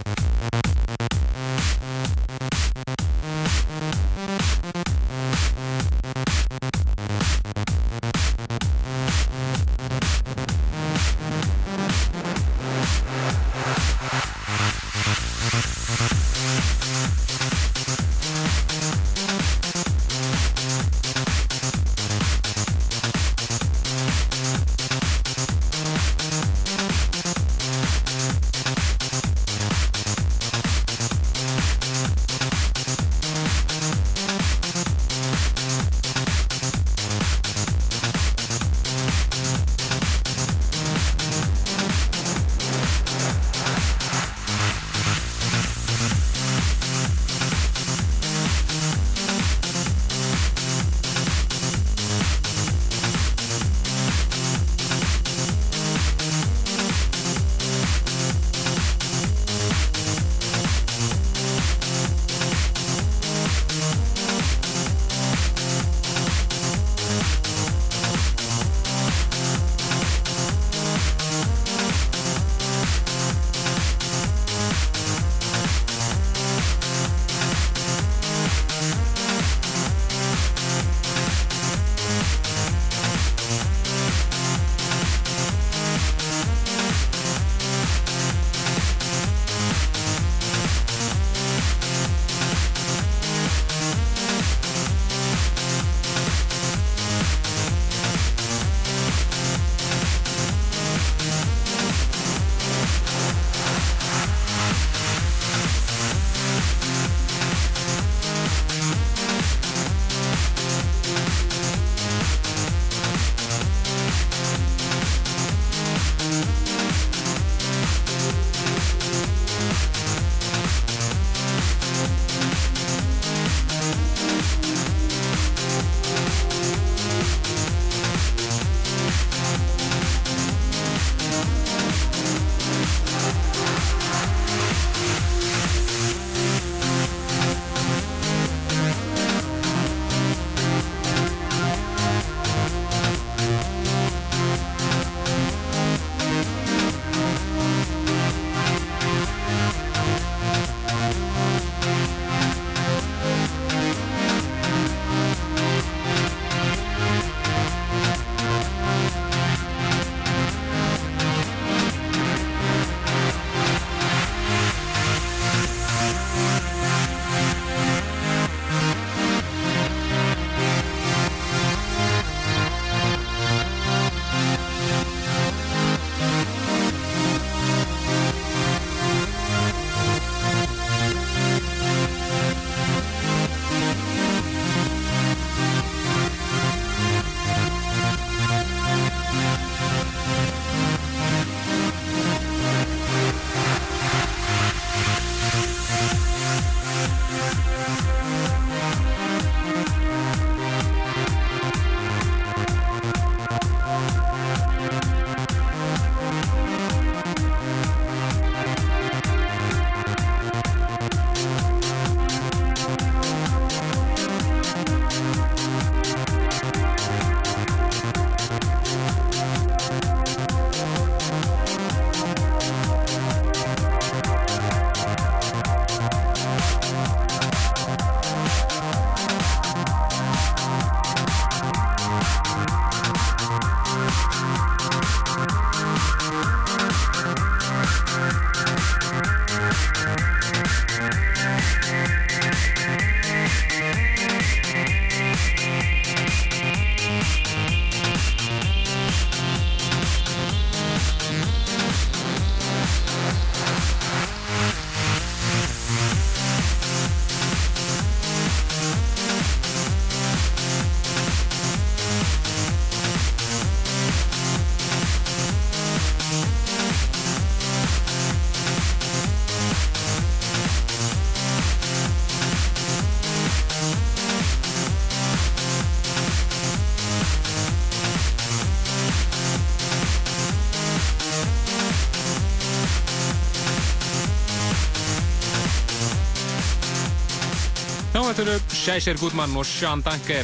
Sjæsir 288.82 289.20
Gudmann 289.22 289.54
og 289.58 289.66
Sean 289.66 290.02
Danke. 290.02 290.42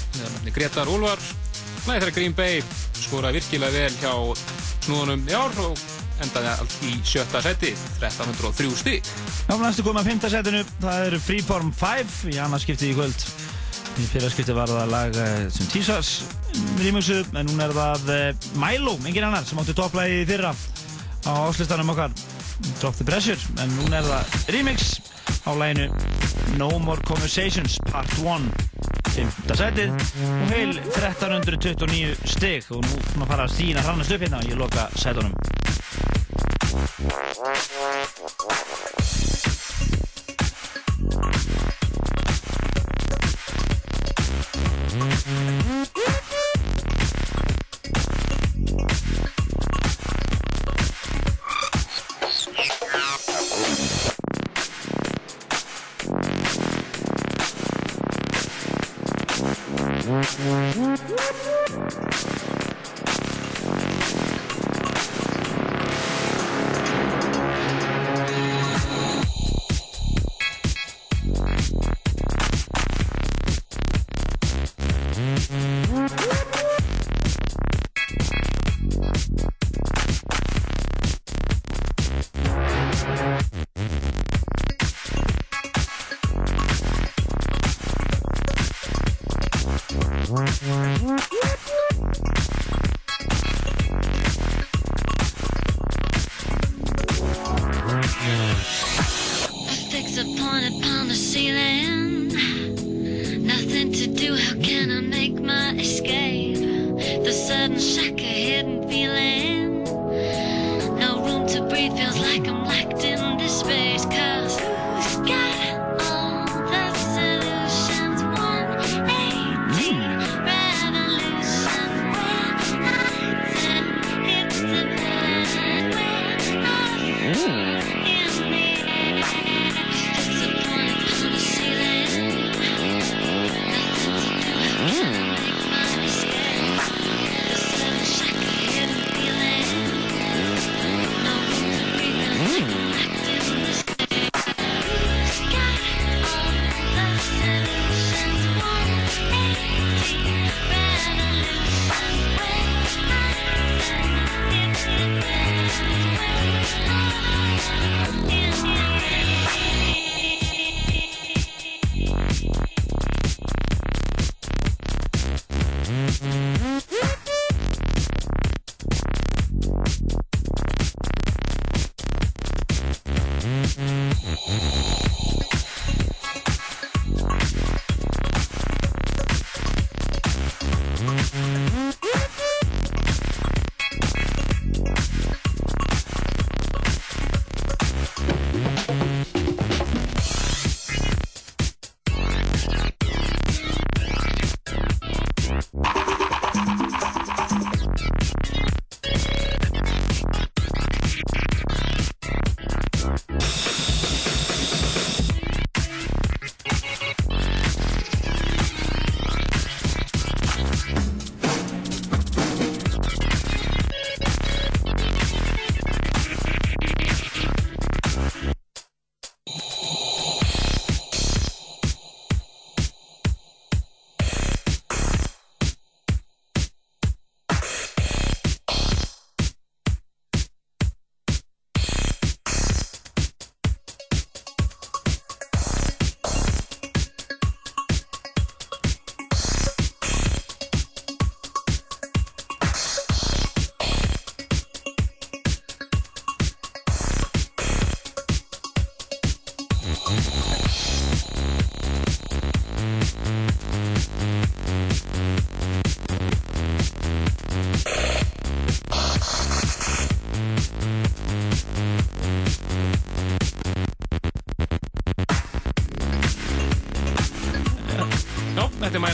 Gretar 0.53 0.85
Úlfar. 0.93 1.17
Læði 1.87 2.01
þeirra 2.03 2.13
Green 2.13 2.35
Bay 2.37 2.59
skoraði 2.93 3.39
virkilega 3.39 3.73
vel 3.73 3.95
hjá 3.97 4.11
snúðunum 4.85 5.23
í 5.25 5.33
ár 5.33 5.55
og 5.63 5.79
endaði 6.21 6.51
allt 6.51 6.75
í 6.85 6.91
sjötta 7.07 7.41
seti 7.45 7.71
1303 8.01 8.69
stík 8.81 9.09
Já, 9.47 9.55
næstu 9.61 9.85
komið 9.85 10.01
að 10.01 10.09
fymta 10.11 10.31
setinu, 10.33 10.61
það 10.83 11.05
er 11.07 11.17
Freeform 11.23 11.71
5 11.79 12.15
í 12.33 12.37
annars 12.43 12.65
skiptið 12.67 12.91
í 12.91 12.97
kvöld. 12.97 13.25
Í 13.97 14.07
fyrra 14.11 14.31
skiptið 14.33 14.59
var 14.59 14.73
það 14.73 14.93
lag 14.93 15.19
eh, 15.23 15.35
sem 15.53 15.69
T-Sars 15.73 16.13
rýmugsu, 16.81 17.21
en 17.31 17.49
núna 17.49 17.69
er 17.69 17.75
það 17.79 18.13
eh, 18.13 18.49
Milo, 18.61 18.97
engin 19.01 19.29
annar, 19.29 19.47
sem 19.47 19.61
átti 19.63 19.77
topplægi 19.77 20.21
í 20.21 20.27
fyrra 20.29 20.53
á 21.25 21.31
áslistanum 21.47 21.95
okkar, 21.95 22.13
Drop 22.81 22.97
the 22.99 23.07
Pressure, 23.07 23.39
en 23.63 23.73
núna 23.79 24.01
er 24.03 24.11
það 24.11 24.53
remix 24.57 24.97
á 25.47 25.51
læginu 25.57 25.89
No 26.57 26.69
More 26.79 27.01
Conversations 27.07 27.77
Part 27.91 28.17
1, 28.23 28.47
fymta 29.13 29.57
setið 29.59 29.93
og 29.93 30.49
heil 30.51 30.73
1329 30.95 32.15
stig. 32.33 32.67
Og 32.73 32.83
nú 32.87 33.29
fara 33.29 33.45
að 33.45 33.53
stína 33.59 33.85
hrannast 33.85 34.17
upp 34.17 34.25
hérna. 34.25 34.41
Og 34.41 34.51
ég 34.51 34.59
loka 34.59 34.89
setunum. 34.97 35.36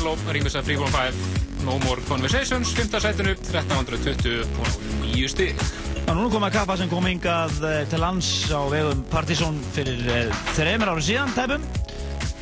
Milo, 0.04 0.18
rýmis 0.36 0.52
að 0.60 0.66
Freeform 0.68 0.92
5 0.92 1.62
No 1.64 1.78
More 1.86 2.02
Conversations, 2.10 2.74
5. 2.76 2.98
sætinu 3.00 3.32
1329 3.40 5.30
stig 5.32 5.54
Já, 5.56 6.10
núna 6.12 6.26
komið 6.28 6.48
að 6.50 6.56
kappa 6.58 6.76
sem 6.76 6.90
kom 6.92 7.06
hingað 7.08 7.54
eh, 7.70 7.78
til 7.88 8.02
lands 8.04 8.32
á 8.52 8.68
vegum 8.68 9.06
Partizón 9.08 9.62
fyrir 9.72 10.02
uh, 10.04 10.42
þreymur 10.58 10.92
árið 10.92 11.06
síðan, 11.08 11.32
tæpum. 11.38 11.64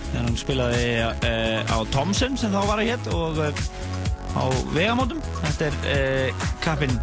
Þegar 0.07 0.25
hann 0.25 0.39
spilaði 0.41 0.87
uh, 1.05 1.61
á 1.69 1.77
Thomson 1.93 2.39
sem 2.41 2.49
þá 2.49 2.63
var 2.65 2.81
að 2.81 2.89
hétt 2.89 3.09
og 3.13 3.37
á 4.33 4.43
vegamótum. 4.73 5.21
Þetta 5.43 5.69
er 5.93 6.33
kappinn 6.65 6.97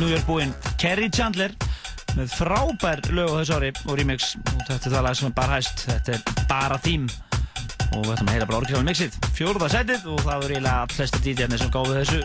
New 0.00 0.10
York 0.10 0.26
búinn 0.26 0.56
Kerry 0.82 1.06
Chandler 1.06 1.54
með 2.16 2.34
frábær 2.34 3.04
lög 3.14 3.30
á 3.30 3.38
þessu 3.44 3.60
ári 3.60 3.70
og 3.84 3.94
remix. 4.02 4.34
Og 4.42 4.66
þetta 4.72 4.90
er 4.90 4.96
það 4.96 5.06
lag 5.06 5.20
sem 5.22 5.30
er 5.30 5.38
bara 5.38 5.60
hæst. 5.60 5.86
Þetta 5.86 6.18
er 6.18 6.50
bara 6.50 6.82
þým 6.82 7.06
og 7.92 8.02
við 8.02 8.12
ætlum 8.16 8.32
að 8.32 8.34
heyra 8.34 8.50
bara 8.50 8.60
orkjálfum 8.64 8.90
mixið 8.90 9.23
fjórða 9.34 9.70
setið 9.72 10.04
og 10.12 10.20
það 10.22 10.42
voru 10.44 10.54
eiginlega 10.54 10.82
all 10.84 10.94
flesti 10.94 11.22
DJ-arnir 11.24 11.62
sem 11.62 11.72
gáðu 11.74 11.96
þessu 11.98 12.20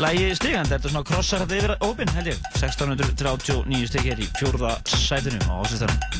lægi 0.00 0.30
stig 0.38 0.54
en 0.56 0.68
þetta 0.70 0.88
er 0.88 0.94
svona 0.94 1.08
krossar 1.10 1.44
þetta 1.44 1.58
yfir 1.58 1.74
ópinn 1.84 2.14
held 2.16 2.32
ég. 2.32 2.38
1639 2.56 3.90
stig 3.90 4.08
hér 4.08 4.22
í 4.22 4.30
fjórða 4.38 4.76
setinu 4.88 5.42
á 5.50 5.54
ásistarinn 5.60 6.11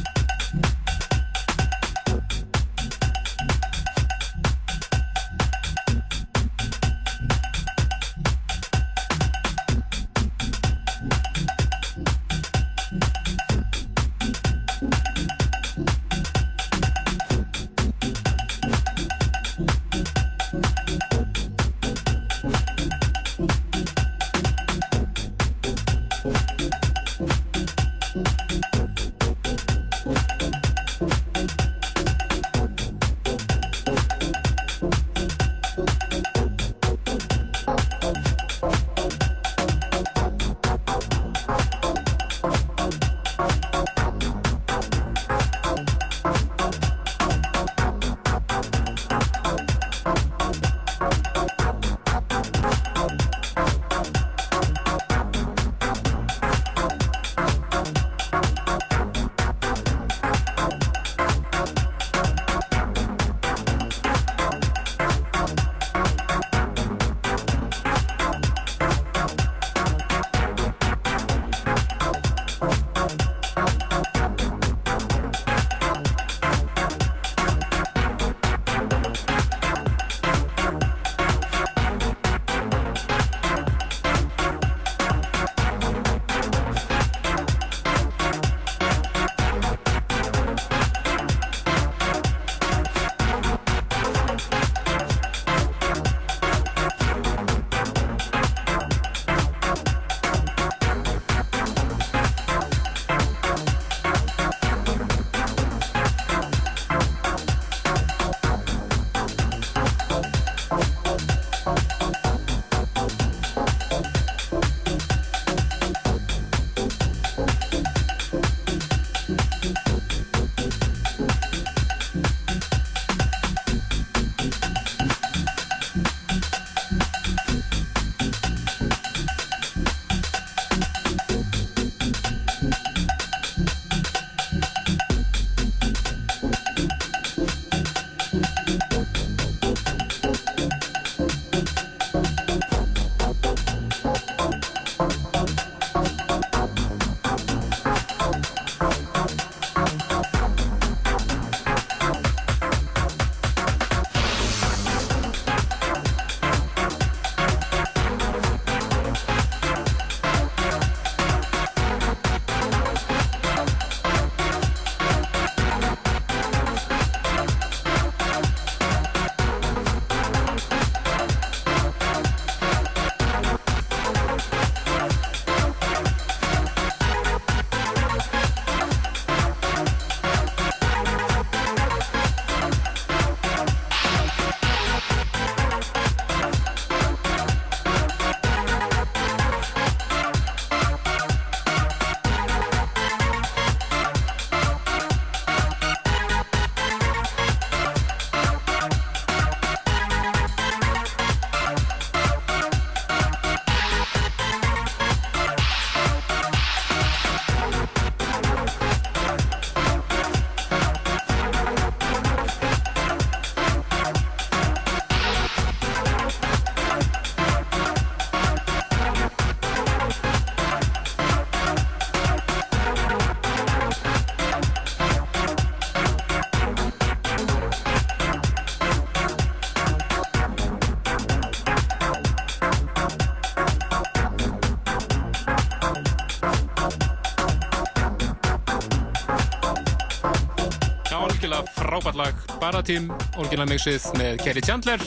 frábært 241.92 242.16
lag 242.16 242.58
Baratím, 242.62 243.10
orginal 243.36 243.66
mixið 243.68 244.04
með 244.16 244.38
Kerry 244.40 244.62
Chandler 244.64 245.02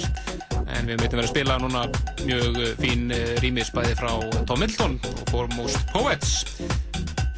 en 0.75 0.85
við 0.85 0.99
myndum 0.99 1.17
vera 1.17 1.23
að 1.23 1.31
spila 1.31 1.55
núna 1.61 1.85
mjög 2.27 2.59
fín 2.77 3.07
uh, 3.15 3.21
rýmis 3.41 3.71
bæði 3.73 3.95
frá 3.97 4.11
Tom 4.45 4.61
Middleton 4.61 4.97
og 5.09 5.23
Foremost 5.31 5.81
Poets 5.93 6.35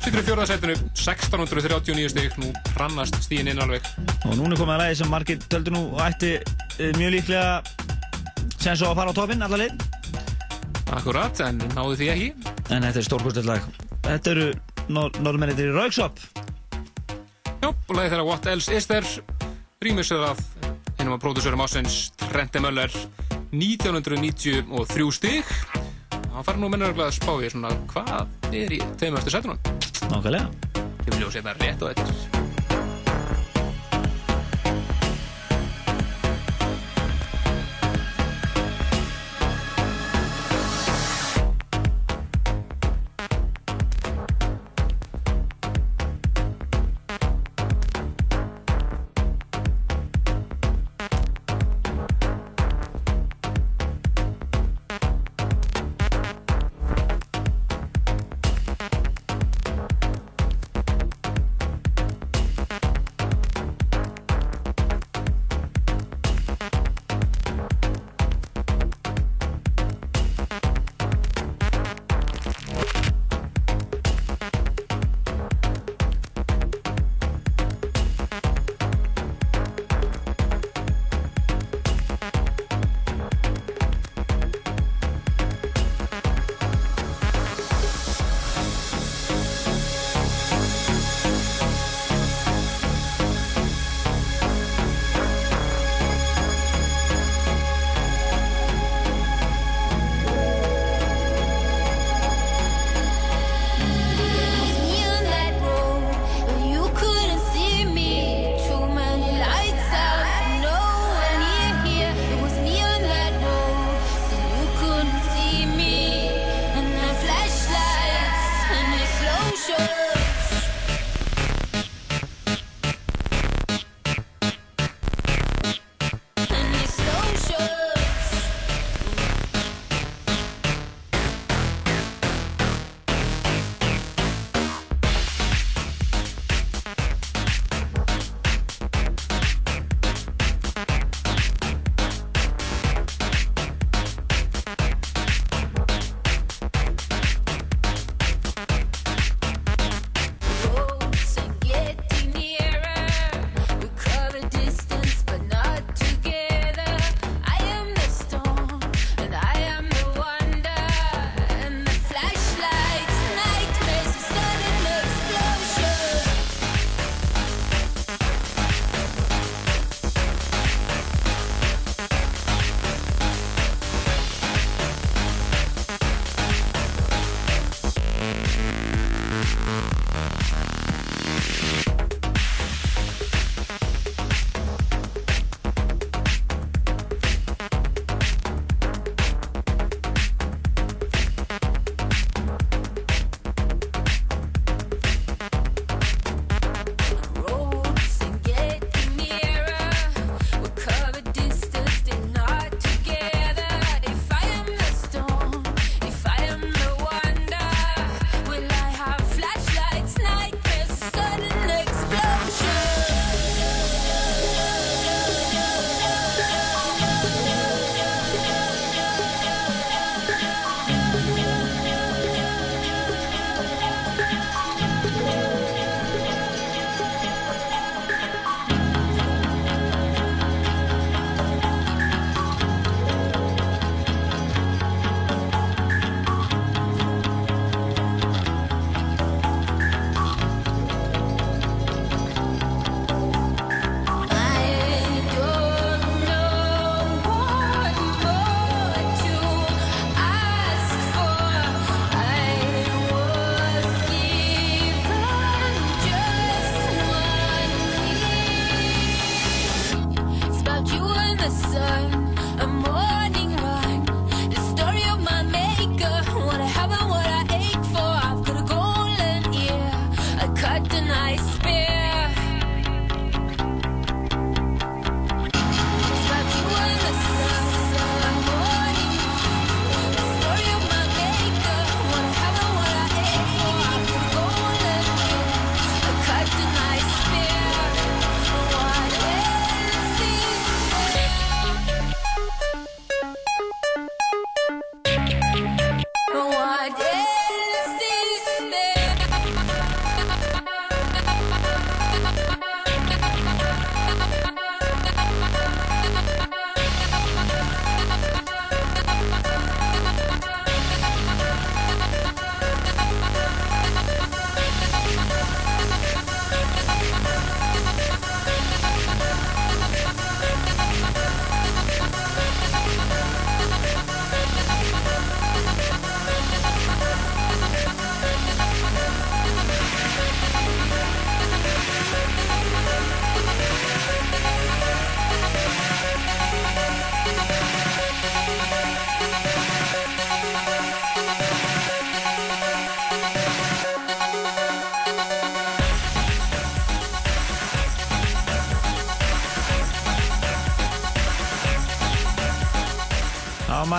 Sittur 0.03 0.19
í 0.19 0.25
fjórðarsætinu 0.27 0.75
1639 0.95 2.11
stygg, 2.11 2.35
nú 2.41 2.51
hrannast 2.73 3.21
stíðin 3.23 3.53
inn 3.53 3.63
alveg 3.63 3.87
Og 4.27 4.35
núna 4.35 4.59
komið 4.59 4.73
að 4.75 4.83
lagi 4.83 4.99
sem 4.99 5.11
margir 5.15 5.39
töldu 5.47 5.75
nú 5.75 5.83
ætti 6.03 6.33
eh, 6.41 6.91
mjög 6.99 7.15
líklega 7.15 7.61
sem 8.57 8.75
svo 8.75 8.91
að 8.91 8.99
fara 8.99 9.15
á 9.15 9.15
topinn 9.15 9.45
allar 9.45 9.61
leið. 9.61 9.83
Akkurat, 10.97 11.39
en 11.45 11.61
náðu 11.75 11.99
því 11.99 12.07
ekki 12.13 12.29
En 12.73 12.83
þetta 12.83 12.99
er 12.99 13.05
stórkostlegt 13.05 13.47
lag. 13.47 13.71
Þetta 14.07 14.33
eru 14.33 14.47
nor 14.91 15.23
norðmennir 15.23 15.69
í 15.69 15.71
Rauksop. 15.75 16.19
Og 17.67 17.95
lagið 17.95 18.13
þeirra 18.15 18.27
What 18.27 18.47
Else 18.51 18.75
Is 18.75 18.87
There 18.89 19.36
rýmisöð 19.87 20.23
af 20.27 20.39
einum 20.99 21.13
af 21.15 21.21
pródúsörum 21.23 21.61
ásins 21.63 22.11
Trente 22.17 22.59
Möller 22.59 22.91
1993 23.55 25.11
stig. 25.15 25.45
Það 26.11 26.43
fara 26.43 26.59
nú 26.59 26.71
mennur 26.71 26.97
að 27.05 27.13
spá 27.15 27.31
í 27.39 27.51
svona 27.53 27.71
hvað 27.93 28.51
er 28.51 28.75
í 28.75 28.81
eftir 28.81 29.37
sætunum? 29.37 29.61
Nákvæmlega. 30.11 30.49
Ég 31.07 31.13
vil 31.13 31.23
ljósa 31.23 31.39
þetta 31.39 31.55
rétt 31.61 31.87
og 31.87 31.95
eftir 31.95 32.36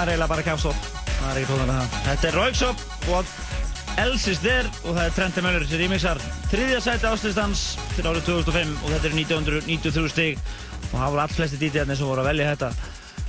er 0.09 0.15
eiginlega 0.15 0.33
bara 0.33 0.47
kafstótt. 0.47 0.91
Það 1.19 1.31
er 1.31 1.41
ekki 1.41 1.51
tóðan 1.53 1.71
með 1.71 1.79
það. 1.79 1.97
Þetta 2.09 2.29
er 2.29 2.37
Royksop 2.39 2.85
og 3.15 3.33
Else 3.99 4.31
is 4.31 4.41
there 4.45 4.71
og 4.85 4.93
það 4.95 5.03
er 5.05 5.17
Trent 5.17 5.41
Möller 5.43 5.67
sem 5.67 5.81
remixar 5.83 6.21
þriðja 6.53 6.79
sæti 6.85 7.09
áslýstans 7.09 7.65
fyrir 7.97 8.11
árið 8.13 8.29
2005 8.29 8.77
og 8.79 8.93
þetta 8.95 9.11
er 9.11 9.17
1993 9.19 10.13
stig 10.13 10.43
og 10.93 10.95
það 10.95 11.09
voru 11.09 11.23
allt 11.25 11.37
flesti 11.37 11.61
DJ-arnir 11.61 11.99
sem 11.99 12.09
voru 12.09 12.23
að 12.23 12.31
velja 12.31 12.53
þetta. 12.55 12.71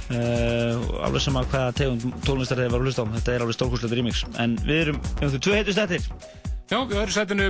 Uh, 0.09 1.03
alveg 1.05 1.21
sama 1.21 1.43
hvaða 1.45 1.73
tegund 1.77 2.05
tónlistar 2.25 2.61
þeir 2.61 2.71
var 2.73 2.81
að 2.81 2.89
hlusta 2.89 3.05
á. 3.05 3.13
Þetta 3.17 3.33
er 3.33 3.45
alveg 3.45 3.57
stórkostlegt 3.57 3.97
remix. 3.99 4.23
En 4.41 4.55
við 4.63 4.83
erum, 4.85 5.01
við 5.19 5.27
erum 5.27 5.43
tvö 5.45 5.57
heitu 5.57 5.75
stættir. 5.75 6.05
Já, 6.69 6.79
við 6.85 6.99
öðru 7.01 7.13
sætinu 7.13 7.49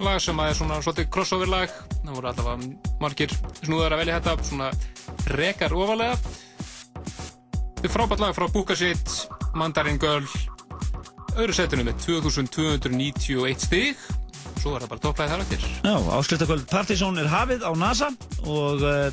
lag 0.00 0.20
sem 0.24 0.38
að 0.40 0.50
er 0.50 0.56
svona 0.56 0.80
svolítið 0.80 1.08
crossover 1.12 1.50
lag 1.50 1.72
það 2.00 2.14
voru 2.14 2.30
allavega 2.30 2.94
margir 3.02 3.34
snúðar 3.60 3.94
að 3.94 4.00
velja 4.00 4.20
þetta 4.20 4.48
svona 4.48 4.68
rekar 5.36 5.74
ofalega 5.76 6.16
Þetta 7.90 8.04
er 8.04 8.06
frábært 8.06 8.20
lag 8.22 8.34
frá 8.36 8.44
Bukasitt 8.54 9.12
Mandarin 9.58 9.96
Girl. 9.98 10.26
Öðru 11.34 11.56
sætinu 11.56 11.82
með 11.88 12.04
2291 12.04 13.64
stig. 13.64 14.04
Svo 14.60 14.76
er 14.76 14.84
það 14.84 14.92
bara 14.92 15.02
topplæði 15.08 15.32
þar 15.32 15.42
eftir. 15.42 15.64
Já, 15.82 15.96
áslutakvöld 16.14 16.70
Partizón 16.70 17.18
er 17.18 17.26
hafið 17.34 17.66
á 17.66 17.74
NASA 17.74 18.12
og 18.46 18.86
uh, 18.86 19.10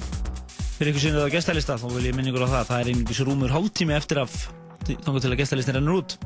fyrir 0.78 0.94
ykkur 0.94 1.08
sinni 1.08 1.18
það 1.18 1.26
á 1.26 1.36
gestælista 1.40 1.82
þá 1.82 1.90
vil 1.96 2.06
ég 2.12 2.22
minningur 2.22 2.46
á 2.46 2.54
það 2.54 2.70
það 2.70 2.84
er 2.84 2.94
einhvers 2.94 3.26
rúmur 3.26 3.58
hálftími 3.58 3.98
eftir 3.98 4.22
af 4.28 4.40
þannig 4.86 5.22
til 5.26 5.34
að 5.34 5.40
gestælistin 5.42 5.82
rennur 5.82 6.04
út. 6.04 6.20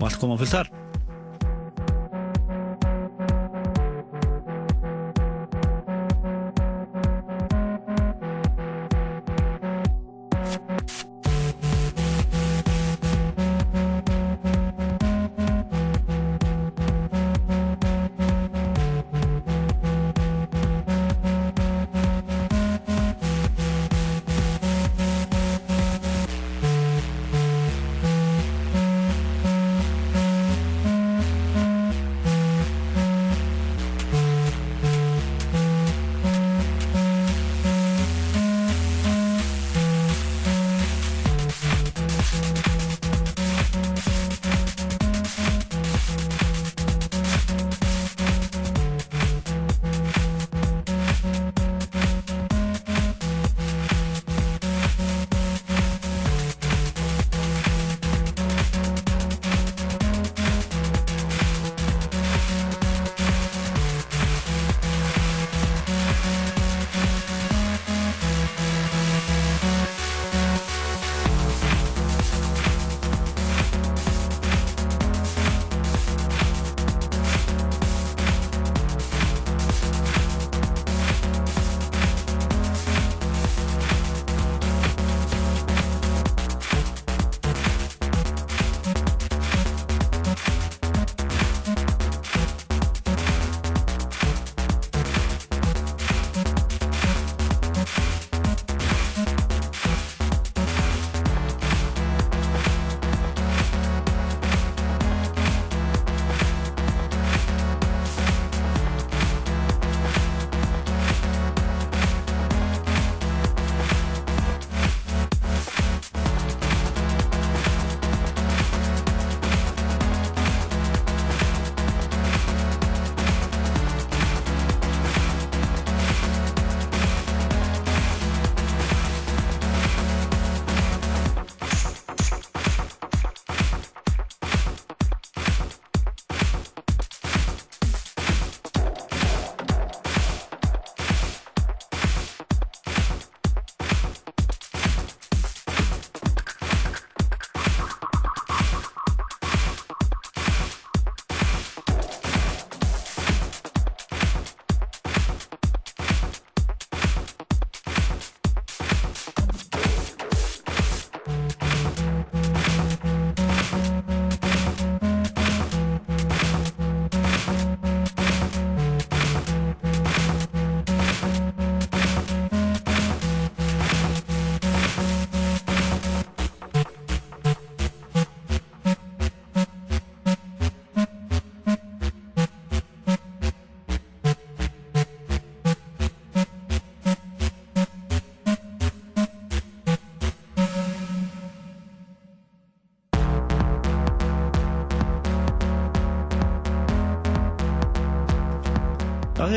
Og 0.00 0.08
allt 0.08 0.18
koma 0.18 0.34
á 0.34 0.42
fullt 0.42 0.58
þar 0.58 0.81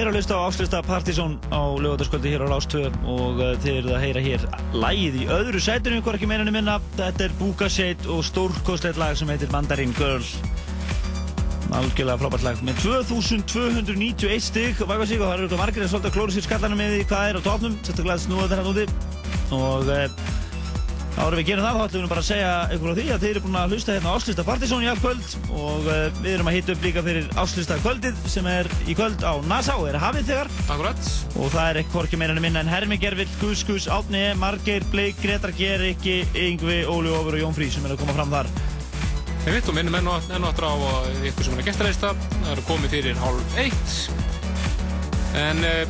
eru 0.05 0.13
að 0.13 0.19
hlusta 0.19 0.35
á 0.37 0.45
áslista 0.45 0.79
Partizón 0.85 1.31
á 1.49 1.61
lögataskvöldi 1.81 2.29
hér 2.29 2.43
á 2.45 2.47
Rástvö 2.51 2.91
og 3.09 3.39
uh, 3.41 3.55
þið 3.63 3.77
eru 3.79 3.93
að 3.95 4.03
heyra 4.03 4.21
hér 4.21 4.43
lægið 4.77 5.15
í 5.17 5.25
öðru 5.33 5.61
sætunum, 5.65 6.03
hvað 6.05 6.17
ekki 6.19 6.29
meira 6.29 6.45
en 6.45 6.51
minna. 6.53 6.75
Þetta 6.93 7.25
er 7.25 7.33
Bukaseit 7.39 8.05
og 8.13 8.21
stórkostleit 8.27 8.99
lag 9.01 9.17
sem 9.17 9.31
heitir 9.33 9.49
Mandarin 9.53 9.95
Girl. 9.97 10.27
Algjörlega 11.73 12.19
frábært 12.21 12.45
lag 12.45 12.61
með 12.67 12.83
2291 12.83 14.45
stygg 14.45 14.85
og 14.85 14.93
væga 14.93 15.09
sig 15.09 15.23
og 15.23 15.31
það 15.31 15.47
eru 15.47 15.61
margir 15.63 15.87
að 15.89 16.09
klóra 16.13 16.35
sér 16.35 16.45
skallarna 16.45 16.77
með 16.77 16.93
því 16.93 17.07
hvað 17.09 17.29
er 17.31 17.41
á 17.41 17.47
topnum, 17.49 17.79
sérstaklega 17.81 18.21
snúða 18.27 18.51
þetta 18.53 18.75
úti 18.75 18.85
og 19.55 19.89
uh, 19.89 20.24
áður 21.15 21.37
við 21.39 21.47
gerum 21.49 21.65
það 21.65 21.77
þá 21.77 21.83
ætlum 21.85 22.03
við 22.05 22.11
bara 22.11 22.23
að 22.23 22.27
segja 22.27 22.51
ykkur 22.75 22.91
á 22.91 22.97
því 22.97 23.05
að 23.07 23.21
þið 23.23 23.29
eru 23.31 23.43
búin 23.45 23.57
að 23.59 23.73
hlusta 23.75 23.95
hérna 23.95 24.11
á 24.11 24.15
Áslista 24.19 24.45
Partizón 24.47 24.83
í 24.83 24.89
afkvöld 24.91 25.35
og 25.55 25.87
uh, 25.87 25.97
við 26.19 26.29
erum 26.33 26.51
að 26.51 26.57
hita 26.57 26.75
upp 26.75 26.85
líka 26.85 27.05
fyrir 27.05 27.29
Áslista 27.39 27.79
kvöldið 27.79 28.21
sem 28.35 28.49
er 28.51 28.69
í 28.85 28.97
kvöld 28.97 29.23
á 29.23 29.33
NASA 29.47 29.77
og 29.79 29.89
er 29.89 29.99
hafið 30.01 30.29
þegar 30.33 30.53
Akkurat 30.65 31.11
og 31.39 31.51
það 31.55 31.71
er 31.71 31.81
ekki 31.81 31.95
hvorki 31.95 32.19
meira 32.19 32.35
en 32.35 32.43
minna 32.43 32.63
en 32.65 32.71
Hermi 32.71 32.99
Gervill, 32.99 33.31
Gus 33.39 33.63
Gus, 33.67 33.87
Átni, 33.87 34.27
Margeir, 34.39 34.83
Bleik, 34.91 35.19
Gretar 35.23 35.55
Ger, 35.55 35.79
Rikki, 35.83 36.21
Yngvi, 36.35 36.83
Óli 36.91 37.15
Ófur 37.15 37.39
og 37.39 37.45
Jón 37.45 37.55
Frí 37.55 37.71
sem 37.71 37.87
er 37.87 37.95
að 37.95 38.03
koma 38.03 38.17
fram 38.19 38.35
þar 38.35 38.51
Við 39.45 39.59
vittum 39.59 39.75
minnum 39.77 39.93
enn 39.93 40.07
og 40.09 40.47
aftur 40.49 40.65
á 40.65 40.73
ykkur 41.29 41.45
sem 41.45 41.53
er 41.53 41.59
að 41.61 41.67
gestareista. 41.67 42.09
Það 42.31 42.47
eru 42.55 42.63
komið 42.65 42.95
fyrir 42.95 43.19
hálf 43.21 43.59
eitt. 43.61 43.91
En 45.37 45.61
uh, 45.61 45.83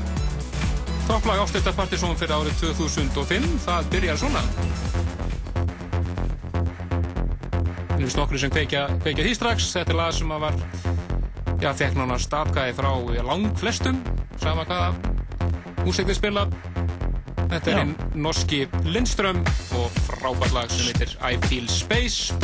topplag 1.07 1.39
áslita 1.45 1.71
Partizón 1.77 2.19
fyrir 2.19 2.35
árið 2.35 2.59
2005, 2.65 3.47
það 3.63 3.91
byrjar 3.95 4.19
svona. 4.25 4.43
Erum 8.05 8.19
nokkru 8.21 8.37
sem 8.37 8.51
kveikja, 8.53 8.83
kveikja 9.01 9.23
því 9.25 9.31
strax. 9.33 9.67
Þetta 9.73 9.89
er 9.89 9.97
lag 9.97 10.11
sem 10.13 10.29
að 10.35 10.43
var, 10.43 10.57
já, 11.57 11.71
fekk 11.73 11.95
nánast 11.97 12.33
atkvæði 12.37 12.75
frá 12.77 12.89
langflestum, 13.25 13.97
sama 14.43 14.61
hvaða 14.69 14.91
úrsektið 15.89 16.19
spila. 16.19 16.43
Þetta 17.49 17.71
er 17.71 17.79
einn 17.81 17.95
norski 18.13 18.59
Lindström 18.85 19.39
og 19.79 19.97
frábært 20.05 20.53
lag 20.53 20.69
sem 20.69 20.91
heitir 20.91 21.15
I 21.17 21.39
Feel 21.47 21.65
Space. 21.65 22.37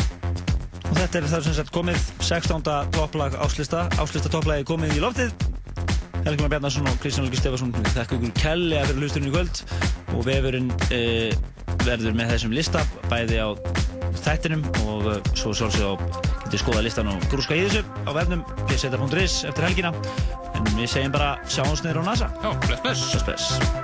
Og 0.88 0.98
þetta 0.98 1.22
er 1.22 1.30
það 1.30 1.46
sem 1.52 1.58
sagt 1.60 1.74
komið 1.78 2.10
16. 2.26 2.66
topplag 2.98 3.38
áslista 3.46 3.86
Áslista 4.02 4.34
topplagi 4.34 4.66
komið 4.66 4.98
í 4.98 5.04
loftið 5.06 5.46
Helgi 6.26 6.42
Már 6.42 6.56
Bjarnarsson 6.56 6.90
og 6.90 6.98
Kristján 7.06 7.30
Olgi 7.30 7.38
Stefansson 7.38 7.72
þakka 7.94 8.18
ykkur 8.18 8.34
kellega 8.42 8.90
fyrir 8.90 9.06
hlusturinn 9.06 9.30
í 9.30 9.36
kvöld 9.38 9.62
og 10.18 10.26
vefurinn 10.26 10.74
uh, 10.90 11.30
verður 11.86 12.18
með 12.18 12.34
þessum 12.34 12.58
lista 12.58 12.84
bæði 13.14 13.46
á 13.46 13.81
þættinum 14.26 14.66
og 14.86 15.10
uh, 15.10 15.20
svo 15.34 15.54
sjálfsög 15.58 15.86
á 15.88 15.94
getið 16.46 16.64
skoða 16.64 16.86
listan 16.88 17.12
og 17.12 17.30
grúska 17.32 17.58
í 17.58 17.66
þessu 17.68 17.86
á 18.08 18.12
vefnum 18.18 18.44
pseta.is 18.68 19.44
eftir 19.50 19.68
helgina. 19.70 19.94
En 20.56 20.74
við 20.76 20.90
segjum 20.94 21.16
bara 21.16 21.36
sjáumst 21.50 21.88
niður 21.88 22.04
á 22.06 22.14
NASA. 22.14 22.34
Já, 22.42 22.52
bless, 22.68 22.84
bless. 22.84 23.08
Bless, 23.12 23.24
bless 23.26 23.81